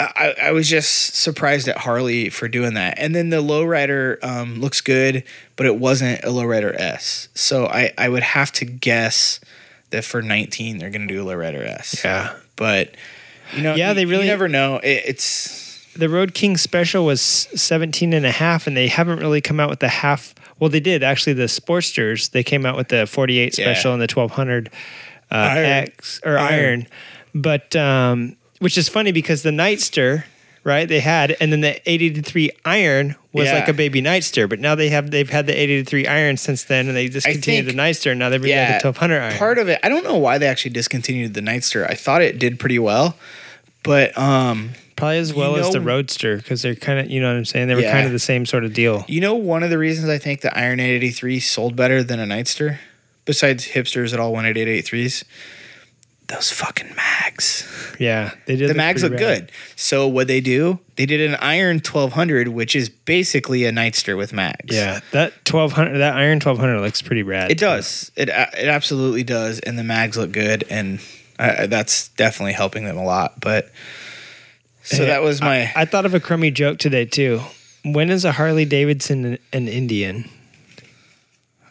I, 0.00 0.34
I 0.42 0.50
was 0.50 0.68
just 0.68 1.14
surprised 1.14 1.68
at 1.68 1.78
Harley 1.78 2.30
for 2.30 2.48
doing 2.48 2.74
that. 2.74 2.98
And 2.98 3.14
then 3.14 3.30
the 3.30 3.42
lowrider 3.42 4.22
um, 4.24 4.60
looks 4.60 4.80
good, 4.80 5.22
but 5.54 5.66
it 5.66 5.76
wasn't 5.78 6.24
a 6.24 6.28
lowrider 6.28 6.74
S. 6.74 7.28
So 7.34 7.66
I, 7.66 7.92
I 7.96 8.08
would 8.08 8.24
have 8.24 8.50
to 8.52 8.64
guess 8.64 9.38
that 9.94 10.04
for 10.04 10.20
19 10.22 10.78
they're 10.78 10.90
going 10.90 11.06
to 11.08 11.14
do 11.14 11.22
a 11.28 11.32
lowrider 11.34 11.64
S. 11.66 12.02
yeah. 12.04 12.34
But 12.56 12.94
you 13.54 13.62
know, 13.62 13.74
Yeah, 13.74 13.88
you- 13.90 13.94
they 13.94 14.00
you 14.02 14.08
really- 14.08 14.26
never 14.26 14.48
know. 14.48 14.76
It, 14.78 15.02
it's 15.06 15.86
The 15.96 16.08
Road 16.08 16.34
King 16.34 16.56
special 16.56 17.04
was 17.04 17.20
17 17.22 18.12
and 18.12 18.26
a 18.26 18.30
half, 18.32 18.66
and 18.66 18.76
they 18.76 18.88
haven't 18.88 19.20
really 19.20 19.40
come 19.40 19.60
out 19.60 19.70
with 19.70 19.78
the 19.80 19.88
half. 19.88 20.34
Well, 20.58 20.70
they 20.70 20.80
did 20.80 21.02
actually. 21.02 21.34
The 21.34 21.44
Sportsters 21.44 22.30
they 22.30 22.42
came 22.42 22.64
out 22.66 22.76
with 22.76 22.88
the 22.88 23.06
48 23.06 23.56
Yeah. 23.58 23.64
special 23.64 23.92
and 23.92 24.00
the 24.02 24.08
1200 24.12 24.70
uh, 25.30 25.34
Iron. 25.34 25.64
X 25.66 26.20
or 26.24 26.38
Iron. 26.38 26.52
Iron, 26.52 26.86
but 27.34 27.74
um, 27.76 28.36
which 28.60 28.76
is 28.78 28.88
funny 28.88 29.10
because 29.12 29.42
the 29.42 29.50
Nightster, 29.50 30.24
right? 30.64 30.88
They 30.88 31.00
had, 31.00 31.36
and 31.40 31.52
then 31.52 31.60
the 31.60 31.76
883 31.88 32.50
Iron 32.64 33.14
was 33.32 33.46
Yeah. 33.46 33.54
like 33.54 33.68
a 33.68 33.72
baby 33.72 34.00
Nightster, 34.02 34.48
but 34.48 34.58
now 34.60 34.74
they 34.74 34.88
have 34.88 35.10
they've 35.10 35.28
had 35.30 35.46
the 35.46 35.52
883 35.52 36.06
Iron 36.06 36.36
since 36.36 36.64
then, 36.64 36.88
and 36.88 36.96
they 36.96 37.08
discontinued 37.08 37.66
think- 37.66 37.76
the 37.76 37.82
Nightster. 37.82 38.10
And 38.10 38.18
now 38.18 38.30
they're 38.30 38.38
bringing 38.40 38.58
out 38.58 38.80
the 38.82 38.88
1200 38.88 39.20
Iron. 39.20 39.34
Part 39.38 39.58
of 39.58 39.68
it, 39.68 39.78
I 39.82 39.88
don't 39.88 40.04
know 40.04 40.16
why 40.16 40.38
they 40.38 40.46
actually 40.46 40.72
discontinued 40.72 41.34
the 41.34 41.40
Nightster. 41.42 41.88
I 41.88 41.94
thought 41.94 42.22
it 42.22 42.38
did 42.38 42.58
pretty 42.58 42.78
well, 42.78 43.16
but 43.82 44.16
um, 44.18 44.70
Probably 44.96 45.18
as 45.18 45.34
well 45.34 45.56
as 45.56 45.70
the 45.72 45.80
Roadster 45.80 46.36
because 46.36 46.62
they're 46.62 46.76
kind 46.76 47.00
of, 47.00 47.10
you 47.10 47.20
know 47.20 47.26
what 47.28 47.36
I'm 47.36 47.44
saying? 47.44 47.66
They 47.66 47.74
were 47.74 47.80
Yeah. 47.80 47.90
kind 47.92 48.06
of 48.06 48.12
the 48.12 48.20
same 48.20 48.46
sort 48.46 48.64
of 48.64 48.72
deal. 48.72 49.04
you 49.08 49.20
know, 49.20 49.34
one 49.34 49.64
of 49.64 49.70
the 49.70 49.76
reasons 49.78 50.08
I 50.08 50.18
think 50.18 50.40
the 50.40 50.56
Iron 50.56 50.78
883 50.78 51.40
sold 51.40 51.74
better 51.74 52.02
than 52.04 52.20
a 52.20 52.24
Nightster, 52.24 52.78
besides 53.24 53.66
hipsters 53.70 54.12
that 54.12 54.20
all 54.20 54.32
wanted 54.32 54.56
883s, 54.56 55.24
those 56.28 56.50
fucking 56.50 56.94
mags. 56.96 57.68
Yeah, 57.98 58.32
they 58.46 58.56
did. 58.56 58.70
The 58.70 58.74
mags 58.74 59.02
look 59.02 59.12
rad. 59.12 59.18
good. 59.18 59.52
So 59.76 60.08
what 60.08 60.26
they 60.26 60.40
do, 60.40 60.78
they 60.96 61.06
did 61.06 61.20
an 61.20 61.36
Iron 61.36 61.76
1200, 61.76 62.48
which 62.48 62.74
is 62.74 62.88
basically 62.88 63.64
a 63.64 63.72
Nightster 63.72 64.16
with 64.16 64.32
mags. 64.32 64.74
Yeah, 64.74 65.00
that 65.12 65.44
twelve 65.44 65.72
hundred, 65.72 65.98
that 65.98 66.16
Iron 66.16 66.40
twelve 66.40 66.58
hundred 66.58 66.80
looks 66.80 67.02
pretty 67.02 67.22
rad. 67.22 67.50
It 67.50 67.58
does. 67.58 68.10
It 68.16 68.28
it 68.28 68.68
absolutely 68.68 69.24
does, 69.24 69.60
and 69.60 69.78
the 69.78 69.84
mags 69.84 70.16
look 70.16 70.32
good, 70.32 70.64
and 70.70 71.00
uh, 71.38 71.66
that's 71.66 72.08
definitely 72.08 72.54
helping 72.54 72.84
them 72.84 72.96
a 72.96 73.04
lot. 73.04 73.40
But 73.40 73.70
so 74.82 74.98
Hey, 74.98 75.06
that 75.06 75.22
was 75.22 75.40
my. 75.40 75.72
I 75.76 75.84
thought 75.84 76.06
of 76.06 76.14
a 76.14 76.20
crummy 76.20 76.50
joke 76.50 76.78
today 76.78 77.04
too. 77.04 77.40
When 77.84 78.10
is 78.10 78.24
a 78.24 78.32
Harley 78.32 78.64
Davidson 78.64 79.24
an, 79.24 79.38
an 79.52 79.68
Indian? 79.68 80.28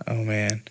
oh 0.08 0.24
man, 0.24 0.62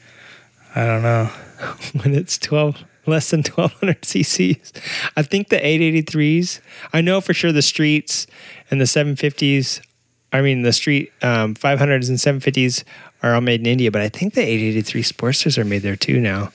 I 0.75 0.87
don't 0.87 1.03
know. 1.03 1.31
when 2.03 2.15
it's 2.15 2.39
twelve 2.39 2.77
less 3.07 3.31
than 3.31 3.43
twelve 3.43 3.73
hundred 3.75 4.03
cc's. 4.03 4.73
I 5.17 5.23
think 5.23 5.49
the 5.49 5.65
eight 5.65 5.81
eighty 5.81 6.03
threes. 6.03 6.61
I 6.93 7.01
know 7.01 7.21
for 7.21 7.35
sure 7.35 7.53
the 7.53 7.63
streets 7.63 8.27
and 8.71 8.81
the 8.81 8.87
seven 8.87 9.17
fifties. 9.17 9.81
I 10.33 10.41
mean 10.41 10.63
the 10.63 10.73
street 10.73 11.13
um, 11.23 11.55
five 11.55 11.79
hundreds 11.79 12.09
and 12.09 12.19
seven 12.21 12.41
fifties 12.41 12.85
are 13.23 13.35
all 13.35 13.41
made 13.41 13.61
in 13.61 13.67
India, 13.67 13.91
but 13.91 14.01
I 14.03 14.09
think 14.09 14.35
the 14.35 14.41
eight 14.43 14.61
eighty 14.61 14.83
three 14.83 15.03
Sportsters 15.03 15.59
are 15.59 15.65
made 15.65 15.83
there 15.83 15.97
too 15.97 16.21
now. 16.21 16.51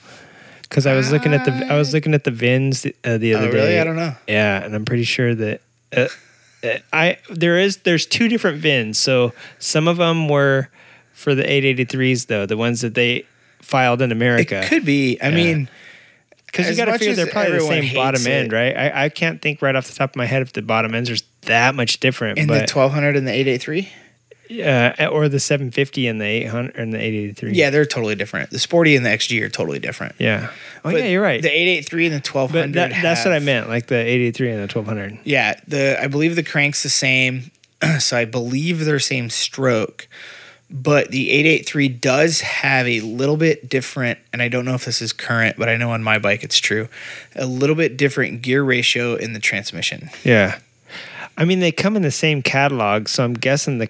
Because 0.62 0.86
I 0.86 0.94
was 0.94 1.10
looking 1.12 1.32
at 1.32 1.44
the 1.46 1.52
I 1.72 1.78
was 1.78 1.94
looking 1.94 2.12
at 2.12 2.24
the 2.24 2.30
VINs 2.30 2.82
the, 2.82 2.94
uh, 3.04 3.16
the 3.18 3.34
other 3.34 3.48
Oh 3.48 3.52
day. 3.52 3.56
really? 3.58 3.80
I 3.80 3.84
don't 3.84 3.96
know. 3.96 4.14
Yeah, 4.26 4.62
and 4.62 4.74
I'm 4.74 4.84
pretty 4.84 5.04
sure 5.04 5.34
that 5.34 5.60
uh, 5.96 6.08
uh, 6.62 6.78
I 6.92 7.16
there 7.30 7.56
is 7.56 7.78
there's 7.78 8.04
two 8.04 8.28
different 8.28 8.58
VINs. 8.58 8.98
So 8.98 9.32
some 9.58 9.88
of 9.88 9.96
them 9.96 10.28
were 10.28 10.68
for 11.14 11.34
the 11.34 11.42
883s 11.44 12.26
though, 12.26 12.44
the 12.46 12.56
ones 12.58 12.80
that 12.82 12.94
they 12.94 13.24
filed 13.62 14.02
in 14.02 14.12
America. 14.12 14.60
It 14.62 14.66
could 14.68 14.84
be. 14.84 15.18
I 15.22 15.28
Yeah. 15.30 15.34
mean, 15.34 15.68
Because 16.50 16.70
you 16.70 16.76
got 16.76 16.86
to 16.86 16.98
figure 16.98 17.14
they're 17.14 17.26
probably 17.26 17.52
the 17.52 17.60
same 17.60 17.94
bottom 17.94 18.20
hates 18.20 18.26
end, 18.26 18.52
right? 18.52 18.76
I, 18.76 19.04
I 19.04 19.08
can't 19.08 19.40
think 19.40 19.62
right 19.62 19.76
off 19.76 19.86
the 19.86 19.94
top 19.94 20.10
of 20.10 20.16
my 20.16 20.26
head 20.26 20.42
if 20.42 20.52
the 20.52 20.62
bottom 20.62 20.94
ends 20.94 21.10
are 21.10 21.16
that 21.42 21.74
much 21.74 22.00
different. 22.00 22.38
in 22.38 22.46
the 22.46 22.60
1200 22.60 23.16
and 23.16 23.26
the 23.26 23.32
883. 23.32 23.88
uh, 24.64 25.06
or 25.12 25.28
the 25.28 25.38
750 25.40 26.06
and 26.08 26.20
the 26.20 26.24
800 26.24 26.76
and 26.76 26.92
the 26.92 26.98
883. 26.98 27.52
Yeah, 27.52 27.68
they're 27.70 27.84
totally 27.84 28.14
different. 28.14 28.48
The 28.50 28.58
Sporty 28.58 28.96
and 28.96 29.04
the 29.04 29.10
XG 29.10 29.42
are 29.42 29.48
totally 29.50 29.78
different. 29.78 30.14
yeah. 30.18 30.50
Oh 30.84 30.90
But 30.90 31.02
yeah, 31.02 31.08
you're 31.08 31.22
right. 31.22 31.42
The 31.42 31.50
883 31.50 32.06
and 32.06 32.14
the 32.14 32.28
1200. 32.30 32.72
but 32.72 32.90
that, 32.90 33.02
that's 33.02 33.24
what 33.24 33.34
I 33.34 33.40
meant, 33.40 33.68
like 33.68 33.88
the 33.88 33.96
883 33.96 34.48
and 34.52 34.56
the 34.58 34.74
1200. 34.74 35.18
Yeah, 35.24 35.60
the 35.68 36.02
I 36.02 36.06
believe 36.06 36.34
the 36.34 36.42
crank's 36.42 36.82
the 36.82 36.88
same, 36.88 37.50
so 37.98 38.16
I 38.16 38.24
believe 38.24 38.84
they're 38.86 38.98
same 39.00 39.28
stroke. 39.28 40.08
But 40.70 41.10
the 41.10 41.30
883 41.30 41.88
does 41.88 42.40
have 42.42 42.86
a 42.86 43.00
little 43.00 43.38
bit 43.38 43.70
different, 43.70 44.18
and 44.34 44.42
I 44.42 44.48
don't 44.48 44.66
know 44.66 44.74
if 44.74 44.84
this 44.84 45.00
is 45.00 45.14
current, 45.14 45.56
but 45.56 45.68
I 45.68 45.76
know 45.76 45.92
on 45.92 46.02
my 46.02 46.18
bike 46.18 46.44
it's 46.44 46.58
true. 46.58 46.88
A 47.36 47.46
little 47.46 47.74
bit 47.76 47.96
different 47.96 48.42
gear 48.42 48.62
ratio 48.62 49.14
in 49.14 49.32
the 49.32 49.40
transmission. 49.40 50.10
Yeah. 50.24 50.58
I 51.38 51.46
mean, 51.46 51.60
they 51.60 51.72
come 51.72 51.96
in 51.96 52.02
the 52.02 52.10
same 52.10 52.42
catalog, 52.42 53.08
so 53.08 53.24
I'm 53.24 53.32
guessing 53.32 53.78
the 53.78 53.88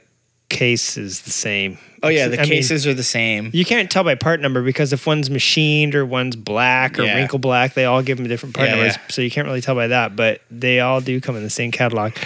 case 0.51 0.97
is 0.97 1.23
the 1.23 1.31
same. 1.31 1.79
Oh 2.03 2.09
yeah, 2.09 2.29
the 2.29 2.39
I 2.39 2.43
mean, 2.43 2.51
cases 2.53 2.87
are 2.87 2.95
the 2.95 3.03
same. 3.03 3.51
you 3.53 3.65
can't 3.65 3.91
tell 3.91 4.05
by 4.05 4.15
part 4.15 4.41
number 4.41 4.63
because 4.63 4.93
if 4.93 5.05
one's 5.05 5.29
machined 5.31 5.97
or 5.97 6.07
one's 6.07 6.37
black 6.37 6.97
or 6.99 7.03
Yeah. 7.03 7.17
wrinkle 7.17 7.41
black, 7.41 7.75
they 7.75 7.87
all 7.87 8.03
give 8.03 8.19
them 8.19 8.29
different 8.29 8.55
part 8.55 8.69
Yeah, 8.69 8.77
numbers. 8.77 8.95
yeah. 8.97 9.03
So 9.09 9.21
you 9.23 9.31
can't 9.33 9.49
really 9.49 9.61
tell 9.61 9.75
by 9.75 9.89
that, 9.89 10.15
but 10.15 10.43
they 10.49 10.79
all 10.79 11.01
do 11.01 11.21
come 11.21 11.35
in 11.37 11.43
the 11.43 11.51
same 11.51 11.73
catalog. 11.73 12.13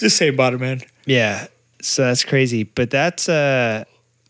The 0.00 0.10
same 0.10 0.36
bottom 0.36 0.62
end. 0.62 0.84
Yeah. 1.06 1.46
So 1.86 2.04
that's 2.04 2.24
crazy. 2.24 2.64
But 2.64 2.90
that's 2.90 3.28
uh 3.28 3.84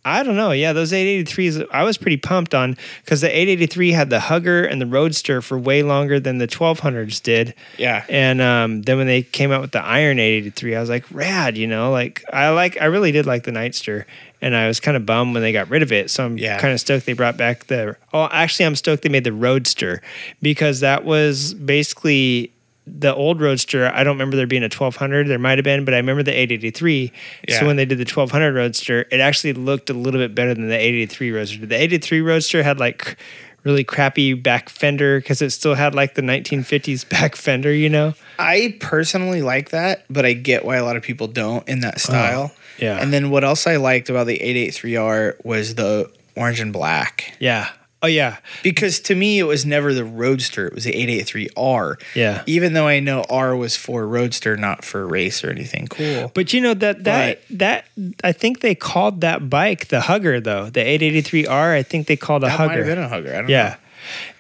I 0.09 0.23
don't 0.23 0.37
know. 0.37 0.53
Yeah, 0.53 0.73
those 0.73 0.93
883s 0.93 1.67
I 1.73 1.83
was 1.83 1.99
pretty 1.99 2.17
pumped 2.17 2.55
on 2.55 2.77
because 3.05 3.23
the 3.23 3.29
883 3.29 3.91
had 3.91 4.09
the 4.09 4.21
hugger 4.21 4.65
and 4.65 4.81
the 4.81 4.87
roadster 4.87 5.43
for 5.43 5.59
way 5.59 5.83
longer 5.83 6.21
than 6.21 6.39
the 6.39 6.47
1200s 6.47 7.21
did. 7.21 7.55
Yeah. 7.77 8.05
And 8.09 8.41
um, 8.41 8.83
then 8.83 8.99
when 8.99 9.09
they 9.09 9.23
came 9.25 9.51
out 9.51 9.63
with 9.63 9.73
the 9.73 9.83
Iron 9.85 10.21
883, 10.21 10.77
I 10.77 10.81
was 10.81 10.89
like, 10.89 11.05
rad, 11.11 11.59
you 11.59 11.67
know, 11.67 11.91
like 11.91 12.23
I 12.33 12.51
like, 12.51 12.81
I 12.81 12.85
really 12.85 13.11
did 13.11 13.27
like 13.27 13.43
the 13.43 13.51
Nightster, 13.51 14.05
and 14.41 14.55
I 14.55 14.69
was 14.69 14.79
kind 14.79 14.97
of 14.97 15.05
bummed 15.07 15.35
when 15.35 15.43
they 15.43 15.51
got 15.51 15.69
rid 15.71 15.83
of 15.83 15.91
it. 15.91 16.09
So 16.09 16.25
I'm 16.25 16.39
Yeah. 16.39 16.61
kind 16.61 16.73
of 16.73 16.79
stoked 16.79 17.05
they 17.05 17.13
brought 17.13 17.37
back 17.37 17.67
the. 17.67 17.97
Oh, 18.13 18.29
actually, 18.31 18.67
I'm 18.67 18.77
stoked 18.77 19.03
they 19.03 19.09
made 19.09 19.25
the 19.25 19.33
Roadster 19.33 20.03
because 20.41 20.79
that 20.81 21.05
was 21.05 21.53
basically 21.53 22.53
the 22.87 23.15
old 23.15 23.41
Roadster. 23.41 23.91
I 23.93 24.05
don't 24.05 24.15
remember 24.15 24.37
there 24.37 24.47
being 24.47 24.63
a 24.63 24.67
1200. 24.67 25.27
There 25.29 25.39
might 25.39 25.59
have 25.59 25.65
been, 25.65 25.85
but 25.85 25.95
I 25.95 25.99
remember 25.99 26.23
the 26.23 26.33
883. 26.33 27.13
Yeah. 27.49 27.59
So 27.59 27.67
when 27.67 27.77
they 27.77 27.85
did 27.85 27.99
the 27.99 28.03
1200 28.03 28.55
Roadster, 28.55 29.07
it 29.11 29.21
actually 29.21 29.55
looked 29.55 29.91
a 29.91 29.95
little 29.95 30.21
bit 30.21 30.35
better 30.35 30.55
than 30.55 30.69
the 30.69 30.77
883 30.77 31.31
Roadster. 31.33 31.67
The 31.67 31.75
883 31.75 32.21
Roadster 32.21 32.63
had 32.63 32.79
like 32.79 33.17
really 33.65 33.83
crappy 33.83 34.33
back 34.35 34.69
fender 34.69 35.19
because 35.19 35.43
it 35.43 35.51
still 35.51 35.75
had 35.75 35.95
like 35.95 36.15
the 36.15 36.23
1950s 36.23 37.09
back 37.09 37.35
fender, 37.35 37.73
you 37.73 37.89
know? 37.89 38.15
I 38.39 38.77
personally 38.81 39.43
like 39.43 39.71
that, 39.71 40.05
but 40.09 40.25
I 40.25 40.33
get 40.33 40.65
why 40.65 40.77
a 40.77 40.85
lot 40.85 40.97
of 40.97 41.03
people 41.03 41.27
don't 41.27 41.69
in 41.69 41.81
that 41.81 41.97
uh-huh. 41.97 41.99
style. 41.99 42.53
Oh, 42.55 42.61
yeah. 42.79 43.01
And 43.01 43.13
then 43.13 43.31
what 43.31 43.43
else 43.43 43.67
I 43.67 43.77
liked 43.77 44.09
about 44.09 44.27
the 44.27 44.39
883R 44.39 45.45
was 45.45 45.75
the 45.75 46.11
orange 46.37 46.61
and 46.61 46.73
black. 46.73 47.35
Yeah. 47.41 47.69
Oh 48.07 48.09
yeah. 48.09 48.37
Because 48.63 49.01
to 49.01 49.17
me, 49.17 49.41
it 49.41 49.43
was 49.43 49.67
never 49.67 49.93
the 49.93 50.05
Roadster. 50.05 50.69
It 50.69 50.75
was 50.75 50.85
the 50.85 50.93
883R. 50.93 52.01
Yeah. 52.15 52.45
Even 52.47 52.73
though 52.73 52.87
I 52.87 53.01
know 53.01 53.25
R 53.29 53.57
was 53.57 53.75
for 53.75 54.07
Roadster, 54.07 54.57
not 54.57 54.85
for 54.85 55.05
race 55.05 55.43
or 55.43 55.51
anything 55.51 55.89
cool. 55.89 56.31
But 56.33 56.53
you 56.53 56.61
know 56.61 56.75
that 56.75 57.03
that 57.03 57.41
that 57.51 57.87
I 58.23 58.31
think 58.31 58.61
they 58.61 58.77
called 58.77 59.23
that 59.23 59.51
bike 59.51 59.89
the 59.89 60.03
Hugger 60.03 60.39
though. 60.41 60.71
The 60.71 60.81
883R, 60.81 61.75
I 61.75 61.83
think 61.83 62.07
they 62.07 62.17
called 62.17 62.45
a 62.45 62.47
that 62.47 62.59
might 62.61 62.69
Hugger. 62.69 62.85
have 62.85 62.95
been 62.95 63.05
a 63.05 63.09
hugger. 63.09 63.33
I 63.35 63.39
don't 63.39 63.49
yeah. 63.49 63.69
know. 63.71 63.77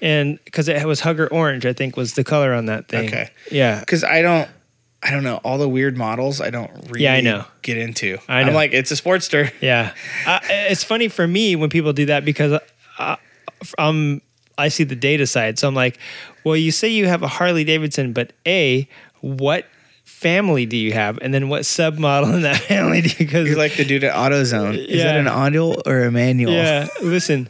And 0.00 0.38
because 0.44 0.68
it 0.68 0.86
was 0.86 1.00
Hugger 1.00 1.26
Orange, 1.26 1.66
I 1.66 1.72
think 1.72 1.96
was 1.96 2.14
the 2.14 2.22
color 2.22 2.54
on 2.54 2.66
that 2.66 2.86
thing. 2.86 3.08
Okay. 3.08 3.30
Yeah. 3.50 3.80
Because 3.80 4.04
I 4.04 4.22
don't. 4.22 4.48
I 5.02 5.10
don't 5.10 5.22
know 5.24 5.36
all 5.44 5.58
the 5.58 5.68
weird 5.68 5.96
models. 5.96 6.40
I 6.40 6.50
don't 6.50 6.70
really 6.88 7.04
Yeah, 7.04 7.14
I 7.14 7.20
know. 7.20 7.44
get 7.62 7.76
into. 7.76 8.18
I 8.28 8.42
know. 8.42 8.48
I'm 8.48 8.54
like, 8.54 8.72
it's 8.72 8.90
a 8.90 8.94
Sportster. 8.94 9.52
Yeah, 9.60 9.92
uh, 10.26 10.40
it's 10.48 10.82
funny 10.82 11.08
for 11.08 11.26
me 11.28 11.54
when 11.54 11.70
people 11.70 11.92
do 11.92 12.06
that 12.06 12.24
because 12.24 12.58
um, 13.78 14.20
I 14.58 14.68
see 14.68 14.84
the 14.84 14.96
data 14.96 15.26
side. 15.26 15.58
So 15.58 15.68
I'm 15.68 15.74
like, 15.74 15.98
well, 16.44 16.56
you 16.56 16.70
say 16.70 16.88
you 16.88 17.06
have 17.06 17.22
a 17.22 17.28
Harley 17.28 17.64
Davidson, 17.64 18.12
but 18.12 18.32
a 18.46 18.88
what 19.20 19.66
family 20.04 20.66
do 20.66 20.76
you 20.76 20.92
have, 20.92 21.18
and 21.20 21.34
then 21.34 21.48
what 21.48 21.62
submodel 21.62 22.34
in 22.34 22.42
that 22.42 22.56
family 22.68 23.02
do 23.02 23.08
you? 23.08 23.14
Because 23.18 23.48
You're 23.48 23.58
like 23.58 23.76
the 23.76 23.84
dude 23.84 24.04
at 24.04 24.14
AutoZone. 24.14 24.76
Is 24.76 25.02
that 25.02 25.16
an 25.16 25.28
audio 25.28 25.74
or 25.84 26.04
a 26.04 26.10
manual? 26.10 26.52
yeah, 26.52 26.88
listen, 27.02 27.48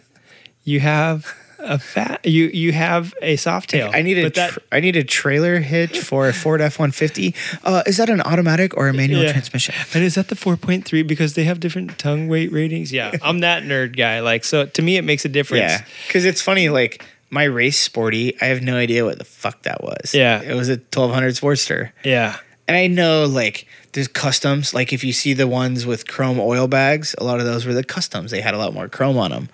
you 0.65 0.81
have 0.81 1.33
a 1.67 1.79
fat 1.79 2.25
you 2.25 2.47
you 2.47 2.73
have 2.73 3.13
a 3.21 3.37
Softail. 3.37 3.91
I 3.95 4.03
need 4.03 4.19
a 4.19 4.23
but 4.25 4.35
that 4.35 4.51
tr- 4.53 4.59
I 4.73 4.81
need 4.81 4.97
a 4.97 5.05
trailer 5.05 5.59
hitch 5.61 5.99
for 6.01 6.29
a 6.29 6.33
Ford 6.33 6.61
F 6.61 6.79
one 6.79 6.91
fifty. 6.93 7.35
Uh, 7.65 7.83
is 7.87 7.97
that 7.99 8.09
an 8.09 8.21
automatic 8.23 8.77
or 8.77 8.89
a 8.89 8.95
manual 8.95 9.23
Yeah. 9.23 9.33
transmission? 9.33 9.75
And 9.95 10.03
is 10.05 10.15
that 10.15 10.29
the 10.29 10.35
4.3 10.37 11.07
because 11.07 11.35
they 11.35 11.45
have 11.45 11.61
different 11.61 11.99
tongue 11.99 12.29
weight 12.29 12.53
ratings? 12.53 12.93
Yeah, 12.93 13.13
I'm 13.23 13.41
that 13.41 13.63
nerd 13.65 13.97
guy. 13.97 14.21
Like, 14.21 14.45
so 14.45 14.67
to 14.67 14.83
me, 14.83 14.97
it 14.97 15.03
makes 15.03 15.25
a 15.25 15.29
difference. 15.29 15.61
Yeah, 15.61 15.85
because 16.07 16.25
it's 16.25 16.41
funny. 16.41 16.69
Like 16.69 17.05
my 17.31 17.45
race 17.45 17.79
sporty, 17.79 18.41
I 18.41 18.47
have 18.47 18.63
no 18.63 18.77
idea 18.77 19.05
what 19.05 19.19
the 19.19 19.25
fuck 19.25 19.63
that 19.65 19.83
was. 19.83 20.15
Yeah. 20.15 20.41
it 20.43 20.55
was 20.55 20.69
a 20.69 20.77
twelve 20.79 21.13
hundred 21.13 21.35
Sportster, 21.35 21.91
Yeah. 22.05 22.37
and 22.69 22.77
I 22.77 22.87
know 22.87 23.27
like 23.27 23.67
there's 23.93 24.09
customs. 24.09 24.73
Like 24.75 24.93
if 24.93 25.03
you 25.03 25.13
see 25.13 25.33
the 25.33 25.47
ones 25.49 25.85
with 25.87 26.07
chrome 26.07 26.39
oil 26.39 26.69
bags, 26.69 27.15
a 27.19 27.25
lot 27.25 27.41
of 27.41 27.47
those 27.47 27.67
were 27.67 27.75
the 27.75 27.83
customs. 27.85 28.31
They 28.31 28.41
had 28.41 28.55
a 28.55 28.59
lot 28.59 28.73
more 28.75 28.89
chrome 28.89 29.19
on 29.19 29.31
them, 29.33 29.49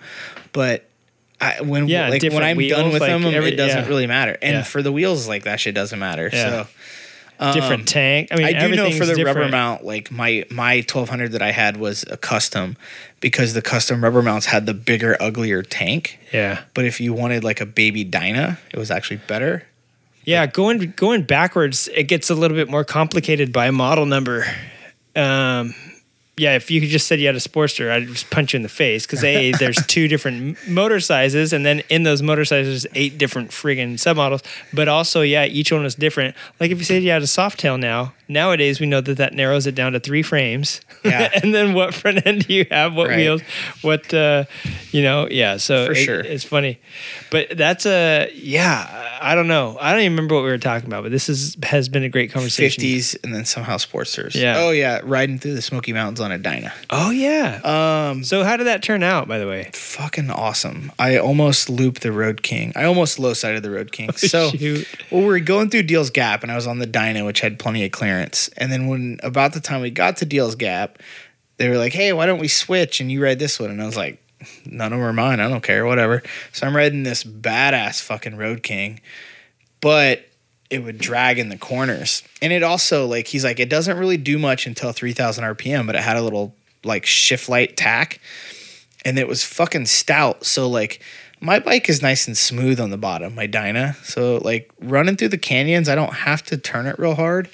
but. 0.51 0.87
I, 1.43 1.61
when 1.61 1.87
Yeah, 1.87 2.09
like 2.09 2.21
when 2.23 2.43
I'm 2.43 2.57
done 2.67 2.91
with 2.91 3.01
like 3.01 3.09
them, 3.11 3.25
every- 3.25 3.49
it 3.53 3.55
doesn't 3.55 3.83
yeah. 3.83 3.87
really 3.87 4.07
matter. 4.07 4.37
And 4.41 4.57
Yeah. 4.57 4.63
for 4.63 4.81
the 4.81 4.91
wheels, 4.91 5.27
like 5.27 5.43
that 5.43 5.59
shit 5.59 5.75
doesn't 5.75 5.99
matter. 5.99 6.29
So 6.31 6.67
different 7.53 7.87
tank. 7.87 8.29
I 8.31 8.35
mean, 8.37 8.47
Um, 8.47 8.55
I 8.55 8.67
do 8.67 8.75
know 8.75 8.91
for 8.91 9.05
the 9.05 9.21
rubber 9.25 9.49
mount, 9.49 9.83
like 9.83 10.11
my 10.11 10.45
my 10.49 10.75
1200 10.81 11.33
that 11.33 11.41
I 11.41 11.51
had 11.51 11.75
was 11.77 12.05
a 12.09 12.15
custom 12.15 12.77
because 13.19 13.53
the 13.53 13.61
custom 13.61 14.03
rubber 14.03 14.21
mounts 14.21 14.45
had 14.47 14.65
the 14.65 14.73
bigger, 14.73 15.17
uglier 15.19 15.61
tank. 15.61 16.19
Yeah, 16.31 16.61
But 16.73 16.85
if 16.85 17.01
you 17.01 17.11
wanted 17.13 17.43
like 17.43 17.59
a 17.59 17.65
baby 17.65 18.03
Dyna, 18.05 18.59
it 18.71 18.79
was 18.79 18.89
actually 18.91 19.17
better. 19.27 19.63
yeah. 20.23 20.45
Going 20.45 20.93
going 20.95 21.23
backwards, 21.23 21.89
it 21.93 22.03
gets 22.03 22.29
a 22.29 22.35
little 22.35 22.55
bit 22.55 22.69
more 22.69 22.85
complicated 22.85 23.51
by 23.51 23.71
model 23.71 24.05
number. 24.05 24.45
Um, 25.15 25.75
yeah, 26.35 26.55
if 26.55 26.71
you 26.71 26.81
just 26.81 27.07
said 27.07 27.19
you 27.19 27.27
had 27.27 27.35
a 27.35 27.39
Sportster, 27.39 27.91
I'd 27.91 28.07
just 28.07 28.29
punch 28.31 28.53
you 28.53 28.57
in 28.57 28.63
the 28.63 28.69
face 28.69 29.05
because 29.05 29.23
a 29.23 29.51
there's 29.59 29.77
two 29.85 30.07
different 30.07 30.57
motor 30.67 30.99
sizes, 30.99 31.53
and 31.53 31.65
then 31.65 31.83
in 31.89 32.03
those 32.03 32.21
motor 32.21 32.43
sizes, 32.43 32.87
eight 32.95 33.17
different 33.17 33.51
friggin' 33.51 33.93
submodels. 33.93 34.43
But 34.73 34.87
also, 34.87 35.21
yeah, 35.21 35.45
each 35.45 35.71
one 35.71 35.85
is 35.85 35.95
different. 35.95 36.35
Like 36.59 36.71
if 36.71 36.79
you 36.79 36.85
said 36.85 37.03
you 37.03 37.11
had 37.11 37.21
a 37.21 37.25
Softail 37.25 37.79
now, 37.79 38.13
nowadays 38.27 38.79
we 38.79 38.85
know 38.85 39.01
that 39.01 39.17
that 39.17 39.33
narrows 39.33 39.67
it 39.67 39.75
down 39.75 39.93
to 39.93 39.99
three 39.99 40.21
frames. 40.23 40.81
Yeah. 41.03 41.29
and 41.43 41.53
then 41.53 41.73
what 41.73 41.93
front 41.93 42.25
end 42.25 42.47
do 42.47 42.53
you 42.53 42.65
have? 42.71 42.93
What 42.95 43.07
Right. 43.09 43.17
wheels? 43.17 43.41
What 43.81 44.13
uh, 44.13 44.45
you 44.91 45.01
know? 45.03 45.27
Yeah. 45.29 45.57
So 45.57 45.85
For 45.87 45.91
it- 45.93 45.95
sure. 45.95 46.19
it's 46.19 46.43
funny, 46.43 46.79
but 47.31 47.57
that's 47.57 47.85
a 47.85 48.29
yeah. 48.33 49.09
I 49.21 49.35
don't 49.35 49.47
know. 49.47 49.77
I 49.79 49.91
don't 49.91 50.01
even 50.01 50.13
remember 50.13 50.35
what 50.35 50.43
we 50.43 50.49
were 50.49 50.57
talking 50.57 50.87
about, 50.87 51.03
but 51.03 51.11
this 51.11 51.29
is 51.29 51.55
has 51.63 51.87
been 51.89 52.03
a 52.03 52.09
great 52.09 52.31
conversation. 52.31 52.83
50s 52.83 53.15
and 53.23 53.33
then 53.33 53.45
somehow 53.45 53.77
Sportsters. 53.77 54.35
Yeah. 54.35 54.55
Oh 54.57 54.71
yeah, 54.71 54.99
riding 55.03 55.39
through 55.39 55.53
the 55.55 55.61
Smoky 55.61 55.93
Mountains 55.93 56.19
on 56.19 56.31
a 56.31 56.37
Dyna. 56.37 56.73
Oh 56.89 57.09
yeah. 57.11 57.61
Um, 57.63 58.23
so 58.23 58.43
how 58.43 58.57
did 58.57 58.65
that 58.67 58.83
turn 58.83 59.03
out, 59.03 59.27
by 59.27 59.37
the 59.39 59.47
way? 59.47 59.69
fucking 59.73 60.29
awesome. 60.31 60.91
I 60.97 61.17
almost 61.17 61.69
looped 61.69 62.01
the 62.01 62.11
Road 62.11 62.41
King. 62.43 62.73
I 62.75 62.83
almost 62.85 63.19
low 63.19 63.33
sided 63.33 63.61
the 63.63 63.69
Road 63.71 63.91
King. 63.91 64.11
so 64.15 64.49
shoot. 64.49 64.87
well, 65.11 65.21
we 65.21 65.27
were 65.27 65.39
going 65.39 65.69
through 65.69 65.83
Deal's 65.83 66.09
Gap, 66.09 66.41
and 66.43 66.51
I 66.51 66.55
was 66.55 66.65
on 66.67 66.79
the 66.79 66.85
Dyna, 66.87 67.23
which 67.25 67.41
had 67.41 67.59
plenty 67.59 67.85
of 67.85 67.91
clearance. 67.91 68.12
And 68.57 68.71
then 68.71 68.87
when 68.87 69.19
about 69.23 69.53
the 69.53 69.59
time 69.59 69.81
we 69.81 69.91
got 69.91 70.17
to 70.17 70.25
Deal's 70.25 70.55
Gap, 70.55 70.99
they 71.57 71.69
were 71.69 71.77
like, 71.77 71.93
"Hey, 71.93 72.13
why 72.13 72.25
don't 72.25 72.39
we 72.39 72.47
switch 72.47 72.99
and 72.99 73.11
you 73.11 73.23
ride 73.23 73.39
this 73.39 73.59
one?" 73.59 73.71
And 73.71 73.81
I 73.81 73.85
was 73.85 73.97
like, 73.97 74.21
"None 74.65 74.93
of 74.93 74.99
them 74.99 75.07
are 75.07 75.13
mine. 75.13 75.39
I 75.39 75.49
don't 75.49 75.63
care. 75.63 75.85
Whatever." 75.85 76.23
So 76.51 76.67
I'm 76.67 76.75
riding 76.75 77.03
this 77.03 77.23
badass 77.23 78.01
fucking 78.01 78.37
Road 78.37 78.63
King, 78.63 79.01
but 79.81 80.25
it 80.69 80.83
would 80.83 80.97
drag 80.97 81.37
in 81.37 81.49
the 81.49 81.57
corners. 81.57 82.23
And 82.41 82.51
it 82.51 82.63
also 82.63 83.05
like 83.05 83.27
he's 83.27 83.43
like 83.43 83.59
it 83.59 83.69
doesn't 83.69 83.97
really 83.97 84.17
do 84.17 84.39
much 84.39 84.65
until 84.65 84.91
3000 84.91 85.43
RPM, 85.43 85.85
but 85.85 85.95
it 85.95 86.01
had 86.01 86.17
a 86.17 86.21
little 86.21 86.55
like 86.83 87.05
shift 87.05 87.47
light 87.47 87.77
tach 87.77 88.19
and 89.05 89.19
it 89.19 89.27
was 89.27 89.43
fucking 89.43 89.85
stout. 89.85 90.45
So 90.45 90.67
like 90.69 91.01
my 91.39 91.59
bike 91.59 91.89
is 91.89 92.01
nice 92.01 92.27
and 92.27 92.37
smooth 92.37 92.79
on 92.79 92.89
the 92.89 92.97
bottom, 92.97 93.35
my 93.35 93.47
Dyna. 93.47 93.95
So 94.03 94.37
like 94.37 94.71
running 94.79 95.15
through 95.15 95.29
the 95.29 95.37
canyons, 95.37 95.89
I 95.89 95.95
don't 95.95 96.13
have 96.13 96.43
to 96.43 96.57
turn 96.57 96.85
it 96.87 96.97
real 96.97 97.15
hard. 97.15 97.49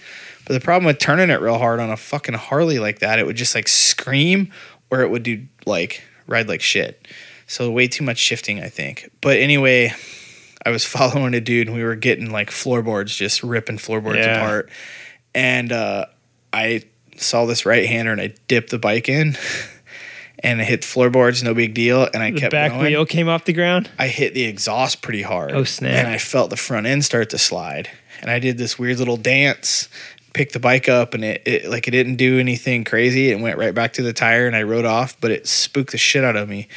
But 0.49 0.55
the 0.55 0.59
problem 0.61 0.85
with 0.88 0.97
turning 0.97 1.30
it 1.30 1.41
real 1.41 1.59
hard 1.59 1.80
on 1.80 1.91
a 1.91 1.95
fucking 1.95 2.34
Harley 2.34 2.80
like 2.80 2.99
that, 2.99 3.19
it 3.19 3.27
would 3.27 3.35
just 3.35 3.53
like 3.53 3.67
scream 3.67 4.51
or 4.89 5.01
it 5.01 5.11
would 5.11 5.21
do 5.21 5.45
like 5.67 6.01
ride 6.26 6.47
like 6.47 6.59
shit. 6.61 7.07
So 7.45 7.69
way 7.69 7.88
too 7.88 8.03
much 8.03 8.17
shifting, 8.17 8.59
I 8.59 8.67
think. 8.67 9.11
But 9.21 9.38
anyway, 9.38 9.93
I 10.65 10.71
was 10.71 10.85
following 10.97 11.35
a 11.35 11.39
dude 11.39 11.67
and 11.67 11.76
we 11.77 11.84
were 11.84 11.93
getting 11.93 12.31
like 12.31 12.49
floorboards, 12.49 13.15
just 13.15 13.43
ripping 13.43 13.77
floorboards 13.77 14.17
Yeah. 14.26 14.38
apart. 14.43 14.71
And 15.35 15.71
uh, 15.71 16.07
I 16.51 16.81
saw 17.15 17.45
this 17.45 17.63
right 17.67 17.85
hander 17.85 18.11
and 18.11 18.19
I 18.19 18.34
dipped 18.47 18.71
the 18.71 18.80
bike 18.80 19.07
in 19.07 19.38
and 20.39 20.61
I 20.61 20.63
hit 20.63 20.84
floorboards, 20.84 21.43
no 21.43 21.53
big 21.53 21.76
deal. 21.76 22.07
And 22.11 22.23
I 22.23 22.31
kept 22.31 22.35
The 22.35 22.41
kept 22.41 22.51
back 22.53 22.71
going. 22.71 22.85
wheel 22.85 23.05
came 23.05 23.30
off 23.30 23.45
the 23.45 23.53
ground. 23.53 23.88
I 23.99 24.07
hit 24.07 24.34
the 24.34 24.45
exhaust 24.45 25.03
pretty 25.03 25.21
hard. 25.21 25.51
Oh, 25.51 25.63
snap. 25.63 25.91
And 25.91 26.07
I 26.07 26.17
felt 26.17 26.49
the 26.49 26.57
front 26.57 26.88
end 26.88 27.05
start 27.05 27.30
to 27.30 27.38
slide. 27.38 27.88
And 28.21 28.31
I 28.31 28.39
did 28.39 28.57
this 28.57 28.77
weird 28.80 28.97
little 28.97 29.15
dance, 29.15 29.88
picked 30.34 30.53
the 30.53 30.60
bike 30.60 30.88
up, 30.88 31.14
and 31.14 31.23
it, 31.23 31.41
it 31.45 31.65
like 31.69 31.88
it 31.88 31.91
didn't 31.91 32.15
do 32.15 32.39
anything 32.39 32.84
crazy. 32.84 33.30
It 33.31 33.39
went 33.39 33.57
right 33.57 33.73
back 33.73 33.93
to 33.93 34.01
the 34.01 34.14
tire 34.14 34.47
and 34.47 34.56
I 34.56 34.64
rode 34.64 34.85
off, 34.85 35.19
but 35.19 35.31
it 35.31 35.47
spooked 35.47 35.91
the 35.91 35.97
shit 35.97 36.23
out 36.23 36.35
of 36.35 36.47
me. 36.47 36.68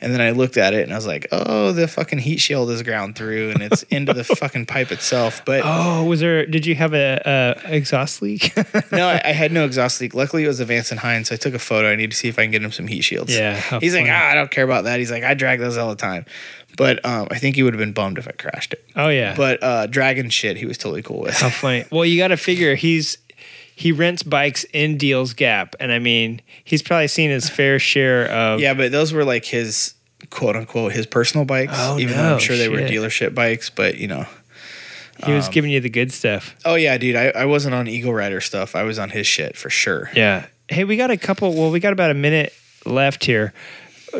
And 0.00 0.12
then 0.12 0.20
I 0.20 0.30
looked 0.30 0.56
at 0.56 0.74
it 0.74 0.82
and 0.82 0.92
I 0.92 0.96
was 0.96 1.06
like, 1.06 1.28
oh, 1.30 1.70
the 1.70 1.86
fucking 1.86 2.18
heat 2.18 2.38
shield 2.38 2.70
is 2.70 2.82
ground 2.82 3.14
through 3.14 3.50
and 3.50 3.62
it's 3.62 3.84
into 3.84 4.12
the 4.12 4.24
fucking 4.40 4.66
pipe 4.66 4.90
itself. 4.90 5.44
But 5.44 5.62
Oh, 5.64 6.04
was 6.04 6.18
there? 6.18 6.44
Did 6.44 6.66
you 6.66 6.74
have 6.74 6.92
a, 6.92 7.22
a 7.64 7.74
exhaust 7.76 8.20
leak? 8.20 8.52
no, 8.92 9.06
I, 9.08 9.20
I 9.24 9.30
had 9.32 9.52
no 9.52 9.64
exhaust 9.66 10.00
leak. 10.00 10.12
Luckily, 10.12 10.42
it 10.42 10.48
was 10.48 10.58
a 10.58 10.64
Vance 10.64 10.90
and 10.90 10.98
Hines, 10.98 11.28
so 11.28 11.34
I 11.34 11.38
took 11.38 11.54
a 11.54 11.60
photo. 11.60 11.88
I 11.88 11.94
need 11.94 12.10
to 12.10 12.16
see 12.16 12.26
if 12.28 12.36
I 12.38 12.42
can 12.42 12.50
get 12.50 12.62
him 12.64 12.72
some 12.72 12.88
heat 12.88 13.02
shields. 13.02 13.32
Yeah, 13.32 13.54
He's 13.78 13.94
like, 13.94 14.06
funny. 14.06 14.10
ah, 14.10 14.30
I 14.30 14.34
don't 14.34 14.50
care 14.50 14.64
about 14.64 14.84
that. 14.84 14.98
He's 14.98 15.10
like, 15.12 15.22
I 15.22 15.34
drag 15.34 15.60
those 15.60 15.76
all 15.78 15.90
the 15.90 15.94
time. 15.96 16.24
But 16.76 17.04
um, 17.04 17.28
I 17.30 17.38
think 17.38 17.56
he 17.56 17.62
would 17.62 17.74
have 17.74 17.78
been 17.78 17.92
bummed 17.92 18.18
if 18.18 18.26
I 18.26 18.32
crashed 18.32 18.72
it. 18.72 18.84
oh 18.96 19.08
yeah. 19.08 19.34
But 19.36 19.62
uh, 19.62 19.86
dragon 19.86 20.30
shit, 20.30 20.56
he 20.56 20.66
was 20.66 20.78
totally 20.78 21.02
cool 21.02 21.20
with. 21.20 21.34
How 21.38 21.50
funny. 21.50 21.84
Well, 21.90 22.04
you 22.04 22.16
got 22.18 22.28
to 22.28 22.36
figure 22.36 22.74
he's 22.74 23.18
he 23.74 23.92
rents 23.92 24.22
bikes 24.22 24.64
in 24.72 24.96
Deals 24.96 25.32
Gap, 25.34 25.74
and 25.80 25.92
I 25.92 25.98
mean 25.98 26.40
he's 26.64 26.82
probably 26.82 27.08
seen 27.08 27.30
his 27.30 27.48
fair 27.48 27.78
share 27.78 28.26
of. 28.30 28.60
yeah, 28.60 28.74
but 28.74 28.92
those 28.92 29.12
were 29.12 29.24
like 29.24 29.44
his 29.44 29.94
quote 30.30 30.56
unquote 30.56 30.92
his 30.92 31.06
personal 31.06 31.44
bikes. 31.44 31.72
Oh, 31.76 31.98
even 31.98 32.16
though 32.16 32.22
no, 32.22 32.32
I'm 32.34 32.38
sure 32.40 32.56
they 32.56 32.68
were 32.68 32.78
dealership 32.78 33.34
bikes. 33.34 33.70
But 33.70 33.98
you 33.98 34.08
know, 34.08 34.26
he 35.24 35.32
was 35.32 35.46
um, 35.48 35.52
giving 35.52 35.70
you 35.70 35.80
the 35.80 35.90
good 35.90 36.12
stuff. 36.12 36.56
oh 36.64 36.74
yeah, 36.74 36.96
dude, 36.98 37.16
I, 37.16 37.28
I 37.30 37.44
wasn't 37.44 37.74
on 37.74 37.86
Eagle 37.88 38.14
Rider 38.14 38.40
stuff. 38.40 38.74
I 38.74 38.82
was 38.82 38.98
on 38.98 39.10
his 39.10 39.26
shit 39.26 39.56
for 39.56 39.68
sure. 39.70 40.10
Yeah. 40.14 40.46
Hey, 40.68 40.84
we 40.84 40.96
got 40.96 41.10
a 41.10 41.16
couple. 41.18 41.52
Well, 41.54 41.70
we 41.70 41.80
got 41.80 41.92
about 41.92 42.10
a 42.10 42.14
minute 42.14 42.52
left 42.86 43.24
here. 43.24 43.52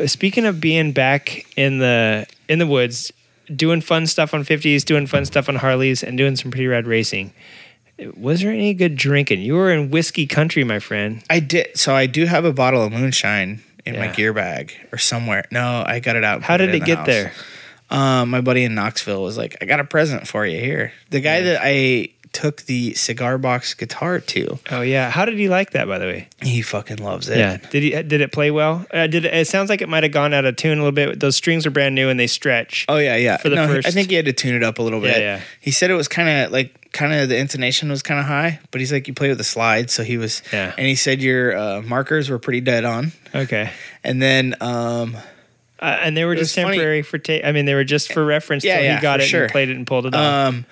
Speaking 0.05 0.45
of 0.45 0.59
being 0.59 0.91
back 0.91 1.45
in 1.55 1.77
the 1.79 2.25
in 2.49 2.59
the 2.59 2.67
woods, 2.67 3.11
doing 3.53 3.81
fun 3.81 4.07
stuff 4.07 4.33
on 4.33 4.43
50s, 4.43 4.83
doing 4.85 5.07
fun 5.07 5.25
stuff 5.25 5.49
on 5.49 5.55
Harleys, 5.55 6.03
and 6.03 6.17
doing 6.17 6.35
some 6.35 6.51
pretty 6.51 6.67
rad 6.67 6.87
racing. 6.87 7.33
Was 8.17 8.41
there 8.41 8.51
any 8.51 8.73
good 8.73 8.95
drinking? 8.95 9.41
You 9.41 9.53
were 9.53 9.71
in 9.71 9.91
whiskey 9.91 10.25
country, 10.25 10.63
my 10.63 10.79
friend. 10.79 11.23
I 11.29 11.39
did. 11.39 11.77
So 11.77 11.95
I 11.95 12.07
do 12.07 12.25
have 12.25 12.43
a 12.43 12.51
bottle 12.51 12.83
of 12.83 12.91
moonshine 12.91 13.61
in 13.85 13.97
my 13.97 14.07
gear 14.07 14.33
bag 14.33 14.73
or 14.91 14.97
somewhere. 14.97 15.45
No, 15.51 15.83
I 15.85 15.99
got 15.99 16.15
it 16.15 16.23
out. 16.23 16.41
How 16.41 16.57
did 16.57 16.69
it 16.69 16.79
the 16.79 16.85
get 16.85 16.99
house. 16.99 17.07
there? 17.07 17.33
Um, 17.89 18.31
my 18.31 18.41
buddy 18.41 18.63
in 18.63 18.73
Knoxville 18.73 19.21
was 19.21 19.37
like, 19.37 19.57
"I 19.61 19.65
got 19.65 19.79
a 19.79 19.83
present 19.83 20.27
for 20.27 20.45
you 20.45 20.59
here." 20.59 20.93
The 21.11 21.19
guy 21.19 21.41
that 21.41 21.59
I 21.61 22.09
took 22.33 22.63
the 22.63 22.93
cigar 22.95 23.37
box 23.37 23.73
guitar 23.73 24.19
to. 24.19 24.59
Oh 24.71 24.81
yeah. 24.81 25.09
How 25.09 25.23
did 25.25 25.37
he 25.37 25.47
like 25.49 25.71
that, 25.71 25.87
by 25.87 25.97
the 25.99 26.05
way? 26.05 26.27
He 26.41 26.61
fucking 26.61 26.97
loves 26.97 27.29
it. 27.29 27.37
Yeah. 27.37 27.57
Did 27.69 27.83
he? 27.83 27.89
Did 28.03 28.19
it 28.21 28.31
play 28.31 28.51
well? 28.51 28.85
Uh, 28.91 29.07
did 29.07 29.25
it, 29.25 29.33
it 29.33 29.47
sounds 29.47 29.69
like 29.69 29.81
it 29.81 29.87
might 29.89 30.03
have 30.03 30.11
gone 30.11 30.33
out 30.33 30.43
of 30.45 30.55
tune 30.55 30.77
a 30.79 30.81
little 30.81 30.91
bit. 30.91 31.19
Those 31.19 31.35
strings 31.35 31.65
are 31.65 31.71
brand 31.71 31.95
new 31.95 32.09
and 32.09 32.19
they 32.19 32.27
stretch. 32.27 32.85
Oh 32.89 32.97
yeah, 32.97 33.15
yeah. 33.15 33.37
For 33.37 33.49
the 33.49 33.55
no, 33.55 33.67
he- 33.67 33.77
I 33.85 33.91
think 33.91 34.09
he 34.09 34.15
had 34.15 34.25
to 34.25 34.33
tune 34.33 34.55
it 34.55 34.63
up 34.63 34.79
a 34.79 34.81
little 34.81 34.99
bit. 34.99 35.17
Yeah, 35.17 35.37
yeah. 35.37 35.41
He 35.61 35.71
said 35.71 35.89
it 35.91 35.95
was 35.95 36.07
kind 36.07 36.27
of 36.27 36.51
like 36.51 36.91
kind 36.91 37.13
of 37.13 37.29
the 37.29 37.37
intonation 37.37 37.89
was 37.89 38.03
kind 38.03 38.19
of 38.19 38.25
high, 38.25 38.59
but 38.71 38.81
he's 38.81 38.91
like 38.91 39.07
you 39.07 39.13
play 39.13 39.29
with 39.29 39.37
the 39.37 39.43
slide, 39.43 39.89
so 39.89 40.03
he 40.03 40.17
was. 40.17 40.41
Yeah. 40.51 40.73
And 40.77 40.85
he 40.87 40.95
said 40.95 41.21
your 41.21 41.55
uh, 41.57 41.81
markers 41.83 42.29
were 42.29 42.39
pretty 42.39 42.61
dead 42.61 42.83
on, 42.83 43.11
Okay. 43.33 43.71
and 44.03 44.21
then 44.21 44.55
um, 44.61 45.15
Uh, 45.79 45.97
and 46.01 46.15
they 46.15 46.23
were 46.25 46.35
just 46.35 46.55
was 46.55 46.63
funny. 46.63 46.77
temporary 46.77 47.01
for. 47.03 47.17
Ta- 47.17 47.41
I 47.43 47.51
mean, 47.51 47.65
they 47.65 47.73
were 47.75 47.83
just 47.83 48.11
for 48.13 48.23
reference. 48.25 48.63
Yeah, 48.63 48.75
till 48.77 48.83
yeah, 48.85 48.95
he 48.95 49.01
got 49.01 49.19
for 49.19 49.23
it 49.23 49.27
sure. 49.27 49.43
and 49.43 49.51
played 49.51 49.69
it 49.69 49.75
and 49.77 49.85
pulled 49.87 50.05
it 50.05 50.15
off. 50.15 50.47
um, 50.49 50.65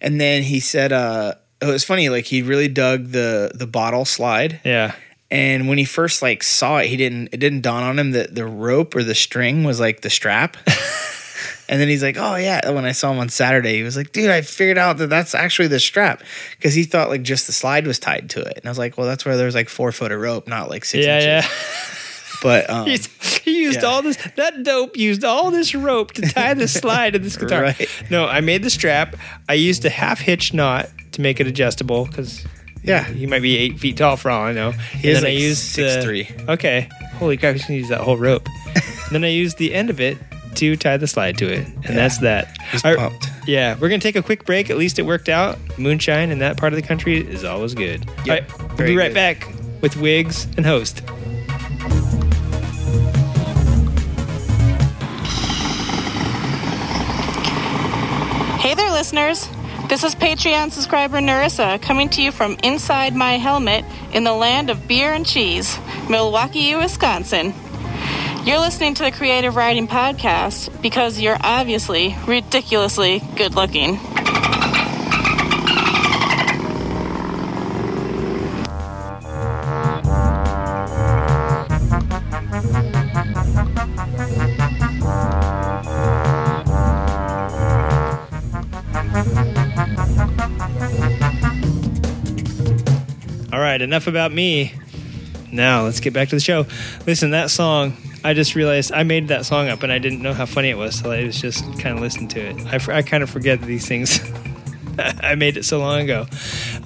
and 0.00 0.20
then 0.20 0.42
he 0.42 0.60
said 0.60 0.92
uh, 0.92 1.34
it 1.60 1.66
was 1.66 1.84
funny. 1.84 2.08
Like 2.08 2.24
he 2.26 2.42
really 2.42 2.68
dug 2.68 3.08
the 3.08 3.50
the 3.54 3.66
bottle 3.66 4.04
slide, 4.04 4.60
yeah. 4.64 4.94
and 5.30 5.68
when 5.68 5.78
he 5.78 5.84
first 5.84 6.22
like 6.22 6.42
saw 6.42 6.78
it, 6.78 6.86
he 6.86 6.96
didn't. 6.96 7.28
It 7.32 7.38
didn't 7.38 7.62
dawn 7.62 7.82
on 7.82 7.98
him 7.98 8.12
that 8.12 8.34
the 8.34 8.46
rope 8.46 8.94
or 8.94 9.02
the 9.02 9.14
string 9.14 9.64
was 9.64 9.80
like 9.80 10.00
the 10.02 10.10
strap. 10.10 10.56
And 11.66 11.80
then 11.80 11.88
he's 11.88 12.02
like, 12.02 12.18
"Oh 12.18 12.36
yeah." 12.36 12.70
When 12.70 12.84
I 12.84 12.92
saw 12.92 13.10
him 13.10 13.18
on 13.18 13.30
Saturday, 13.30 13.76
he 13.76 13.82
was 13.82 13.96
like, 13.96 14.12
"Dude, 14.12 14.28
I 14.28 14.42
figured 14.42 14.76
out 14.76 14.98
that 14.98 15.08
that's 15.08 15.34
actually 15.34 15.68
the 15.68 15.80
strap," 15.80 16.22
because 16.58 16.74
he 16.74 16.84
thought 16.84 17.08
like 17.08 17.22
just 17.22 17.46
the 17.46 17.54
slide 17.54 17.86
was 17.86 17.98
tied 17.98 18.28
to 18.30 18.42
it. 18.42 18.58
And 18.58 18.66
I 18.66 18.68
was 18.68 18.76
like, 18.76 18.98
"Well, 18.98 19.06
that's 19.06 19.24
where 19.24 19.38
there's 19.38 19.54
like 19.54 19.70
four 19.70 19.90
foot 19.90 20.12
of 20.12 20.20
rope, 20.20 20.46
not 20.46 20.68
like 20.68 20.84
six 20.84 21.06
Yeah, 21.06 21.14
inches." 21.16 21.26
yeah. 21.26 21.46
But 22.44 22.70
um, 22.70 22.86
he 22.86 23.62
used 23.62 23.80
Yeah. 23.82 23.88
all 23.88 24.02
this. 24.02 24.16
That 24.36 24.62
dope 24.62 24.96
used 24.96 25.24
all 25.24 25.50
this 25.50 25.74
rope 25.74 26.12
to 26.12 26.22
tie 26.22 26.54
the 26.54 26.68
slide 26.80 27.14
to 27.14 27.18
this 27.18 27.36
guitar. 27.36 27.62
Right. 27.62 27.88
No, 28.10 28.26
I 28.26 28.40
made 28.40 28.62
the 28.62 28.70
strap. 28.70 29.16
I 29.48 29.54
used 29.54 29.84
a 29.84 29.90
half 29.90 30.20
hitch 30.20 30.54
knot 30.54 30.90
to 31.12 31.20
make 31.22 31.40
it 31.40 31.46
adjustable 31.48 32.04
because 32.04 32.44
yeah, 32.82 33.02
he 33.04 33.26
might 33.26 33.40
be 33.42 33.56
eight 33.56 33.80
feet 33.80 33.96
tall 33.96 34.16
for 34.18 34.30
all 34.30 34.42
I 34.44 34.52
know. 34.52 34.72
he 34.72 35.08
is 35.08 35.22
like 35.22 35.38
six 35.56 35.96
the- 35.96 36.02
three. 36.02 36.28
Okay. 36.48 36.88
Holy 37.14 37.36
crap! 37.38 37.54
He's 37.54 37.62
gonna 37.64 37.78
use 37.78 37.88
that 37.88 38.00
whole 38.02 38.16
rope. 38.18 38.46
then 39.10 39.24
I 39.24 39.28
used 39.28 39.56
the 39.56 39.72
end 39.72 39.88
of 39.88 40.00
it 40.00 40.18
to 40.56 40.76
tie 40.76 40.96
the 40.98 41.06
slide 41.06 41.38
to 41.38 41.46
it, 41.50 41.66
and 41.66 41.96
that's 41.96 42.18
that. 42.18 42.56
He's 42.72 42.84
All 42.84 42.90
right, 42.94 42.98
pumped. 43.10 43.28
Yeah, 43.46 43.76
we're 43.80 43.88
gonna 43.88 44.00
take 44.00 44.16
a 44.16 44.22
quick 44.22 44.44
break. 44.44 44.68
At 44.68 44.76
least 44.76 44.98
it 44.98 45.02
worked 45.06 45.28
out. 45.28 45.56
Moonshine 45.78 46.30
in 46.30 46.40
that 46.40 46.56
part 46.58 46.72
of 46.72 46.76
the 46.80 46.86
country 46.86 47.18
is 47.18 47.42
always 47.44 47.72
good. 47.74 48.06
All 48.08 48.24
right, 48.26 48.44
we'll 48.58 48.76
be 48.88 48.96
right 48.96 49.08
good. 49.08 49.14
back 49.14 49.48
with 49.80 49.96
Wigs 49.96 50.44
and 50.56 50.66
host. 50.66 51.00
Listeners. 58.94 59.48
This 59.88 60.04
is 60.04 60.14
Patreon 60.14 60.70
subscriber 60.70 61.18
Narissa 61.18 61.82
coming 61.82 62.08
to 62.10 62.22
you 62.22 62.30
from 62.30 62.56
inside 62.62 63.12
my 63.16 63.38
helmet 63.38 63.84
in 64.12 64.22
the 64.22 64.32
land 64.32 64.70
of 64.70 64.86
beer 64.86 65.12
and 65.12 65.26
cheese, 65.26 65.76
Milwaukee, 66.08 66.76
Wisconsin. 66.76 67.52
You're 68.44 68.60
listening 68.60 68.94
to 68.94 69.02
the 69.02 69.10
Creative 69.10 69.56
Writing 69.56 69.88
Podcast 69.88 70.80
because 70.80 71.20
you're 71.20 71.38
obviously 71.40 72.14
ridiculously 72.28 73.20
good 73.34 73.56
looking. 73.56 73.98
Right, 93.74 93.82
enough 93.82 94.06
about 94.06 94.30
me. 94.32 94.72
Now 95.50 95.82
let's 95.82 95.98
get 95.98 96.12
back 96.12 96.28
to 96.28 96.36
the 96.36 96.40
show. 96.40 96.66
Listen, 97.06 97.30
that 97.30 97.50
song. 97.50 97.96
I 98.22 98.32
just 98.32 98.54
realized 98.54 98.92
I 98.92 99.02
made 99.02 99.28
that 99.28 99.44
song 99.44 99.68
up 99.68 99.82
and 99.82 99.92
I 99.92 99.98
didn't 99.98 100.22
know 100.22 100.32
how 100.32 100.46
funny 100.46 100.70
it 100.70 100.78
was, 100.78 100.96
so 100.98 101.10
I 101.10 101.24
was 101.24 101.40
just 101.40 101.64
kind 101.80 101.96
of 101.96 102.00
listening 102.00 102.28
to 102.28 102.40
it. 102.40 102.88
I 102.88 103.02
kind 103.02 103.22
of 103.22 103.28
forget 103.30 103.60
these 103.60 103.86
things. 103.86 104.20
I 104.98 105.34
made 105.34 105.56
it 105.56 105.64
so 105.64 105.80
long 105.80 106.02
ago. 106.02 106.26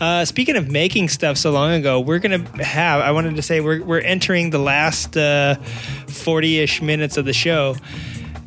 Uh, 0.00 0.24
speaking 0.24 0.56
of 0.56 0.70
making 0.70 1.10
stuff 1.10 1.36
so 1.36 1.50
long 1.50 1.72
ago, 1.72 2.00
we're 2.00 2.18
gonna 2.20 2.42
have. 2.62 3.02
I 3.02 3.10
wanted 3.12 3.36
to 3.36 3.42
say 3.42 3.60
we're 3.60 3.84
we're 3.84 4.00
entering 4.00 4.48
the 4.48 4.58
last 4.58 5.12
forty 6.10 6.58
ish 6.58 6.80
minutes 6.80 7.18
of 7.18 7.26
the 7.26 7.34
show. 7.34 7.76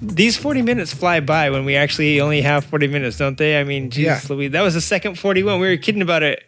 These 0.01 0.35
forty 0.35 0.63
minutes 0.63 0.91
fly 0.93 1.19
by 1.19 1.51
when 1.51 1.63
we 1.63 1.76
actually 1.76 2.19
only 2.19 2.41
have 2.41 2.65
forty 2.65 2.88
minutes, 2.88 3.18
don't 3.19 3.38
they? 3.38 3.59
I 3.59 3.63
mean, 3.63 3.91
geez, 3.91 4.05
Yeah. 4.05 4.19
Louise, 4.30 4.51
that 4.51 4.61
was 4.63 4.73
the 4.73 4.81
second 4.81 5.19
forty-one. 5.19 5.59
We 5.59 5.68
were 5.69 5.77
kidding 5.77 6.01
about 6.01 6.23
it 6.23 6.43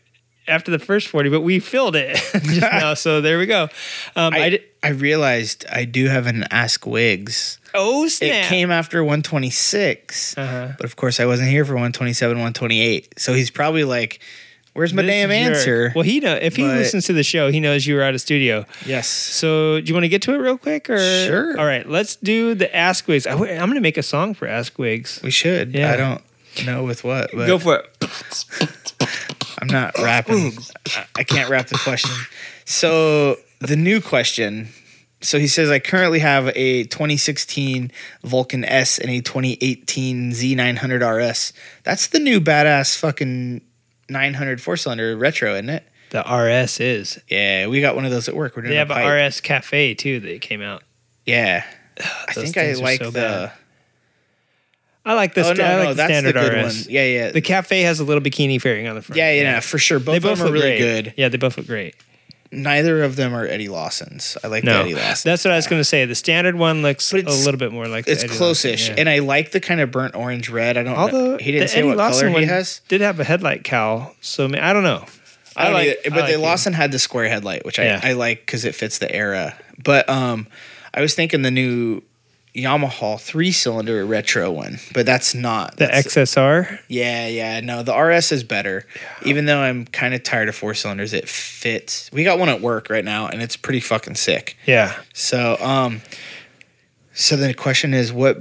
after 0.47 0.71
the 0.71 0.79
first 0.79 1.07
forty, 1.07 1.29
but 1.29 1.41
we 1.41 1.59
filled 1.59 1.95
it 1.95 2.15
just 2.33 2.61
now. 2.61 2.93
So 2.93 3.21
there 3.21 3.37
we 3.37 3.45
go. 3.45 3.63
Um, 4.15 4.33
I, 4.33 4.37
I, 4.43 4.49
did, 4.49 4.63
I 4.83 4.89
realized 4.89 5.65
I 5.71 5.85
do 5.85 6.07
have 6.07 6.27
an 6.27 6.43
Ask 6.51 6.85
Wigs. 6.85 7.59
oh 7.73 8.07
snap. 8.07 8.45
It 8.45 8.47
came 8.47 8.69
after 8.71 9.03
126, 9.03 10.37
Uh-huh. 10.37 10.73
but 10.77 10.85
of 10.85 10.95
course 10.95 11.19
I 11.19 11.25
wasn't 11.25 11.49
here 11.49 11.65
for 11.65 11.73
127, 11.73 12.35
128. 12.37 13.13
So 13.19 13.33
he's 13.33 13.49
probably 13.49 13.83
like, 13.83 14.19
"Where's 14.73 14.93
my 14.93 15.01
This 15.01 15.09
damn 15.11 15.29
jerk. 15.29 15.37
answer?" 15.55 15.91
Well, 15.95 16.03
he 16.03 16.19
know 16.19 16.35
if 16.35 16.55
he 16.55 16.63
But- 16.63 16.77
listens 16.77 17.05
to 17.05 17.13
the 17.13 17.23
show, 17.23 17.51
he 17.51 17.59
knows 17.59 17.87
you 17.87 17.95
were 17.95 18.03
out 18.03 18.13
of 18.13 18.21
studio. 18.21 18.65
yes. 18.85 19.07
So, 19.07 19.79
do 19.81 19.87
you 19.87 19.93
want 19.93 20.03
to 20.03 20.09
get 20.09 20.21
to 20.23 20.33
it 20.33 20.37
real 20.37 20.57
quick, 20.57 20.89
or 20.89 20.97
Sure. 21.25 21.57
All 21.59 21.65
right, 21.65 21.87
let's 21.89 22.15
do 22.17 22.53
the 22.53 22.73
Ask 22.75 23.07
Wigs. 23.07 23.25
I, 23.25 23.31
am 23.33 23.37
going 23.69 23.75
to 23.75 23.81
make 23.81 23.97
a 23.97 24.03
song 24.03 24.33
for 24.33 24.47
Ask 24.47 24.77
Wigs. 24.77 25.19
We 25.23 25.31
should. 25.31 25.73
Yeah. 25.73 25.91
I 25.93 25.95
don't 25.97 26.21
know 26.65 26.83
with 26.83 27.03
what, 27.03 27.31
but 27.33 27.47
Go 27.47 27.57
for 27.59 27.77
it. 27.77 27.89
I'm 29.63 29.67
not 29.73 29.97
rapping. 30.03 30.51
I- 30.95 31.05
I 31.15 31.23
can't 31.23 31.49
rap 31.49 31.67
the 31.67 31.77
question. 31.77 32.11
So 32.65 33.37
the 33.59 33.75
new 33.75 34.01
question. 34.01 34.69
So 35.21 35.39
he 35.39 35.47
says, 35.47 35.69
I 35.71 35.79
currently 35.79 36.19
have 36.19 36.49
a 36.53 36.83
2016 36.83 37.91
Vulcan 38.23 38.65
S 38.65 38.97
and 38.99 39.09
a 39.09 39.21
2018 39.21 40.31
Z900 40.31 41.29
RS. 41.29 41.53
That's 41.83 42.07
the 42.07 42.19
new 42.19 42.41
badass 42.41 42.97
fucking 42.97 43.61
900 44.09 44.61
four 44.61 44.75
cylinder 44.75 45.15
retro, 45.15 45.53
isn't 45.53 45.69
it? 45.69 45.87
The 46.09 46.19
RS 46.21 46.79
is. 46.81 47.19
Yeah, 47.29 47.67
we 47.67 47.79
got 47.79 47.95
one 47.95 48.03
of 48.05 48.11
those 48.11 48.27
at 48.27 48.35
work. 48.35 48.55
We're 48.57 48.63
doing 48.63 48.71
They 48.71 48.77
have 48.77 48.91
a 48.91 48.95
a. 48.95 49.25
RS 49.27 49.39
Cafe 49.39 49.93
too 49.95 50.19
that 50.19 50.41
came 50.41 50.61
out. 50.61 50.83
Yeah, 51.25 51.63
I 52.27 52.33
think 52.33 52.57
I 52.57 52.65
things 52.65 52.81
like 52.81 52.99
so 53.01 53.09
the. 53.09 53.19
bad. 53.19 53.51
I 55.05 55.13
like 55.15 55.33
this. 55.33 55.47
oh 55.47 55.53
no, 55.53 55.63
I 55.63 55.75
like 55.75 55.83
no, 55.83 55.89
the 55.89 55.93
that's 55.95 56.07
the 56.09 56.13
standard 56.31 56.33
good 56.35 56.65
RS. 56.65 56.85
one. 56.85 56.93
Yeah, 56.93 57.05
yeah, 57.05 57.31
The 57.31 57.41
Cafe 57.41 57.81
has 57.81 57.99
a 57.99 58.03
little 58.05 58.23
bikini 58.23 58.61
fairing 58.61 58.87
on 58.87 58.95
the 58.95 59.01
front. 59.01 59.17
yeah, 59.17 59.31
yeah, 59.33 59.53
no, 59.55 59.61
for 59.61 59.77
sure. 59.77 59.99
Both 59.99 60.05
They 60.13 60.17
of 60.17 60.23
both 60.23 60.37
them 60.39 60.47
are 60.47 60.51
really 60.51 60.77
great. 60.77 61.03
good. 61.03 61.13
Yeah, 61.17 61.29
they 61.29 61.37
both 61.37 61.57
look 61.57 61.67
great. 61.67 61.95
Neither 62.51 63.01
of 63.03 63.15
them 63.15 63.33
are 63.33 63.45
Eddie 63.47 63.67
Lawson's. 63.67 64.37
I 64.43 64.47
like 64.47 64.63
the 64.63 64.69
No, 64.69 64.81
Eddie 64.81 64.93
Lawson. 64.93 65.27
that's 65.29 65.43
what 65.43 65.51
I 65.51 65.55
was 65.55 65.65
going 65.65 65.79
to 65.79 65.83
say. 65.83 66.05
The 66.05 66.13
standard 66.13 66.55
one 66.55 66.83
looks 66.83 67.11
a 67.11 67.15
little 67.17 67.57
bit 67.57 67.71
more 67.71 67.87
like. 67.87 68.07
It's 68.07 68.23
close-ish, 68.37 68.89
yeah. 68.89 68.95
and 68.99 69.09
I 69.09 69.19
like 69.19 69.51
the 69.51 69.59
kind 69.59 69.81
of 69.81 69.89
burnt 69.89 70.15
orange 70.15 70.49
red. 70.49 70.77
I 70.77 70.83
don't. 70.83 70.95
Although 70.95 71.31
know. 71.31 71.37
he 71.37 71.51
didn't 71.51 71.63
the 71.63 71.67
say 71.69 71.79
Eddie 71.79 71.87
what 71.87 71.97
Lawson 71.97 72.27
color 72.29 72.39
he 72.41 72.45
has. 72.45 72.81
did 72.87 73.01
have 73.01 73.19
a 73.19 73.23
headlight 73.23 73.63
cowl, 73.63 74.15
so 74.21 74.47
ma- 74.47 74.59
I 74.61 74.71
don't 74.71 74.83
know. 74.83 75.03
I 75.57 75.63
don't 75.65 75.73
like- 75.73 75.87
either, 75.87 75.97
I 76.05 76.09
but 76.09 76.19
like 76.25 76.31
the. 76.33 76.37
Lawson 76.37 76.73
had 76.73 76.91
the 76.91 76.99
square 76.99 77.27
headlight, 77.27 77.65
which 77.65 77.79
Yeah. 77.79 77.99
I, 78.03 78.11
I 78.11 78.13
like 78.13 78.45
because 78.45 78.65
it 78.65 78.75
fits 78.75 78.99
the 78.99 79.11
era. 79.13 79.57
But 79.83 80.07
um, 80.07 80.45
I 80.93 81.01
was 81.01 81.15
thinking 81.15 81.41
the 81.41 81.49
new 81.51 82.01
Yamaha 82.55 83.19
three 83.19 83.51
cylinder 83.51 84.05
retro 84.05 84.51
one, 84.51 84.79
but 84.93 85.05
that's 85.07 85.33
not 85.33 85.77
The 85.77 85.87
that's- 85.87 86.05
XSR. 86.05 86.79
Yeah, 86.87 87.27
yeah, 87.27 87.59
no, 87.61 87.81
the 87.81 87.95
RS 87.97 88.31
is 88.31 88.43
better. 88.43 88.85
Even 89.25 89.45
though 89.45 89.59
I'm 89.59 89.85
kind 89.85 90.13
of 90.13 90.21
tired 90.21 90.49
of 90.49 90.55
four 90.55 90.73
cylinders, 90.75 91.13
it 91.13 91.27
fits. 91.27 92.11
We 92.13 92.23
got 92.23 92.37
one 92.37 92.49
at 92.49 92.61
work 92.61 92.89
right 92.91 93.03
now, 93.03 93.27
and 93.27 93.41
it's 93.41 93.57
pretty 93.57 93.79
fucking 93.79 94.15
sick. 94.15 94.55
Yeah. 94.67 94.95
So, 95.13 95.57
um, 95.61 96.01
so 97.13 97.35
the 97.35 97.53
question 97.55 97.93
is, 97.93 98.13
what 98.13 98.37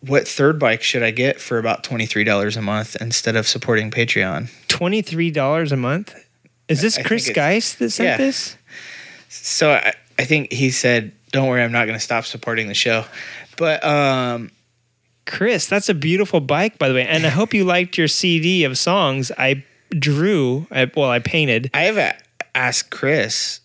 what 0.00 0.26
third 0.26 0.58
bike 0.58 0.82
should 0.82 1.02
I 1.02 1.10
get 1.10 1.40
for 1.40 1.58
about 1.58 1.82
twenty 1.82 2.06
three 2.06 2.24
dollars 2.24 2.56
a 2.56 2.62
month 2.62 2.96
instead 3.00 3.34
of 3.36 3.48
supporting 3.48 3.90
Patreon? 3.90 4.48
Twenty 4.68 5.02
three 5.02 5.30
dollars 5.30 5.72
a 5.72 5.76
month. 5.76 6.14
Is 6.68 6.80
this 6.80 6.98
I 6.98 7.02
Chris 7.02 7.24
think 7.24 7.34
Geist 7.36 7.80
that 7.80 7.90
sent 7.90 8.06
yeah. 8.06 8.16
this? 8.16 8.56
So 9.28 9.72
I, 9.72 9.92
I 10.18 10.24
think 10.24 10.52
he 10.52 10.70
said, 10.70 11.12
"Don't 11.32 11.48
worry, 11.48 11.62
I'm 11.62 11.72
not 11.72 11.86
going 11.86 11.98
to 11.98 12.04
stop 12.04 12.24
supporting 12.24 12.68
the 12.68 12.74
show." 12.74 13.04
But 13.60 13.84
um, 13.84 14.50
Chris, 15.26 15.66
that's 15.66 15.90
a 15.90 15.94
beautiful 15.94 16.40
bike, 16.40 16.78
by 16.78 16.88
the 16.88 16.94
way. 16.94 17.06
And 17.06 17.26
I 17.26 17.28
hope 17.28 17.52
you 17.52 17.64
liked 17.64 17.98
your 17.98 18.08
CD 18.08 18.64
of 18.64 18.78
songs 18.78 19.30
I 19.36 19.64
drew. 19.90 20.66
I, 20.70 20.90
well, 20.96 21.10
I 21.10 21.18
painted. 21.18 21.70
I 21.74 21.82
have 21.82 21.98
a, 21.98 22.14
asked 22.54 22.90
Chris, 22.90 23.60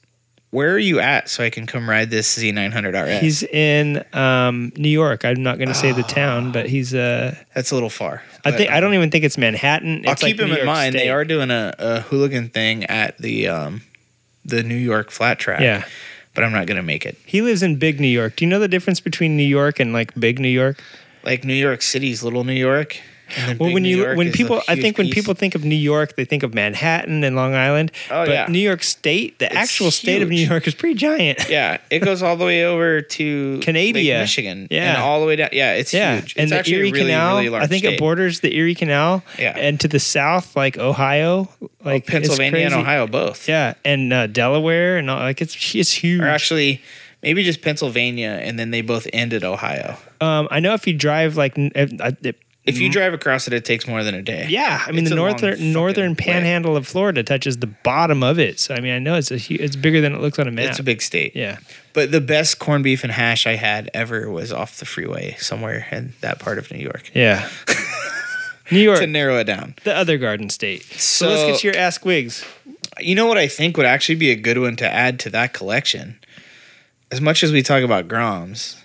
"Where 0.51 0.73
are 0.73 0.77
you 0.77 0.99
at?" 0.99 1.30
So 1.30 1.45
I 1.45 1.49
can 1.49 1.65
come 1.65 1.89
ride 1.89 2.09
this 2.09 2.38
Z900 2.38 3.15
RS. 3.15 3.22
He's 3.22 3.43
in 3.43 4.03
um, 4.11 4.73
New 4.76 4.89
York. 4.89 5.23
I'm 5.23 5.41
not 5.41 5.59
going 5.59 5.69
to 5.69 5.73
say 5.73 5.93
the 5.93 6.03
town, 6.03 6.51
but 6.51 6.67
he's. 6.67 6.93
Uh, 6.93 7.34
That's 7.53 7.72
a 7.72 7.73
little 7.73 7.89
far. 7.89 8.22
I 8.43 8.51
think 8.51 8.72
I 8.72 8.81
don't 8.81 8.95
even 8.95 9.11
think 9.11 9.23
it's 9.23 9.38
Manhattan. 9.38 9.99
It's 9.99 10.07
I'll 10.07 10.11
like 10.11 10.19
keep 10.19 10.39
him 10.41 10.47
New 10.47 10.55
in 10.55 10.57
York 10.57 10.67
mind. 10.67 10.93
They 10.93 11.09
are 11.09 11.23
doing 11.23 11.51
a, 11.51 11.73
a 11.80 12.01
hooligan 12.01 12.49
thing 12.49 12.84
at 12.84 13.17
the 13.17 13.47
um, 13.47 13.81
the 14.43 14.61
New 14.61 14.76
York 14.76 15.09
flat 15.09 15.39
track. 15.39 15.61
Yeah, 15.61 15.85
but 16.36 16.44
I'm 16.44 16.52
not 16.52 16.68
going 16.68 16.78
to 16.78 16.84
make 16.84 17.06
it. 17.06 17.18
he 17.26 17.41
lives 17.41 17.64
in 17.64 17.78
Big 17.78 17.99
New 17.99 18.07
York. 18.07 18.36
Do 18.36 18.45
you 18.45 18.49
know 18.49 18.60
the 18.60 18.68
difference 18.68 18.99
between 18.99 19.36
New 19.36 19.44
York 19.44 19.80
and 19.80 19.94
like 19.94 20.14
Big 20.20 20.40
New 20.40 20.49
York? 20.49 20.78
Like 21.24 21.44
New 21.44 21.56
York 21.56 21.82
City's 21.82 22.22
little 22.22 22.44
New 22.44 22.53
York. 22.53 22.98
Well, 23.60 23.74
when 23.74 23.84
New 23.84 23.90
you 23.90 24.03
York 24.03 24.18
when 24.18 24.32
people, 24.32 24.62
I 24.68 24.76
think 24.76 24.98
when 24.98 25.07
piece. 25.07 25.14
people 25.16 25.34
think 25.34 25.56
of 25.56 25.64
New 25.66 25.76
York, 25.76 26.16
they 26.16 26.26
think 26.26 26.44
of 26.44 26.53
Manhattan 26.53 27.24
and 27.24 27.36
Long 27.36 27.53
Island. 27.53 27.91
Oh, 28.10 28.26
but 28.26 28.30
yeah. 28.30 28.45
New 28.49 28.60
York 28.60 28.82
State, 28.84 29.40
the 29.40 29.45
It's 29.45 29.56
actual 29.56 29.91
state 29.91 30.22
of 30.22 30.30
New. 30.30 30.36
York, 30.45 30.68
is 30.68 30.76
pretty 30.76 30.95
giant. 30.95 31.49
Yeah, 31.49 31.78
it 31.90 31.99
goes 31.99 32.22
all 32.24 32.36
the 32.38 32.45
way 32.45 32.66
over 32.66 33.02
to 33.02 33.60
Canada. 33.62 33.99
Michigan. 34.20 34.68
Yeah. 34.72 34.94
and 34.94 34.98
all 35.02 35.20
the 35.22 35.26
way 35.28 35.36
down. 35.36 35.49
Yeah, 35.52 35.74
it's 35.74 35.94
Yeah, 35.94 36.16
huge. 36.22 36.36
and 36.38 36.49
the 36.52 36.64
Erie 36.70 36.91
really, 36.91 37.06
Canal. 37.06 37.36
really 37.38 37.49
large 37.49 37.64
I 37.64 37.68
think 37.68 37.84
state. 37.84 37.94
it 37.95 37.99
borders 37.99 38.40
the 38.40 38.56
Erie 38.56 38.76
Canal. 38.76 39.24
Yeah. 39.38 39.57
and 39.57 39.80
to 39.82 39.88
the 39.88 39.99
south, 39.99 40.56
like 40.56 40.78
Ohio, 40.78 41.49
like 41.84 42.03
it's 42.03 42.10
Pennsylvania 42.12 42.66
and. 42.66 42.74
Ohio 42.76 43.07
both. 43.07 43.48
Yeah, 43.48 43.74
and 43.84 44.12
uh, 44.14 44.28
Delaware 44.28 44.98
and 44.98 45.10
all, 45.10 45.20
like 45.20 45.41
it's 45.41 45.56
it's 45.76 45.91
huge. 45.91 46.22
or 46.22 46.28
actually 46.28 46.82
maybe 47.24 47.44
just 47.44 47.62
Pennsylvania, 47.62 48.40
and 48.44 48.60
then 48.60 48.72
they 48.72 48.82
both 48.82 49.07
end 49.14 49.34
at 49.34 49.44
Ohio. 49.44 49.98
um, 50.22 50.48
I 50.52 50.60
know 50.60 50.74
if 50.74 50.86
you 50.88 50.94
drive 50.94 51.38
like 51.38 51.56
if, 52.65 52.67
I- 52.67 52.71
if, 52.71 52.75
If 52.75 52.81
you 52.81 52.89
drive 52.91 53.13
across 53.13 53.47
it, 53.47 53.53
it 53.53 53.63
takes 53.65 53.87
more 53.87 54.03
than 54.03 54.15
a 54.15 54.21
day. 54.21 54.41
Mm-hmm. 54.43 54.49
yeah, 54.49 54.83
I 54.87 54.91
mean 54.91 55.01
It's 55.01 55.09
the 55.09 55.15
a 55.15 55.17
long 55.17 55.29
northern 55.31 55.51
fucking 55.53 55.73
northern 55.73 56.11
way. 56.11 56.15
panhandle 56.15 56.75
of 56.75 56.87
Florida 56.87 57.23
touches 57.23 57.57
the 57.57 57.67
bottom 57.67 58.23
of 58.23 58.39
it. 58.39 58.59
So 58.59 58.73
I 58.75 58.79
mean, 58.79 58.93
I 58.93 58.99
know 58.99 59.15
it's 59.15 59.31
a 59.31 59.37
hu- 59.37 59.57
it's 59.59 59.75
bigger 59.75 60.01
than 60.01 60.13
it 60.15 60.21
looks 60.21 60.39
on 60.39 60.47
a 60.47 60.51
map. 60.51 60.69
It's 60.69 60.79
a 60.79 60.83
big 60.83 61.01
state. 61.01 61.35
yeah. 61.35 61.57
But 61.93 62.11
the 62.11 62.19
best 62.21 62.59
corned 62.59 62.83
beef 62.83 63.03
and 63.03 63.11
hash 63.13 63.47
I 63.47 63.55
had 63.55 63.89
ever 63.93 64.29
was 64.29 64.51
off 64.51 64.77
the 64.79 64.85
freeway 64.85 65.35
somewhere 65.39 65.87
in 65.91 66.13
that 66.21 66.39
part 66.39 66.57
of 66.57 66.69
New 66.71 66.79
York. 66.79 67.09
Yeah. 67.13 67.49
New 68.71 68.79
York, 68.79 68.99
To 68.99 69.07
narrow 69.07 69.37
it 69.37 69.43
down. 69.43 69.75
the 69.83 69.95
other 69.95 70.17
Garden 70.17 70.49
State. 70.49 70.83
So, 70.83 70.97
So- 70.99 71.29
let's 71.29 71.43
get 71.43 71.59
to 71.59 71.67
your 71.67 71.77
Ask 71.77 72.03
Wigs. 72.03 72.43
You 72.99 73.13
know 73.13 73.27
what 73.27 73.37
I 73.37 73.47
think 73.47 73.77
would 73.77 73.85
actually 73.85 74.15
be 74.15 74.31
a 74.31 74.35
good 74.35 74.57
one 74.57 74.75
to 74.77 74.91
add 74.91 75.19
to 75.19 75.29
that 75.31 75.53
collection? 75.53 76.17
As 77.11 77.21
much 77.21 77.43
as 77.43 77.51
we 77.51 77.61
talk 77.61 77.83
about 77.83 78.07
Groms, 78.07 78.75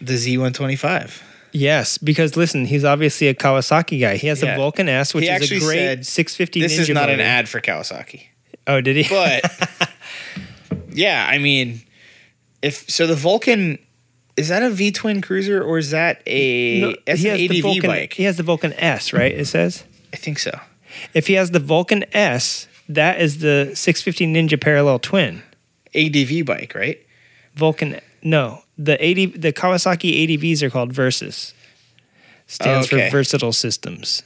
the 0.00 0.12
Z125. 0.14 1.22
Yes, 1.56 1.98
because 1.98 2.36
listen, 2.36 2.64
he's 2.66 2.84
obviously 2.84 3.28
a 3.28 3.34
Kawasaki 3.34 4.00
guy. 4.00 4.16
He 4.16 4.26
has 4.26 4.42
Yeah. 4.42 4.50
the 4.50 4.56
Vulcan 4.56 4.88
S, 4.88 5.14
which 5.14 5.24
He 5.24 5.30
is 5.30 5.52
a 5.52 5.60
great 5.60 5.78
said, 5.78 6.06
650 6.06 6.60
This 6.60 6.74
Ninja 6.76 6.78
is 6.80 6.88
not 6.90 7.08
an 7.08 7.20
ad 7.20 7.48
for 7.48 7.60
Kawasaki. 7.60 8.24
Oh, 8.66 8.80
did 8.80 8.96
he? 8.96 9.06
But 9.08 9.88
yeah, 10.92 11.26
I 11.30 11.38
mean, 11.38 11.82
if 12.60 12.88
so, 12.90 13.06
the 13.06 13.14
Vulcan 13.14 13.78
is 14.36 14.48
that 14.48 14.64
a 14.64 14.70
V 14.70 14.90
twin 14.90 15.20
cruiser 15.20 15.62
or 15.62 15.78
is 15.78 15.90
that 15.90 16.22
a 16.26 16.80
No, 16.80 16.94
that's 17.06 17.20
he 17.20 17.28
an 17.28 17.36
ADV 17.40 17.62
Vulcan, 17.62 17.88
bike? 17.90 18.12
He 18.14 18.24
has 18.24 18.36
the 18.36 18.42
Vulcan 18.42 18.72
S, 18.74 19.12
right? 19.12 19.32
It 19.32 19.46
says. 19.46 19.84
I 20.12 20.16
think 20.16 20.40
so. 20.40 20.58
If 21.12 21.28
he 21.28 21.34
has 21.34 21.52
the 21.52 21.60
Vulcan 21.60 22.04
S, 22.12 22.66
that 22.88 23.20
is 23.20 23.38
the 23.38 23.70
650 23.74 24.26
Ninja 24.26 24.60
Parallel 24.60 24.98
Twin. 24.98 25.42
ADV 25.94 26.44
bike, 26.44 26.72
right? 26.74 26.98
Vulcan, 27.54 28.00
no, 28.24 28.62
the 28.76 29.02
80, 29.04 29.26
the 29.26 29.52
Kawasaki 29.52 30.26
ADVs 30.26 30.62
are 30.62 30.70
called 30.70 30.92
Versys. 30.92 31.52
Stands 32.46 32.92
Okay. 32.92 33.06
for 33.08 33.18
Versatile 33.18 33.52
Systems. 33.52 34.22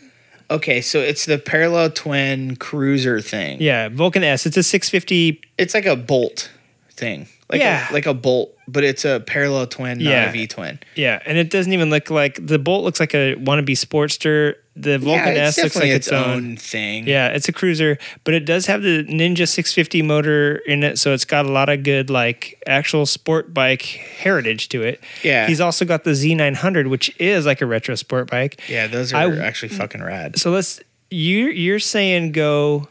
Okay, 0.50 0.80
so 0.80 0.98
it's 1.00 1.26
the 1.26 1.38
parallel 1.38 1.90
twin 1.90 2.56
cruiser 2.56 3.20
thing. 3.20 3.60
Yeah, 3.60 3.88
Vulcan 3.90 4.24
S. 4.24 4.46
It's 4.46 4.56
a 4.56 4.62
650. 4.62 5.40
It's 5.58 5.74
like 5.74 5.84
a 5.86 5.94
bolt 5.94 6.50
thing. 6.92 7.28
Like 7.50 7.60
Yeah. 7.60 7.90
a, 7.90 7.92
like 7.92 8.06
a 8.06 8.14
bolt, 8.14 8.56
but 8.66 8.82
it's 8.82 9.04
a 9.04 9.20
parallel 9.26 9.66
twin, 9.66 9.98
not 9.98 10.10
Yeah. 10.10 10.28
a 10.30 10.32
V 10.32 10.46
twin. 10.46 10.78
Yeah, 10.96 11.20
and 11.26 11.36
it 11.38 11.50
doesn't 11.50 11.72
even 11.72 11.90
look 11.90 12.10
like 12.10 12.38
the 12.44 12.58
Bolt 12.58 12.82
looks 12.84 12.98
like 13.00 13.14
a 13.14 13.34
wannabe 13.36 13.70
Sportster. 13.76 14.54
The 14.80 14.98
Vulcan 14.98 15.34
yeah, 15.34 15.48
it's 15.48 15.58
S 15.58 15.64
looks 15.64 15.76
like 15.76 15.84
definitely 15.90 15.96
its, 15.96 16.12
own. 16.12 16.30
own 16.30 16.56
thing. 16.56 17.06
Yeah, 17.08 17.28
it's 17.28 17.48
a 17.48 17.52
cruiser, 17.52 17.98
but 18.24 18.34
it 18.34 18.44
does 18.44 18.66
have 18.66 18.82
the 18.82 19.04
Ninja 19.04 19.48
650 19.48 20.02
motor 20.02 20.56
in 20.66 20.82
it, 20.84 20.98
so 20.98 21.12
it's 21.12 21.24
got 21.24 21.46
a 21.46 21.50
lot 21.50 21.68
of 21.68 21.82
good 21.82 22.10
like 22.10 22.62
actual 22.66 23.06
sport 23.06 23.52
bike 23.52 23.82
heritage 23.82 24.68
to 24.70 24.82
it. 24.82 25.02
Yeah. 25.22 25.46
He's 25.46 25.60
also 25.60 25.84
got 25.84 26.04
the 26.04 26.10
Z900, 26.12 26.88
which 26.88 27.14
is 27.20 27.44
like 27.46 27.60
a 27.60 27.66
retro 27.66 27.94
sport 27.94 28.30
bike. 28.30 28.60
Yeah, 28.68 28.86
those 28.86 29.12
are 29.12 29.16
I- 29.16 29.38
actually 29.38 29.70
fucking 29.70 30.02
rad. 30.02 30.38
So 30.38 30.50
let's 30.50 30.80
you 31.10 31.46
you're 31.46 31.78
saying 31.80 32.32
go. 32.32 32.88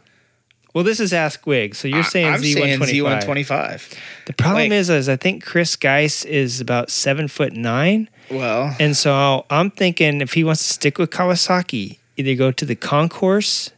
Well, 0.74 0.84
this 0.84 1.00
is 1.00 1.12
Ask 1.12 1.48
Wig, 1.48 1.74
so 1.74 1.88
you're 1.88 2.04
saying 2.04 2.28
I'm 2.28 2.44
saying 2.44 2.80
Z125. 2.80 3.24
Z125. 3.24 3.94
The 4.26 4.34
problem 4.34 4.64
Like- 4.70 4.72
is, 4.74 4.90
is 4.92 5.10
I 5.10 5.16
think 5.16 5.44
Chris 5.44 5.76
Geis 5.76 6.24
is 6.26 6.62
about 6.62 6.92
seven 6.92 7.28
foot 7.28 7.54
nine. 7.54 8.10
Well, 8.30 8.76
And 8.80 8.96
so 8.96 9.46
I'm 9.50 9.72
thinking 9.72 10.22
if 10.22 10.34
he 10.34 10.44
wants 10.44 10.68
to 10.68 10.74
stick 10.74 10.98
with 10.98 11.10
Kawasaki, 11.12 11.98
either 12.18 12.36
go 12.36 12.52
to 12.52 12.66
the 12.66 12.76
Concours 12.76 13.72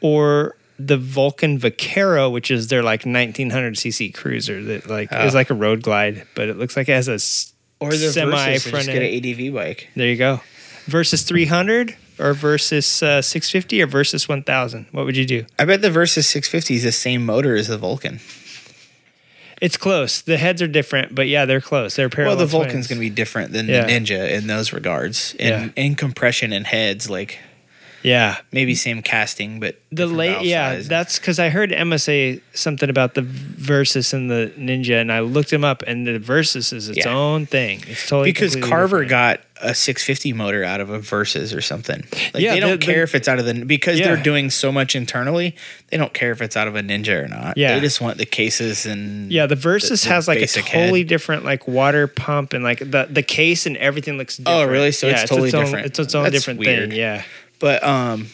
or 0.00 0.56
the 0.78 0.96
Vulcan 0.96 1.58
Vaquero, 1.58 2.28
which 2.28 2.50
is 2.50 2.68
their 2.68 2.82
like 2.82 3.02
1900cc 3.02 4.12
cruiser 4.14 4.62
that 4.62 4.88
like 4.88 5.12
is 5.12 5.34
like 5.34 5.50
a 5.50 5.54
road 5.54 5.82
glide, 5.82 6.26
but 6.34 6.48
it 6.48 6.58
looks 6.58 6.76
like 6.76 6.88
it 6.88 6.92
has 6.92 7.08
a 7.08 7.18
or 7.80 7.90
the 7.90 8.12
semi 8.12 8.32
Versys, 8.32 8.62
front 8.62 8.84
just 8.84 8.86
get 8.88 9.02
end. 9.02 9.24
an 9.24 9.46
ADV 9.46 9.54
bike. 9.54 9.88
There 9.94 10.06
you 10.06 10.16
go. 10.16 10.40
Versys 10.86 11.26
300 11.26 11.96
or 12.18 12.32
Versys 12.34 13.02
uh, 13.02 13.20
650 13.22 13.82
or 13.82 13.86
Versys 13.86 14.28
1000. 14.28 14.86
What 14.92 15.04
would 15.04 15.16
you 15.16 15.26
do? 15.26 15.46
I 15.58 15.64
bet 15.64 15.82
the 15.82 15.88
Versys 15.88 16.24
650 16.24 16.74
is 16.76 16.82
the 16.84 16.92
same 16.92 17.24
motor 17.24 17.56
as 17.56 17.68
the 17.68 17.78
Vulcan. 17.78 18.20
It's 19.60 19.76
close. 19.76 20.20
The 20.20 20.36
heads 20.36 20.60
are 20.60 20.66
different, 20.66 21.14
but 21.14 21.28
yeah, 21.28 21.44
they're 21.46 21.60
close. 21.62 21.96
They're 21.96 22.10
parallel. 22.10 22.36
well, 22.36 22.46
the 22.46 22.50
Vulcan's 22.50 22.86
going 22.88 22.98
to 22.98 23.00
be 23.00 23.10
different 23.10 23.52
than 23.52 23.66
Yeah. 23.68 23.86
the 23.86 23.92
Ninja 23.92 24.30
in 24.30 24.46
those 24.48 24.72
regards. 24.72 25.34
In, 25.38 25.48
Yeah. 25.48 25.68
in 25.76 25.94
compression 25.94 26.52
and 26.52 26.66
heads, 26.66 27.08
like 27.08 27.38
yeah. 28.02 28.36
maybe 28.52 28.74
same 28.74 29.02
casting, 29.02 29.60
but 29.60 29.78
The 29.92 30.06
late, 30.06 30.42
yeah, 30.42 30.72
size. 30.72 30.88
that's 30.88 31.18
because 31.18 31.38
I 31.38 31.48
heard 31.48 31.72
Emma 31.72 31.98
say 31.98 32.40
something 32.54 32.88
about 32.90 33.14
the 33.14 33.22
Versys 33.22 34.12
and 34.12 34.30
the 34.30 34.52
Ninja, 34.58 35.00
and 35.00 35.10
I 35.12 35.20
looked 35.20 35.52
him 35.52 35.64
up, 35.64 35.82
and 35.86 36.06
the 36.06 36.18
Versys 36.18 36.72
is 36.72 36.88
its 36.88 36.98
Yeah. 36.98 37.14
own 37.14 37.46
thing. 37.46 37.82
It's 37.88 38.06
totally 38.08 38.30
because 38.32 38.56
Carver 38.56 39.04
different. 39.04 39.10
got 39.10 39.40
a 39.62 39.74
650 39.74 40.34
motor 40.34 40.62
out 40.62 40.82
of 40.82 40.90
a 40.90 40.98
Versys 40.98 41.56
or 41.56 41.62
something. 41.62 42.04
Like 42.34 42.42
Yeah, 42.42 42.52
they 42.52 42.60
don't 42.60 42.78
the- 42.78 42.84
care 42.86 42.96
the- 42.96 43.02
if 43.04 43.14
it's 43.14 43.26
out 43.26 43.38
of 43.38 43.46
the 43.46 43.54
because 43.64 43.98
Yeah. 43.98 44.08
they're 44.08 44.22
doing 44.22 44.50
so 44.50 44.70
much 44.70 44.94
internally. 44.94 45.56
They 45.88 45.96
don't 45.96 46.12
care 46.12 46.30
if 46.30 46.42
it's 46.42 46.58
out 46.58 46.68
of 46.68 46.76
a 46.76 46.82
Ninja 46.82 47.24
or 47.24 47.28
not. 47.28 47.56
Yeah. 47.56 47.74
they 47.74 47.80
just 47.80 48.02
want 48.02 48.18
the 48.18 48.26
cases 48.26 48.84
and 48.84 49.32
Yeah, 49.32 49.46
the 49.46 49.54
Versys 49.56 50.02
the- 50.02 50.10
has 50.10 50.28
like 50.28 50.40
a 50.42 50.46
totally 50.46 51.00
head. 51.00 51.08
different 51.08 51.46
like 51.46 51.66
water 51.66 52.06
pump 52.06 52.52
and 52.52 52.62
like 52.62 52.80
the 52.80 53.06
the 53.10 53.22
case 53.22 53.64
and 53.64 53.78
everything 53.78 54.18
looks. 54.18 54.36
different. 54.36 54.58
Oh, 54.60 54.64
really? 54.70 54.92
So 54.92 55.08
it's 55.08 55.22
totally 55.26 55.50
own, 55.54 55.64
different. 55.64 55.86
It's 55.86 55.98
its 55.98 56.14
own 56.14 56.24
That's 56.24 56.34
different 56.36 56.60
weird. 56.60 56.90
thing. 56.90 56.98
Yeah, 56.98 57.22
But 57.58 57.82
um, 57.82 58.28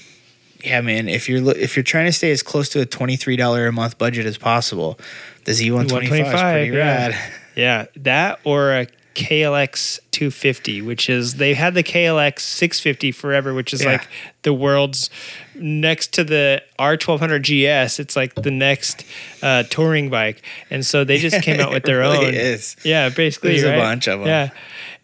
yeah, 0.64 0.80
man. 0.80 1.08
If 1.08 1.28
you're 1.28 1.56
if 1.56 1.76
you're 1.76 1.82
trying 1.82 2.06
to 2.06 2.12
stay 2.12 2.30
as 2.32 2.42
close 2.42 2.68
to 2.70 2.80
a 2.80 2.86
twenty 2.86 3.16
three 3.16 3.36
dollar 3.36 3.66
a 3.66 3.72
month 3.72 3.98
budget 3.98 4.26
as 4.26 4.38
possible, 4.38 4.98
the 5.44 5.54
Z 5.54 5.70
one 5.70 5.88
twenty 5.88 6.08
five 6.08 6.26
is 6.26 6.40
pretty 6.40 6.70
yeah. 6.76 6.78
rad. 7.08 7.16
yeah, 7.56 7.86
that 7.96 8.40
or 8.44 8.72
a 8.72 8.86
KLX 9.14 10.00
250, 10.12 10.80
which 10.80 11.10
is 11.10 11.34
they 11.34 11.52
had 11.52 11.74
the 11.74 11.82
KLX 11.82 12.40
650 12.40 13.12
forever, 13.12 13.52
which 13.52 13.74
is 13.74 13.82
Yeah. 13.84 13.92
like 13.92 14.08
the 14.40 14.54
world's 14.54 15.10
next 15.54 16.14
to 16.14 16.24
the 16.24 16.62
R1200 16.78 17.42
GS. 17.42 18.00
It's 18.00 18.16
like 18.16 18.34
the 18.34 18.50
next 18.50 19.04
uh, 19.42 19.64
touring 19.64 20.08
bike, 20.08 20.42
and 20.70 20.84
so 20.84 21.04
they 21.04 21.18
just 21.18 21.42
came 21.42 21.60
out 21.60 21.68
with 21.70 21.76
It 21.84 21.84
their 21.84 21.98
really 21.98 22.26
own. 22.28 22.34
is. 22.34 22.74
Yeah, 22.84 23.10
basically, 23.10 23.50
There's 23.50 23.64
a 23.64 23.70
right? 23.72 23.78
bunch 23.80 24.08
of 24.08 24.22
'em. 24.22 24.26
Yeah. 24.26 24.48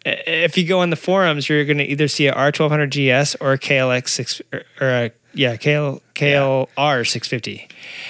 If 0.05 0.57
you 0.57 0.65
go 0.65 0.79
on 0.79 0.89
the 0.91 0.95
forums, 0.95 1.49
you're 1.49 1.65
going 1.65 1.77
to 1.79 1.83
either 1.83 2.07
see 2.07 2.27
a 2.27 2.33
R1200 2.33 2.89
GS 3.23 3.35
or 3.41 3.53
a 3.53 3.57
KLX 3.59 4.07
six 4.09 4.41
or, 4.53 4.63
a 4.81 5.11
yeah 5.33 5.55
KL 5.57 6.01
KLR 6.15 7.07
650. 7.07 7.67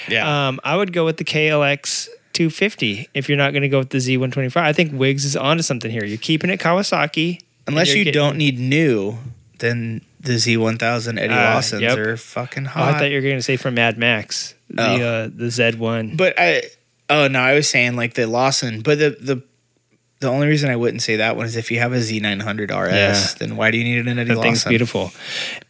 Yeah. 0.08 0.48
Um, 0.48 0.60
I 0.64 0.76
would 0.78 0.94
go 0.94 1.04
with 1.06 1.18
the 1.18 1.24
KLX 1.26 2.08
250 2.34 3.10
if 3.14 3.28
you're 3.28 3.38
not 3.38 3.52
going 3.54 3.64
to 3.64 3.70
go 3.70 3.80
with 3.80 3.90
the 3.90 3.98
Z125. 3.98 4.56
I 4.58 4.72
think 4.74 4.94
Wigs 4.94 5.26
is 5.26 5.36
onto 5.36 5.64
something 5.64 5.90
here. 5.92 6.06
You're 6.06 6.18
keeping 6.18 6.50
it 6.50 6.60
Kawasaki. 6.60 7.42
Unless 7.68 7.88
you're 7.94 8.06
getting- 8.06 8.14
don't 8.14 8.38
need 8.38 8.60
new, 8.60 9.18
then 9.60 10.02
the 10.20 10.38
Z 10.38 10.58
one 10.58 10.78
thousand 10.78 11.18
Eddie 11.20 11.34
Ah, 11.34 11.54
Lawsons 11.56 11.82
yep. 11.82 11.98
are 11.98 12.18
fucking 12.18 12.66
Oh, 12.68 12.70
hot. 12.70 12.96
I 12.96 13.00
thought 13.00 13.10
you 13.10 13.16
were 13.18 13.22
going 13.22 13.36
to 13.36 13.42
say 13.42 13.58
from 13.58 13.76
Mad 13.76 13.98
Max, 13.98 14.54
the 14.70 14.82
Oh. 14.84 15.02
uh, 15.02 15.30
the 15.34 15.46
Z1. 15.46 16.18
But 16.18 16.36
I 16.38 16.64
oh 17.10 17.28
no, 17.28 17.40
I 17.40 17.54
was 17.54 17.70
saying 17.70 17.96
like 17.96 18.14
the 18.16 18.26
Lawson, 18.28 18.82
but 18.82 18.98
the 19.00 19.10
the 19.20 19.42
the 20.20 20.28
only 20.28 20.48
reason 20.48 20.70
I 20.70 20.76
wouldn't 20.76 21.02
say 21.02 21.16
that 21.18 21.36
one 21.38 21.46
is 21.46 21.56
if 21.56 21.72
you 21.72 21.80
have 21.80 21.94
a 21.94 21.98
Z900 21.98 22.72
RS, 22.72 22.94
Yeah. 22.94 23.26
then 23.40 23.56
why 23.56 23.72
do 23.72 23.78
you 23.78 23.84
need 23.84 24.06
an 24.08 24.20
Eddie 24.20 24.30
That 24.30 24.36
Lawson? 24.36 24.52
thing's 24.52 24.64
beautiful. 24.66 25.12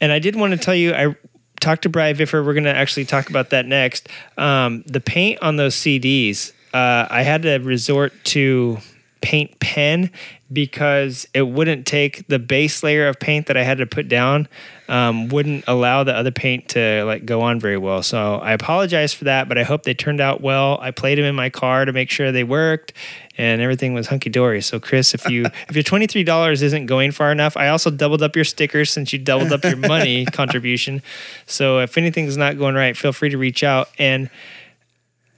And 0.01 0.11
I 0.11 0.19
did 0.19 0.35
want 0.35 0.51
to 0.51 0.57
tell 0.57 0.75
you, 0.75 0.93
I 0.93 1.15
talked 1.59 1.83
to 1.83 1.89
Brian 1.89 2.15
Viffer. 2.15 2.43
We're 2.45 2.53
going 2.53 2.63
to 2.63 2.75
actually 2.75 3.05
talk 3.05 3.29
about 3.29 3.51
that 3.51 3.65
next. 3.65 4.07
Um, 4.37 4.83
the 4.87 5.01
paint 5.01 5.39
on 5.41 5.57
those 5.57 5.75
CDs, 5.75 6.51
uh, 6.73 7.05
I 7.09 7.21
had 7.23 7.43
to 7.43 7.57
resort 7.57 8.13
to 8.25 8.79
paint 9.21 9.59
pen 9.59 10.11
because 10.51 11.27
it 11.33 11.43
wouldn't 11.43 11.85
take 11.85 12.27
the 12.27 12.39
base 12.39 12.83
layer 12.83 13.07
of 13.07 13.19
paint 13.19 13.47
that 13.47 13.57
I 13.57 13.63
had 13.63 13.77
to 13.79 13.85
put 13.85 14.07
down 14.07 14.47
um, 14.89 15.29
wouldn't 15.29 15.65
allow 15.67 16.03
the 16.03 16.15
other 16.15 16.31
paint 16.31 16.69
to 16.69 17.03
like 17.05 17.23
go 17.23 17.41
on 17.41 17.59
very 17.59 17.77
well. 17.77 18.01
So 18.01 18.35
I 18.37 18.53
apologize 18.53 19.13
for 19.13 19.25
that, 19.25 19.47
but 19.47 19.57
I 19.57 19.63
hope 19.63 19.83
they 19.83 19.93
turned 19.93 20.19
out 20.19 20.41
well. 20.41 20.79
I 20.81 20.89
played 20.89 21.19
them 21.19 21.25
in 21.25 21.35
my 21.35 21.51
car 21.51 21.85
to 21.85 21.93
make 21.93 22.09
sure 22.09 22.31
they 22.31 22.43
worked 22.43 22.93
and 23.37 23.61
everything 23.61 23.93
was 23.93 24.07
hunky 24.07 24.31
dory. 24.31 24.61
So 24.61 24.79
Chris, 24.79 25.13
if 25.13 25.29
you 25.29 25.45
if 25.69 25.75
your 25.75 25.83
twenty 25.83 26.07
three 26.07 26.23
dollars 26.23 26.63
isn't 26.63 26.87
going 26.87 27.11
far 27.11 27.31
enough, 27.31 27.55
I 27.55 27.69
also 27.69 27.91
doubled 27.91 28.23
up 28.23 28.35
your 28.35 28.45
stickers 28.45 28.89
since 28.89 29.13
you 29.13 29.19
doubled 29.19 29.51
up 29.53 29.63
your 29.63 29.77
money 29.87 30.25
contribution. 30.25 31.03
So 31.45 31.79
if 31.79 31.95
anything's 31.97 32.35
not 32.35 32.57
going 32.57 32.73
right, 32.73 32.97
feel 32.97 33.13
free 33.13 33.29
to 33.29 33.37
reach 33.37 33.63
out. 33.63 33.89
And 33.99 34.31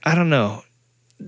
I 0.02 0.14
don't 0.14 0.30
know, 0.30 0.62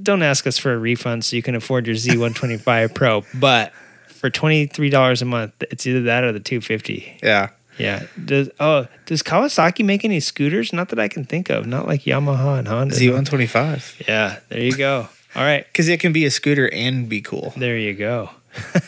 don't 0.03 0.23
ask 0.23 0.47
us 0.47 0.59
for 0.59 0.73
a 0.73 0.79
refund 0.79 1.25
so 1.25 1.37
you 1.37 1.43
can 1.43 1.55
afford 1.55 1.87
your 1.87 1.97
Z 1.97 2.17
one 2.17 2.35
twenty 2.35 2.57
five 2.59 2.95
Pro, 2.95 3.25
but 3.35 3.73
for 4.09 4.31
twenty 4.31 4.67
three 4.67 4.91
dollars 4.91 5.23
a 5.23 5.25
month, 5.25 5.53
it's 5.71 5.87
either 5.87 6.03
that 6.03 6.25
or 6.25 6.33
the 6.33 6.41
two 6.41 6.61
fifty. 6.61 7.17
Yeah. 7.23 7.51
Yeah. 7.79 8.07
Does 8.25 8.51
oh 8.61 8.87
does 9.07 9.23
Kawasaki 9.23 9.85
make 9.85 10.05
any 10.05 10.21
scooters? 10.21 10.73
Not 10.73 10.91
that 10.91 10.99
I 11.01 11.09
can 11.09 11.25
think 11.25 11.51
of. 11.51 11.67
Not 11.67 11.87
like 11.87 12.03
Yamaha 12.03 12.59
and 12.61 12.69
Honda. 12.69 12.95
Z125. 12.95 14.07
Yeah. 14.07 14.39
There 14.49 14.61
you 14.61 14.77
go. 14.77 15.09
All 15.35 15.43
right. 15.43 15.67
Because 15.73 15.89
it 15.89 15.99
can 15.99 16.13
be 16.13 16.25
a 16.25 16.31
scooter 16.31 16.73
and 16.73 17.09
be 17.09 17.21
cool. 17.21 17.53
There 17.57 17.77
you 17.77 17.95
go. 17.95 18.31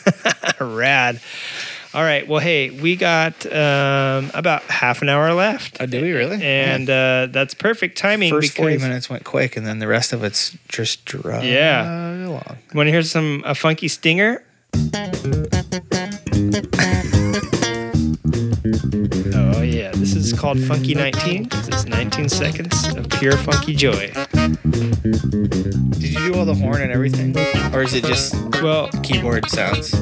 Rad. 0.61 1.19
All 1.97 2.03
right. 2.03 2.27
Well, 2.27 2.39
hey, 2.39 2.69
we 2.69 2.95
got 2.95 3.43
um, 3.47 4.29
about 4.35 4.61
half 4.65 5.01
an 5.01 5.09
hour 5.09 5.33
left. 5.33 5.77
Oh, 5.79 5.87
do 5.87 5.99
we 5.99 6.11
really? 6.11 6.39
And 6.43 6.87
uh, 6.87 7.25
that's 7.31 7.55
perfect 7.55 7.97
timing. 7.97 8.29
First 8.29 8.55
40 8.55 8.77
minutes 8.77 9.09
went 9.09 9.23
quick, 9.23 9.57
and 9.57 9.65
then 9.65 9.79
the 9.79 9.87
rest 9.87 10.13
of 10.13 10.23
it's 10.23 10.55
just 10.67 11.05
drug 11.05 11.43
Yeah. 11.43 12.27
along. 12.27 12.57
Want 12.75 12.85
to 12.85 12.91
hear 12.91 13.01
some 13.01 13.41
a 13.47 13.55
funky 13.55 13.87
stinger? 13.87 14.43
Oh 18.29 19.61
yeah, 19.63 19.91
this 19.95 20.13
is 20.15 20.33
called 20.33 20.59
Funky 20.59 20.93
19. 20.93 21.49
This 21.49 21.67
is 21.69 21.85
19 21.87 22.29
seconds 22.29 22.87
of 22.95 23.09
pure 23.09 23.37
funky 23.37 23.73
joy. 23.75 24.11
Did 25.93 26.13
you 26.13 26.31
do 26.31 26.35
all 26.37 26.45
the 26.45 26.53
horn 26.55 26.81
and 26.81 26.91
everything? 26.91 27.35
Or 27.73 27.81
is 27.81 27.93
it 27.93 28.03
just 28.03 28.35
Well, 28.61 28.89
keyboard 29.03 29.49
sounds? 29.49 29.95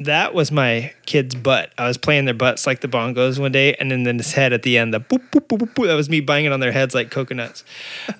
That 0.00 0.34
was 0.34 0.50
my 0.50 0.92
kid's 1.06 1.34
butt. 1.34 1.72
I 1.78 1.86
was 1.86 1.96
playing 1.98 2.24
their 2.24 2.34
butts 2.34 2.66
like 2.66 2.80
the 2.80 2.88
bongos 2.88 3.38
one 3.38 3.52
day, 3.52 3.74
and 3.74 3.90
then, 3.90 4.02
then 4.04 4.16
his 4.18 4.32
head 4.32 4.52
at 4.52 4.62
the 4.62 4.78
end, 4.78 4.92
the 4.94 5.00
boop, 5.00 5.30
boop, 5.30 5.46
boop, 5.46 5.58
boop, 5.58 5.74
boop. 5.74 5.86
That 5.86 5.94
was 5.94 6.08
me 6.08 6.20
banging 6.20 6.52
on 6.52 6.60
their 6.60 6.72
heads 6.72 6.94
like 6.94 7.10
coconuts. 7.10 7.64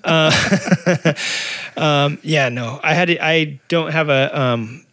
Uh, 0.03 1.13
um, 1.77 2.17
yeah, 2.23 2.49
no, 2.49 2.79
I 2.83 2.93
had. 2.93 3.07
to- 3.09 3.23
I 3.25 3.59
don't 3.67 3.91
have 3.91 4.09
a 4.09 4.39
um, 4.39 4.85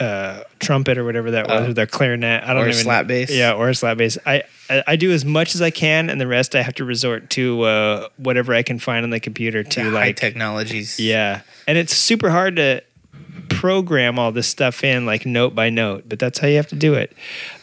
uh, 0.00 0.42
trumpet 0.58 0.98
or 0.98 1.04
whatever 1.04 1.30
that 1.32 1.48
was, 1.48 1.66
Oh. 1.66 1.70
or 1.70 1.72
their 1.72 1.86
clarinet. 1.86 2.42
I 2.44 2.48
don't 2.52 2.62
Or 2.62 2.66
a 2.66 2.68
even 2.70 2.82
slap 2.82 3.06
bass? 3.06 3.30
Yeah, 3.30 3.52
or 3.54 3.68
a 3.68 3.74
slap 3.74 3.96
bass. 3.98 4.18
I, 4.26 4.42
I 4.68 4.82
I 4.88 4.96
do 4.96 5.12
as 5.12 5.24
much 5.24 5.54
as 5.54 5.62
I 5.62 5.70
can, 5.70 6.10
and 6.10 6.20
the 6.20 6.26
rest 6.26 6.54
I 6.54 6.62
have 6.62 6.74
to 6.74 6.84
resort 6.84 7.30
to 7.30 7.62
uh, 7.62 8.08
whatever 8.16 8.52
I 8.54 8.62
can 8.62 8.78
find 8.78 9.04
on 9.04 9.10
the 9.10 9.20
computer 9.20 9.62
to 9.62 9.82
high 9.82 9.88
like 9.90 10.16
technologies. 10.16 10.98
yeah, 11.00 11.42
and 11.66 11.78
it's 11.78 11.94
super 11.96 12.30
hard 12.30 12.56
to 12.56 12.82
program 13.48 14.18
all 14.18 14.32
this 14.32 14.46
stuff 14.46 14.84
in 14.84 15.06
like 15.06 15.26
note 15.26 15.54
by 15.54 15.70
note, 15.70 16.04
but 16.08 16.18
that's 16.18 16.38
how 16.38 16.48
you 16.48 16.56
have 16.56 16.66
to 16.68 16.76
do 16.76 16.94
it. 16.94 17.12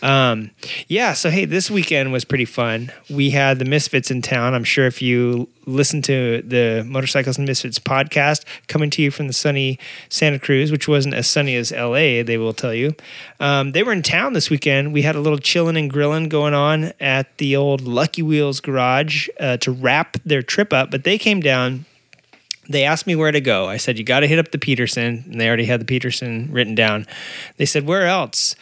Um, 0.01 0.51
yeah, 0.87 1.13
so 1.13 1.29
hey, 1.29 1.45
this 1.45 1.69
weekend 1.71 2.11
was 2.11 2.25
pretty 2.25 2.45
fun. 2.45 2.91
We 3.09 3.29
had 3.29 3.59
the 3.59 3.65
Misfits 3.65 4.11
in 4.11 4.21
town. 4.21 4.53
I'm 4.53 4.63
sure 4.63 4.85
if 4.85 5.01
you 5.01 5.47
listen 5.65 6.01
to 6.03 6.41
the 6.41 6.83
Motorcycles 6.85 7.37
and 7.37 7.47
Misfits 7.47 7.79
podcast 7.79 8.43
coming 8.67 8.89
to 8.91 9.01
you 9.01 9.11
from 9.11 9.27
the 9.27 9.33
sunny 9.33 9.79
Santa 10.09 10.39
Cruz, 10.39 10.71
which 10.71 10.87
wasn't 10.87 11.15
as 11.15 11.27
sunny 11.27 11.55
as 11.55 11.71
LA, 11.71 12.23
they 12.23 12.37
will 12.37 12.53
tell 12.53 12.73
you. 12.73 12.95
Um, 13.39 13.71
they 13.71 13.83
were 13.83 13.93
in 13.93 14.01
town 14.01 14.33
this 14.33 14.49
weekend. 14.49 14.93
We 14.93 15.03
had 15.03 15.15
a 15.15 15.21
little 15.21 15.39
chilling 15.39 15.77
and 15.77 15.89
grilling 15.89 16.29
going 16.29 16.53
on 16.53 16.93
at 16.99 17.37
the 17.37 17.55
old 17.55 17.81
Lucky 17.81 18.21
Wheels 18.21 18.59
garage 18.59 19.29
uh, 19.39 19.57
to 19.57 19.71
wrap 19.71 20.17
their 20.25 20.41
trip 20.41 20.73
up, 20.73 20.91
but 20.91 21.03
they 21.03 21.17
came 21.17 21.39
down 21.39 21.85
they 22.69 22.83
asked 22.83 23.07
me 23.07 23.15
where 23.15 23.31
to 23.31 23.41
go. 23.41 23.67
I 23.67 23.77
said, 23.77 23.97
You 23.97 24.03
got 24.03 24.21
to 24.21 24.27
hit 24.27 24.39
up 24.39 24.51
the 24.51 24.57
Petersen. 24.57 25.23
And 25.29 25.39
they 25.39 25.47
already 25.47 25.65
had 25.65 25.81
the 25.81 25.85
Petersen 25.85 26.49
written 26.51 26.75
down. 26.75 27.05
They 27.57 27.65
said, 27.65 27.85
Where 27.85 28.07
else? 28.07 28.55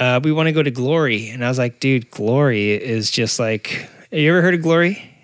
Uh, 0.00 0.20
we 0.22 0.32
want 0.32 0.46
to 0.46 0.52
go 0.52 0.62
to 0.62 0.70
Glory. 0.70 1.28
And 1.30 1.44
I 1.44 1.48
was 1.48 1.58
like, 1.58 1.80
Dude, 1.80 2.10
Glory 2.10 2.72
is 2.72 3.10
just 3.10 3.38
like, 3.38 3.88
have 4.10 4.18
you 4.20 4.30
ever 4.30 4.40
heard 4.40 4.54
of 4.54 4.62
Glory? 4.62 5.14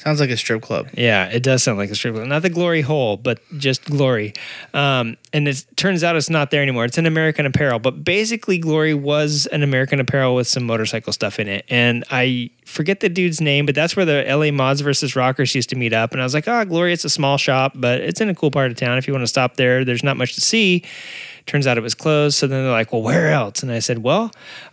Sounds 0.00 0.18
like 0.18 0.30
a 0.30 0.36
strip 0.38 0.62
club. 0.62 0.88
Yeah, 0.94 1.26
it 1.26 1.42
does 1.42 1.62
sound 1.62 1.76
like 1.76 1.90
a 1.90 1.94
strip 1.94 2.14
club. 2.14 2.26
Not 2.26 2.40
the 2.40 2.48
Glory 2.48 2.80
Hole, 2.80 3.18
but 3.18 3.38
just 3.58 3.84
Glory. 3.84 4.32
Um, 4.72 5.18
and 5.34 5.46
it 5.46 5.62
turns 5.76 6.02
out 6.02 6.16
it's 6.16 6.30
not 6.30 6.50
there 6.50 6.62
anymore. 6.62 6.86
It's 6.86 6.96
an 6.96 7.04
American 7.04 7.44
Apparel, 7.44 7.80
but 7.80 8.02
basically 8.02 8.56
Glory 8.56 8.94
was 8.94 9.44
an 9.48 9.62
American 9.62 10.00
Apparel 10.00 10.34
with 10.34 10.48
some 10.48 10.64
motorcycle 10.64 11.12
stuff 11.12 11.38
in 11.38 11.48
it. 11.48 11.66
And 11.68 12.02
I 12.10 12.48
forget 12.64 13.00
the 13.00 13.10
dude's 13.10 13.42
name, 13.42 13.66
but 13.66 13.74
that's 13.74 13.94
where 13.94 14.06
the 14.06 14.24
LA 14.26 14.50
Mods 14.50 14.80
versus 14.80 15.14
Rockers 15.14 15.54
used 15.54 15.68
to 15.68 15.76
meet 15.76 15.92
up. 15.92 16.12
And 16.12 16.22
I 16.22 16.24
was 16.24 16.32
like, 16.32 16.48
oh, 16.48 16.64
Glory, 16.64 16.94
it's 16.94 17.04
a 17.04 17.10
small 17.10 17.36
shop, 17.36 17.72
but 17.74 18.00
it's 18.00 18.22
in 18.22 18.30
a 18.30 18.34
cool 18.34 18.50
part 18.50 18.70
of 18.70 18.78
town. 18.78 18.96
If 18.96 19.06
you 19.06 19.12
want 19.12 19.24
to 19.24 19.28
stop 19.28 19.56
there, 19.56 19.84
there's 19.84 20.02
not 20.02 20.16
much 20.16 20.34
to 20.36 20.40
see. 20.40 20.82
Turns 21.44 21.66
out 21.66 21.76
it 21.76 21.82
was 21.82 21.94
closed. 21.94 22.38
So 22.38 22.46
then 22.46 22.62
they're 22.62 22.72
like, 22.72 22.90
well, 22.90 23.02
where 23.02 23.32
else? 23.32 23.62
And 23.62 23.70
I 23.70 23.80
said, 23.80 23.98
well, 23.98 24.30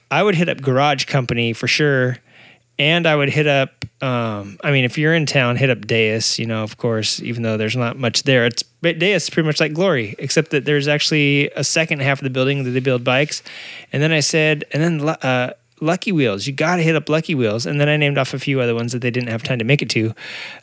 I 0.09 0.23
would 0.23 0.35
hit 0.35 0.47
up 0.47 0.61
Garage 0.61 1.03
Company 1.03 1.51
for 1.51 1.67
sure 1.67 2.17
and 2.79 3.07
I 3.07 3.15
would 3.15 3.29
hit 3.29 3.47
up. 3.47 3.85
Um, 4.01 4.59
I 4.63 4.71
mean, 4.71 4.85
if 4.85 4.97
you're 4.97 5.15
in 5.15 5.25
town, 5.25 5.55
hit 5.55 5.69
up 5.69 5.87
Deus. 5.87 6.37
You 6.37 6.45
know, 6.45 6.63
of 6.63 6.77
course, 6.77 7.21
even 7.21 7.43
though 7.43 7.57
there's 7.57 7.75
not 7.75 7.97
much 7.97 8.23
there, 8.23 8.45
it's 8.45 8.63
but 8.81 8.99
Deus 8.99 9.23
is 9.23 9.29
pretty 9.29 9.47
much 9.47 9.59
like 9.59 9.73
Glory, 9.73 10.15
except 10.19 10.51
that 10.51 10.65
there's 10.65 10.87
actually 10.87 11.49
a 11.55 11.63
second 11.63 12.01
half 12.01 12.19
of 12.19 12.23
the 12.23 12.29
building 12.29 12.63
that 12.63 12.71
they 12.71 12.79
build 12.79 13.03
bikes. 13.03 13.41
And 13.91 14.03
then 14.03 14.11
I 14.11 14.19
said, 14.19 14.65
and 14.71 14.83
then 14.83 15.09
uh, 15.09 15.53
Lucky 15.81 16.11
Wheels, 16.11 16.45
you 16.45 16.53
got 16.53 16.75
to 16.75 16.83
hit 16.83 16.95
up 16.95 17.09
Lucky 17.09 17.33
Wheels. 17.33 17.65
And 17.65 17.81
then 17.81 17.89
I 17.89 17.97
named 17.97 18.17
off 18.17 18.33
a 18.33 18.39
few 18.39 18.61
other 18.61 18.75
ones 18.75 18.91
that 18.91 19.01
they 19.01 19.11
didn't 19.11 19.29
have 19.29 19.43
time 19.43 19.59
to 19.59 19.65
make 19.65 19.81
it 19.81 19.89
to. 19.91 20.13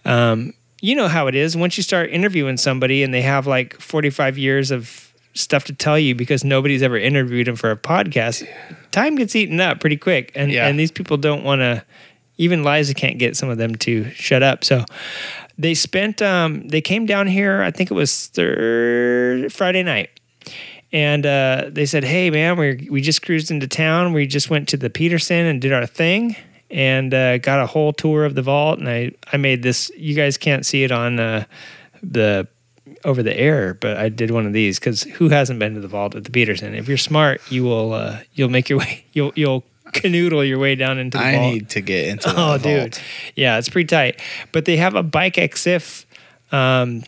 Um, 0.05 0.55
you 0.81 0.95
know 0.95 1.09
how 1.09 1.27
it 1.29 1.35
is 1.35 1.57
once 1.57 1.77
you 1.77 1.83
start 1.83 2.11
interviewing 2.11 2.57
somebody 2.57 3.03
and 3.03 3.15
they 3.15 3.23
have 3.23 3.47
like 3.47 3.81
45 3.81 4.37
years 4.37 4.71
of 4.71 5.14
stuff 5.35 5.65
to 5.65 5.73
tell 5.73 5.99
you 5.99 6.15
because 6.15 6.45
nobody's 6.45 6.83
ever 6.83 6.97
interviewed 6.97 7.47
them 7.47 7.57
for 7.57 7.71
a 7.71 7.77
podcast 7.77 8.47
time 8.93 9.17
gets 9.17 9.35
eaten 9.35 9.61
up 9.61 9.81
pretty 9.81 9.97
quick 9.97 10.31
and 10.35 10.51
Yeah. 10.53 10.67
and 10.69 10.79
these 10.79 10.93
people 10.93 11.17
don't 11.17 11.43
want 11.45 11.61
to 11.61 11.85
even 12.39 12.63
liza 12.63 12.95
can't 12.95 13.19
get 13.19 13.37
some 13.37 13.49
of 13.49 13.59
them 13.59 13.75
to 13.77 14.11
shut 14.11 14.43
up 14.43 14.63
so 14.65 14.85
they 15.59 15.75
spent 15.75 16.23
um 16.23 16.67
they 16.69 16.81
came 16.81 17.05
down 17.07 17.27
here 17.27 17.63
i 17.63 17.71
think 17.71 17.91
it 17.91 17.95
was 17.95 18.29
third 18.29 19.53
friday 19.53 19.83
night 19.83 20.11
and 20.93 21.27
uh, 21.27 21.71
they 21.73 21.87
said, 21.87 22.05
"Hey, 22.05 22.31
man, 22.31 22.57
we 22.57 22.87
we 22.89 23.01
just 23.01 23.21
cruised 23.23 23.51
into 23.51 23.67
town. 23.67 24.13
We 24.13 24.29
just 24.29 24.49
went 24.49 24.69
to 24.69 24.77
the 24.77 24.89
Petersen 24.89 25.45
and 25.45 25.61
did 25.61 25.73
our 25.73 25.87
thing, 25.87 26.37
and 26.71 27.13
uh, 27.13 27.39
got 27.39 27.61
a 27.61 27.67
whole 27.67 27.93
tour 27.93 28.25
of 28.25 28.37
the 28.37 28.43
vault. 28.43 28.79
And 28.79 28.89
I 28.89 29.11
I 29.33 29.37
made 29.39 29.65
this. 29.65 29.91
You 29.97 30.15
guys 30.15 30.39
can't 30.39 30.65
see 30.65 30.85
it 30.85 30.93
on 30.93 31.19
uh, 31.19 31.47
the 32.01 32.47
over 33.05 33.23
the 33.23 33.37
air, 33.39 33.75
but 33.75 33.97
I 33.97 34.09
did 34.09 34.31
one 34.31 34.47
of 34.47 34.53
these 34.53 34.79
because 34.79 35.03
who 35.05 35.29
hasn't 35.31 35.59
been 35.59 35.75
to 35.75 35.81
the 35.81 35.89
vault 35.89 36.15
at 36.15 36.25
the 36.25 36.31
Petersen? 36.31 36.75
If 36.75 36.89
you're 36.89 36.97
smart, 36.99 37.41
you 37.51 37.65
will 37.65 37.93
uh, 37.93 38.19
you'll 38.35 38.51
make 38.51 38.69
your 38.69 38.79
way. 38.85 39.05
You'll 39.13 39.33
you'll 39.35 39.65
canoodle 39.93 40.47
your 40.47 40.59
way 40.59 40.75
down 40.75 40.99
into 40.99 41.17
the 41.19 41.25
I 41.25 41.37
vault. 41.37 41.53
need 41.55 41.69
to 41.71 41.81
get 41.81 42.09
into 42.09 42.29
the 42.33 42.35
Oh, 42.35 42.59
vault. 42.59 42.63
dude. 42.63 42.99
Yeah, 43.37 43.59
it's 43.59 43.69
pretty 43.69 43.87
tight. 43.87 44.21
But 44.53 44.65
they 44.65 44.77
have 44.77 44.95
a 44.95 45.03
bike 45.03 45.35
XIF 45.35 46.05
um, 46.53 47.05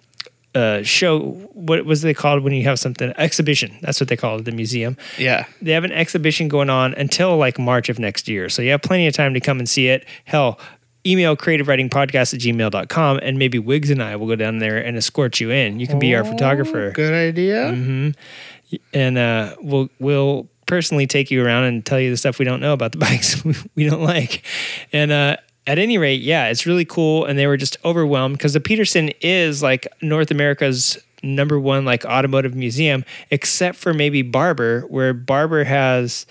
uh, 0.54 0.82
show. 0.82 1.20
What 1.52 1.84
was 1.84 2.02
they 2.02 2.14
called 2.14 2.42
when 2.44 2.52
you 2.52 2.62
have 2.64 2.78
something? 2.78 3.12
Exhibition. 3.18 3.76
That's 3.82 4.00
what 4.00 4.08
they 4.08 4.16
call 4.16 4.38
it, 4.38 4.44
the 4.44 4.52
museum. 4.52 4.96
Yeah. 5.18 5.46
They 5.60 5.72
have 5.72 5.84
an 5.84 5.92
exhibition 5.92 6.48
going 6.48 6.70
on 6.70 6.94
until 6.94 7.36
like 7.36 7.58
March 7.58 7.88
of 7.88 7.98
next 7.98 8.28
year. 8.28 8.48
So 8.48 8.62
you 8.62 8.70
have 8.70 8.82
plenty 8.82 9.06
of 9.06 9.14
time 9.14 9.34
to 9.34 9.40
come 9.40 9.58
and 9.58 9.68
see 9.68 9.88
it. 9.88 10.06
Hell, 10.24 10.58
email 11.06 11.36
creative 11.36 11.68
riding 11.68 11.88
podcast 11.88 12.34
at 12.34 12.40
gmail.com 12.40 13.20
and 13.22 13.38
maybe 13.38 13.58
Wigs 13.58 13.90
and 13.90 14.02
I 14.02 14.16
will 14.16 14.26
go 14.26 14.36
down 14.36 14.58
there 14.58 14.78
and 14.78 14.96
escort 14.96 15.40
you 15.40 15.50
in. 15.50 15.78
You 15.80 15.86
can 15.86 15.98
be 15.98 16.14
our 16.14 16.24
photographer 16.24 16.90
Good 16.90 17.14
idea. 17.14 17.72
Mm-hmm. 17.72 18.76
and 18.92 19.18
uh, 19.18 19.54
we'll 19.60 19.88
we'll 20.00 20.48
personally 20.66 21.06
take 21.06 21.30
you 21.30 21.44
around 21.44 21.64
and 21.64 21.86
tell 21.86 22.00
you 22.00 22.10
the 22.10 22.16
stuff 22.16 22.38
we 22.38 22.44
don't 22.44 22.60
know 22.60 22.72
about 22.72 22.92
the 22.92 22.98
bikes 23.06 23.44
we, 23.44 23.54
we 23.76 23.88
don't 23.88 24.02
like. 24.02 24.44
And 24.92 25.12
uh, 25.12 25.36
at 25.66 25.78
any 25.78 25.98
rate, 25.98 26.20
yeah, 26.22 26.48
it's 26.48 26.66
really 26.66 26.84
cool. 26.84 27.24
And 27.24 27.38
they 27.38 27.46
were 27.46 27.56
just 27.56 27.76
overwhelmed 27.84 28.36
because 28.38 28.52
the 28.52 28.60
Petersen 28.60 29.10
is 29.20 29.62
like 29.62 29.86
North 30.02 30.30
America's 30.30 30.98
number 31.22 31.58
one 31.58 31.84
like 31.84 32.04
automotive 32.04 32.54
museum, 32.54 33.04
except 33.30 33.78
for 33.78 33.92
maybe 33.94 34.22
Barber, 34.22 34.82
where 34.82 35.12
Barber 35.14 35.64
has 35.64 36.26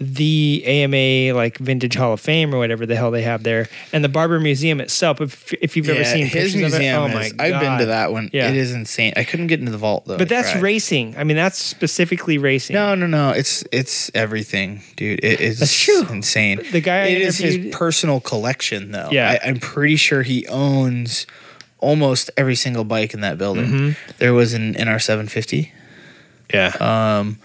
the 0.00 0.62
AMA 0.64 1.36
like 1.36 1.58
Vintage 1.58 1.94
Hall 1.94 2.14
of 2.14 2.20
Fame 2.20 2.54
or 2.54 2.58
whatever 2.58 2.86
the 2.86 2.96
hell 2.96 3.10
they 3.10 3.22
have 3.22 3.42
there, 3.42 3.68
and 3.92 4.02
the 4.02 4.08
Barber 4.08 4.40
Museum 4.40 4.80
itself. 4.80 5.20
If 5.20 5.52
if 5.54 5.76
you've 5.76 5.88
ever 5.88 6.04
seen 6.04 6.24
his 6.24 6.32
pictures 6.32 6.56
museum 6.56 7.04
of 7.04 7.10
it, 7.10 7.14
oh 7.14 7.14
my 7.14 7.24
is, 7.26 7.32
god, 7.34 7.46
I've 7.46 7.60
been 7.60 7.78
to 7.80 7.86
that 7.86 8.10
one. 8.10 8.30
Yeah. 8.32 8.48
It 8.48 8.56
is 8.56 8.72
insane. 8.72 9.12
I 9.16 9.24
couldn't 9.24 9.48
get 9.48 9.60
into 9.60 9.72
the 9.72 9.78
vault 9.78 10.06
though. 10.06 10.16
But 10.16 10.32
I 10.32 10.36
that's 10.36 10.52
tried. 10.52 10.62
racing. 10.62 11.16
I 11.18 11.24
mean, 11.24 11.36
that's 11.36 11.58
specifically 11.58 12.38
racing. 12.38 12.74
No, 12.74 12.94
no, 12.94 13.06
no. 13.06 13.30
It's 13.30 13.62
it's 13.72 14.10
everything, 14.14 14.80
dude. 14.96 15.20
It 15.22 15.40
is 15.40 15.58
That's 15.58 15.78
true. 15.78 16.06
insane. 16.08 16.62
The 16.72 16.80
guy 16.80 17.02
I 17.02 17.06
It 17.06 17.22
is 17.22 17.38
his 17.38 17.74
personal 17.74 18.20
collection, 18.20 18.92
though. 18.92 19.10
Yeah. 19.12 19.38
I, 19.42 19.48
I'm 19.48 19.60
pretty 19.60 19.96
sure 19.96 20.22
he 20.22 20.46
owns 20.48 21.26
almost 21.78 22.30
every 22.36 22.54
single 22.54 22.84
bike 22.84 23.12
in 23.12 23.20
that 23.20 23.36
building. 23.36 23.66
Mm-hmm. 23.66 24.10
There 24.18 24.32
was 24.32 24.54
an 24.54 24.74
NR750. 24.74 25.70
Yeah. 26.52 26.68
Um, 26.80 27.38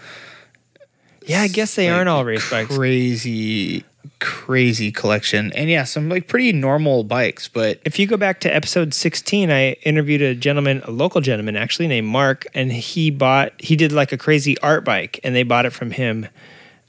Yeah, 1.26 1.42
I 1.42 1.48
guess 1.48 1.74
they 1.74 1.90
like, 1.90 1.96
aren't 1.96 2.08
all 2.08 2.24
race 2.24 2.48
bikes. 2.48 2.74
Crazy, 2.74 3.84
crazy 4.20 4.92
collection, 4.92 5.52
and 5.52 5.68
yeah, 5.68 5.84
some 5.84 6.08
like 6.08 6.28
pretty 6.28 6.52
normal 6.52 7.02
bikes, 7.02 7.48
but 7.48 7.80
If 7.84 7.98
you 7.98 8.06
go 8.06 8.16
back 8.16 8.40
to 8.40 8.54
episode 8.54 8.94
16, 8.94 9.50
I 9.50 9.72
interviewed 9.82 10.22
a 10.22 10.34
gentleman, 10.34 10.82
a 10.84 10.90
local 10.90 11.20
gentleman 11.20 11.56
actually 11.56 11.88
named 11.88 12.06
Mark, 12.06 12.46
and 12.54 12.72
he 12.72 13.10
bought, 13.10 13.60
he 13.60 13.74
did 13.74 13.92
like 13.92 14.12
a 14.12 14.16
crazy 14.16 14.56
art 14.60 14.84
bike, 14.84 15.18
and 15.24 15.34
they 15.34 15.42
bought 15.42 15.66
it 15.66 15.70
from 15.70 15.90
him. 15.90 16.28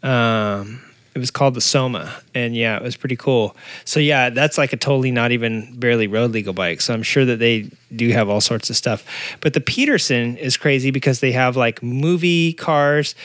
Um, 0.04 0.84
it 1.16 1.20
was 1.20 1.32
called 1.32 1.56
the 1.56 1.62
Soma, 1.62 2.14
and 2.36 2.56
yeah, 2.56 2.78
it 2.78 2.84
was 2.84 2.96
pretty 2.96 3.16
cool. 3.16 3.56
So 3.86 4.00
yeah, 4.00 4.30
that's 4.30 4.60
like 4.60 4.72
a 4.72 4.78
totally 4.78 5.10
not 5.10 5.32
even 5.32 5.74
barely 5.80 6.06
road 6.06 6.30
legal 6.30 6.54
bike. 6.54 6.80
So 6.80 6.94
I'm 6.94 7.02
sure 7.02 7.26
that 7.26 7.40
they 7.40 7.72
do 7.96 8.10
have 8.12 8.30
all 8.30 8.40
sorts 8.40 8.70
of 8.70 8.76
stuff. 8.76 9.04
But 9.42 9.56
the 9.56 9.62
Petersen 9.62 10.38
is 10.38 10.58
crazy 10.58 10.92
because 10.92 11.20
they 11.20 11.32
have 11.32 11.58
like 11.58 11.82
movie 11.82 12.54
cars 12.54 13.16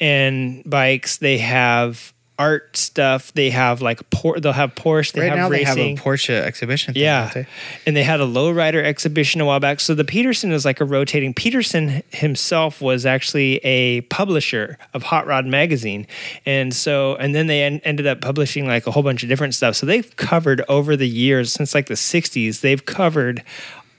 and 0.00 0.62
bikes. 0.68 1.16
They 1.18 1.38
have 1.38 2.12
art 2.40 2.76
stuff. 2.76 3.32
They 3.32 3.50
have 3.50 3.82
like 3.82 4.08
por- 4.10 4.38
they'll 4.38 4.52
have 4.52 4.72
Porsche. 4.76 5.10
They 5.10 5.22
right 5.22 5.30
have 5.30 5.38
now 5.38 5.48
racing. 5.50 5.74
they 5.74 5.90
have 5.90 5.98
a 5.98 6.02
Porsche 6.02 6.40
exhibition. 6.40 6.94
Thing, 6.94 7.02
Yeah. 7.02 7.32
they? 7.34 7.46
And 7.84 7.96
they 7.96 8.04
had 8.04 8.20
a 8.20 8.24
lowrider 8.26 8.80
exhibition 8.80 9.40
a 9.40 9.44
while 9.44 9.58
back. 9.58 9.80
So 9.80 9.92
the 9.92 10.04
Petersen 10.04 10.52
is 10.52 10.64
like 10.64 10.80
a 10.80 10.84
rotating. 10.84 11.34
Petersen 11.34 12.04
himself 12.10 12.80
was 12.80 13.04
actually 13.04 13.56
a 13.64 14.02
publisher 14.02 14.78
of 14.94 15.02
Hot 15.02 15.26
Rod 15.26 15.46
magazine. 15.46 16.06
And 16.46 16.72
so, 16.72 17.16
and 17.16 17.34
then 17.34 17.48
they 17.48 17.64
en- 17.64 17.80
ended 17.82 18.06
up 18.06 18.20
publishing 18.20 18.68
like 18.68 18.86
a 18.86 18.92
whole 18.92 19.02
bunch 19.02 19.24
of 19.24 19.28
different 19.28 19.56
stuff. 19.56 19.74
So 19.74 19.84
they've 19.84 20.14
covered 20.14 20.62
over 20.68 20.96
the 20.96 21.08
years, 21.08 21.52
since 21.52 21.74
like 21.74 21.86
the 21.86 21.94
60s, 21.94 22.60
they've 22.60 22.86
covered 22.86 23.42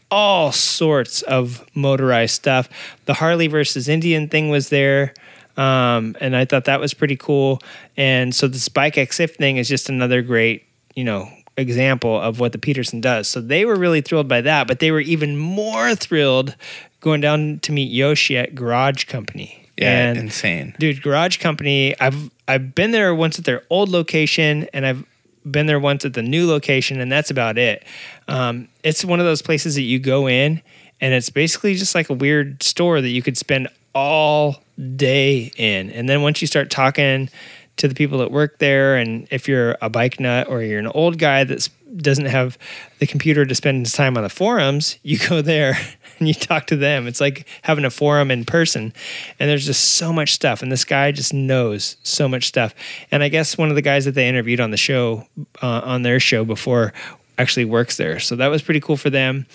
all 0.09 0.53
sorts 0.53 1.23
of 1.23 1.65
motorized 1.76 2.35
stuff. 2.35 2.69
The 3.03 3.15
Harley 3.15 3.47
versus 3.47 3.89
Indian 3.89 4.30
thing 4.30 4.49
was 4.49 4.69
there. 4.69 5.13
Um, 5.60 6.15
and 6.22 6.36
I 6.36 6.45
thought 6.45 6.65
that 6.65 6.80
was 6.80 6.94
pretty 6.94 7.15
cool. 7.18 7.60
And 7.98 8.34
so 8.34 8.48
this 8.48 8.69
Bike 8.69 8.95
XF 8.95 9.36
thing 9.36 9.57
is 9.57 9.68
just 9.68 9.90
another 9.90 10.22
great, 10.22 10.64
you 10.95 11.03
know, 11.03 11.30
example 11.57 12.19
of 12.19 12.40
what 12.40 12.53
the 12.53 12.57
Petersen 12.57 13.02
does. 13.02 13.27
So 13.27 13.41
they 13.41 13.65
were 13.65 13.76
really 13.76 13.99
thrilled 14.02 14.27
by 14.30 14.40
that, 14.41 14.68
but 14.68 14.80
they 14.80 14.91
were 14.91 15.02
even 15.02 15.38
more 15.38 15.95
thrilled 15.95 16.56
going 17.02 17.19
down 17.22 17.60
to 17.64 17.72
meet 17.73 17.91
Yoshi 17.91 18.38
at 18.38 18.56
Garage 18.56 19.03
Company. 19.06 19.68
Yeah, 19.77 20.10
And 20.10 20.18
insane. 20.18 20.76
dude 20.77 21.02
garage 21.02 21.38
company 21.38 21.98
i've 22.02 22.30
i've 22.49 22.76
been 22.76 22.91
there 22.91 23.15
once 23.15 23.40
at 23.40 23.45
their 23.45 23.64
old 23.69 23.88
location 23.88 24.68
and 24.73 24.86
i've 24.86 25.06
been 25.49 25.68
there 25.68 25.80
once 25.80 26.03
at 26.03 26.14
the 26.15 26.22
new 26.22 26.45
location 26.45 26.99
and 26.99 27.10
that's 27.10 27.31
about 27.31 27.57
it 27.57 27.86
um, 28.27 28.68
it's 28.84 29.06
one 29.06 29.22
of 29.22 29.26
those 29.26 29.41
places 29.41 29.76
that 29.76 29.84
you 29.84 29.98
go 29.98 30.27
in 30.27 30.61
and 30.99 31.14
it's 31.14 31.30
basically 31.30 31.76
just 31.76 31.95
like 31.95 32.10
a 32.10 32.14
weird 32.14 32.61
store 32.61 32.99
that 32.99 33.07
you 33.07 33.22
could 33.22 33.38
spend 33.38 33.69
all 33.95 34.61
day 34.95 35.51
in. 35.57 35.89
And 35.91 36.07
then 36.07 36.22
once 36.22 36.41
you 36.41 36.47
start 36.47 36.69
talking 36.69 37.30
to 37.77 37.88
the 37.88 37.95
people 37.95 38.18
that 38.19 38.30
work 38.30 38.60
there 38.60 38.97
and 38.97 39.26
if 39.31 39.47
you're 39.47 39.77
a 39.81 39.89
bike 39.89 40.19
nut 40.19 40.47
or 40.49 40.61
you're 40.61 40.80
an 40.80 40.88
old 40.88 41.18
guy 41.18 41.45
that 41.45 41.68
doesn't 41.95 42.26
have 42.26 42.57
the 42.99 43.07
computer 43.07 43.45
to 43.45 43.56
spend 43.56 43.85
his 43.85 43.93
time 43.93 44.18
on 44.18 44.23
the 44.23 44.30
forums 44.30 44.99
you 45.01 45.18
go 45.18 45.41
there 45.41 45.77
and 46.19 46.27
you 46.27 46.34
talk 46.34 46.68
to 46.68 46.76
them. 46.76 47.07
It's 47.07 47.22
like 47.22 47.47
having 47.61 47.85
a 47.85 47.89
forum 47.89 48.31
in 48.31 48.43
person. 48.43 48.93
And 49.39 49.49
there's 49.49 49.65
just 49.65 49.91
so 49.95 50.11
much 50.11 50.34
stuff 50.34 50.61
and 50.61 50.69
this 50.69 50.84
guy 50.84 51.14
just 51.14 51.34
knows 51.34 51.95
so 52.03 52.27
much 52.27 52.45
stuff. 52.45 52.76
And 53.11 53.23
i 53.23 53.30
guess 53.30 53.57
one 53.57 53.69
of 53.69 53.76
the 53.76 53.81
guys 53.81 54.06
that 54.06 54.14
they 54.15 54.27
interviewed 54.27 54.60
on 54.60 54.72
the 54.72 54.77
show 54.77 55.26
uh, 55.61 55.81
on 55.84 56.01
their 56.01 56.19
show 56.19 56.43
before 56.43 56.93
actually 57.39 57.65
works 57.65 57.97
there 57.97 58.19
so 58.19 58.35
that 58.35 58.47
was 58.47 58.61
pretty 58.61 58.79
cool 58.79 58.97
for 58.97 59.09
them 59.09 59.45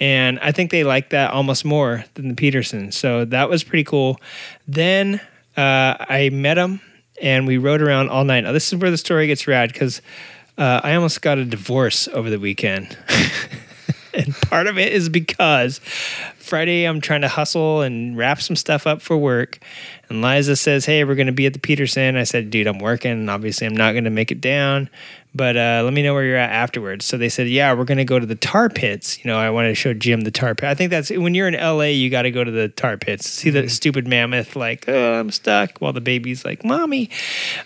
and 0.00 0.38
i 0.40 0.52
think 0.52 0.70
they 0.70 0.84
like 0.84 1.10
that 1.10 1.32
almost 1.32 1.64
more 1.64 2.04
than 2.14 2.28
the 2.28 2.34
petersen 2.34 2.92
so 2.92 3.24
that 3.24 3.50
was 3.50 3.64
pretty 3.64 3.84
cool 3.84 4.18
then 4.66 5.20
uh, 5.56 5.94
i 5.98 6.30
met 6.32 6.56
him 6.56 6.80
and 7.20 7.46
we 7.46 7.58
rode 7.58 7.82
around 7.82 8.08
all 8.08 8.24
night 8.24 8.40
now 8.44 8.52
this 8.52 8.72
is 8.72 8.78
where 8.78 8.90
the 8.90 8.96
story 8.96 9.26
gets 9.26 9.46
rad 9.46 9.72
because 9.72 10.00
uh, 10.56 10.80
i 10.84 10.94
almost 10.94 11.20
got 11.20 11.36
a 11.36 11.44
divorce 11.44 12.08
over 12.08 12.30
the 12.30 12.38
weekend 12.38 12.96
and 14.14 14.34
part 14.36 14.66
of 14.66 14.78
it 14.78 14.92
is 14.92 15.08
because 15.08 15.80
Friday 16.52 16.84
I'm 16.84 17.00
trying 17.00 17.22
to 17.22 17.28
hustle 17.28 17.80
and 17.80 18.14
wrap 18.14 18.42
some 18.42 18.56
stuff 18.56 18.86
up 18.86 19.00
for 19.00 19.16
work. 19.16 19.58
And 20.10 20.20
Liza 20.20 20.56
says, 20.56 20.84
Hey, 20.84 21.02
we're 21.02 21.14
going 21.14 21.28
to 21.28 21.32
be 21.32 21.46
at 21.46 21.54
the 21.54 21.58
Petersen. 21.58 22.16
I 22.16 22.24
said, 22.24 22.50
Dude, 22.50 22.66
I'm 22.66 22.78
working. 22.78 23.12
And 23.12 23.30
obviously, 23.30 23.66
I'm 23.66 23.76
not 23.76 23.92
going 23.92 24.04
to 24.04 24.10
make 24.10 24.30
it 24.30 24.42
down, 24.42 24.90
but 25.34 25.56
uh, 25.56 25.82
let 25.84 25.92
me 25.92 26.02
know 26.02 26.14
where 26.14 26.24
you're 26.24 26.36
at 26.36 26.50
afterwards. 26.50 27.06
So 27.06 27.16
they 27.16 27.28
said, 27.28 27.48
Yeah, 27.48 27.72
we're 27.74 27.84
going 27.84 27.98
to 27.98 28.04
go 28.04 28.18
to 28.18 28.26
the 28.26 28.34
tar 28.34 28.68
pits. 28.68 29.22
You 29.24 29.30
know, 29.30 29.38
I 29.38 29.50
wanted 29.50 29.68
to 29.68 29.74
show 29.74 29.94
Jim 29.94 30.22
the 30.22 30.30
tar 30.30 30.54
pit. 30.54 30.68
I 30.68 30.74
think 30.74 30.90
that's 30.90 31.10
when 31.10 31.34
you're 31.34 31.48
in 31.48 31.54
LA, 31.54 31.84
you 31.84 32.10
got 32.10 32.22
to 32.22 32.30
go 32.30 32.44
to 32.44 32.50
the 32.50 32.68
tar 32.68 32.96
pits. 32.96 33.28
See 33.28 33.50
the 33.50 33.68
stupid 33.68 34.06
mammoth, 34.06 34.56
like, 34.56 34.88
Oh, 34.88 35.20
I'm 35.20 35.30
stuck, 35.30 35.78
while 35.78 35.92
the 35.92 36.00
baby's 36.00 36.44
like, 36.44 36.64
Mommy. 36.64 37.10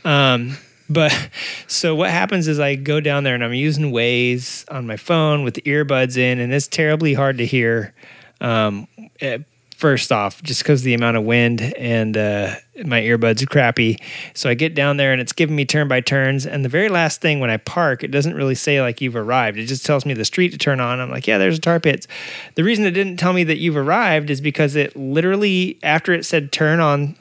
Um, 0.05 0.57
but 0.89 1.31
so 1.67 1.95
what 1.95 2.11
happens 2.11 2.49
is 2.49 2.61
I 2.61 2.77
go 2.77 3.01
down 3.01 3.25
there 3.25 3.35
and 3.35 3.45
I'm 3.45 3.55
using 3.55 3.93
Waze 3.93 4.65
on 4.73 4.87
my 4.87 4.97
phone 4.97 5.43
with 5.43 5.55
the 5.55 5.63
earbuds 5.63 6.17
in, 6.17 6.39
and 6.39 6.53
it's 6.53 6.69
terribly 6.69 7.15
hard 7.15 7.39
to 7.39 7.47
hear. 7.47 7.95
Um, 8.41 8.87
eh, 9.21 9.39
first 9.77 10.11
off, 10.11 10.43
just 10.43 10.63
because 10.63 10.83
the 10.83 10.95
amount 10.95 11.19
of 11.19 11.25
wind 11.25 11.61
and 11.77 12.17
uh, 12.17 12.55
my 12.87 13.03
earbuds 13.03 13.43
are 13.43 13.47
crappy. 13.47 13.99
So 14.33 14.49
I 14.49 14.55
get 14.55 14.75
down 14.75 14.97
there 14.97 15.13
and 15.13 15.21
it's 15.21 15.35
giving 15.35 15.55
me 15.55 15.67
turn 15.67 15.87
by 15.87 16.01
turns. 16.01 16.47
And 16.47 16.65
the 16.65 16.71
very 16.71 16.89
last 16.89 17.21
thing 17.21 17.41
when 17.41 17.51
I 17.51 17.59
park, 17.59 18.03
it 18.03 18.11
doesn't 18.11 18.35
really 18.35 18.55
say 18.55 18.81
like 18.81 19.03
you've 19.03 19.17
arrived. 19.17 19.59
It 19.59 19.67
just 19.67 19.85
tells 19.85 20.07
me 20.07 20.15
the 20.15 20.25
street 20.25 20.53
to 20.53 20.59
turn 20.59 20.81
on. 20.81 20.99
I'm 20.99 21.11
like, 21.11 21.27
yeah, 21.27 21.37
there's 21.37 21.59
a 21.59 21.61
tar 21.61 21.79
pits. 21.79 22.09
The 22.55 22.65
reason 22.65 22.87
it 22.87 22.93
didn't 22.93 23.19
tell 23.19 23.35
me 23.35 23.45
that 23.45 23.59
you've 23.59 23.77
arrived 23.77 24.31
is 24.31 24.41
because 24.41 24.77
it 24.77 24.97
literally, 24.97 25.79
after 25.83 26.15
it 26.15 26.25
said 26.25 26.53
turn 26.53 26.81
on 26.81 27.15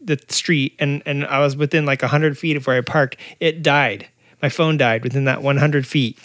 the 0.00 0.18
street 0.28 0.74
and 0.78 1.02
and 1.04 1.26
I 1.26 1.40
was 1.40 1.56
within 1.56 1.84
like 1.84 2.00
100 2.00 2.38
feet 2.38 2.56
of 2.56 2.66
where 2.66 2.78
I 2.78 2.80
parked, 2.80 3.16
it 3.38 3.62
died. 3.62 4.08
My 4.40 4.48
phone 4.48 4.78
died 4.78 5.02
within 5.02 5.24
that 5.24 5.42
100 5.42 5.86
feet. 5.86 6.18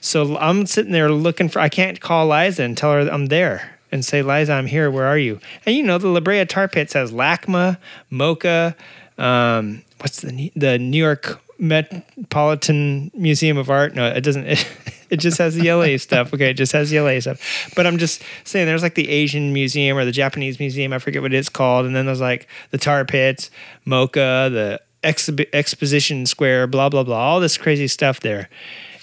So 0.00 0.36
I'm 0.36 0.66
sitting 0.66 0.92
there 0.92 1.10
looking 1.10 1.48
for, 1.48 1.60
I 1.60 1.70
can't 1.70 1.98
call 1.98 2.28
Liza 2.28 2.62
and 2.62 2.76
tell 2.76 2.92
her 2.92 3.08
I'm 3.10 3.26
there 3.26 3.73
and 3.94 4.04
say, 4.04 4.22
Liza, 4.22 4.52
I'm 4.52 4.66
here. 4.66 4.90
Where 4.90 5.06
are 5.06 5.16
you? 5.16 5.38
And 5.64 5.76
you 5.76 5.84
know, 5.84 5.98
the 5.98 6.08
La 6.08 6.18
Brea 6.18 6.44
Tar 6.44 6.66
Pits 6.66 6.94
has 6.94 7.12
LACMA, 7.12 7.78
MOCA, 8.10 8.74
um, 9.18 9.84
what's 10.00 10.20
the, 10.20 10.32
New- 10.32 10.50
the 10.56 10.78
New 10.78 10.98
York 10.98 11.40
Metropolitan 11.60 13.12
Museum 13.14 13.56
of 13.56 13.70
Art? 13.70 13.94
No, 13.94 14.04
it 14.08 14.22
doesn't. 14.22 14.46
It, 14.46 14.68
it 15.10 15.16
just 15.18 15.38
has 15.38 15.54
the 15.54 15.70
LA 15.70 15.96
stuff. 15.98 16.34
Okay, 16.34 16.50
it 16.50 16.54
just 16.54 16.72
has 16.72 16.90
the 16.90 16.98
LA 16.98 17.20
stuff. 17.20 17.72
But 17.76 17.86
I'm 17.86 17.96
just 17.98 18.20
saying, 18.42 18.66
there's 18.66 18.82
like 18.82 18.96
the 18.96 19.08
Asian 19.08 19.52
Museum 19.52 19.96
or 19.96 20.04
the 20.04 20.10
Japanese 20.10 20.58
Museum. 20.58 20.92
I 20.92 20.98
forget 20.98 21.22
what 21.22 21.32
it's 21.32 21.48
called. 21.48 21.86
And 21.86 21.94
then 21.94 22.04
there's 22.04 22.20
like 22.20 22.48
the 22.72 22.78
Tar 22.78 23.04
Pits, 23.04 23.48
MOCA, 23.86 24.50
the 24.50 24.80
Exposition 25.04 26.26
Square, 26.26 26.66
blah 26.66 26.88
blah 26.88 27.04
blah. 27.04 27.16
All 27.16 27.38
this 27.38 27.56
crazy 27.56 27.86
stuff 27.86 28.18
there. 28.18 28.48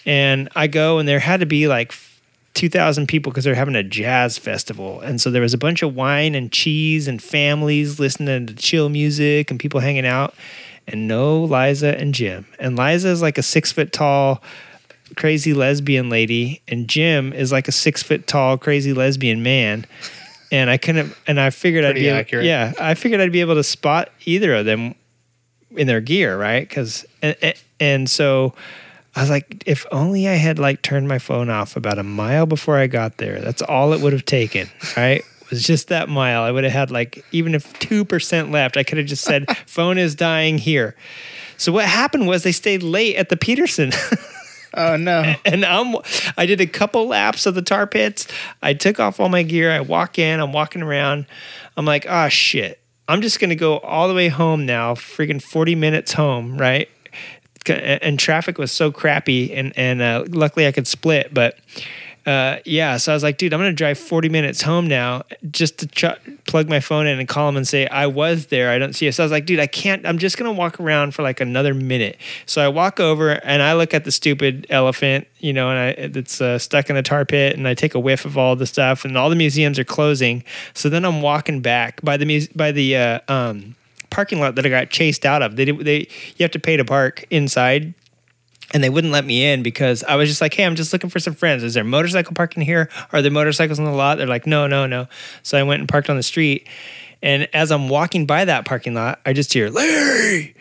And 0.06 0.50
I 0.54 0.68
go, 0.68 1.00
and 1.00 1.08
there 1.08 1.20
had 1.20 1.40
to 1.40 1.46
be 1.46 1.70
like 1.70 1.94
2,000 2.54 3.08
people 3.08 3.32
because 3.32 3.44
they're 3.46 3.56
having 3.56 3.76
a 3.76 3.84
jazz 3.84 4.38
festival. 4.38 5.00
And 5.02 5.22
so 5.22 5.32
there 5.32 5.42
was 5.42 5.54
a 5.54 5.58
bunch 5.58 5.82
of 5.82 5.96
wine 5.96 6.36
and 6.36 6.52
cheese 6.52 7.08
and 7.08 7.22
families 7.22 8.00
listening 8.00 8.48
to 8.48 8.54
chill 8.54 8.90
music 8.90 9.50
and 9.52 9.60
people 9.60 9.80
hanging 9.80 10.06
out. 10.06 10.34
And 10.88 11.08
no 11.08 11.44
Liza 11.44 11.98
and 11.98 12.14
Jim. 12.14 12.46
And 12.60 12.76
Liza 12.78 13.08
is 13.10 13.22
like 13.22 13.38
a 13.38 13.44
six 13.44 13.72
foot 13.72 13.94
tall, 13.94 14.44
crazy 15.16 15.54
lesbian 15.54 16.10
lady. 16.10 16.62
And 16.68 16.88
Jim 16.88 17.32
is 17.34 17.52
like 17.52 17.68
a 17.68 17.72
six 17.72 18.04
foot 18.04 18.28
tall, 18.28 18.58
crazy 18.58 18.92
lesbian 18.94 19.44
man. 19.44 19.86
And 20.52 20.70
I 20.70 20.78
couldn't, 20.78 21.16
and 21.28 21.40
I 21.40 21.50
figured 21.52 21.86
I'd 21.86 21.96
be 21.96 22.08
able, 22.08 22.20
accurate. 22.20 22.46
yeah, 22.46 22.74
I 22.80 22.96
figured 22.96 23.22
I'd 23.22 23.32
be 23.32 23.40
able 23.40 23.56
to 23.56 23.64
spot 23.64 24.10
either 24.26 24.54
of 24.56 24.66
them 24.66 24.96
in 25.78 25.88
their 25.88 26.02
gear, 26.02 26.38
right? 26.38 26.68
Because 26.68 27.06
and, 27.22 27.36
and- 27.42 27.56
and 27.80 28.08
so 28.10 28.54
I 29.16 29.22
was 29.22 29.30
like, 29.30 29.64
if 29.66 29.86
only 29.92 30.28
I 30.28 30.36
had 30.36 30.58
like 30.58 30.82
turned 30.82 31.08
my 31.08 31.20
phone 31.20 31.50
off 31.50 31.76
about 31.76 32.00
a 32.00 32.04
mile 32.04 32.46
before 32.46 32.78
I 32.78 32.88
got 32.88 33.18
there. 33.18 33.42
That's 33.42 33.62
all 33.62 33.94
it 33.94 34.02
would 34.02 34.14
have 34.14 34.26
taken, 34.26 34.70
right? 34.96 35.20
It 35.20 35.50
was 35.50 35.64
just 35.68 35.90
that 35.90 36.08
mile. 36.08 36.44
I 36.44 36.52
would 36.52 36.64
have 36.64 36.72
had 36.72 36.92
like 36.92 37.26
even 37.34 37.54
if 37.54 37.78
two 37.80 38.06
percent 38.06 38.52
left, 38.52 38.78
I 38.78 38.84
could 38.84 38.98
have 38.98 39.08
just 39.08 39.24
said, 39.24 39.56
"Phone 39.68 39.98
is 39.98 40.16
dying 40.16 40.58
here." 40.58 40.96
So 41.58 41.72
what 41.72 41.86
happened 41.86 42.28
was 42.28 42.44
they 42.44 42.54
stayed 42.54 42.84
late 42.84 43.18
at 43.18 43.30
the 43.30 43.38
Petersen. 43.38 43.92
Oh 44.74 44.96
no. 44.96 45.36
and 45.44 45.66
I'm 45.66 45.96
I 46.38 46.46
did 46.46 46.62
a 46.62 46.66
couple 46.66 47.06
laps 47.08 47.46
of 47.46 47.56
the 47.56 47.62
tar 47.62 47.88
pits. 47.88 48.26
I 48.62 48.74
took 48.74 49.02
off 49.02 49.20
all 49.20 49.28
my 49.28 49.44
gear. 49.44 49.70
I 49.70 49.82
walk 49.82 50.18
in. 50.18 50.40
I'm 50.40 50.54
walking 50.54 50.82
around. 50.82 51.26
I'm 51.76 51.86
like, 51.86 52.06
oh 52.08 52.30
shit. 52.30 52.80
I'm 53.08 53.22
just 53.22 53.42
gonna 53.42 53.56
go 53.56 53.80
all 53.80 54.08
the 54.08 54.14
way 54.14 54.30
home 54.30 54.66
now. 54.66 54.94
Freaking 54.94 55.42
40 55.42 55.76
minutes 55.76 56.14
home, 56.14 56.58
right? 56.58 56.88
And 57.68 58.18
traffic 58.20 58.58
was 58.58 58.72
so 58.72 58.92
crappy, 58.92 59.54
and 59.54 59.74
and 59.78 60.02
uh, 60.02 60.26
luckily 60.28 60.66
I 60.68 60.72
could 60.72 60.88
split. 60.88 61.34
But 61.34 61.58
uh, 62.26 62.58
yeah, 62.66 62.98
so 62.98 63.12
I 63.12 63.16
was 63.16 63.24
like, 63.24 63.38
dude, 63.38 63.54
I'm 63.54 63.60
gonna 63.60 63.74
drive 63.74 63.98
40 63.98 64.30
minutes 64.30 64.62
home 64.62 64.88
now 64.88 65.24
just 65.50 65.80
to 65.80 65.88
ch- 65.88 66.20
plug 66.46 66.70
my 66.70 66.80
phone 66.80 67.08
in 67.08 67.18
and 67.18 67.28
call 67.28 67.48
them 67.48 67.58
and 67.58 67.68
say 67.68 67.88
I 67.88 68.06
was 68.08 68.48
there. 68.48 68.70
I 68.70 68.78
don't 68.78 68.94
see 68.94 69.06
you. 69.06 69.12
So 69.12 69.24
I 69.24 69.26
was 69.26 69.32
like, 69.32 69.46
dude, 69.46 69.60
I 69.60 69.66
can't. 69.68 70.06
I'm 70.06 70.20
just 70.20 70.38
gonna 70.38 70.52
walk 70.52 70.80
around 70.80 71.16
for 71.16 71.24
like 71.24 71.40
another 71.40 71.74
minute. 71.74 72.18
So 72.46 72.64
I 72.64 72.68
walk 72.68 73.00
over 73.00 73.32
and 73.32 73.62
I 73.64 73.74
look 73.74 73.94
at 73.94 74.04
the 74.06 74.12
stupid 74.12 74.68
elephant, 74.70 75.28
you 75.40 75.52
know, 75.54 75.70
and 75.72 75.80
I 75.80 75.88
it's 76.20 76.42
uh, 76.42 76.60
stuck 76.60 76.90
in 76.90 76.96
the 76.96 77.04
tar 77.04 77.26
pit, 77.26 77.58
and 77.58 77.68
I 77.68 77.74
take 77.74 77.96
a 77.96 78.00
whiff 78.00 78.26
of 78.26 78.38
all 78.38 78.56
the 78.56 78.68
stuff, 78.68 79.04
and 79.04 79.18
all 79.18 79.30
the 79.30 79.36
museums 79.36 79.80
are 79.80 79.84
closing. 79.84 80.44
So 80.74 80.90
then 80.90 81.06
I'm 81.06 81.22
walking 81.22 81.62
back 81.62 82.02
by 82.04 82.18
the 82.18 82.26
muse- 82.26 82.50
by 82.50 82.72
the 82.72 82.98
uh, 82.98 83.20
um, 83.28 83.76
parking 84.12 84.40
lot 84.40 84.56
that 84.56 84.66
I 84.66 84.70
got 84.70 84.92
chased 84.92 85.26
out 85.26 85.42
of. 85.42 85.56
They 85.56 85.66
did- 85.66 85.80
they 85.80 86.08
you 86.38 86.44
have 86.44 86.52
to 86.52 86.60
pay 86.60 86.78
to 86.78 86.86
park 86.86 87.26
inside 87.32 87.96
and 88.74 88.84
they 88.84 88.90
wouldn't 88.90 89.12
let 89.12 89.26
me 89.26 89.44
in 89.52 89.64
because 89.64 90.04
I 90.04 90.16
was 90.16 90.30
just 90.30 90.40
like, 90.40 90.54
"Hey, 90.54 90.64
I'm 90.64 90.76
just 90.76 90.94
looking 90.94 91.10
for 91.10 91.20
some 91.20 91.34
friends. 91.36 91.64
Is 91.64 91.74
there 91.74 91.84
motorcycle 91.84 92.34
parking 92.34 92.64
here? 92.64 92.90
Are 93.12 93.22
there 93.22 93.32
motorcycles 93.32 93.80
on 93.80 93.86
the 93.86 93.92
lot?" 93.92 94.18
They're 94.18 94.28
like, 94.28 94.48
"No, 94.48 94.68
no, 94.68 94.86
no." 94.86 95.08
So 95.44 95.58
I 95.58 95.64
went 95.64 95.80
and 95.82 95.90
parked 95.90 96.10
on 96.10 96.16
the 96.16 96.24
street, 96.24 96.68
and 97.22 97.50
as 97.54 97.72
I'm 97.72 97.90
walking 97.90 98.26
by 98.26 98.46
that 98.46 98.64
parking 98.66 98.94
lot, 98.94 99.20
I 99.26 99.34
just 99.34 99.52
hear 99.52 99.70
Larry, 99.70 100.54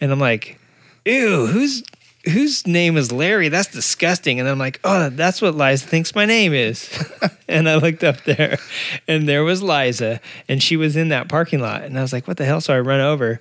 and 0.00 0.12
I'm 0.12 0.20
like, 0.20 0.58
"Ew, 1.06 1.46
who's 1.46 1.82
whose 2.26 2.66
name 2.66 2.96
is 2.96 3.12
Larry? 3.12 3.48
That's 3.48 3.68
disgusting. 3.68 4.40
And 4.40 4.48
I'm 4.48 4.58
like, 4.58 4.80
oh, 4.84 5.10
that's 5.10 5.40
what 5.40 5.54
Liza 5.54 5.86
thinks 5.86 6.14
my 6.14 6.26
name 6.26 6.52
is. 6.52 6.90
and 7.48 7.68
I 7.68 7.76
looked 7.76 8.04
up 8.04 8.24
there 8.24 8.58
and 9.06 9.28
there 9.28 9.44
was 9.44 9.62
Liza 9.62 10.20
and 10.48 10.62
she 10.62 10.76
was 10.76 10.96
in 10.96 11.08
that 11.08 11.28
parking 11.28 11.60
lot. 11.60 11.82
And 11.82 11.98
I 11.98 12.02
was 12.02 12.12
like, 12.12 12.26
what 12.26 12.36
the 12.36 12.44
hell? 12.44 12.60
So 12.60 12.74
I 12.74 12.80
run 12.80 13.00
over 13.00 13.40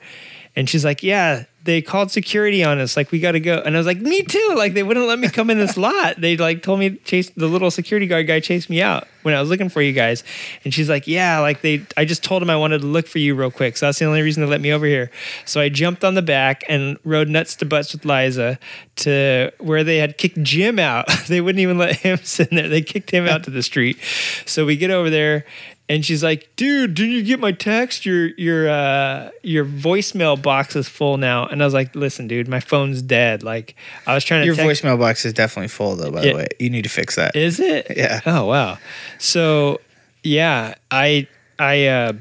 and 0.55 0.69
she's 0.69 0.85
like, 0.85 1.03
yeah, 1.03 1.45
they 1.65 1.81
called 1.81 2.11
security 2.11 2.63
on 2.63 2.79
us. 2.79 2.95
Like, 2.95 3.11
we 3.11 3.19
got 3.19 3.31
to 3.31 3.39
go. 3.39 3.57
And 3.57 3.75
I 3.75 3.79
was 3.79 3.87
like, 3.87 3.97
me 3.97 4.21
too. 4.21 4.53
Like, 4.55 4.75
they 4.75 4.83
wouldn't 4.83 5.07
let 5.07 5.17
me 5.17 5.29
come 5.29 5.49
in 5.49 5.57
this 5.57 5.75
lot. 5.85 6.21
They 6.21 6.37
like 6.37 6.61
told 6.61 6.79
me 6.79 6.95
chase 6.97 7.31
the 7.31 7.47
little 7.47 7.71
security 7.71 8.05
guard 8.05 8.27
guy 8.27 8.39
chased 8.39 8.69
me 8.69 8.81
out 8.81 9.07
when 9.23 9.33
I 9.33 9.41
was 9.41 9.49
looking 9.49 9.69
for 9.69 9.81
you 9.81 9.91
guys. 9.91 10.23
And 10.63 10.71
she's 10.71 10.89
like, 10.89 11.07
yeah, 11.07 11.39
like 11.39 11.61
they, 11.61 11.83
I 11.97 12.05
just 12.05 12.23
told 12.23 12.43
him 12.43 12.51
I 12.51 12.55
wanted 12.55 12.81
to 12.81 12.87
look 12.87 13.07
for 13.07 13.17
you 13.17 13.33
real 13.33 13.49
quick. 13.49 13.77
So 13.77 13.87
that's 13.87 13.97
the 13.97 14.05
only 14.05 14.21
reason 14.21 14.43
they 14.43 14.49
let 14.49 14.61
me 14.61 14.71
over 14.71 14.85
here. 14.85 15.09
So 15.43 15.59
I 15.59 15.69
jumped 15.69 16.05
on 16.05 16.13
the 16.13 16.21
back 16.21 16.63
and 16.69 16.97
rode 17.03 17.29
nuts 17.29 17.55
to 17.57 17.65
butts 17.65 17.91
with 17.91 18.05
Liza 18.05 18.59
to 18.97 19.51
where 19.59 19.83
they 19.83 19.97
had 19.97 20.19
kicked 20.19 20.41
Jim 20.43 20.77
out. 20.77 21.07
they 21.27 21.41
wouldn't 21.41 21.61
even 21.61 21.79
let 21.79 21.97
him 21.97 22.17
sit 22.23 22.49
in 22.49 22.57
there. 22.57 22.69
They 22.69 22.83
kicked 22.83 23.09
him 23.09 23.27
out 23.27 23.43
to 23.45 23.49
the 23.49 23.63
street. 23.63 23.97
So 24.45 24.65
we 24.65 24.77
get 24.77 24.91
over 24.91 25.09
there 25.09 25.45
and 25.87 26.03
she's 26.05 26.23
like, 26.23 26.49
"Dude, 26.55 26.93
did 26.95 27.09
you 27.11 27.21
get 27.23 27.39
my 27.39 27.51
text? 27.51 28.05
Your 28.05 28.27
your 28.37 28.67
uh 28.69 29.29
your 29.43 29.65
voicemail 29.65 30.41
box 30.41 30.75
is 30.75 30.87
full 30.89 31.17
now." 31.17 31.45
And 31.45 31.61
I 31.61 31.65
was 31.65 31.73
like, 31.73 31.95
"Listen, 31.95 32.27
dude, 32.27 32.47
my 32.47 32.59
phone's 32.59 33.01
dead. 33.01 33.43
Like, 33.43 33.75
I 34.07 34.13
was 34.13 34.23
trying 34.23 34.41
to 34.41 34.45
Your 34.47 34.55
text- 34.55 34.81
voicemail 34.83 34.97
box 34.99 35.25
is 35.25 35.33
definitely 35.33 35.67
full, 35.67 35.95
though. 35.95 36.11
By 36.11 36.23
Yeah. 36.23 36.31
the 36.31 36.37
way, 36.37 36.47
you 36.59 36.69
need 36.69 36.83
to 36.83 36.89
fix 36.89 37.15
that. 37.17 37.35
Is 37.35 37.59
it? 37.59 37.87
Yeah. 37.95 38.21
Oh 38.25 38.45
wow. 38.45 38.77
So 39.19 39.79
yeah, 40.23 40.73
I 40.91 41.27
I 41.59 41.85
uh 41.87 42.13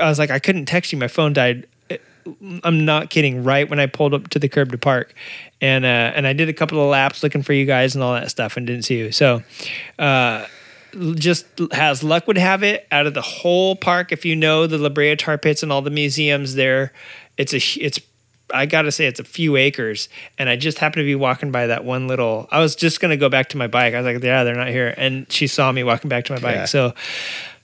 I 0.00 0.08
was 0.08 0.18
like 0.18 0.30
I 0.30 0.38
couldn't 0.38 0.66
text 0.66 0.92
you. 0.92 0.98
My 0.98 1.08
phone 1.08 1.32
died. 1.32 1.66
I'm 2.62 2.84
not 2.84 3.08
kidding. 3.08 3.42
Right 3.42 3.68
when 3.70 3.80
I 3.80 3.86
pulled 3.86 4.12
up 4.12 4.28
to 4.28 4.38
the 4.38 4.50
curb 4.50 4.70
to 4.72 4.78
park, 4.78 5.14
and 5.62 5.84
uh, 5.86 6.12
and 6.14 6.26
I 6.26 6.34
did 6.34 6.50
a 6.50 6.52
couple 6.52 6.78
of 6.82 6.88
laps 6.90 7.22
looking 7.22 7.42
for 7.42 7.54
you 7.54 7.64
guys 7.64 7.94
and 7.94 8.04
all 8.04 8.12
that 8.14 8.30
stuff, 8.30 8.56
and 8.58 8.66
didn't 8.66 8.82
see 8.84 8.98
you. 8.98 9.12
So, 9.12 9.42
uh, 9.98 10.44
just 11.14 11.46
as 11.72 12.02
luck 12.02 12.26
would 12.26 12.38
have 12.38 12.62
it, 12.62 12.86
out 12.90 13.06
of 13.06 13.14
the 13.14 13.22
whole 13.22 13.76
park, 13.76 14.12
if 14.12 14.24
you 14.24 14.34
know 14.36 14.66
the 14.66 14.78
La 14.78 14.88
Brea 14.88 15.16
Tar 15.16 15.38
Pits 15.38 15.62
and 15.62 15.70
all 15.72 15.82
the 15.82 15.90
museums 15.90 16.54
there, 16.54 16.92
it's 17.36 17.52
a 17.52 17.80
it's 17.80 18.00
I 18.52 18.64
gotta 18.66 18.90
say 18.90 19.06
it's 19.06 19.20
a 19.20 19.24
few 19.24 19.56
acres, 19.56 20.08
and 20.38 20.48
I 20.48 20.56
just 20.56 20.78
happened 20.78 21.00
to 21.02 21.04
be 21.04 21.14
walking 21.14 21.50
by 21.52 21.66
that 21.66 21.84
one 21.84 22.08
little. 22.08 22.48
I 22.50 22.60
was 22.60 22.74
just 22.76 23.00
gonna 23.00 23.16
go 23.16 23.28
back 23.28 23.50
to 23.50 23.56
my 23.58 23.66
bike. 23.66 23.94
I 23.94 24.00
was 24.00 24.14
like, 24.14 24.22
yeah, 24.22 24.44
they're 24.44 24.54
not 24.54 24.68
here, 24.68 24.94
and 24.96 25.30
she 25.30 25.46
saw 25.46 25.70
me 25.70 25.84
walking 25.84 26.08
back 26.08 26.24
to 26.26 26.32
my 26.32 26.40
bike. 26.40 26.54
Yeah. 26.56 26.64
So 26.64 26.94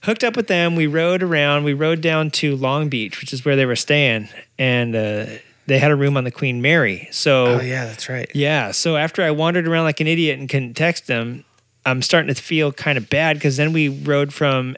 hooked 0.03 0.23
up 0.23 0.35
with 0.35 0.47
them. 0.47 0.75
We 0.75 0.85
rode 0.87 1.23
around. 1.23 1.63
We 1.63 1.73
rode 1.73 2.01
down 2.01 2.29
to 2.31 2.55
Long 2.55 2.89
Beach, 2.89 3.19
which 3.19 3.33
is 3.33 3.43
where 3.43 3.55
they 3.55 3.65
were 3.65 3.75
staying, 3.75 4.29
and 4.59 4.95
uh, 4.95 5.25
they 5.65 5.79
had 5.79 5.89
a 5.89 5.95
room 5.95 6.15
on 6.17 6.23
the 6.23 6.31
Queen 6.31 6.61
Mary. 6.61 7.07
So 7.11 7.45
Oh 7.47 7.61
yeah, 7.61 7.85
that's 7.85 8.07
right. 8.07 8.29
yeah. 8.35 8.69
So 8.69 8.95
after 8.95 9.23
I 9.23 9.31
wandered 9.31 9.67
around 9.67 9.85
like 9.85 9.99
an 9.99 10.07
idiot 10.07 10.37
and 10.39 10.47
couldn't 10.47 10.75
text 10.75 11.07
them, 11.07 11.43
I'm 11.85 12.01
starting 12.01 12.33
to 12.33 12.41
feel 12.41 12.71
kind 12.71 12.97
of 12.97 13.09
bad 13.09 13.37
because 13.37 13.57
then 13.57 13.73
we 13.73 13.89
rode 13.89 14.33
from 14.33 14.75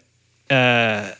uh, 0.49 1.11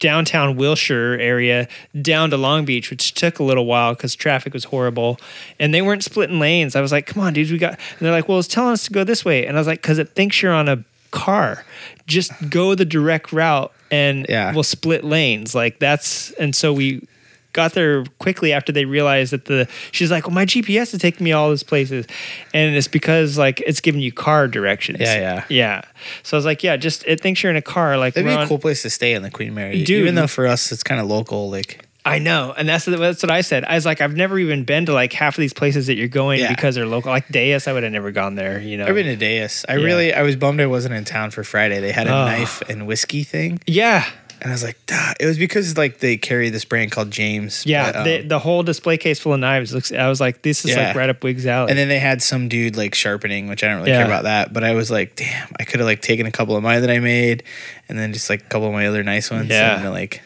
downtown 0.00 0.56
Wilshire 0.56 1.14
area 1.20 1.68
down 2.00 2.30
to 2.30 2.36
Long 2.36 2.64
Beach, 2.64 2.90
which 2.90 3.14
took 3.14 3.38
a 3.38 3.42
little 3.44 3.66
while 3.66 3.94
because 3.94 4.14
traffic 4.16 4.52
was 4.52 4.64
horrible 4.64 5.18
and 5.58 5.72
they 5.72 5.82
weren't 5.82 6.02
splitting 6.04 6.40
lanes. 6.40 6.74
I 6.74 6.80
was 6.80 6.90
like, 6.92 7.06
come 7.06 7.22
on, 7.22 7.32
dudes, 7.32 7.52
we 7.52 7.58
got. 7.58 7.72
And 7.74 7.98
they're 8.00 8.10
like, 8.12 8.28
well, 8.28 8.38
it's 8.38 8.48
telling 8.48 8.72
us 8.72 8.84
to 8.86 8.92
go 8.92 9.04
this 9.04 9.24
way. 9.24 9.46
And 9.46 9.56
I 9.56 9.60
was 9.60 9.66
like, 9.68 9.80
because 9.82 9.98
it 9.98 10.10
thinks 10.10 10.42
you're 10.42 10.52
on 10.52 10.68
a 10.68 10.84
car. 11.12 11.64
Just 12.06 12.32
go 12.50 12.74
the 12.74 12.84
direct 12.84 13.32
route 13.32 13.72
and 13.90 14.26
Yeah. 14.28 14.52
we'll 14.52 14.62
split 14.64 15.04
lanes. 15.04 15.54
Like 15.54 15.78
that's, 15.78 16.32
and 16.32 16.54
so 16.56 16.72
we 16.72 17.06
got 17.52 17.72
there 17.74 18.04
quickly 18.18 18.52
after 18.52 18.72
they 18.72 18.84
realized 18.84 19.32
that 19.32 19.46
the 19.46 19.68
she's 19.92 20.10
like, 20.10 20.26
well, 20.26 20.34
my 20.34 20.46
GPS 20.46 20.94
is 20.94 21.00
taking 21.00 21.24
me 21.24 21.32
all 21.32 21.50
these 21.50 21.62
places, 21.62 22.06
and 22.54 22.74
it's 22.76 22.88
because 22.88 23.36
like 23.38 23.60
it's 23.66 23.80
giving 23.80 24.00
you 24.00 24.12
car 24.12 24.48
directions. 24.48 25.00
Yeah, 25.00 25.14
yeah. 25.18 25.44
yeah. 25.48 25.82
So 26.22 26.36
I 26.36 26.38
was 26.38 26.44
like, 26.44 26.62
yeah, 26.62 26.76
just 26.76 27.04
it 27.06 27.20
thinks 27.20 27.42
you're 27.42 27.50
in 27.50 27.56
a 27.56 27.62
car. 27.62 27.96
Like 27.98 28.14
That'd 28.14 28.28
be 28.28 28.34
a 28.34 28.46
cool 28.46 28.58
place 28.58 28.82
to 28.82 28.90
stay 28.90 29.14
in 29.14 29.22
the 29.22 29.30
Queen 29.30 29.54
Mary, 29.54 29.82
Dude. 29.84 30.02
Even 30.02 30.14
though 30.14 30.26
for 30.26 30.46
us 30.46 30.70
it's 30.72 30.82
kind 30.82 31.00
of 31.00 31.06
local, 31.06 31.50
like 31.50 31.86
I 32.02 32.18
know, 32.18 32.54
and 32.56 32.66
that's 32.66 32.86
that's 32.86 33.22
what 33.22 33.30
I 33.30 33.42
said. 33.42 33.64
I 33.64 33.74
was 33.74 33.84
like, 33.84 34.00
I've 34.00 34.16
never 34.16 34.38
even 34.38 34.64
been 34.64 34.86
to 34.86 34.94
like 34.94 35.12
half 35.12 35.36
of 35.36 35.42
these 35.42 35.52
places 35.52 35.86
that 35.88 35.96
you're 35.96 36.08
going 36.08 36.40
Yeah. 36.40 36.48
because 36.48 36.74
they're 36.74 36.86
local. 36.86 37.10
Like 37.10 37.28
Deus, 37.28 37.68
I 37.68 37.74
would 37.74 37.82
have 37.82 37.92
never 37.92 38.10
gone 38.10 38.36
there. 38.36 38.58
You 38.58 38.78
know, 38.78 38.86
I've 38.86 38.94
been 38.94 39.04
to 39.06 39.16
Deus. 39.16 39.66
I 39.68 39.76
Yeah. 39.76 39.84
really, 39.84 40.14
I 40.14 40.22
was 40.22 40.34
bummed 40.34 40.60
I 40.62 40.66
wasn't 40.66 40.94
in 40.94 41.04
town 41.04 41.30
for 41.30 41.44
Friday. 41.44 41.78
They 41.80 41.92
had 41.92 42.06
a 42.06 42.10
Oh. 42.14 42.24
knife 42.24 42.62
and 42.70 42.86
whiskey 42.86 43.22
thing, 43.22 43.60
yeah, 43.66 44.06
and 44.40 44.50
I 44.50 44.54
was 44.54 44.62
like, 44.62 44.78
Duh. 44.86 45.14
it 45.20 45.26
was 45.26 45.38
because 45.38 45.76
like 45.76 45.98
they 45.98 46.16
carry 46.16 46.48
this 46.50 46.64
brand 46.64 46.90
called 46.92 47.10
James. 47.10 47.64
yeah. 47.66 47.86
but, 47.92 47.96
um, 47.96 48.04
the, 48.04 48.20
the 48.22 48.38
whole 48.38 48.62
display 48.62 48.96
case 48.96 49.18
full 49.20 49.34
of 49.34 49.40
knives 49.40 49.72
looks. 49.74 49.92
I 49.92 50.08
was 50.08 50.20
like, 50.20 50.42
this 50.42 50.64
is 50.64 50.72
Yeah. 50.72 50.88
like 50.88 50.96
right 50.96 51.10
up 51.10 51.22
Wig's 51.22 51.46
alley. 51.46 51.70
and 51.70 51.78
then 51.78 51.88
they 51.88 51.98
had 51.98 52.22
some 52.22 52.48
dude 52.48 52.76
like 52.76 52.94
sharpening, 52.94 53.48
which 53.48 53.62
I 53.64 53.68
don't 53.68 53.78
really 53.78 53.90
Yeah. 53.90 53.98
care 53.98 54.06
about 54.06 54.24
that. 54.24 54.52
But 54.52 54.64
I 54.64 54.74
was 54.74 54.90
like, 54.90 55.16
damn, 55.16 55.48
I 55.58 55.64
could 55.64 55.80
have 55.80 55.86
like 55.86 56.02
taken 56.02 56.26
a 56.26 56.32
couple 56.32 56.56
of 56.56 56.62
mine 56.62 56.80
that 56.80 56.90
I 56.90 56.98
made, 57.00 57.42
and 57.88 57.98
then 57.98 58.12
just 58.12 58.30
like 58.30 58.40
a 58.42 58.44
couple 58.46 58.66
of 58.68 58.72
my 58.72 58.86
other 58.86 59.02
nice 59.02 59.30
ones. 59.30 59.48
Yeah. 59.50 59.80
and, 59.80 59.90
like. 59.90 60.22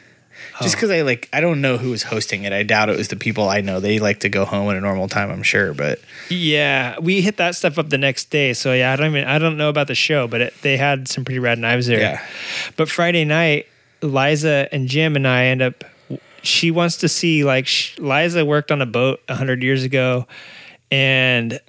Just 0.62 0.76
because 0.76 0.90
I 0.90 1.00
like, 1.02 1.28
I 1.32 1.40
don't 1.40 1.60
know 1.60 1.78
who 1.78 1.90
was 1.90 2.04
hosting 2.04 2.44
it. 2.44 2.52
I 2.52 2.62
doubt 2.62 2.88
it 2.88 2.96
was 2.96 3.08
the 3.08 3.16
people 3.16 3.48
I 3.48 3.60
know. 3.60 3.80
They 3.80 3.98
like 3.98 4.20
to 4.20 4.28
go 4.28 4.44
home 4.44 4.70
at 4.70 4.76
a 4.76 4.80
normal 4.80 5.08
time, 5.08 5.28
I'm 5.32 5.42
sure. 5.42 5.74
But 5.74 5.98
Yeah, 6.28 6.96
we 7.00 7.22
hit 7.22 7.38
that 7.38 7.56
stuff 7.56 7.76
up 7.76 7.90
the 7.90 7.98
next 7.98 8.30
day. 8.30 8.52
So 8.52 8.72
yeah, 8.72 8.92
I 8.92 8.96
don't 8.96 9.16
even 9.16 9.24
I 9.26 9.38
don't 9.40 9.56
know 9.56 9.68
about 9.68 9.88
the 9.88 9.96
show, 9.96 10.28
but 10.28 10.40
it, 10.40 10.54
they 10.62 10.76
had 10.76 11.08
some 11.08 11.24
pretty 11.24 11.40
rad 11.40 11.58
knives 11.58 11.88
there. 11.88 11.98
Yeah. 11.98 12.24
But 12.76 12.88
Friday 12.88 13.24
night, 13.24 13.66
Liza 14.06 14.68
and 14.72 14.88
Jim 14.88 15.16
and 15.16 15.26
I 15.26 15.46
end 15.46 15.62
up. 15.62 15.84
She 16.42 16.70
wants 16.70 16.98
to 16.98 17.08
see 17.08 17.44
like 17.44 17.68
Liza 17.98 18.44
worked 18.44 18.70
on 18.70 18.82
a 18.82 18.86
boat 18.86 19.20
hundred 19.28 19.62
years 19.62 19.82
ago, 19.82 20.26
and 20.90 21.60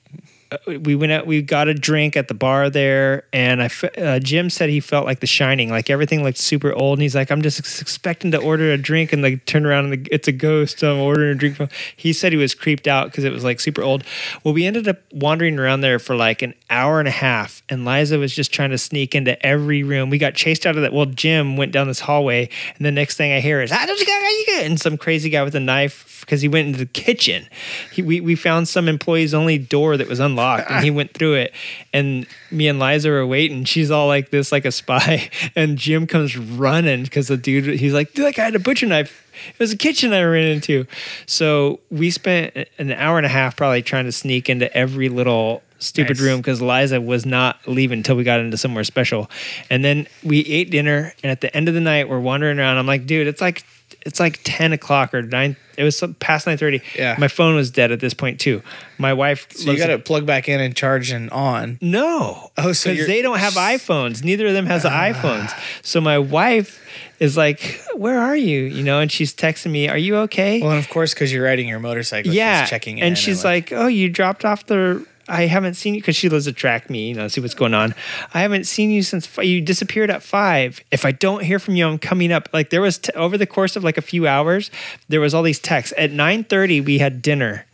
we 0.67 0.95
went 0.95 1.11
out. 1.11 1.25
We 1.25 1.41
got 1.41 1.67
a 1.67 1.73
drink 1.73 2.15
at 2.15 2.27
the 2.27 2.33
bar 2.33 2.69
there, 2.69 3.23
and 3.33 3.61
I 3.61 3.69
uh, 3.97 4.19
Jim 4.19 4.49
said 4.49 4.69
he 4.69 4.79
felt 4.79 5.05
like 5.05 5.19
The 5.19 5.27
Shining, 5.27 5.69
like 5.69 5.89
everything 5.89 6.23
looked 6.23 6.37
super 6.37 6.73
old. 6.73 6.97
And 6.99 7.03
he's 7.03 7.15
like, 7.15 7.31
I'm 7.31 7.41
just 7.41 7.59
expecting 7.59 8.31
to 8.31 8.37
order 8.37 8.71
a 8.71 8.77
drink, 8.77 9.13
and 9.13 9.21
like 9.21 9.45
turn 9.45 9.65
around 9.65 9.91
and 9.91 10.07
it's 10.11 10.27
a 10.27 10.31
ghost. 10.31 10.79
So 10.79 10.93
I'm 10.93 11.01
ordering 11.01 11.31
a 11.31 11.35
drink. 11.35 11.71
He 11.95 12.13
said 12.13 12.31
he 12.31 12.37
was 12.37 12.53
creeped 12.53 12.87
out 12.87 13.07
because 13.07 13.23
it 13.23 13.31
was 13.31 13.43
like 13.43 13.59
super 13.59 13.81
old. 13.81 14.03
Well, 14.43 14.53
we 14.53 14.65
ended 14.65 14.87
up 14.87 14.99
wandering 15.13 15.59
around 15.59 15.81
there 15.81 15.99
for 15.99 16.15
like 16.15 16.41
an 16.41 16.53
hour 16.69 16.99
and 16.99 17.07
a 17.07 17.11
half, 17.11 17.61
and 17.69 17.85
Liza 17.85 18.17
was 18.17 18.33
just 18.33 18.53
trying 18.53 18.71
to 18.71 18.77
sneak 18.77 19.15
into 19.15 19.43
every 19.45 19.83
room. 19.83 20.09
We 20.09 20.17
got 20.17 20.35
chased 20.35 20.65
out 20.65 20.75
of 20.75 20.81
that. 20.81 20.93
Well, 20.93 21.05
Jim 21.05 21.57
went 21.57 21.71
down 21.71 21.87
this 21.87 22.01
hallway, 22.01 22.49
and 22.77 22.85
the 22.85 22.91
next 22.91 23.17
thing 23.17 23.31
I 23.31 23.39
hear 23.39 23.61
is, 23.61 23.71
"Ah, 23.71 23.85
don't 23.85 23.99
you 23.99 24.05
got-" 24.05 24.15
and 24.63 24.79
some 24.79 24.97
crazy 24.97 25.29
guy 25.29 25.43
with 25.43 25.55
a 25.55 25.59
knife 25.59 26.21
because 26.21 26.41
he 26.41 26.47
went 26.47 26.67
into 26.67 26.79
the 26.79 26.85
kitchen. 26.85 27.47
He, 27.91 28.01
we, 28.01 28.21
we 28.21 28.35
found 28.35 28.67
some 28.67 28.87
employee's 28.87 29.33
only 29.33 29.57
door 29.57 29.97
that 29.97 30.07
was 30.07 30.19
unlocked 30.19 30.44
and 30.53 30.83
he 30.83 30.91
went 30.91 31.13
through 31.13 31.35
it. 31.35 31.53
And 31.93 32.25
me 32.51 32.67
and 32.67 32.79
Liza 32.79 33.09
were 33.09 33.25
waiting. 33.25 33.63
She's 33.65 33.91
all 33.91 34.07
like 34.07 34.29
this, 34.29 34.51
like 34.51 34.65
a 34.65 34.71
spy. 34.71 35.29
And 35.55 35.77
Jim 35.77 36.05
comes 36.07 36.37
running 36.37 37.03
because 37.03 37.27
the 37.27 37.37
dude, 37.37 37.79
he's 37.79 37.93
like, 37.93 38.13
dude, 38.13 38.25
that 38.25 38.35
guy 38.35 38.45
had 38.45 38.55
a 38.55 38.59
butcher 38.59 38.85
knife. 38.87 39.23
It 39.49 39.59
was 39.59 39.71
a 39.73 39.77
kitchen 39.77 40.13
I 40.13 40.23
ran 40.23 40.45
into. 40.47 40.85
So 41.25 41.79
we 41.89 42.09
spent 42.11 42.55
an 42.77 42.91
hour 42.91 43.17
and 43.17 43.25
a 43.25 43.29
half 43.29 43.55
probably 43.55 43.81
trying 43.81 44.05
to 44.05 44.11
sneak 44.11 44.49
into 44.49 44.75
every 44.75 45.09
little 45.09 45.61
stupid 45.79 46.17
Nice. 46.17 46.25
room 46.25 46.39
because 46.39 46.61
Liza 46.61 46.99
was 47.01 47.25
not 47.25 47.59
leaving 47.67 47.99
until 47.99 48.15
we 48.15 48.23
got 48.23 48.39
into 48.39 48.57
somewhere 48.57 48.83
special. 48.83 49.29
And 49.69 49.83
then 49.83 50.07
we 50.23 50.39
ate 50.45 50.71
dinner. 50.71 51.13
And 51.23 51.31
at 51.31 51.41
the 51.41 51.55
end 51.55 51.67
of 51.67 51.73
the 51.73 51.81
night, 51.81 52.09
we're 52.09 52.19
wandering 52.19 52.59
around. 52.59 52.77
I'm 52.77 52.87
like, 52.87 53.05
dude, 53.05 53.27
it's 53.27 53.41
like 53.41 53.63
it's 54.05 54.19
like 54.19 54.39
10 54.43 54.71
o'clock 54.71 55.13
or 55.13 55.21
9 55.23 55.55
it 55.77 55.83
was 55.83 56.01
past 56.19 56.47
9.30 56.47 56.81
Yeah. 56.95 57.15
my 57.19 57.27
phone 57.27 57.55
was 57.55 57.71
dead 57.71 57.91
at 57.91 57.99
this 57.99 58.13
point 58.13 58.39
too. 58.39 58.61
My 58.97 59.13
wife 59.13 59.51
so 59.51 59.71
you 59.71 59.77
got 59.77 59.87
to 59.87 59.99
plug 59.99 60.25
back 60.25 60.47
in 60.47 60.61
and 60.61 60.75
charge 60.75 61.11
and 61.11 61.29
on. 61.31 61.79
no. 61.81 62.51
Oh, 62.57 62.71
so 62.71 62.93
they 62.93 63.21
don't 63.21 63.39
have 63.39 63.53
iphones. 63.53 64.23
Neither 64.23 64.47
of 64.47 64.53
them 64.53 64.67
has 64.67 64.85
ah. 64.85 64.89
iphones. 64.89 65.51
So 65.81 65.99
my 65.99 66.17
wife 66.17 66.81
is 67.19 67.35
like 67.35 67.81
where 67.95 68.19
are 68.19 68.35
you? 68.35 68.61
You 68.61 68.83
know 68.83 68.99
and 68.99 69.11
she's 69.11 69.33
texting 69.33 69.71
me 69.71 69.89
are 69.89 69.97
you 69.97 70.15
okay? 70.17 70.61
Well, 70.61 70.71
and 70.71 70.79
of 70.79 70.89
course, 70.89 71.13
because 71.13 71.33
you're 71.33 71.43
riding 71.43 71.67
your 71.67 71.79
motorcycle, 71.79 72.31
yeah. 72.31 72.61
she's 72.61 72.69
checking 72.69 72.99
in. 72.99 73.03
and 73.05 73.17
she's 73.17 73.43
like, 73.43 73.73
oh 73.73 73.87
you 73.87 74.09
dropped 74.09 74.45
off 74.45 74.65
the 74.67 75.05
i 75.27 75.43
haven't 75.43 75.75
seen 75.75 75.95
you 75.95 76.01
because 76.01 76.15
she 76.15 76.29
lives 76.29 76.45
to 76.45 76.53
track 76.53 76.89
me 76.89 77.09
you 77.09 77.15
know 77.15 77.27
see 77.27 77.41
what's 77.41 77.53
going 77.53 77.73
on 77.73 77.93
i 78.33 78.41
haven't 78.41 78.65
seen 78.65 78.89
you 78.89 79.01
since 79.01 79.25
fi- 79.25 79.43
you 79.43 79.61
disappeared 79.61 80.09
at 80.09 80.21
five 80.21 80.83
if 80.91 81.05
i 81.05 81.11
don't 81.11 81.43
hear 81.43 81.59
from 81.59 81.75
you 81.75 81.87
i'm 81.87 81.97
coming 81.97 82.31
up 82.31 82.49
like 82.53 82.69
there 82.69 82.81
was 82.81 82.97
t- 82.97 83.11
over 83.13 83.37
the 83.37 83.47
course 83.47 83.75
of 83.75 83.83
like 83.83 83.97
a 83.97 84.01
few 84.01 84.27
hours 84.27 84.71
there 85.09 85.21
was 85.21 85.33
all 85.33 85.43
these 85.43 85.59
texts 85.59 85.93
at 85.97 86.11
9.30 86.11 86.85
we 86.85 86.99
had 86.99 87.21
dinner 87.21 87.65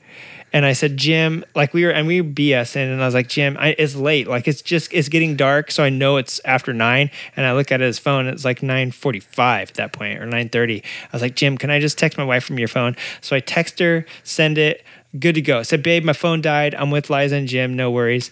and 0.53 0.65
I 0.65 0.73
said, 0.73 0.97
Jim, 0.97 1.45
like 1.55 1.73
we 1.73 1.85
were, 1.85 1.91
and 1.91 2.07
we 2.07 2.21
were 2.21 2.27
BSing, 2.27 2.91
and 2.91 3.01
I 3.01 3.05
was 3.05 3.13
like, 3.13 3.29
Jim, 3.29 3.55
I, 3.57 3.69
it's 3.77 3.95
late. 3.95 4.27
Like 4.27 4.47
it's 4.47 4.61
just, 4.61 4.91
it's 4.93 5.07
getting 5.07 5.37
dark, 5.37 5.71
so 5.71 5.83
I 5.83 5.89
know 5.89 6.17
it's 6.17 6.41
after 6.43 6.73
nine. 6.73 7.09
And 7.37 7.45
I 7.45 7.53
look 7.53 7.71
at 7.71 7.79
his 7.79 7.99
phone, 7.99 8.27
it's 8.27 8.43
like 8.43 8.61
nine 8.61 8.91
forty-five 8.91 9.69
at 9.69 9.75
that 9.75 9.93
point, 9.93 10.19
or 10.19 10.25
nine 10.25 10.49
thirty. 10.49 10.83
I 10.83 11.09
was 11.13 11.21
like, 11.21 11.35
Jim, 11.35 11.57
can 11.57 11.69
I 11.69 11.79
just 11.79 11.97
text 11.97 12.17
my 12.17 12.25
wife 12.25 12.43
from 12.43 12.59
your 12.59 12.67
phone? 12.67 12.97
So 13.21 13.35
I 13.35 13.39
text 13.39 13.79
her, 13.79 14.05
send 14.23 14.57
it, 14.57 14.83
good 15.17 15.35
to 15.35 15.41
go. 15.41 15.59
I 15.59 15.61
said, 15.63 15.83
babe, 15.83 16.03
my 16.03 16.13
phone 16.13 16.41
died. 16.41 16.75
I'm 16.75 16.91
with 16.91 17.09
Liza 17.09 17.35
and 17.35 17.47
Jim. 17.47 17.75
No 17.75 17.91
worries. 17.91 18.31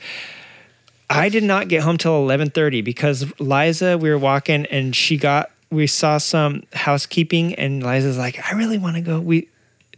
I 1.09 1.29
did 1.29 1.43
not 1.43 1.67
get 1.67 1.81
home 1.81 1.97
till 1.97 2.15
eleven 2.17 2.49
thirty 2.49 2.81
because 2.81 3.25
Liza, 3.39 3.97
we 3.97 4.09
were 4.09 4.17
walking, 4.17 4.65
and 4.67 4.95
she 4.95 5.17
got, 5.17 5.51
we 5.71 5.87
saw 5.87 6.19
some 6.19 6.63
housekeeping, 6.73 7.55
and 7.55 7.81
Liza's 7.81 8.17
like, 8.17 8.39
I 8.47 8.55
really 8.55 8.77
want 8.77 8.95
to 8.95 9.01
go. 9.01 9.19
We 9.19 9.49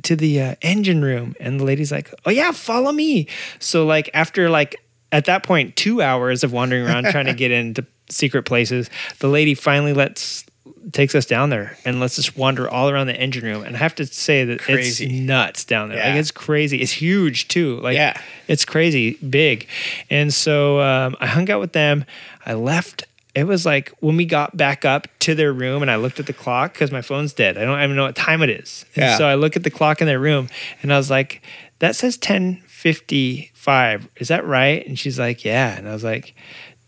to 0.04 0.16
the 0.16 0.42
uh, 0.42 0.56
engine 0.62 1.04
room, 1.04 1.36
and 1.40 1.60
the 1.60 1.64
lady's 1.64 1.92
like, 1.92 2.14
"Oh 2.26 2.32
yeah, 2.32 2.52
follow 2.52 2.92
me." 2.92 3.28
So 3.60 3.86
like 3.86 4.10
after 4.14 4.50
like 4.50 4.78
at 5.12 5.26
that 5.26 5.44
point 5.44 5.76
two 5.76 6.02
hours 6.02 6.44
of 6.44 6.54
wandering 6.54 6.88
around 6.88 7.06
trying 7.06 7.26
to 7.26 7.34
get 7.34 7.52
into 7.52 7.86
secret 8.10 8.44
places, 8.44 8.90
the 9.20 9.28
lady 9.28 9.54
finally 9.54 9.94
lets 9.94 10.46
takes 10.94 11.14
us 11.16 11.26
down 11.26 11.50
there 11.52 11.78
and 11.86 12.00
lets 12.00 12.18
us 12.18 12.26
just 12.26 12.38
wander 12.38 12.70
all 12.70 12.90
around 12.90 13.08
the 13.08 13.16
engine 13.16 13.44
room. 13.46 13.64
And 13.64 13.76
I 13.76 13.80
have 13.80 13.96
to 13.96 14.06
say 14.06 14.44
that 14.46 14.60
Crazy. 14.60 15.06
it's 15.06 15.14
nuts 15.14 15.64
down 15.66 15.90
there. 15.90 15.98
Like 16.04 16.16
it's 16.20 16.32
crazy. 16.32 16.82
It's 16.82 16.92
huge 16.92 17.48
too. 17.48 17.80
Like 17.82 17.96
Yeah. 17.96 18.20
it's 18.48 18.66
crazy 18.66 19.12
big. 19.18 19.68
And 20.10 20.34
so 20.34 20.80
um, 20.82 21.16
I 21.20 21.28
hung 21.28 21.50
out 21.52 21.60
with 21.60 21.74
them. 21.74 22.06
I 22.46 22.54
left. 22.54 23.04
It 23.34 23.46
was 23.46 23.66
like 23.66 23.94
when 24.00 24.18
we 24.18 24.26
got 24.26 24.58
back 24.58 24.84
up 24.84 25.08
to 25.20 25.36
their 25.36 25.54
room 25.54 25.82
and 25.82 25.90
I 25.92 25.96
looked 25.98 26.20
at 26.20 26.26
the 26.26 26.34
clock 26.34 26.74
because 26.74 26.92
my 26.92 27.02
phone's 27.02 27.32
dead. 27.34 27.58
I 27.58 27.64
don't 27.64 27.82
even 27.82 27.96
know 27.96 28.04
what 28.04 28.16
time 28.16 28.42
it 28.42 28.50
is. 28.50 28.86
And 28.96 29.04
Yeah. 29.04 29.18
so 29.18 29.26
I 29.28 29.36
look 29.36 29.56
at 29.56 29.64
the 29.64 29.70
clock 29.72 30.02
in 30.02 30.08
their 30.08 30.20
room 30.20 30.50
and 30.82 30.92
I 30.92 30.98
was 30.98 31.10
like, 31.10 31.42
that 31.80 31.96
says 31.96 32.18
1055. 32.18 34.10
Is 34.18 34.28
that 34.30 34.46
right? 34.46 34.86
And 34.86 34.98
she's 34.98 35.20
like, 35.20 35.44
yeah. 35.46 35.78
And 35.78 35.88
I 35.88 35.94
was 35.94 36.04
like, 36.04 36.36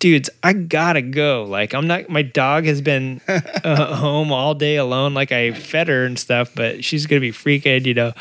dudes, 0.04 0.30
I 0.44 0.52
gotta 0.52 1.02
go. 1.02 1.46
Like, 1.46 1.74
I'm 1.74 1.88
not, 1.88 2.10
my 2.10 2.24
dog 2.24 2.66
has 2.66 2.82
been 2.82 3.22
uh, 3.28 3.96
home 3.96 4.34
all 4.34 4.54
day 4.54 4.76
alone. 4.76 5.14
Like, 5.14 5.32
I 5.32 5.54
fed 5.54 5.88
her 5.88 6.04
and 6.04 6.20
stuff, 6.20 6.52
but 6.54 6.84
she's 6.84 7.06
gonna 7.06 7.22
be 7.22 7.32
freaking, 7.32 7.86
you 7.86 7.94
know. 7.94 8.12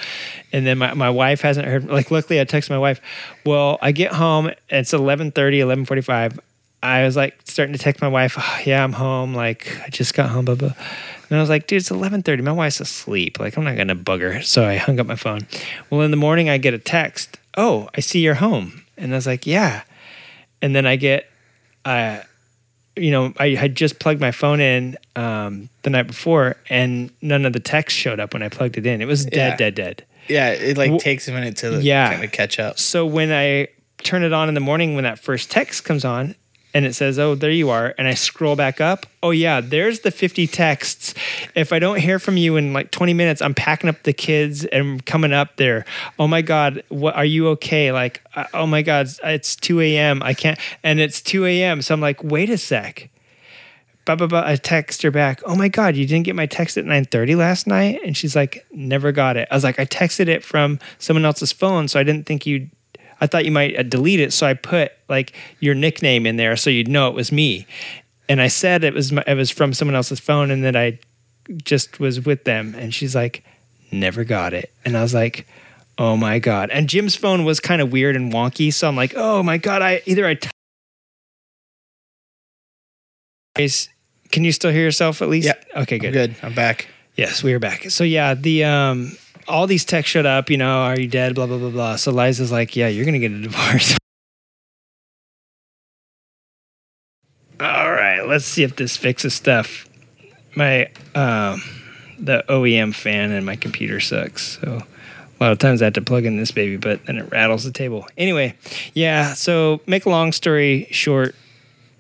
And 0.52 0.64
then 0.64 0.78
my, 0.78 0.94
my 0.94 1.10
wife 1.10 1.40
hasn't 1.40 1.66
heard, 1.66 1.86
like, 1.86 2.12
luckily 2.12 2.40
I 2.40 2.44
texted 2.44 2.70
my 2.70 2.78
wife, 2.78 3.00
well, 3.44 3.80
I 3.82 3.90
get 3.90 4.12
home, 4.12 4.46
it's 4.68 4.92
1130, 4.92 5.56
1145. 5.56 6.38
I 6.84 7.02
was 7.02 7.16
like 7.16 7.36
starting 7.46 7.72
to 7.72 7.80
text 7.80 8.00
my 8.00 8.06
wife, 8.06 8.36
oh, 8.38 8.60
yeah, 8.64 8.84
I'm 8.84 8.92
home. 8.92 9.34
Like, 9.34 9.76
I 9.84 9.88
just 9.88 10.14
got 10.14 10.30
home, 10.30 10.44
blah, 10.44 10.54
blah. 10.54 10.74
And 11.30 11.36
I 11.36 11.40
was 11.40 11.50
like, 11.50 11.66
dude, 11.66 11.80
it's 11.80 11.90
1130. 11.90 12.42
My 12.42 12.52
wife's 12.52 12.78
asleep. 12.78 13.40
Like, 13.40 13.56
I'm 13.56 13.64
not 13.64 13.74
going 13.74 13.88
to 13.88 13.96
bug 13.96 14.20
her. 14.20 14.40
So 14.42 14.64
I 14.64 14.76
hung 14.76 15.00
up 15.00 15.06
my 15.08 15.16
phone. 15.16 15.48
Well, 15.90 16.02
in 16.02 16.12
the 16.12 16.16
morning, 16.16 16.48
I 16.48 16.58
get 16.58 16.74
a 16.74 16.78
text. 16.78 17.38
Oh, 17.56 17.88
I 17.96 18.00
see 18.00 18.20
you're 18.20 18.34
home. 18.34 18.84
And 18.96 19.12
I 19.12 19.16
was 19.16 19.26
like, 19.26 19.46
yeah. 19.46 19.82
And 20.60 20.76
then 20.76 20.86
I 20.86 20.96
get, 20.96 21.26
uh, 21.84 22.20
you 22.96 23.10
know, 23.10 23.32
I 23.38 23.50
had 23.50 23.74
just 23.74 23.98
plugged 23.98 24.20
my 24.20 24.32
phone 24.32 24.60
in 24.60 24.96
um, 25.16 25.68
the 25.82 25.90
night 25.90 26.06
before, 26.06 26.56
and 26.68 27.10
none 27.22 27.44
of 27.46 27.52
the 27.52 27.60
text 27.60 27.96
showed 27.96 28.20
up 28.20 28.34
when 28.34 28.42
I 28.42 28.48
plugged 28.48 28.76
it 28.76 28.86
in. 28.86 29.00
It 29.00 29.06
was 29.06 29.24
dead, 29.24 29.52
Yeah. 29.52 29.56
dead, 29.56 29.74
dead. 29.74 30.04
Yeah, 30.28 30.50
it 30.50 30.76
like 30.76 30.90
Well, 30.90 31.00
takes 31.00 31.26
a 31.26 31.32
minute 31.32 31.56
to 31.58 31.80
yeah. 31.82 32.12
kind 32.12 32.24
of 32.24 32.30
catch 32.32 32.58
up. 32.58 32.78
So 32.78 33.04
when 33.06 33.32
I 33.32 33.68
turn 34.04 34.22
it 34.22 34.32
on 34.32 34.48
in 34.48 34.54
the 34.54 34.60
morning, 34.60 34.94
when 34.94 35.04
that 35.04 35.18
first 35.18 35.50
text 35.50 35.84
comes 35.84 36.04
on, 36.04 36.34
and 36.74 36.84
it 36.84 36.94
says, 36.94 37.18
"Oh, 37.18 37.34
there 37.34 37.50
you 37.50 37.70
are," 37.70 37.94
and 37.98 38.08
I 38.08 38.14
scroll 38.14 38.56
back 38.56 38.80
up, 38.80 39.06
oh 39.22 39.30
yeah, 39.30 39.60
there's 39.60 40.00
the 40.00 40.10
50 40.10 40.46
texts. 40.46 41.14
If 41.54 41.72
I 41.72 41.78
don't 41.78 41.98
hear 41.98 42.18
from 42.18 42.36
you 42.36 42.56
in 42.56 42.72
like 42.72 42.90
20 42.90 43.14
minutes, 43.14 43.40
I'm 43.40 43.54
packing 43.54 43.88
up 43.88 44.02
the 44.02 44.12
kids 44.12 44.64
and 44.64 45.04
coming 45.06 45.32
up 45.32 45.56
there. 45.56 45.84
Oh 46.18 46.26
my 46.26 46.42
god, 46.42 46.82
what 46.88 47.14
are 47.14 47.24
you 47.24 47.48
okay? 47.50 47.92
Like, 47.92 48.22
uh, 48.34 48.44
oh 48.54 48.66
my 48.66 48.82
god, 48.82 49.08
it's 49.22 49.54
2 49.56 49.80
a.m. 49.80 50.22
I 50.22 50.34
can't, 50.34 50.58
and 50.82 51.00
it's 51.00 51.22
2 51.22 51.46
a.m. 51.46 51.82
So 51.82 51.94
I'm 51.94 52.00
like, 52.00 52.22
wait 52.22 52.50
a 52.50 52.58
sec. 52.58 53.08
Blah, 54.04 54.16
blah, 54.16 54.26
blah. 54.26 54.42
I 54.44 54.56
text 54.56 55.02
her 55.02 55.12
back. 55.12 55.40
Oh 55.46 55.54
my 55.54 55.68
God, 55.68 55.94
you 55.94 56.04
didn't 56.04 56.24
get 56.24 56.34
my 56.34 56.46
text 56.46 56.76
at 56.76 56.84
9.30 56.84 57.36
last 57.36 57.68
night? 57.68 58.00
And 58.04 58.16
she's 58.16 58.34
like, 58.34 58.66
never 58.72 59.12
got 59.12 59.36
it. 59.36 59.46
I 59.48 59.54
was 59.54 59.62
like, 59.62 59.78
I 59.78 59.86
texted 59.86 60.26
it 60.26 60.42
from 60.42 60.80
someone 60.98 61.24
else's 61.24 61.52
phone, 61.52 61.86
so 61.86 62.00
I 62.00 62.02
didn't 62.02 62.26
think 62.26 62.44
you'd, 62.44 62.68
I 63.22 63.28
thought 63.28 63.44
you 63.44 63.52
might 63.52 63.78
uh, 63.78 63.84
delete 63.84 64.18
it. 64.18 64.32
So 64.32 64.48
I 64.48 64.54
put 64.54 64.90
like 65.08 65.32
your 65.60 65.76
nickname 65.76 66.26
in 66.26 66.36
there 66.36 66.56
so 66.56 66.70
you'd 66.70 66.88
know 66.88 67.08
it 67.08 67.14
was 67.14 67.30
me. 67.30 67.66
And 68.28 68.42
I 68.42 68.48
said 68.48 68.82
it 68.82 68.92
was, 68.92 69.12
my, 69.12 69.22
it 69.28 69.34
was 69.34 69.48
from 69.48 69.72
someone 69.72 69.94
else's 69.94 70.18
phone 70.18 70.50
and 70.50 70.64
that 70.64 70.74
I 70.74 70.98
just 71.62 72.00
was 72.00 72.24
with 72.26 72.42
them. 72.42 72.74
And 72.76 72.92
she's 72.92 73.14
like, 73.14 73.44
never 73.92 74.24
got 74.24 74.52
it. 74.52 74.72
And 74.84 74.96
I 74.96 75.02
was 75.02 75.14
like, 75.14 75.46
oh 75.98 76.16
my 76.16 76.40
God. 76.40 76.70
And 76.70 76.88
Jim's 76.88 77.14
phone 77.14 77.44
was 77.44 77.60
kind 77.60 77.80
of 77.80 77.92
weird 77.92 78.16
and 78.16 78.32
wonky. 78.32 78.72
So 78.72 78.88
I'm 78.88 78.96
like, 78.96 79.14
oh 79.16 79.40
my 79.44 79.56
God, 79.56 79.82
I 79.82 80.02
either 80.04 80.26
I 80.26 80.38
Can 84.32 84.42
you 84.42 84.50
still 84.50 84.72
hear 84.72 84.82
yourself 84.82 85.22
at 85.22 85.28
least? 85.28 85.46
Yeah. 85.46 85.82
Okay, 85.82 85.96
I'm 85.96 86.00
good. 86.00 86.12
good. 86.12 86.34
I'm 86.42 86.54
back. 86.54 86.88
Yes, 87.16 87.44
we 87.44 87.52
are 87.52 87.60
back. 87.60 87.90
So 87.90 88.02
yeah, 88.02 88.34
the 88.34 88.64
um 88.64 89.16
all 89.48 89.66
these 89.66 89.84
texts 89.84 90.10
showed 90.10 90.26
up, 90.26 90.50
you 90.50 90.56
know, 90.56 90.82
are 90.82 90.98
you 90.98 91.08
dead? 91.08 91.34
Blah 91.34 91.46
blah 91.46 91.58
blah 91.58 91.70
blah. 91.70 91.96
So 91.96 92.12
Liza's 92.12 92.52
like, 92.52 92.76
Yeah, 92.76 92.88
you're 92.88 93.04
gonna 93.04 93.18
get 93.18 93.32
a 93.32 93.40
divorce. 93.40 93.92
all 97.60 97.92
right, 97.92 98.26
let's 98.26 98.44
see 98.44 98.62
if 98.62 98.76
this 98.76 98.96
fixes 98.96 99.34
stuff. 99.34 99.88
My 100.54 100.86
um 101.14 101.62
the 102.18 102.44
OEM 102.48 102.94
fan 102.94 103.32
and 103.32 103.44
my 103.44 103.56
computer 103.56 104.00
sucks. 104.00 104.58
So 104.60 104.82
a 105.40 105.42
lot 105.42 105.52
of 105.52 105.58
times 105.58 105.82
I 105.82 105.86
have 105.86 105.94
to 105.94 106.02
plug 106.02 106.24
in 106.24 106.36
this 106.36 106.52
baby, 106.52 106.76
but 106.76 107.04
then 107.06 107.18
it 107.18 107.30
rattles 107.32 107.64
the 107.64 107.72
table. 107.72 108.06
Anyway, 108.16 108.54
yeah, 108.94 109.34
so 109.34 109.80
make 109.86 110.06
a 110.06 110.10
long 110.10 110.30
story 110.30 110.86
short, 110.92 111.34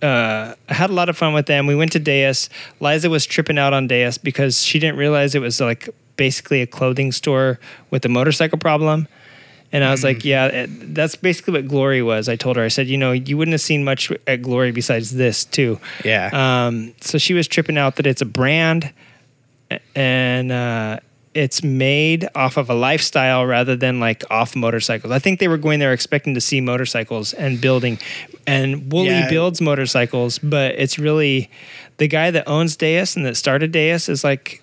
uh, 0.00 0.54
I 0.68 0.74
had 0.74 0.90
a 0.90 0.92
lot 0.92 1.08
of 1.08 1.16
fun 1.16 1.32
with 1.32 1.46
them. 1.46 1.66
We 1.66 1.74
went 1.74 1.92
to 1.92 1.98
Deus. 1.98 2.48
Liza 2.80 3.08
was 3.08 3.24
tripping 3.24 3.58
out 3.58 3.72
on 3.72 3.86
Deus 3.86 4.18
because 4.18 4.62
she 4.62 4.78
didn't 4.78 4.96
realize 4.96 5.34
it 5.34 5.40
was 5.40 5.60
like 5.60 5.88
basically 6.16 6.60
a 6.62 6.66
clothing 6.66 7.12
store 7.12 7.58
with 7.90 8.04
a 8.04 8.08
motorcycle 8.08 8.58
problem. 8.58 9.08
And 9.74 9.82
I 9.84 9.90
was 9.90 10.04
like, 10.04 10.22
yeah, 10.22 10.46
it, 10.48 10.94
that's 10.94 11.16
basically 11.16 11.54
what 11.54 11.66
Glory 11.66 12.02
was. 12.02 12.28
I 12.28 12.36
told 12.36 12.56
her, 12.56 12.62
I 12.62 12.68
said, 12.68 12.88
you 12.88 12.98
know, 12.98 13.12
you 13.12 13.38
wouldn't 13.38 13.52
have 13.52 13.60
seen 13.62 13.84
much 13.84 14.12
at 14.26 14.42
Glory 14.42 14.70
besides 14.70 15.12
this, 15.12 15.46
too. 15.46 15.80
Yeah. 16.04 16.28
Um, 16.66 16.92
so 17.00 17.16
she 17.16 17.32
was 17.32 17.48
tripping 17.48 17.78
out 17.78 17.96
that 17.96 18.06
it's 18.06 18.20
a 18.20 18.26
brand 18.26 18.92
and 19.94 20.52
uh, 20.52 21.00
it's 21.34 21.62
made 21.62 22.28
off 22.34 22.58
of 22.58 22.68
a 22.68 22.74
lifestyle 22.74 23.46
rather 23.46 23.74
than 23.74 24.00
like 24.00 24.24
off 24.30 24.54
motorcycles. 24.54 25.10
I 25.10 25.18
think 25.18 25.40
they 25.40 25.48
were 25.48 25.56
going 25.56 25.80
there 25.80 25.94
expecting 25.94 26.34
to 26.34 26.40
see 26.40 26.60
motorcycles 26.60 27.32
and 27.32 27.58
building, 27.60 27.98
and 28.46 28.92
Wooly 28.92 29.08
Yeah. 29.08 29.30
builds 29.30 29.60
motorcycles, 29.62 30.38
but 30.38 30.74
it's 30.78 30.98
really 30.98 31.50
the 31.96 32.08
guy 32.08 32.30
that 32.30 32.46
owns 32.46 32.76
Deus 32.76 33.16
and 33.16 33.24
that 33.24 33.36
started 33.36 33.72
Deus 33.72 34.10
is 34.10 34.22
like 34.24 34.62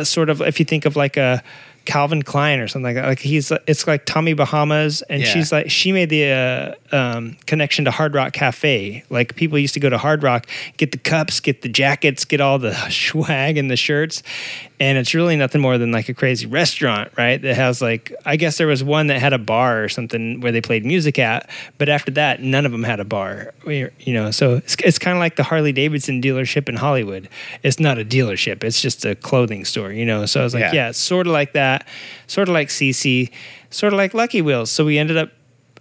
a 0.00 0.04
sort 0.04 0.30
of 0.30 0.40
if 0.40 0.58
you 0.58 0.64
think 0.64 0.84
of 0.86 0.96
like 0.96 1.16
a 1.16 1.42
Calvin 1.86 2.22
Klein 2.22 2.60
or 2.60 2.68
something 2.68 2.94
like 2.94 2.96
that. 2.96 3.06
Like 3.08 3.18
he's 3.20 3.50
it's 3.66 3.86
like 3.86 4.04
Tommy 4.04 4.34
Bahamas, 4.34 5.02
and 5.02 5.22
Yeah. 5.22 5.28
she's 5.28 5.50
like 5.50 5.70
she 5.70 5.92
made 5.92 6.10
the 6.10 6.76
uh, 6.92 6.96
um, 6.96 7.36
connection 7.46 7.86
to 7.86 7.90
Hard 7.90 8.14
Rock 8.14 8.32
Cafe. 8.32 9.02
Like 9.10 9.34
people 9.34 9.58
used 9.58 9.74
to 9.74 9.80
go 9.80 9.88
to 9.88 9.96
Hard 9.98 10.22
Rock, 10.22 10.46
get 10.76 10.92
the 10.92 10.98
cups, 10.98 11.40
get 11.40 11.62
the 11.62 11.68
jackets, 11.68 12.24
get 12.24 12.40
all 12.40 12.58
the 12.58 12.74
swag 12.90 13.56
and 13.56 13.70
the 13.70 13.76
shirts, 13.76 14.22
and 14.80 14.96
it's 14.96 15.12
really 15.14 15.36
nothing 15.36 15.60
more 15.60 15.76
than 15.78 15.92
like 15.92 16.08
a 16.08 16.14
crazy 16.14 16.46
restaurant, 16.46 17.12
right? 17.18 17.40
That 17.40 17.54
has 17.54 17.82
like 17.82 18.12
I 18.24 18.36
guess 18.36 18.56
there 18.58 18.66
was 18.66 18.82
one 18.82 19.08
that 19.08 19.20
had 19.20 19.32
a 19.34 19.38
bar 19.38 19.84
or 19.84 19.88
something 19.90 20.40
where 20.40 20.50
they 20.50 20.60
played 20.62 20.84
music 20.86 21.18
at, 21.18 21.48
but 21.78 21.88
after 21.88 22.10
that, 22.12 22.42
none 22.42 22.64
of 22.66 22.72
them 22.72 22.82
had 22.82 22.98
a 22.98 23.04
bar. 23.04 23.52
You 23.66 23.90
know, 24.06 24.30
so 24.30 24.54
it's, 24.56 24.76
it's 24.82 24.98
kind 24.98 25.16
of 25.16 25.20
like 25.20 25.36
the 25.36 25.42
Harley 25.44 25.72
Davidson 25.72 26.22
dealership 26.22 26.68
in 26.68 26.76
Hollywood. 26.76 27.28
It's 27.62 27.78
not 27.78 27.98
a 27.98 28.04
dealership; 28.04 28.64
it's 28.64 28.80
just 28.80 29.04
a 29.04 29.14
clothing 29.14 29.64
store. 29.66 29.92
You 29.92 30.06
know, 30.06 30.24
so 30.26 30.40
I 30.40 30.44
was 30.44 30.54
like, 30.54 30.62
Yeah. 30.62 30.72
yeah, 30.72 30.90
sort 30.92 31.26
of 31.26 31.32
like 31.34 31.52
that, 31.52 31.86
sort 32.26 32.48
of 32.48 32.54
like 32.54 32.68
CC, 32.68 33.30
sort 33.68 33.92
of 33.92 33.98
like 33.98 34.14
Lucky 34.14 34.40
Wheels. 34.42 34.70
So 34.70 34.84
we 34.86 34.98
ended 34.98 35.18
up 35.18 35.30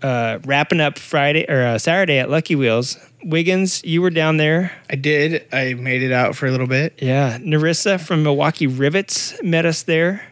uh, 0.01 0.39
wrapping 0.45 0.81
up 0.81 0.99
Friday 0.99 1.45
or 1.49 1.63
uh, 1.65 1.77
Saturday 1.77 2.19
at 2.19 2.30
Lucky 2.30 2.55
Wheels. 2.55 2.97
Wiggins, 3.23 3.83
you 3.83 4.01
were 4.01 4.09
down 4.09 4.37
there. 4.37 4.71
I 4.89 4.95
did. 4.95 5.45
I 5.51 5.73
made 5.73 6.01
it 6.03 6.11
out 6.11 6.35
for 6.35 6.47
a 6.47 6.51
little 6.51 6.67
bit. 6.67 6.93
Yeah, 7.01 7.37
Narissa 7.39 7.99
from 7.99 8.23
Milwaukee 8.23 8.67
Rivets 8.67 9.41
met 9.43 9.65
us 9.65 9.83
there. 9.83 10.23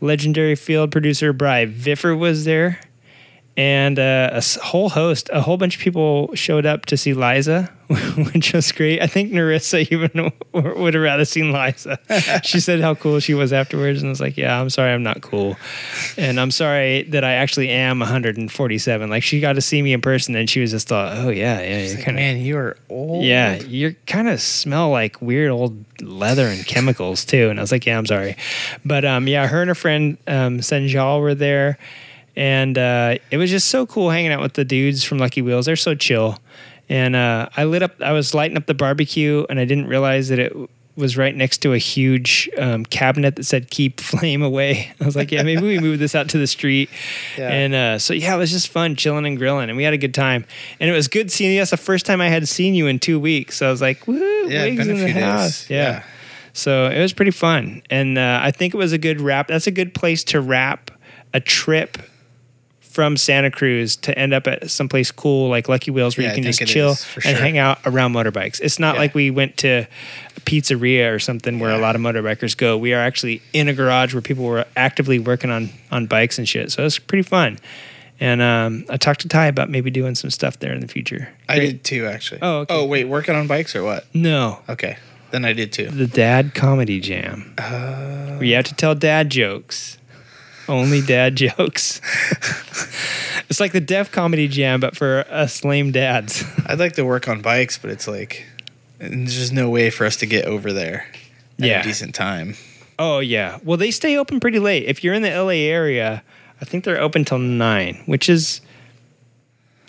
Legendary 0.00 0.54
field 0.54 0.92
producer 0.92 1.32
Bry 1.32 1.66
Viffer 1.66 2.16
was 2.18 2.44
there, 2.44 2.78
and 3.56 3.98
uh, 3.98 4.30
a 4.32 4.42
whole 4.62 4.88
host, 4.90 5.30
a 5.32 5.40
whole 5.40 5.56
bunch 5.56 5.76
of 5.76 5.80
people 5.82 6.34
showed 6.34 6.66
up 6.66 6.86
to 6.86 6.96
see 6.96 7.14
Liza, 7.14 7.70
which 8.32 8.52
was 8.52 8.70
great. 8.72 9.00
I 9.00 9.06
think 9.06 9.32
Narissa 9.32 9.90
even 9.90 10.32
would 10.52 10.94
have 10.94 11.02
rather 11.02 11.24
seen 11.24 11.52
Liza. 11.52 11.98
she 12.44 12.60
said 12.60 12.80
how 12.80 12.94
cool 12.94 13.20
she 13.20 13.32
was 13.34 13.52
afterwards, 13.52 14.02
and 14.02 14.08
I 14.08 14.10
was 14.10 14.20
like, 14.20 14.36
"Yeah, 14.36 14.60
I'm 14.60 14.68
sorry, 14.70 14.92
I'm 14.92 15.02
not 15.02 15.22
cool, 15.22 15.56
and 16.16 16.38
I'm 16.38 16.50
sorry 16.50 17.04
that 17.04 17.24
I 17.24 17.32
actually 17.34 17.70
am 17.70 17.98
147." 18.00 19.08
Like 19.08 19.22
she 19.22 19.40
got 19.40 19.54
to 19.54 19.60
see 19.60 19.80
me 19.82 19.92
in 19.92 20.00
person, 20.00 20.34
and 20.36 20.50
she 20.50 20.60
was 20.60 20.72
just 20.72 20.88
thought, 20.88 21.16
"Oh 21.16 21.28
yeah, 21.30 21.60
yeah, 21.60 21.66
It's 21.66 21.90
you're 21.92 21.96
like, 21.98 22.04
kind 22.04 22.18
of." 22.18 22.22
man, 22.22 22.38
you 22.38 22.56
are 22.58 22.76
old. 22.90 23.24
Yeah, 23.24 23.54
you 23.56 23.94
kind 24.06 24.28
of 24.28 24.40
smell 24.40 24.90
like 24.90 25.22
weird 25.22 25.50
old 25.50 25.82
leather 26.02 26.46
and 26.48 26.66
chemicals 26.66 27.24
too. 27.24 27.48
And 27.48 27.58
I 27.58 27.62
was 27.62 27.72
like, 27.72 27.86
yeah, 27.86 27.96
I'm 27.96 28.06
sorry, 28.06 28.36
but 28.84 29.04
um, 29.04 29.26
yeah, 29.28 29.46
her 29.46 29.62
and 29.62 29.68
her 29.68 29.74
friend 29.74 30.18
um, 30.26 30.58
Senjal 30.58 31.20
were 31.20 31.34
there, 31.34 31.78
and 32.36 32.76
uh, 32.76 33.16
it 33.30 33.38
was 33.38 33.50
just 33.50 33.68
so 33.68 33.86
cool 33.86 34.10
hanging 34.10 34.32
out 34.32 34.40
with 34.40 34.54
the 34.54 34.64
dudes 34.64 35.04
from 35.04 35.18
Lucky 35.18 35.42
Wheels. 35.42 35.66
They're 35.66 35.76
so 35.76 35.94
chill, 35.94 36.38
and 36.88 37.16
uh, 37.16 37.48
I 37.56 37.64
lit 37.64 37.82
up. 37.82 38.00
I 38.00 38.12
was 38.12 38.34
lighting 38.34 38.56
up 38.56 38.66
the 38.66 38.74
barbecue, 38.74 39.44
and 39.48 39.58
I 39.58 39.64
didn't 39.64 39.86
realize 39.86 40.28
that 40.28 40.38
it 40.38 40.54
was 40.96 41.16
right 41.18 41.36
next 41.36 41.58
to 41.58 41.74
a 41.74 41.78
huge 41.78 42.48
um, 42.58 42.84
cabinet 42.84 43.36
that 43.36 43.44
said 43.44 43.70
"Keep 43.70 44.00
Flame 44.00 44.42
Away." 44.42 44.92
I 45.00 45.04
was 45.04 45.16
like, 45.16 45.30
yeah, 45.32 45.42
maybe 45.42 45.62
we 45.62 45.78
move 45.78 45.98
this 45.98 46.14
out 46.14 46.28
to 46.30 46.38
the 46.38 46.46
street. 46.46 46.90
Yeah. 47.36 47.48
And 47.50 47.74
uh, 47.74 47.98
so 47.98 48.14
yeah, 48.14 48.34
it 48.34 48.38
was 48.38 48.50
just 48.50 48.68
fun 48.68 48.96
chilling 48.96 49.26
and 49.26 49.36
grilling, 49.36 49.68
and 49.68 49.76
we 49.76 49.84
had 49.84 49.92
a 49.92 49.98
good 49.98 50.14
time. 50.14 50.46
And 50.80 50.88
it 50.88 50.94
was 50.94 51.06
good 51.06 51.30
seeing 51.30 51.52
you. 51.52 51.60
That's 51.60 51.70
the 51.70 51.76
first 51.76 52.06
time 52.06 52.22
I 52.22 52.28
had 52.28 52.48
seen 52.48 52.74
you 52.74 52.86
in 52.86 52.98
two 52.98 53.20
weeks. 53.20 53.58
So 53.58 53.68
I 53.68 53.70
was 53.70 53.82
like, 53.82 54.06
woo, 54.06 54.16
Yeah, 54.48 54.64
Wigs 54.64 54.88
in 54.88 54.96
the 54.96 55.10
house. 55.10 55.68
Yeah. 55.68 55.76
Yeah. 55.76 56.02
So 56.54 56.86
it 56.86 56.98
was 56.98 57.12
pretty 57.12 57.32
fun, 57.32 57.82
and 57.90 58.16
uh, 58.16 58.40
I 58.42 58.50
think 58.52 58.72
it 58.72 58.78
was 58.78 58.94
a 58.94 58.98
good 58.98 59.20
wrap. 59.20 59.48
That's 59.48 59.66
a 59.66 59.70
good 59.70 59.92
place 59.92 60.24
to 60.24 60.40
wrap 60.40 60.90
a 61.34 61.40
trip 61.40 61.98
from 62.96 63.18
Santa 63.18 63.50
Cruz 63.50 63.94
to 63.96 64.18
end 64.18 64.32
up 64.32 64.46
at 64.46 64.70
someplace 64.70 65.10
cool 65.10 65.50
like 65.50 65.68
Lucky 65.68 65.90
Wheels 65.90 66.16
where 66.16 66.24
Yeah, 66.24 66.30
you 66.30 66.42
can 66.42 66.44
just 66.50 66.64
chill 66.66 66.92
is, 66.92 67.06
and 67.16 67.22
sure. 67.24 67.34
hang 67.34 67.58
out 67.58 67.78
around 67.84 68.14
motorbikes. 68.14 68.58
It's 68.62 68.78
not 68.78 68.94
Yeah. 68.94 69.00
like 69.02 69.14
we 69.14 69.30
went 69.30 69.58
to 69.58 69.86
a 70.34 70.40
pizzeria 70.40 71.14
or 71.14 71.18
something 71.18 71.58
where 71.58 71.70
a 71.72 71.76
lot 71.78 71.94
of 71.94 72.00
motorbikers 72.00 72.56
go. 72.56 72.78
We 72.78 72.94
are 72.94 73.00
actually 73.02 73.42
in 73.52 73.68
a 73.68 73.74
garage 73.74 74.14
where 74.14 74.22
people 74.22 74.44
were 74.44 74.64
actively 74.78 75.18
working 75.18 75.50
on 75.50 75.68
on 75.92 76.06
bikes 76.06 76.38
and 76.38 76.48
shit. 76.48 76.72
So 76.72 76.86
it's 76.86 76.98
pretty 76.98 77.22
fun. 77.22 77.58
And 78.18 78.40
um, 78.40 78.86
I 78.88 78.96
talked 78.96 79.20
to 79.20 79.28
Ty 79.28 79.44
about 79.48 79.68
maybe 79.68 79.90
doing 79.90 80.14
some 80.14 80.30
stuff 80.30 80.58
there 80.58 80.72
in 80.72 80.80
the 80.80 80.88
future. 80.88 81.28
I 81.50 81.58
did 81.58 81.84
too, 81.84 82.06
actually. 82.06 82.38
Oh, 82.40 82.60
okay. 82.60 82.74
oh, 82.74 82.86
wait, 82.86 83.04
working 83.08 83.34
on 83.36 83.46
bikes 83.46 83.76
or 83.76 83.84
what? 83.84 84.06
No, 84.14 84.60
Okay, 84.70 84.96
then 85.32 85.44
I 85.44 85.52
did 85.52 85.70
too. 85.70 85.88
the 85.90 86.06
Dad 86.06 86.54
Comedy 86.54 86.98
Jam, 86.98 87.52
Uh, 87.58 88.36
where 88.36 88.44
you 88.44 88.54
have 88.54 88.64
to 88.64 88.74
tell 88.74 88.94
dad 88.94 89.28
jokes. 89.28 89.98
Only 90.68 91.00
dad 91.00 91.36
jokes. 91.36 92.00
it's 93.48 93.60
like 93.60 93.72
the 93.72 93.80
Def 93.80 94.10
Comedy 94.10 94.48
Jam, 94.48 94.80
but 94.80 94.96
for 94.96 95.24
us 95.30 95.64
lame 95.64 95.92
dads. 95.92 96.44
I'd 96.66 96.78
like 96.78 96.94
to 96.94 97.04
work 97.04 97.28
on 97.28 97.40
bikes, 97.40 97.78
but 97.78 97.90
it's 97.90 98.08
like 98.08 98.44
there's 98.98 99.34
just 99.36 99.52
no 99.52 99.68
way 99.70 99.90
for 99.90 100.06
us 100.06 100.16
to 100.16 100.26
get 100.26 100.44
over 100.46 100.72
there. 100.72 101.06
At 101.58 101.64
Yeah. 101.64 101.80
a 101.80 101.82
decent 101.82 102.14
time. 102.14 102.56
Oh 102.98 103.18
yeah. 103.20 103.58
Well, 103.62 103.76
they 103.76 103.90
stay 103.90 104.16
open 104.16 104.40
pretty 104.40 104.58
late. 104.58 104.84
If 104.84 105.04
you're 105.04 105.14
in 105.14 105.22
the 105.22 105.30
LA 105.30 105.68
area, 105.70 106.22
I 106.60 106.64
think 106.64 106.84
they're 106.84 107.00
open 107.00 107.24
till 107.24 107.38
nine, 107.38 108.02
which 108.06 108.28
is. 108.28 108.60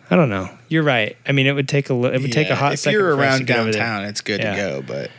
I 0.09 0.15
don't 0.15 0.29
know. 0.29 0.49
You're 0.69 0.83
right. 0.83 1.17
I 1.27 1.33
mean, 1.33 1.47
it 1.47 1.51
would 1.51 1.67
take 1.67 1.89
a 1.89 1.93
it 1.93 2.21
would 2.21 2.31
take 2.31 2.47
a 2.47 2.51
Yeah, 2.51 2.55
hot 2.55 2.73
If 2.73 2.79
second 2.79 2.99
you're 2.99 3.13
for 3.15 3.21
us 3.23 3.25
to 3.25 3.37
around 3.39 3.47
get 3.47 3.59
over 3.59 3.71
there. 3.71 3.81
downtown, 3.81 4.05
it's 4.05 4.21
good 4.21 4.39
Yeah. 4.39 4.51
to 4.51 4.57
go. 4.57 4.81
But 4.87 5.11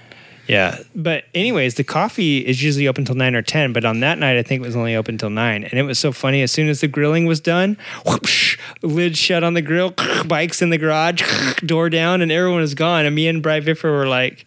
Yeah, 0.49 0.79
but 0.95 1.25
anyways, 1.35 1.75
the 1.75 1.85
coffee 1.85 2.39
is 2.39 2.63
usually 2.63 2.89
open 2.89 3.05
till 3.05 3.15
nine 3.15 3.35
or 3.35 3.43
ten. 3.43 3.73
But 3.75 3.85
on 3.85 4.01
that 4.01 4.19
night, 4.19 4.37
I 4.39 4.43
think 4.43 4.63
it 4.63 4.67
was 4.67 4.77
only 4.77 4.97
open 4.97 5.19
till 5.19 5.31
nine, 5.31 5.63
and 5.65 5.75
it 5.75 5.83
was 5.83 5.99
so 5.99 6.11
funny. 6.11 6.41
As 6.43 6.51
soon 6.51 6.69
as 6.69 6.81
the 6.81 6.89
grilling 6.89 7.27
was 7.27 7.39
done, 7.41 7.77
whoosh, 8.07 8.59
lid 8.83 9.17
shut 9.17 9.45
on 9.45 9.55
the 9.55 9.63
grill, 9.63 9.91
bikes 10.27 10.63
in 10.63 10.71
the 10.71 10.79
garage, 10.79 11.23
door 11.67 11.91
down, 11.91 12.23
and 12.23 12.33
everyone 12.33 12.61
was 12.61 12.75
gone. 12.75 13.05
And 13.05 13.15
me 13.15 13.29
and 13.29 13.43
Bry 13.43 13.61
Viffer 13.61 13.85
were 13.91 14.07
like, 14.09 14.47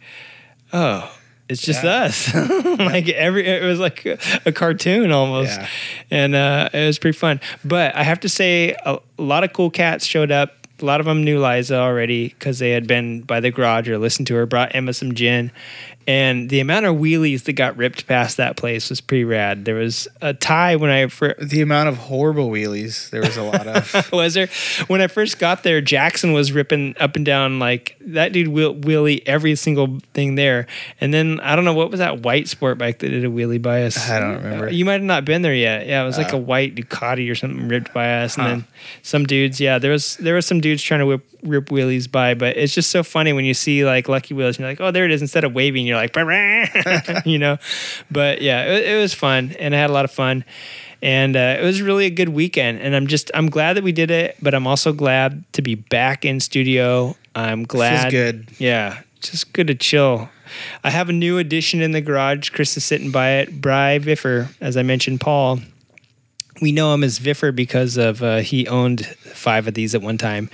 "Oh, 0.73 1.09
it's 1.47 1.61
just 1.61 1.83
Yeah. 1.83 2.03
us." 2.05 2.33
like 2.79 3.07
every, 3.09 3.45
it 3.45 3.63
was 3.63 3.79
like 3.79 4.05
a, 4.05 4.17
a 4.47 4.51
cartoon 4.51 5.11
almost, 5.11 5.51
Yeah. 5.59 5.67
and 6.09 6.33
uh, 6.35 6.69
it 6.73 6.85
was 6.87 6.97
pretty 6.97 7.17
fun. 7.17 7.39
But 7.63 7.95
I 7.95 8.01
have 8.03 8.19
to 8.21 8.29
say, 8.29 8.75
a, 8.85 8.97
a 9.19 9.21
lot 9.21 9.43
of 9.43 9.53
cool 9.53 9.69
cats 9.69 10.05
showed 10.05 10.31
up. 10.31 10.60
A 10.81 10.85
lot 10.85 10.99
of 10.99 11.05
them 11.05 11.23
knew 11.23 11.39
Liza 11.39 11.75
already 11.75 12.29
because 12.29 12.59
they 12.59 12.71
had 12.71 12.87
been 12.87 13.21
by 13.21 13.39
the 13.39 13.51
garage 13.51 13.87
or 13.89 13.97
listened 13.97 14.27
to 14.27 14.35
her. 14.35 14.45
Brought 14.45 14.75
Emma 14.75 14.93
some 14.93 15.13
gin, 15.13 15.51
and 16.07 16.49
the 16.49 16.59
amount 16.59 16.85
of 16.85 16.95
wheelies 16.95 17.43
that 17.43 17.53
got 17.53 17.77
ripped 17.77 18.07
past 18.07 18.37
that 18.37 18.57
place 18.57 18.89
was 18.89 19.01
pretty 19.01 19.23
rad. 19.23 19.65
There 19.65 19.75
was 19.75 20.07
a 20.21 20.33
tie 20.33 20.75
when 20.75 20.89
I 20.89 21.07
fir- 21.07 21.35
the 21.41 21.61
amount 21.61 21.89
of 21.89 21.97
horrible 21.97 22.49
wheelies 22.49 23.09
there 23.11 23.21
was 23.21 23.37
a 23.37 23.43
lot 23.43 23.67
of. 23.67 24.11
was 24.11 24.33
there 24.33 24.47
when 24.87 25.01
I 25.01 25.07
first 25.07 25.39
got 25.39 25.63
there. 25.63 25.81
Jackson 25.81 26.33
was 26.33 26.51
ripping 26.51 26.95
up 26.99 27.15
and 27.15 27.25
down 27.25 27.59
like 27.59 27.95
that 28.01 28.33
dude 28.33 28.47
wheel- 28.49 28.75
wheelie 28.75 29.21
every 29.25 29.55
single 29.55 29.99
thing 30.13 30.35
there. 30.35 30.67
And 30.99 31.13
then 31.13 31.39
I 31.41 31.55
don't 31.55 31.65
know 31.65 31.73
what 31.73 31.91
was 31.91 31.99
that 31.99 32.21
white 32.21 32.47
sport 32.47 32.77
bike 32.77 32.99
that 32.99 33.09
did 33.09 33.23
a 33.25 33.29
wheelie 33.29 33.61
by 33.61 33.83
us. 33.83 34.09
I 34.09 34.19
don't 34.19 34.35
remember. 34.43 34.69
You 34.71 34.85
might 34.85 34.93
have 34.93 35.01
not 35.03 35.25
been 35.25 35.41
there 35.41 35.53
yet. 35.53 35.87
Yeah, 35.87 36.01
it 36.03 36.05
was 36.05 36.17
like 36.17 36.33
Oh. 36.33 36.37
a 36.37 36.39
white 36.41 36.75
Ducati 36.75 37.29
or 37.31 37.35
something 37.35 37.67
ripped 37.67 37.93
by 37.93 38.21
us, 38.23 38.37
and 38.37 38.43
Huh. 38.43 38.49
then 38.49 38.65
some 39.03 39.25
dudes. 39.25 39.59
Yeah, 39.59 39.77
there 39.79 39.91
was 39.91 40.15
there 40.17 40.35
was 40.35 40.45
some 40.45 40.61
dudes 40.61 40.81
trying 40.81 40.99
to 41.01 41.05
whip 41.05 41.25
rip 41.43 41.69
wheelies 41.69 42.09
by, 42.11 42.35
but 42.35 42.55
it's 42.55 42.73
just 42.73 42.91
so 42.91 43.01
funny 43.03 43.33
when 43.33 43.45
you 43.45 43.53
see 43.55 43.83
like 43.83 44.07
Lucky 44.07 44.33
Wheels, 44.35 44.57
and 44.57 44.59
you're 44.63 44.69
like, 44.69 44.81
oh, 44.81 44.91
there 44.91 45.05
it 45.05 45.11
is. 45.11 45.21
Instead 45.21 45.43
of 45.43 45.53
waving, 45.53 45.85
you're 45.91 45.99
like, 45.99 47.26
you 47.26 47.38
know. 47.38 47.57
But 48.09 48.41
yeah, 48.41 48.65
it, 48.65 48.88
it 48.88 48.99
was 48.99 49.13
fun, 49.13 49.55
and 49.59 49.76
I 49.76 49.77
had 49.77 49.89
a 49.89 49.93
lot 49.93 50.05
of 50.05 50.11
fun. 50.11 50.45
And 51.03 51.35
uh, 51.35 51.57
it 51.59 51.63
was 51.63 51.81
really 51.81 52.05
a 52.05 52.11
good 52.11 52.30
weekend 52.30 52.80
and 52.80 52.95
i'm 52.95 53.07
just 53.07 53.31
i'm 53.34 53.49
glad 53.49 53.73
that 53.73 53.84
we 53.84 53.91
did 53.91 54.11
it 54.11 54.38
but 54.39 54.53
i'm 54.53 54.68
also 54.68 54.93
glad 54.93 55.43
to 55.53 55.63
be 55.63 55.73
back 55.73 56.26
in 56.26 56.39
studio. 56.39 57.15
I'm 57.34 57.63
glad 57.63 58.11
good. 58.11 58.49
yeah 58.59 59.01
just 59.19 59.51
good 59.53 59.65
to 59.68 59.76
chill. 59.76 60.30
I 60.84 60.91
have 60.91 61.09
a 61.09 61.13
new 61.13 61.38
addition 61.38 61.81
in 61.81 61.91
the 61.91 62.01
garage. 62.01 62.49
Chris 62.49 62.76
is 62.77 62.84
sitting 62.84 63.09
by 63.11 63.30
it. 63.39 63.61
Bry 63.61 63.97
viffer 63.97 64.53
as 64.61 64.77
i 64.77 64.84
mentioned 64.84 65.22
paul 65.22 65.59
we 66.61 66.71
know 66.71 66.93
him 66.93 67.03
as 67.03 67.19
Viffer 67.19 67.53
because 67.55 67.97
of 67.97 68.21
uh, 68.23 68.38
he 68.38 68.67
owned 68.67 69.05
five 69.05 69.67
of 69.67 69.73
these 69.73 69.95
at 69.95 70.01
one 70.01 70.17
time. 70.17 70.49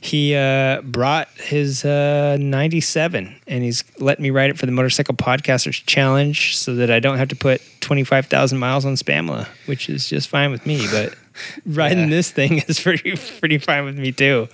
He 0.00 0.34
uh, 0.34 0.80
brought 0.82 1.28
his 1.36 1.84
uh, 1.84 2.36
97 2.40 3.34
and 3.46 3.62
he's 3.64 3.84
let 3.98 4.20
me 4.20 4.30
ride 4.30 4.50
it 4.50 4.58
for 4.58 4.66
the 4.66 4.72
Motorcycle 4.72 5.14
Podcasters 5.14 5.84
Challenge 5.86 6.56
so 6.56 6.74
that 6.76 6.90
I 6.90 7.00
don't 7.00 7.18
have 7.18 7.28
to 7.28 7.36
put 7.36 7.60
25,000 7.80 8.58
miles 8.58 8.84
on 8.84 8.94
Spamla, 8.94 9.46
which 9.66 9.88
is 9.88 10.08
just 10.08 10.28
fine 10.28 10.50
with 10.50 10.64
me. 10.66 10.86
But 10.90 11.14
riding 11.66 12.04
Yeah. 12.04 12.16
this 12.16 12.30
thing 12.30 12.58
is 12.68 12.80
pretty 12.82 13.16
pretty 13.40 13.58
fine 13.58 13.84
with 13.84 13.98
me 13.98 14.12
too. 14.12 14.48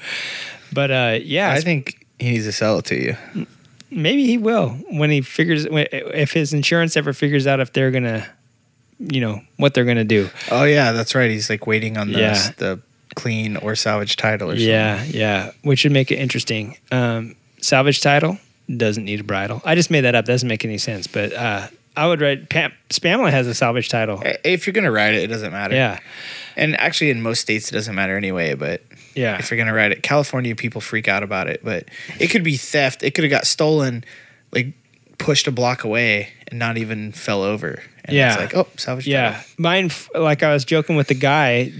But 0.73 0.91
uh, 0.91 1.19
yeah, 1.23 1.53
I 1.53 1.61
think 1.61 2.07
he 2.19 2.31
needs 2.31 2.47
to 2.47 2.53
sell 2.53 2.79
it 2.79 2.87
to 2.87 2.97
you. 3.01 3.47
maybe 3.91 4.27
he 4.27 4.39
will 4.39 4.71
when 4.91 5.11
he 5.11 5.21
figures 5.21 5.67
if 5.71 6.33
his 6.33 6.53
insurance 6.53 6.97
ever 6.97 7.13
figures 7.13 7.47
out 7.47 7.61
if 7.61 7.73
they're 7.73 7.91
gonna, 7.91 8.27
you 9.13 9.21
know, 9.21 9.41
what 9.57 9.75
they're 9.75 9.85
gonna 9.85 10.05
do. 10.05 10.31
Oh 10.51 10.65
yeah, 10.65 10.93
that's 10.93 11.15
right. 11.15 11.31
He's 11.31 11.51
like 11.51 11.67
waiting 11.67 11.97
on 11.97 12.13
the 12.13 12.21
Yeah. 12.21 12.51
the 12.57 12.81
clean 13.15 13.57
or 13.59 13.77
salvage 13.77 14.17
title 14.17 14.51
or 14.51 14.55
something. 14.55 14.69
Yeah, 14.69 15.05
yeah, 15.05 15.51
which 15.63 15.85
would 15.85 15.93
make 15.93 16.11
it 16.11 16.17
interesting. 16.19 16.77
Um, 16.91 17.37
salvage 17.61 18.01
title 18.01 18.39
doesn't 18.75 19.05
need 19.05 19.21
a 19.21 19.25
bridle. 19.25 19.61
I 19.65 19.75
just 19.75 19.91
made 19.91 20.01
that 20.03 20.15
up. 20.15 20.25
Doesn't 20.25 20.49
make 20.49 20.65
any 20.65 20.79
sense. 20.79 21.07
But 21.07 21.33
uh, 21.33 21.69
I 21.97 22.07
would 22.07 22.21
write. 22.21 22.49
Pam, 22.49 22.73
Spamla 22.91 23.31
has 23.31 23.47
a 23.47 23.55
salvage 23.55 23.89
title. 23.89 24.23
If 24.45 24.67
you're 24.67 24.73
gonna 24.75 24.91
ride 24.91 25.15
it, 25.15 25.23
it 25.23 25.27
doesn't 25.29 25.53
matter. 25.53 25.75
Yeah, 25.75 26.01
And 26.57 26.79
actually, 26.81 27.11
in 27.11 27.23
most 27.23 27.41
states, 27.41 27.69
it 27.71 27.75
doesn't 27.75 27.95
matter 27.95 28.17
anyway. 28.17 28.55
But 28.55 28.83
yeah, 29.15 29.39
if 29.39 29.51
you're 29.51 29.59
gonna 29.59 29.75
ride 29.75 29.93
it, 29.93 30.03
California 30.03 30.57
people 30.57 30.81
freak 30.81 31.07
out 31.09 31.23
about 31.23 31.47
it. 31.49 31.61
But 31.63 31.85
it 32.19 32.29
could 32.29 32.43
be 32.43 32.57
theft. 32.57 33.03
It 33.05 33.13
could 33.15 33.25
have 33.25 33.31
got 33.31 33.47
stolen, 33.47 34.05
like 34.51 34.69
pushed 35.19 35.47
a 35.47 35.53
block 35.53 35.85
away 35.85 36.31
and 36.49 36.59
not 36.59 36.77
even 36.79 37.13
fell 37.13 37.43
over. 37.43 37.81
And 38.05 38.17
Yeah. 38.17 38.33
It's 38.33 38.55
like 38.55 38.57
oh, 38.57 38.69
salvage. 38.77 39.07
yeah. 39.07 39.33
title. 39.33 39.45
Mine, 39.59 39.91
like 40.15 40.43
I 40.43 40.53
was 40.53 40.65
joking 40.65 40.97
with 40.97 41.09
the 41.09 41.15
guy 41.15 41.73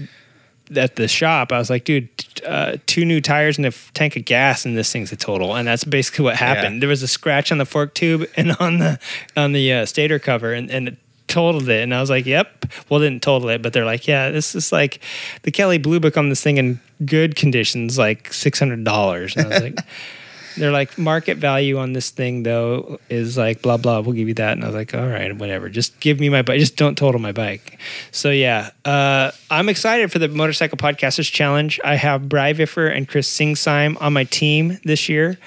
at 0.75 0.95
the 0.95 1.07
shop. 1.07 1.51
I 1.51 1.59
was 1.59 1.69
like, 1.69 1.83
dude, 1.83 2.09
uh, 2.45 2.77
two 2.87 3.05
new 3.05 3.21
tires 3.21 3.57
and 3.57 3.65
a 3.65 3.69
f- 3.69 3.91
tank 3.93 4.15
of 4.15 4.25
gas, 4.25 4.65
and 4.65 4.75
this 4.75 4.91
thing's 4.91 5.11
a 5.11 5.15
total. 5.15 5.55
And 5.55 5.67
that's 5.67 5.83
basically 5.83 6.23
what 6.25 6.35
happened. 6.35 6.75
Yeah. 6.75 6.79
There 6.81 6.89
was 6.89 7.03
a 7.03 7.07
scratch 7.07 7.51
on 7.51 7.59
the 7.59 7.65
fork 7.65 7.93
tube 7.93 8.27
and 8.37 8.55
on 8.59 8.79
the 8.79 8.99
on 9.37 9.51
the 9.51 9.71
uh, 9.73 9.85
stator 9.85 10.19
cover, 10.19 10.53
and 10.53 10.69
and. 10.69 10.87
It, 10.89 10.97
totaled 11.27 11.67
it 11.67 11.81
and 11.81 11.93
I 11.93 11.99
was 11.99 12.09
like, 12.11 12.27
"Yep." 12.27 12.65
Well, 12.87 12.99
didn't 12.99 13.23
total 13.23 13.49
it, 13.49 13.61
but 13.63 13.73
they're 13.73 13.83
like, 13.83 14.07
"Yeah, 14.07 14.29
this 14.29 14.53
is 14.53 14.71
like 14.71 15.01
the 15.41 15.49
Kelley 15.49 15.79
Blue 15.79 15.99
Book 15.99 16.17
on 16.17 16.29
this 16.29 16.41
thing 16.41 16.57
in 16.57 16.79
good 17.03 17.35
conditions, 17.35 17.97
like 17.97 18.31
six 18.31 18.59
hundred 18.59 18.83
dollars." 18.83 19.35
And 19.35 19.47
I 19.47 19.49
was 19.49 19.61
like, 19.61 19.79
"They're 20.57 20.71
like 20.71 20.97
market 20.97 21.37
value 21.37 21.77
on 21.77 21.93
this 21.93 22.09
thing 22.09 22.43
though 22.43 22.99
is 23.09 23.37
like 23.37 23.61
blah 23.61 23.77
blah. 23.77 23.99
We'll 23.99 24.15
give 24.15 24.27
you 24.27 24.33
that." 24.35 24.53
And 24.53 24.63
I 24.63 24.67
was 24.67 24.75
like, 24.75 24.93
"All 24.93 25.07
right, 25.07 25.35
whatever. 25.35 25.69
Just 25.69 25.99
give 25.99 26.19
me 26.19 26.29
my 26.29 26.41
bike. 26.41 26.59
Just 26.59 26.75
don't 26.77 26.97
total 26.97 27.19
my 27.19 27.31
bike." 27.31 27.79
So 28.11 28.29
yeah, 28.29 28.71
uh, 28.83 29.31
I'm 29.49 29.69
excited 29.69 30.11
for 30.11 30.19
the 30.19 30.27
Motorcycle 30.27 30.77
Podcasters 30.77 31.31
Challenge. 31.31 31.79
I 31.83 31.95
have 31.95 32.29
Bry 32.29 32.53
Viffer 32.53 32.95
and 32.95 33.07
Chris 33.07 33.29
Singsime 33.29 34.01
on 34.01 34.13
my 34.13 34.23
team 34.25 34.79
this 34.83 35.09
year. 35.09 35.37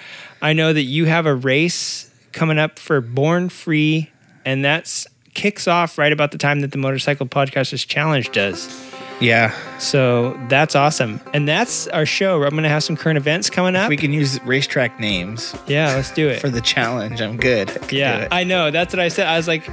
I 0.40 0.52
know 0.52 0.72
that 0.72 0.82
you 0.82 1.06
have 1.06 1.26
a 1.26 1.34
race 1.34 2.10
coming 2.32 2.58
up 2.58 2.78
for 2.78 3.00
Born 3.00 3.48
Free, 3.48 4.10
and 4.44 4.64
that's 4.64 5.06
kicks 5.34 5.68
off 5.68 5.98
right 5.98 6.12
about 6.12 6.32
the 6.32 6.38
time 6.38 6.60
that 6.60 6.72
the 6.72 6.78
Motorcycle 6.78 7.26
Podcasters 7.26 7.86
Challenge 7.86 8.30
does. 8.32 8.66
Yeah. 9.20 9.54
So 9.78 10.38
that's 10.48 10.74
awesome. 10.74 11.20
And 11.32 11.48
that's 11.48 11.86
our 11.88 12.06
show. 12.06 12.42
I'm 12.42 12.50
going 12.50 12.62
to 12.62 12.68
have 12.68 12.84
some 12.84 12.96
current 12.96 13.16
events 13.16 13.50
coming 13.50 13.76
up. 13.76 13.84
If 13.84 13.90
we 13.90 13.96
can 13.96 14.12
use 14.12 14.42
racetrack 14.44 14.98
names 15.00 15.54
yeah, 15.66 15.94
let's 15.94 16.10
do 16.12 16.28
it. 16.28 16.40
for 16.40 16.50
the 16.50 16.60
challenge, 16.60 17.20
I'm 17.20 17.36
good. 17.36 17.70
I 17.70 17.88
yeah. 17.90 18.28
I 18.30 18.44
know. 18.44 18.70
That's 18.70 18.92
what 18.94 19.00
I 19.00 19.08
said. 19.08 19.26
I 19.26 19.36
was 19.36 19.48
like, 19.48 19.68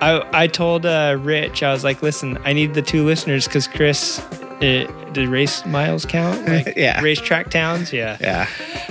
I, 0.00 0.26
I 0.32 0.46
told 0.46 0.86
uh, 0.86 1.16
Rich, 1.20 1.62
I 1.62 1.72
was 1.72 1.84
like, 1.84 2.02
listen, 2.02 2.38
I 2.44 2.52
need 2.52 2.74
the 2.74 2.82
two 2.82 3.04
listeners 3.04 3.46
because 3.46 3.66
Chris, 3.66 4.20
uh, 4.20 4.86
did 5.12 5.28
race 5.28 5.64
miles 5.66 6.04
count? 6.04 6.46
Like 6.48 6.74
Yeah. 6.76 7.00
Racetrack 7.00 7.50
towns? 7.50 7.92
Yeah. 7.92 8.16
yeah. 8.20 8.46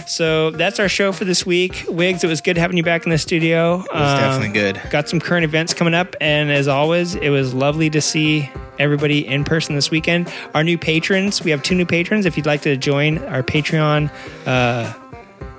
So 0.05 0.51
that's 0.51 0.79
our 0.79 0.89
show 0.89 1.11
for 1.11 1.25
this 1.25 1.45
week. 1.45 1.85
Wigs, 1.87 2.23
it 2.23 2.27
was 2.27 2.41
good 2.41 2.57
having 2.57 2.77
you 2.77 2.83
back 2.83 3.05
in 3.05 3.11
the 3.11 3.17
studio. 3.17 3.75
Um, 3.75 3.81
It 3.81 3.93
was 3.93 4.19
definitely 4.19 4.53
good. 4.59 4.81
Got 4.89 5.07
some 5.09 5.19
current 5.19 5.43
events 5.45 5.73
coming 5.73 5.93
up. 5.93 6.15
And 6.19 6.51
as 6.51 6.67
always, 6.67 7.15
it 7.15 7.29
was 7.29 7.53
lovely 7.53 7.89
to 7.91 8.01
see 8.01 8.49
everybody 8.79 9.25
in 9.25 9.43
person 9.43 9.75
this 9.75 9.91
weekend. 9.91 10.31
Our 10.53 10.63
new 10.63 10.77
patrons, 10.77 11.43
we 11.43 11.51
have 11.51 11.63
two 11.63 11.75
new 11.75 11.85
patrons. 11.85 12.25
If 12.25 12.37
you'd 12.37 12.45
like 12.45 12.61
to 12.61 12.77
join 12.77 13.19
our 13.25 13.43
Patreon, 13.43 14.11
uh, 14.45 14.93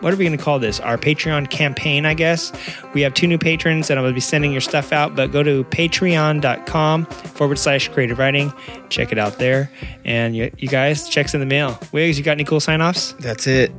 what 0.01 0.13
are 0.13 0.17
we 0.17 0.25
going 0.25 0.37
to 0.37 0.43
call 0.43 0.59
this? 0.61 0.79
Our 0.79 0.97
Patreon 0.97 1.51
campaign, 1.51 2.07
I 2.07 2.15
guess. 2.15 2.53
We 2.95 3.01
have 3.03 3.15
two 3.15 3.27
new 3.27 3.39
patrons, 3.39 3.91
and 3.91 3.99
I'm 3.99 4.05
going 4.05 4.13
to 4.13 4.17
be 4.17 4.21
sending 4.21 4.53
your 4.53 4.61
stuff 4.61 4.93
out. 4.93 5.17
But 5.17 5.33
go 5.33 5.43
to 5.43 5.65
patreon.com 5.65 7.07
forward 7.07 7.59
slash 7.59 7.89
creative 7.89 8.19
riding. 8.19 8.53
Check 8.91 9.11
it 9.11 9.19
out 9.19 9.39
there. 9.39 9.71
And 10.05 10.37
you, 10.37 10.53
you 10.59 10.69
guys, 10.69 11.09
checks 11.09 11.35
in 11.35 11.41
the 11.41 11.47
mail. 11.47 11.79
Wigs, 11.91 12.17
you 12.17 12.25
got 12.25 12.33
any 12.33 12.45
cool 12.45 12.61
sign 12.61 12.81
offs? 12.81 13.13
That's 13.19 13.47
it. 13.47 13.79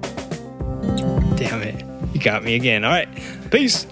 Damn 1.38 1.62
it. 1.62 1.86
You 2.14 2.20
got 2.20 2.44
me 2.44 2.56
again. 2.56 2.84
All 2.84 2.92
right. 2.92 3.08
Peace. 3.50 3.88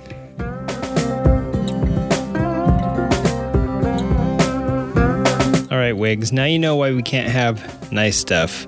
Right. 5.87 5.97
Wigs. 5.97 6.33
Now 6.33 6.45
you 6.45 6.59
know 6.59 6.75
why 6.75 6.91
we 6.91 7.01
can't 7.01 7.29
have 7.29 7.91
nice 7.91 8.17
stuff. 8.17 8.65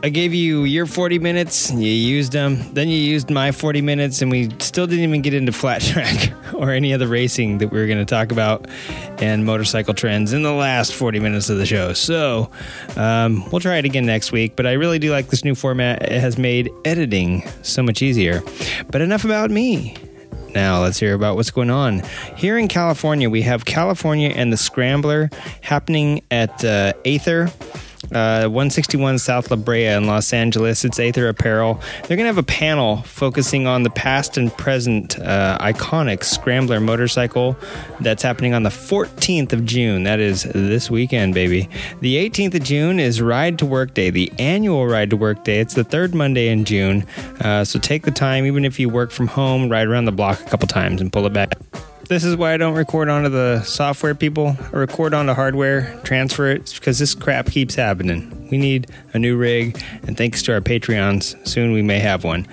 I 0.00 0.10
gave 0.10 0.32
you 0.32 0.62
your 0.62 0.86
40 0.86 1.18
minutes, 1.18 1.72
you 1.72 1.90
used 1.90 2.30
them. 2.30 2.72
Then 2.72 2.88
you 2.88 2.96
used 2.96 3.30
my 3.30 3.50
40 3.50 3.82
minutes, 3.82 4.22
and 4.22 4.30
we 4.30 4.48
still 4.60 4.86
didn't 4.86 5.02
even 5.02 5.22
get 5.22 5.34
into 5.34 5.50
flat 5.50 5.82
track 5.82 6.32
or 6.54 6.70
any 6.70 6.94
other 6.94 7.08
racing 7.08 7.58
that 7.58 7.68
we 7.68 7.80
were 7.80 7.86
going 7.86 7.98
to 7.98 8.04
talk 8.04 8.30
about 8.30 8.68
and 9.20 9.44
motorcycle 9.44 9.92
trends 9.92 10.32
in 10.32 10.42
the 10.42 10.52
last 10.52 10.94
40 10.94 11.18
minutes 11.18 11.50
of 11.50 11.58
the 11.58 11.66
show. 11.66 11.92
So 11.94 12.48
um, 12.96 13.44
we'll 13.50 13.60
try 13.60 13.76
it 13.76 13.84
again 13.84 14.06
next 14.06 14.30
week, 14.30 14.54
but 14.54 14.66
I 14.66 14.72
really 14.72 15.00
do 15.00 15.10
like 15.10 15.28
this 15.28 15.44
new 15.44 15.56
format. 15.56 16.00
It 16.02 16.20
has 16.20 16.38
made 16.38 16.70
editing 16.84 17.42
so 17.62 17.82
much 17.82 18.00
easier. 18.00 18.40
But 18.90 19.00
enough 19.00 19.24
about 19.24 19.50
me. 19.50 19.96
Now, 20.54 20.82
let's 20.82 20.98
hear 20.98 21.14
about 21.14 21.36
what's 21.36 21.50
going 21.50 21.70
on. 21.70 22.02
Here 22.36 22.58
in 22.58 22.68
California, 22.68 23.28
we 23.28 23.42
have 23.42 23.64
California 23.64 24.30
and 24.30 24.52
the 24.52 24.56
Scrambler 24.56 25.30
happening 25.60 26.22
at 26.30 26.64
uh, 26.64 26.94
Aether. 27.04 27.50
Uh, 28.12 28.48
161 28.48 29.18
South 29.18 29.50
La 29.50 29.56
Brea 29.56 29.86
in 29.86 30.06
Los 30.06 30.32
Angeles. 30.32 30.84
It's 30.84 30.98
Aether 30.98 31.28
Apparel. 31.28 31.74
They're 32.04 32.16
going 32.16 32.24
to 32.24 32.34
have 32.34 32.38
a 32.38 32.42
panel 32.42 32.98
focusing 33.02 33.66
on 33.66 33.82
the 33.82 33.90
past 33.90 34.36
and 34.36 34.52
present 34.56 35.18
uh, 35.20 35.58
iconic 35.60 36.24
Scrambler 36.24 36.80
motorcycle 36.80 37.56
that's 38.00 38.22
happening 38.22 38.54
on 38.54 38.62
the 38.62 38.70
14th 38.70 39.52
of 39.52 39.64
June. 39.64 40.04
That 40.04 40.20
is 40.20 40.44
this 40.44 40.90
weekend, 40.90 41.34
baby. 41.34 41.68
The 42.00 42.16
18th 42.16 42.54
of 42.54 42.62
June 42.62 42.98
is 42.98 43.20
Ride 43.20 43.58
to 43.58 43.66
Work 43.66 43.94
Day, 43.94 44.10
the 44.10 44.32
annual 44.38 44.86
Ride 44.86 45.10
to 45.10 45.16
Work 45.16 45.44
Day. 45.44 45.60
It's 45.60 45.74
the 45.74 45.84
third 45.84 46.14
Monday 46.14 46.48
in 46.48 46.64
June. 46.64 47.06
Uh, 47.40 47.64
so 47.64 47.78
take 47.78 48.04
the 48.04 48.10
time, 48.10 48.46
even 48.46 48.64
if 48.64 48.80
you 48.80 48.88
work 48.88 49.10
from 49.10 49.26
home, 49.26 49.68
ride 49.68 49.86
around 49.86 50.06
the 50.06 50.12
block 50.12 50.40
a 50.40 50.44
couple 50.44 50.66
times 50.66 51.00
and 51.00 51.12
pull 51.12 51.26
it 51.26 51.32
back. 51.32 51.54
This 52.08 52.24
is 52.24 52.36
why 52.36 52.54
I 52.54 52.56
don't 52.56 52.74
record 52.74 53.10
onto 53.10 53.28
the 53.28 53.62
software, 53.64 54.14
people. 54.14 54.56
I 54.72 54.76
record 54.76 55.12
onto 55.12 55.34
hardware, 55.34 56.00
transfer 56.04 56.46
it, 56.48 56.72
because 56.74 56.98
this 56.98 57.14
crap 57.14 57.50
keeps 57.50 57.74
happening. 57.74 58.48
We 58.50 58.56
need 58.56 58.90
a 59.12 59.18
new 59.18 59.36
rig, 59.36 59.78
and 60.04 60.16
thanks 60.16 60.42
to 60.44 60.54
our 60.54 60.62
Patreons, 60.62 61.46
soon 61.46 61.72
we 61.72 61.82
may 61.82 61.98
have 61.98 62.24
one. 62.24 62.46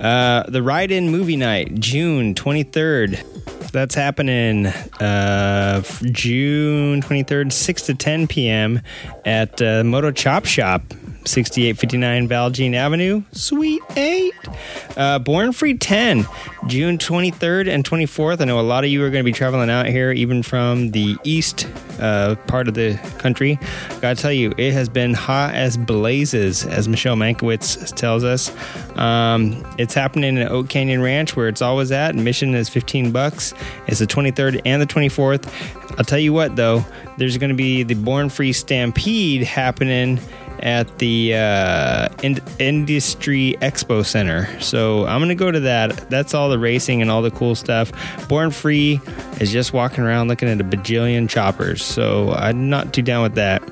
Uh, 0.00 0.44
the 0.48 0.62
Ride 0.62 0.90
In 0.90 1.10
Movie 1.10 1.36
Night, 1.36 1.74
June 1.74 2.34
23rd. 2.34 3.70
That's 3.70 3.94
happening 3.94 4.66
uh, 4.66 5.82
June 6.04 7.02
23rd, 7.02 7.52
6 7.52 7.82
to 7.82 7.94
10 7.94 8.28
p.m. 8.28 8.80
at 9.26 9.60
uh, 9.60 9.84
Moto 9.84 10.10
Chop 10.10 10.46
Shop 10.46 10.82
6859 11.24 12.28
Valjean 12.28 12.74
Avenue, 12.74 13.22
Suite 13.32 13.82
8. 13.96 14.34
Uh, 14.96 15.18
Born 15.18 15.52
Free 15.52 15.76
10, 15.76 16.26
June 16.66 16.98
23rd 16.98 17.68
and 17.68 17.84
24th. 17.84 18.40
I 18.40 18.44
know 18.44 18.60
a 18.60 18.62
lot 18.62 18.84
of 18.84 18.90
you 18.90 19.02
are 19.04 19.10
going 19.10 19.22
to 19.22 19.24
be 19.24 19.32
traveling 19.32 19.70
out 19.70 19.86
here, 19.86 20.12
even 20.12 20.42
from 20.42 20.90
the 20.90 21.16
east 21.24 21.66
uh, 22.00 22.34
part 22.46 22.68
of 22.68 22.74
the 22.74 22.98
country. 23.18 23.58
Gotta 24.00 24.20
tell 24.20 24.32
you, 24.32 24.52
it 24.58 24.72
has 24.72 24.88
been 24.88 25.14
hot 25.14 25.54
as 25.54 25.76
blazes, 25.76 26.66
as 26.66 26.88
Michelle 26.88 27.16
Mankiewicz 27.16 27.94
tells 27.94 28.24
us. 28.24 28.50
Um, 28.96 29.64
it's 29.78 29.94
happening 29.94 30.36
in 30.36 30.48
Oak 30.48 30.68
Canyon 30.68 31.02
Ranch, 31.02 31.36
where 31.36 31.48
it's 31.48 31.62
always 31.62 31.92
at. 31.92 32.10
Admission 32.10 32.54
is 32.54 32.68
15 32.68 33.12
bucks. 33.12 33.54
It's 33.86 34.00
the 34.00 34.06
23rd 34.06 34.62
and 34.64 34.82
the 34.82 34.86
24th. 34.86 35.50
I'll 35.98 36.04
tell 36.04 36.18
you 36.18 36.32
what, 36.32 36.56
though, 36.56 36.84
there's 37.18 37.38
going 37.38 37.50
to 37.50 37.56
be 37.56 37.82
the 37.82 37.94
Born 37.94 38.28
Free 38.28 38.52
Stampede 38.52 39.42
happening 39.42 40.18
at 40.62 40.98
the 40.98 41.34
uh, 41.34 42.08
in- 42.22 42.40
Industry 42.58 43.56
Expo 43.60 44.04
Center. 44.04 44.48
So 44.60 45.04
I'm 45.06 45.18
going 45.18 45.28
to 45.28 45.34
go 45.34 45.50
to 45.50 45.60
that. 45.60 46.08
That's 46.08 46.34
all 46.34 46.48
the 46.48 46.58
racing 46.58 47.02
and 47.02 47.10
all 47.10 47.20
the 47.20 47.30
cool 47.32 47.54
stuff. 47.54 47.92
Born 48.28 48.50
Free 48.50 49.00
is 49.40 49.50
just 49.50 49.72
walking 49.72 50.04
around 50.04 50.28
looking 50.28 50.48
at 50.48 50.60
a 50.60 50.64
bajillion 50.64 51.28
choppers. 51.28 51.84
So 51.84 52.32
I'm 52.32 52.70
not 52.70 52.94
too 52.94 53.02
down 53.02 53.22
with 53.22 53.34
that. 53.34 53.62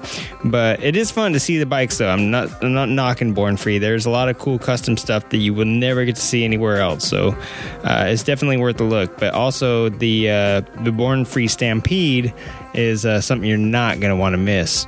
But 0.44 0.82
it 0.82 0.96
is 0.96 1.10
fun 1.10 1.32
to 1.32 1.40
see 1.40 1.58
the 1.58 1.66
bikes, 1.66 1.98
though. 1.98 2.08
I'm 2.08 2.30
not, 2.30 2.62
I'm 2.62 2.74
not 2.74 2.88
knocking 2.88 3.34
Born 3.34 3.56
Free. 3.56 3.78
There's 3.78 4.06
a 4.06 4.10
lot 4.10 4.28
of 4.28 4.38
cool 4.38 4.58
custom 4.58 4.96
stuff 4.96 5.28
that 5.30 5.38
you 5.38 5.54
will 5.54 5.66
never 5.66 6.04
get 6.04 6.16
to 6.16 6.22
see 6.22 6.44
anywhere 6.44 6.78
else. 6.78 7.08
So 7.08 7.36
uh, 7.84 8.06
it's 8.08 8.24
definitely 8.24 8.56
worth 8.56 8.80
a 8.80 8.84
look. 8.84 9.16
But 9.18 9.32
also, 9.32 9.88
the, 9.90 10.30
uh, 10.30 10.60
the 10.82 10.92
Born 10.92 11.24
Free 11.24 11.46
Stampede 11.46 12.34
is 12.74 13.06
uh, 13.06 13.20
something 13.20 13.48
you're 13.48 13.58
not 13.58 14.00
going 14.00 14.10
to 14.10 14.16
want 14.16 14.32
to 14.32 14.38
miss. 14.38 14.86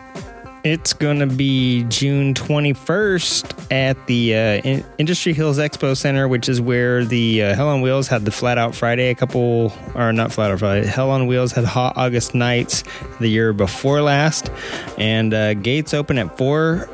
It's 0.64 0.93
going 0.93 1.18
to 1.18 1.26
be 1.26 1.82
June 1.89 2.34
21st 2.34 3.72
at 3.72 4.06
the 4.06 4.34
uh, 4.36 4.39
In- 4.39 4.84
Industry 4.97 5.32
Hills 5.32 5.59
Expo 5.59 5.97
Center, 5.97 6.28
which 6.28 6.48
is 6.48 6.60
where 6.60 7.05
the 7.05 7.43
uh, 7.43 7.55
Hell 7.56 7.68
on 7.68 7.80
Wheels 7.80 8.06
had 8.06 8.24
the 8.24 8.30
Flat 8.30 8.59
Out 8.59 8.72
Friday 8.72 9.10
a 9.10 9.14
couple, 9.16 9.72
or 9.97 10.12
not 10.12 10.30
Flat 10.30 10.52
Out 10.52 10.60
Friday, 10.60 10.86
Hell 10.86 11.10
on 11.10 11.26
Wheels 11.26 11.51
had 11.51 11.64
Hot 11.64 11.94
August 11.97 12.36
Nights 12.36 12.84
the 13.18 13.26
year 13.26 13.52
before 13.52 14.02
last. 14.02 14.52
And 14.98 15.34
uh, 15.34 15.55
gates 15.55 15.94
open 15.94 16.16
at 16.16 16.39
4 16.39 16.89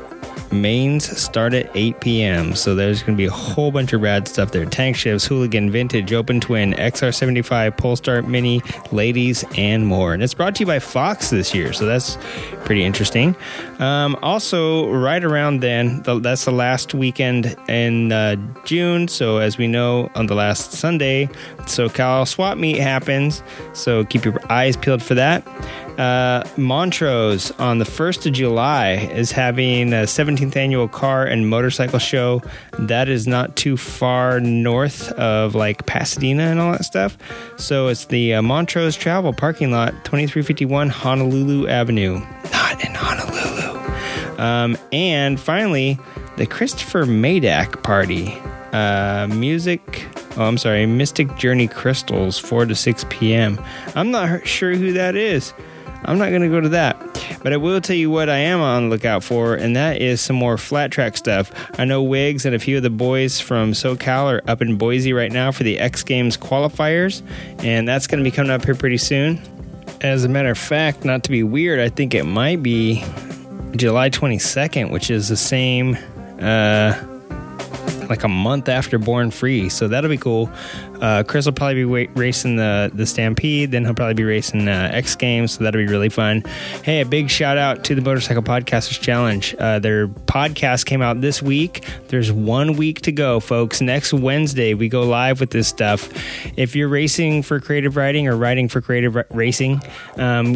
Mains 0.51 1.05
start 1.19 1.53
at 1.53 1.69
8 1.75 1.99
p.m. 1.99 2.55
So 2.55 2.75
there's 2.75 3.01
going 3.01 3.15
to 3.15 3.17
be 3.17 3.25
a 3.25 3.31
whole 3.31 3.71
bunch 3.71 3.93
of 3.93 4.01
rad 4.01 4.27
stuff 4.27 4.51
there. 4.51 4.65
Tank 4.65 4.95
shifts, 4.95 5.25
hooligan, 5.25 5.71
vintage, 5.71 6.13
open 6.13 6.39
twin, 6.39 6.73
XR75, 6.73 7.77
Polestar 7.77 8.21
Mini, 8.21 8.61
ladies, 8.91 9.43
and 9.57 9.85
more. 9.85 10.13
And 10.13 10.23
it's 10.23 10.33
brought 10.33 10.55
to 10.55 10.61
you 10.61 10.65
by 10.65 10.79
Fox 10.79 11.29
this 11.29 11.53
year. 11.53 11.73
So 11.73 11.85
that's 11.85 12.17
pretty 12.65 12.83
interesting. 12.83 13.35
Um, 13.79 14.17
also, 14.21 14.91
right 14.91 15.23
around 15.23 15.61
then, 15.61 16.03
the, 16.03 16.19
that's 16.19 16.45
the 16.45 16.51
last 16.51 16.93
weekend 16.93 17.55
in 17.67 18.11
uh, 18.11 18.35
June. 18.65 19.07
So 19.07 19.37
as 19.37 19.57
we 19.57 19.67
know, 19.67 20.11
on 20.15 20.27
the 20.27 20.35
last 20.35 20.73
Sunday, 20.73 21.27
SoCal 21.59 22.27
Swap 22.27 22.57
Meet 22.57 22.77
happens. 22.77 23.41
So 23.73 24.03
keep 24.03 24.25
your 24.25 24.39
eyes 24.51 24.75
peeled 24.75 25.01
for 25.01 25.15
that. 25.15 25.47
Uh, 25.97 26.43
Montrose 26.55 27.51
on 27.51 27.79
the 27.79 27.85
1st 27.85 28.27
of 28.27 28.33
July 28.33 28.91
is 28.91 29.31
having 29.31 29.91
a 29.91 30.03
17th 30.03 30.55
annual 30.55 30.87
car 30.87 31.25
and 31.25 31.49
motorcycle 31.49 31.99
show. 31.99 32.41
That 32.77 33.09
is 33.09 33.27
not 33.27 33.57
too 33.57 33.75
far 33.75 34.39
north 34.39 35.11
of 35.13 35.55
like 35.55 35.85
Pasadena 35.85 36.43
and 36.43 36.59
all 36.59 36.71
that 36.71 36.85
stuff. 36.85 37.17
So 37.57 37.87
it's 37.87 38.05
the 38.05 38.35
uh, 38.35 38.41
Montrose 38.41 38.95
Travel 38.95 39.33
parking 39.33 39.71
lot, 39.71 39.91
2351 40.05 40.89
Honolulu 40.89 41.67
Avenue. 41.67 42.21
Um, 44.39 44.77
and 44.91 45.39
finally, 45.39 45.99
the 46.37 46.45
Christopher 46.47 47.05
Madak 47.05 47.83
party. 47.83 48.39
Uh, 48.71 49.27
music. 49.27 50.05
Oh, 50.37 50.45
I'm 50.45 50.57
sorry. 50.57 50.85
Mystic 50.85 51.35
Journey 51.35 51.67
Crystals, 51.67 52.37
4 52.39 52.67
to 52.67 52.75
6 52.75 53.05
p.m. 53.09 53.59
I'm 53.95 54.11
not 54.11 54.47
sure 54.47 54.75
who 54.75 54.93
that 54.93 55.15
is. 55.15 55.53
I'm 56.05 56.17
not 56.17 56.29
going 56.29 56.43
to 56.43 56.49
go 56.49 56.61
to 56.61 56.69
that. 56.69 57.05
But 57.43 57.51
I 57.51 57.57
will 57.57 57.81
tell 57.81 57.95
you 57.95 58.09
what 58.09 58.29
I 58.29 58.37
am 58.37 58.61
on 58.61 58.83
the 58.83 58.89
lookout 58.89 59.23
for, 59.23 59.55
and 59.55 59.75
that 59.75 60.01
is 60.01 60.21
some 60.21 60.35
more 60.35 60.57
flat 60.57 60.91
track 60.91 61.17
stuff. 61.17 61.51
I 61.77 61.85
know 61.85 62.01
Wigs 62.01 62.45
and 62.45 62.55
a 62.55 62.59
few 62.59 62.77
of 62.77 62.83
the 62.83 62.89
boys 62.89 63.39
from 63.39 63.73
SoCal 63.73 64.33
are 64.33 64.49
up 64.49 64.61
in 64.61 64.77
Boise 64.77 65.13
right 65.13 65.31
now 65.31 65.51
for 65.51 65.63
the 65.63 65.79
X 65.79 66.03
Games 66.03 66.37
qualifiers, 66.37 67.21
and 67.63 67.87
that's 67.87 68.07
going 68.07 68.23
to 68.23 68.29
be 68.29 68.33
coming 68.33 68.51
up 68.51 68.65
here 68.65 68.75
pretty 68.75 68.97
soon. 68.97 69.41
As 70.01 70.23
a 70.23 70.29
matter 70.29 70.51
of 70.51 70.57
fact, 70.57 71.03
not 71.03 71.23
to 71.25 71.31
be 71.31 71.43
weird, 71.43 71.79
I 71.79 71.89
think 71.89 72.13
it 72.13 72.23
might 72.23 72.63
be 72.63 73.03
July 73.75 74.09
22nd, 74.09 74.91
which 74.91 75.09
is 75.09 75.29
the 75.29 75.37
same. 75.37 75.97
Uh, 76.39 76.93
like 78.09 78.23
a 78.23 78.27
month 78.27 78.67
after 78.67 78.97
Born 78.97 79.29
Free, 79.29 79.69
so 79.69 79.87
that'll 79.87 80.09
be 80.09 80.17
cool. 80.17 80.49
Uh, 81.01 81.23
Chris 81.23 81.45
will 81.45 81.53
probably 81.53 81.85
be 81.85 82.07
racing 82.15 82.55
the 82.55 82.91
the 82.93 83.05
Stampede, 83.05 83.71
then 83.71 83.85
he'll 83.85 83.93
probably 83.93 84.13
be 84.13 84.23
racing 84.23 84.67
uh, 84.67 84.89
X 84.93 85.15
Games, 85.15 85.53
so 85.53 85.63
that'll 85.63 85.79
be 85.79 85.87
really 85.87 86.09
fun. 86.09 86.43
Hey, 86.83 87.01
a 87.01 87.05
big 87.05 87.29
shout 87.29 87.57
out 87.57 87.83
to 87.85 87.95
the 87.95 88.01
Motorcycle 88.01 88.43
Podcasters 88.43 88.99
Challenge. 88.99 89.55
Uh, 89.59 89.79
their 89.79 90.07
podcast 90.07 90.85
came 90.85 91.01
out 91.01 91.21
this 91.21 91.41
week. 91.41 91.85
There's 92.07 92.31
one 92.31 92.73
week 92.75 93.01
to 93.01 93.11
go, 93.11 93.39
folks. 93.39 93.81
Next 93.81 94.13
Wednesday, 94.13 94.73
we 94.73 94.89
go 94.89 95.03
live 95.03 95.39
with 95.39 95.51
this 95.51 95.67
stuff. 95.67 96.09
If 96.57 96.75
you're 96.75 96.89
racing 96.89 97.43
for 97.43 97.59
creative 97.59 97.95
riding 97.95 98.27
or 98.27 98.35
riding 98.35 98.67
for 98.67 98.81
creative 98.81 99.15
r- 99.15 99.27
racing, 99.31 99.81
um, 100.17 100.55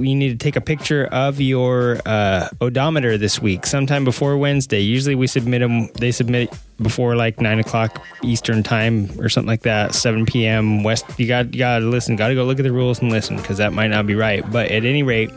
you 0.00 0.14
need 0.14 0.30
to 0.30 0.36
take 0.36 0.56
a 0.56 0.60
picture 0.60 1.06
of 1.06 1.40
your 1.40 2.00
uh, 2.06 2.48
odometer 2.60 3.18
this 3.18 3.40
week, 3.40 3.66
sometime 3.66 4.04
before 4.04 4.36
Wednesday. 4.36 4.80
Usually, 4.80 5.14
we 5.14 5.26
submit 5.26 5.60
them. 5.60 5.88
They 5.94 6.12
submit 6.12 6.52
before 6.80 7.14
like 7.14 7.40
nine 7.40 7.60
o'clock 7.60 8.02
Eastern 8.22 8.62
time 8.62 9.08
or 9.20 9.28
something 9.28 9.46
like 9.48 9.62
that, 9.62 9.81
seven 9.90 10.24
p.m. 10.26 10.82
West. 10.82 11.04
You 11.18 11.26
got 11.26 11.52
you 11.52 11.58
got 11.58 11.80
to 11.80 11.86
listen. 11.86 12.16
Got 12.16 12.28
to 12.28 12.34
go 12.34 12.44
look 12.44 12.58
at 12.58 12.62
the 12.62 12.72
rules 12.72 13.00
and 13.00 13.10
listen 13.10 13.36
because 13.36 13.58
that 13.58 13.72
might 13.72 13.88
not 13.88 14.06
be 14.06 14.14
right. 14.14 14.48
But 14.50 14.70
at 14.70 14.84
any 14.84 15.02
rate, 15.02 15.30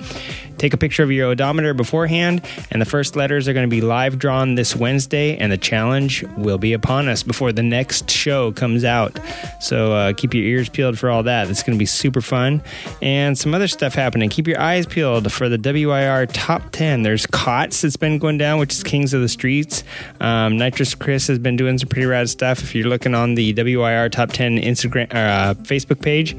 take 0.57 0.73
a 0.73 0.77
picture 0.77 1.03
of 1.03 1.11
your 1.11 1.27
odometer 1.27 1.73
beforehand, 1.73 2.45
and 2.71 2.81
the 2.81 2.85
first 2.85 3.15
letters 3.15 3.47
are 3.47 3.53
going 3.53 3.67
to 3.67 3.73
be 3.73 3.81
live 3.81 4.19
drawn 4.19 4.55
this 4.55 4.75
Wednesday, 4.75 5.37
and 5.37 5.51
the 5.51 5.57
challenge 5.57 6.23
will 6.37 6.57
be 6.57 6.73
upon 6.73 7.07
us 7.07 7.23
before 7.23 7.51
the 7.51 7.63
next 7.63 8.09
show 8.09 8.51
comes 8.51 8.83
out. 8.83 9.19
So 9.59 9.93
uh, 9.93 10.13
keep 10.13 10.33
your 10.33 10.43
ears 10.43 10.69
peeled 10.69 10.97
for 10.99 11.09
all 11.09 11.23
that. 11.23 11.49
It's 11.49 11.63
going 11.63 11.77
to 11.77 11.79
be 11.79 11.85
super 11.85 12.21
fun, 12.21 12.61
and 13.01 13.37
some 13.37 13.53
other 13.53 13.67
stuff 13.67 13.93
happening. 13.93 14.29
Keep 14.29 14.47
your 14.47 14.59
eyes 14.59 14.85
peeled 14.85 15.31
for 15.31 15.49
the 15.49 15.57
WIR 15.57 16.27
top 16.27 16.71
ten. 16.71 17.03
There's 17.03 17.25
COTS 17.25 17.81
that's 17.81 17.97
been 17.97 18.17
going 18.19 18.37
down, 18.37 18.59
which 18.59 18.73
is 18.73 18.83
Kings 18.83 19.13
of 19.13 19.21
the 19.21 19.29
Streets. 19.29 19.83
Um, 20.19 20.57
Nitrous 20.57 20.95
Chris 20.95 21.27
has 21.27 21.39
been 21.39 21.55
doing 21.55 21.77
some 21.77 21.89
pretty 21.89 22.05
rad 22.05 22.29
stuff. 22.29 22.61
If 22.61 22.75
you're 22.75 22.87
looking 22.87 23.13
on 23.13 23.35
the 23.35 23.53
WIR 23.53 24.09
top 24.09 24.31
ten 24.31 24.57
Instagram 24.57 25.13
or 25.13 25.17
uh, 25.17 25.53
Facebook 25.63 26.01
page, 26.01 26.35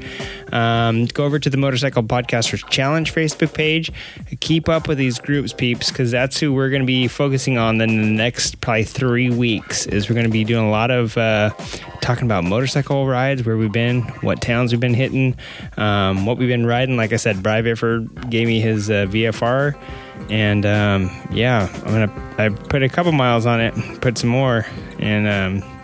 um, 0.53 1.05
go 1.05 1.25
over 1.25 1.39
to 1.39 1.49
the 1.49 1.57
Motorcycle 1.57 2.03
Podcasters 2.03 2.67
Challenge 2.69 3.13
Facebook 3.13 3.53
page. 3.53 3.91
Keep 4.39 4.69
up 4.69 4.87
with 4.87 4.97
these 4.97 5.19
groups, 5.19 5.53
peeps, 5.53 5.89
because 5.89 6.11
that's 6.11 6.39
who 6.39 6.53
we're 6.53 6.69
going 6.69 6.81
to 6.81 6.87
be 6.87 7.07
focusing 7.07 7.57
on 7.57 7.79
in 7.81 8.01
the 8.01 8.07
next 8.07 8.61
probably 8.61 8.83
three 8.83 9.29
weeks. 9.29 9.85
Is 9.87 10.09
we're 10.09 10.15
going 10.15 10.25
to 10.25 10.31
be 10.31 10.43
doing 10.43 10.65
a 10.65 10.69
lot 10.69 10.91
of 10.91 11.17
uh, 11.17 11.51
talking 12.01 12.25
about 12.25 12.43
motorcycle 12.43 13.07
rides, 13.07 13.43
where 13.43 13.57
we've 13.57 13.71
been, 13.71 14.01
what 14.21 14.41
towns 14.41 14.71
we've 14.71 14.79
been 14.79 14.93
hitting, 14.93 15.35
um, 15.77 16.25
what 16.25 16.37
we've 16.37 16.49
been 16.49 16.65
riding. 16.65 16.97
Like 16.97 17.13
I 17.13 17.17
said, 17.17 17.41
Bry 17.41 17.61
Viffer 17.61 18.29
gave 18.29 18.47
me 18.47 18.59
his 18.59 18.89
uh, 18.89 19.05
VFR, 19.07 19.75
and 20.29 20.65
um, 20.65 21.11
yeah, 21.31 21.69
I'm 21.85 22.07
gonna 22.07 22.33
I 22.37 22.49
put 22.49 22.83
a 22.83 22.89
couple 22.89 23.11
miles 23.11 23.45
on 23.45 23.61
it, 23.61 23.73
put 24.01 24.17
some 24.17 24.29
more, 24.29 24.65
and. 24.99 25.63
Um, 25.63 25.77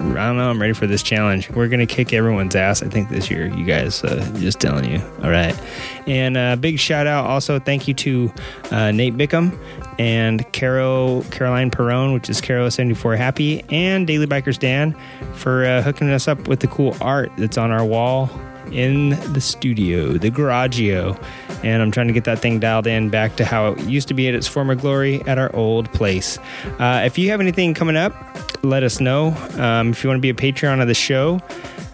I 0.00 0.26
don't 0.26 0.36
know. 0.36 0.50
I'm 0.50 0.60
ready 0.60 0.72
for 0.72 0.86
this 0.86 1.02
challenge. 1.02 1.50
We're 1.50 1.68
gonna 1.68 1.86
kick 1.86 2.12
everyone's 2.12 2.56
ass. 2.56 2.82
I 2.82 2.88
think 2.88 3.10
this 3.10 3.30
year, 3.30 3.46
you 3.46 3.64
guys. 3.64 4.02
Uh, 4.02 4.28
just 4.38 4.60
telling 4.60 4.90
you. 4.90 5.00
All 5.22 5.30
right. 5.30 5.58
And 6.06 6.36
uh, 6.36 6.56
big 6.56 6.78
shout 6.78 7.06
out 7.06 7.26
also. 7.26 7.58
Thank 7.58 7.86
you 7.86 7.94
to 7.94 8.32
uh, 8.70 8.90
Nate 8.90 9.16
Bickham 9.16 9.56
and 9.98 10.50
Carol 10.52 11.24
Caroline 11.30 11.70
Perone, 11.70 12.14
which 12.14 12.30
is 12.30 12.40
Carol 12.40 12.70
74 12.70 13.16
Happy, 13.16 13.62
and 13.68 14.06
Daily 14.06 14.26
Bikers 14.26 14.58
Dan 14.58 14.96
for 15.34 15.64
uh, 15.64 15.82
hooking 15.82 16.10
us 16.10 16.26
up 16.26 16.48
with 16.48 16.60
the 16.60 16.68
cool 16.68 16.96
art 17.00 17.30
that's 17.36 17.58
on 17.58 17.70
our 17.70 17.84
wall 17.84 18.30
in 18.72 19.10
the 19.32 19.40
studio, 19.40 20.12
the 20.12 20.30
Garagio. 20.30 21.22
And 21.62 21.82
I'm 21.82 21.90
trying 21.90 22.08
to 22.08 22.12
get 22.12 22.24
that 22.24 22.38
thing 22.38 22.58
dialed 22.58 22.86
in 22.86 23.10
back 23.10 23.36
to 23.36 23.44
how 23.44 23.72
it 23.72 23.80
used 23.84 24.08
to 24.08 24.14
be 24.14 24.28
at 24.28 24.34
its 24.34 24.46
former 24.46 24.74
glory 24.74 25.22
at 25.22 25.38
our 25.38 25.54
old 25.54 25.92
place. 25.92 26.38
Uh, 26.78 27.02
if 27.04 27.18
you 27.18 27.30
have 27.30 27.40
anything 27.40 27.74
coming 27.74 27.96
up, 27.96 28.14
let 28.62 28.82
us 28.82 29.00
know. 29.00 29.28
Um, 29.58 29.90
if 29.90 30.02
you 30.02 30.08
want 30.08 30.18
to 30.18 30.22
be 30.22 30.30
a 30.30 30.34
Patreon 30.34 30.80
of 30.80 30.88
the 30.88 30.94
show, 30.94 31.40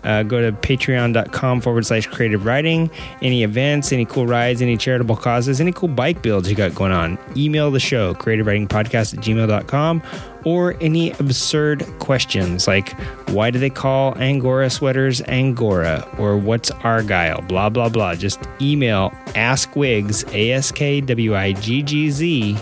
uh, 0.05 0.22
go 0.22 0.40
to 0.40 0.52
patreon.com 0.56 1.60
forward 1.60 1.84
slash 1.84 2.06
creative 2.06 2.47
riding. 2.47 2.90
Any 3.20 3.43
events, 3.43 3.93
any 3.93 4.05
cool 4.05 4.26
rides, 4.26 4.62
any 4.62 4.76
charitable 4.76 5.16
causes, 5.16 5.60
any 5.60 5.72
cool 5.72 5.88
bike 5.88 6.22
builds 6.22 6.48
you 6.48 6.55
got 6.55 6.74
going 6.74 6.93
on, 6.93 7.18
email 7.36 7.70
the 7.70 7.80
show, 7.80 8.14
creative 8.14 8.47
riding 8.47 8.68
podcast 8.68 9.18
at 9.18 9.24
gmail.com, 9.24 10.02
or 10.47 10.77
any 10.81 11.10
absurd 11.12 11.85
questions 11.98 12.68
like 12.68 12.98
why 13.31 13.51
do 13.51 13.59
they 13.59 13.68
call 13.68 14.16
Angora 14.18 14.70
sweaters 14.70 15.20
Angora 15.23 16.09
or 16.18 16.36
what's 16.36 16.70
Argyle, 16.70 17.43
blah, 17.43 17.68
blah, 17.68 17.89
blah. 17.89 18.14
Just 18.14 18.40
email 18.60 19.10
askwiggz, 19.35 20.32
A 20.32 20.52
S 20.52 20.70
K 20.70 21.01
W 21.01 21.35
I 21.35 21.52
G 21.52 21.82
G 21.82 22.10
Z 22.10 22.56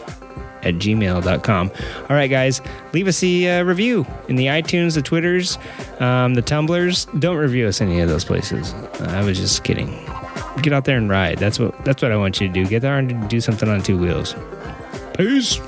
at 0.62 0.74
gmail.com. 0.76 1.70
All 2.08 2.16
right, 2.16 2.28
guys, 2.28 2.62
leave 2.94 3.06
us 3.06 3.22
a 3.22 3.60
uh, 3.60 3.62
review 3.64 4.06
in 4.28 4.36
the 4.36 4.46
iTunes, 4.46 4.94
the 4.94 5.02
Twitters, 5.02 5.58
um, 6.00 6.34
the 6.34 6.42
Tumblers. 6.42 7.04
Don't 7.18 7.36
review 7.36 7.68
us 7.68 7.82
any 7.82 8.00
of 8.00 8.08
those 8.08 8.24
places. 8.24 8.72
I 9.00 9.22
was 9.22 9.38
just 9.38 9.62
kidding. 9.62 9.90
Get 10.62 10.72
out 10.72 10.86
there 10.86 10.96
and 10.96 11.10
ride. 11.10 11.38
That's 11.38 11.58
what 11.58 11.84
that's 11.84 12.02
what 12.02 12.10
I 12.12 12.16
want 12.16 12.40
you 12.40 12.48
to 12.48 12.52
do. 12.52 12.66
Get 12.66 12.78
out 12.78 12.82
there 12.82 12.98
and 12.98 13.28
do 13.28 13.40
something 13.40 13.68
on 13.68 13.82
two 13.82 13.98
wheels. 13.98 14.34
Peace. 15.14 15.60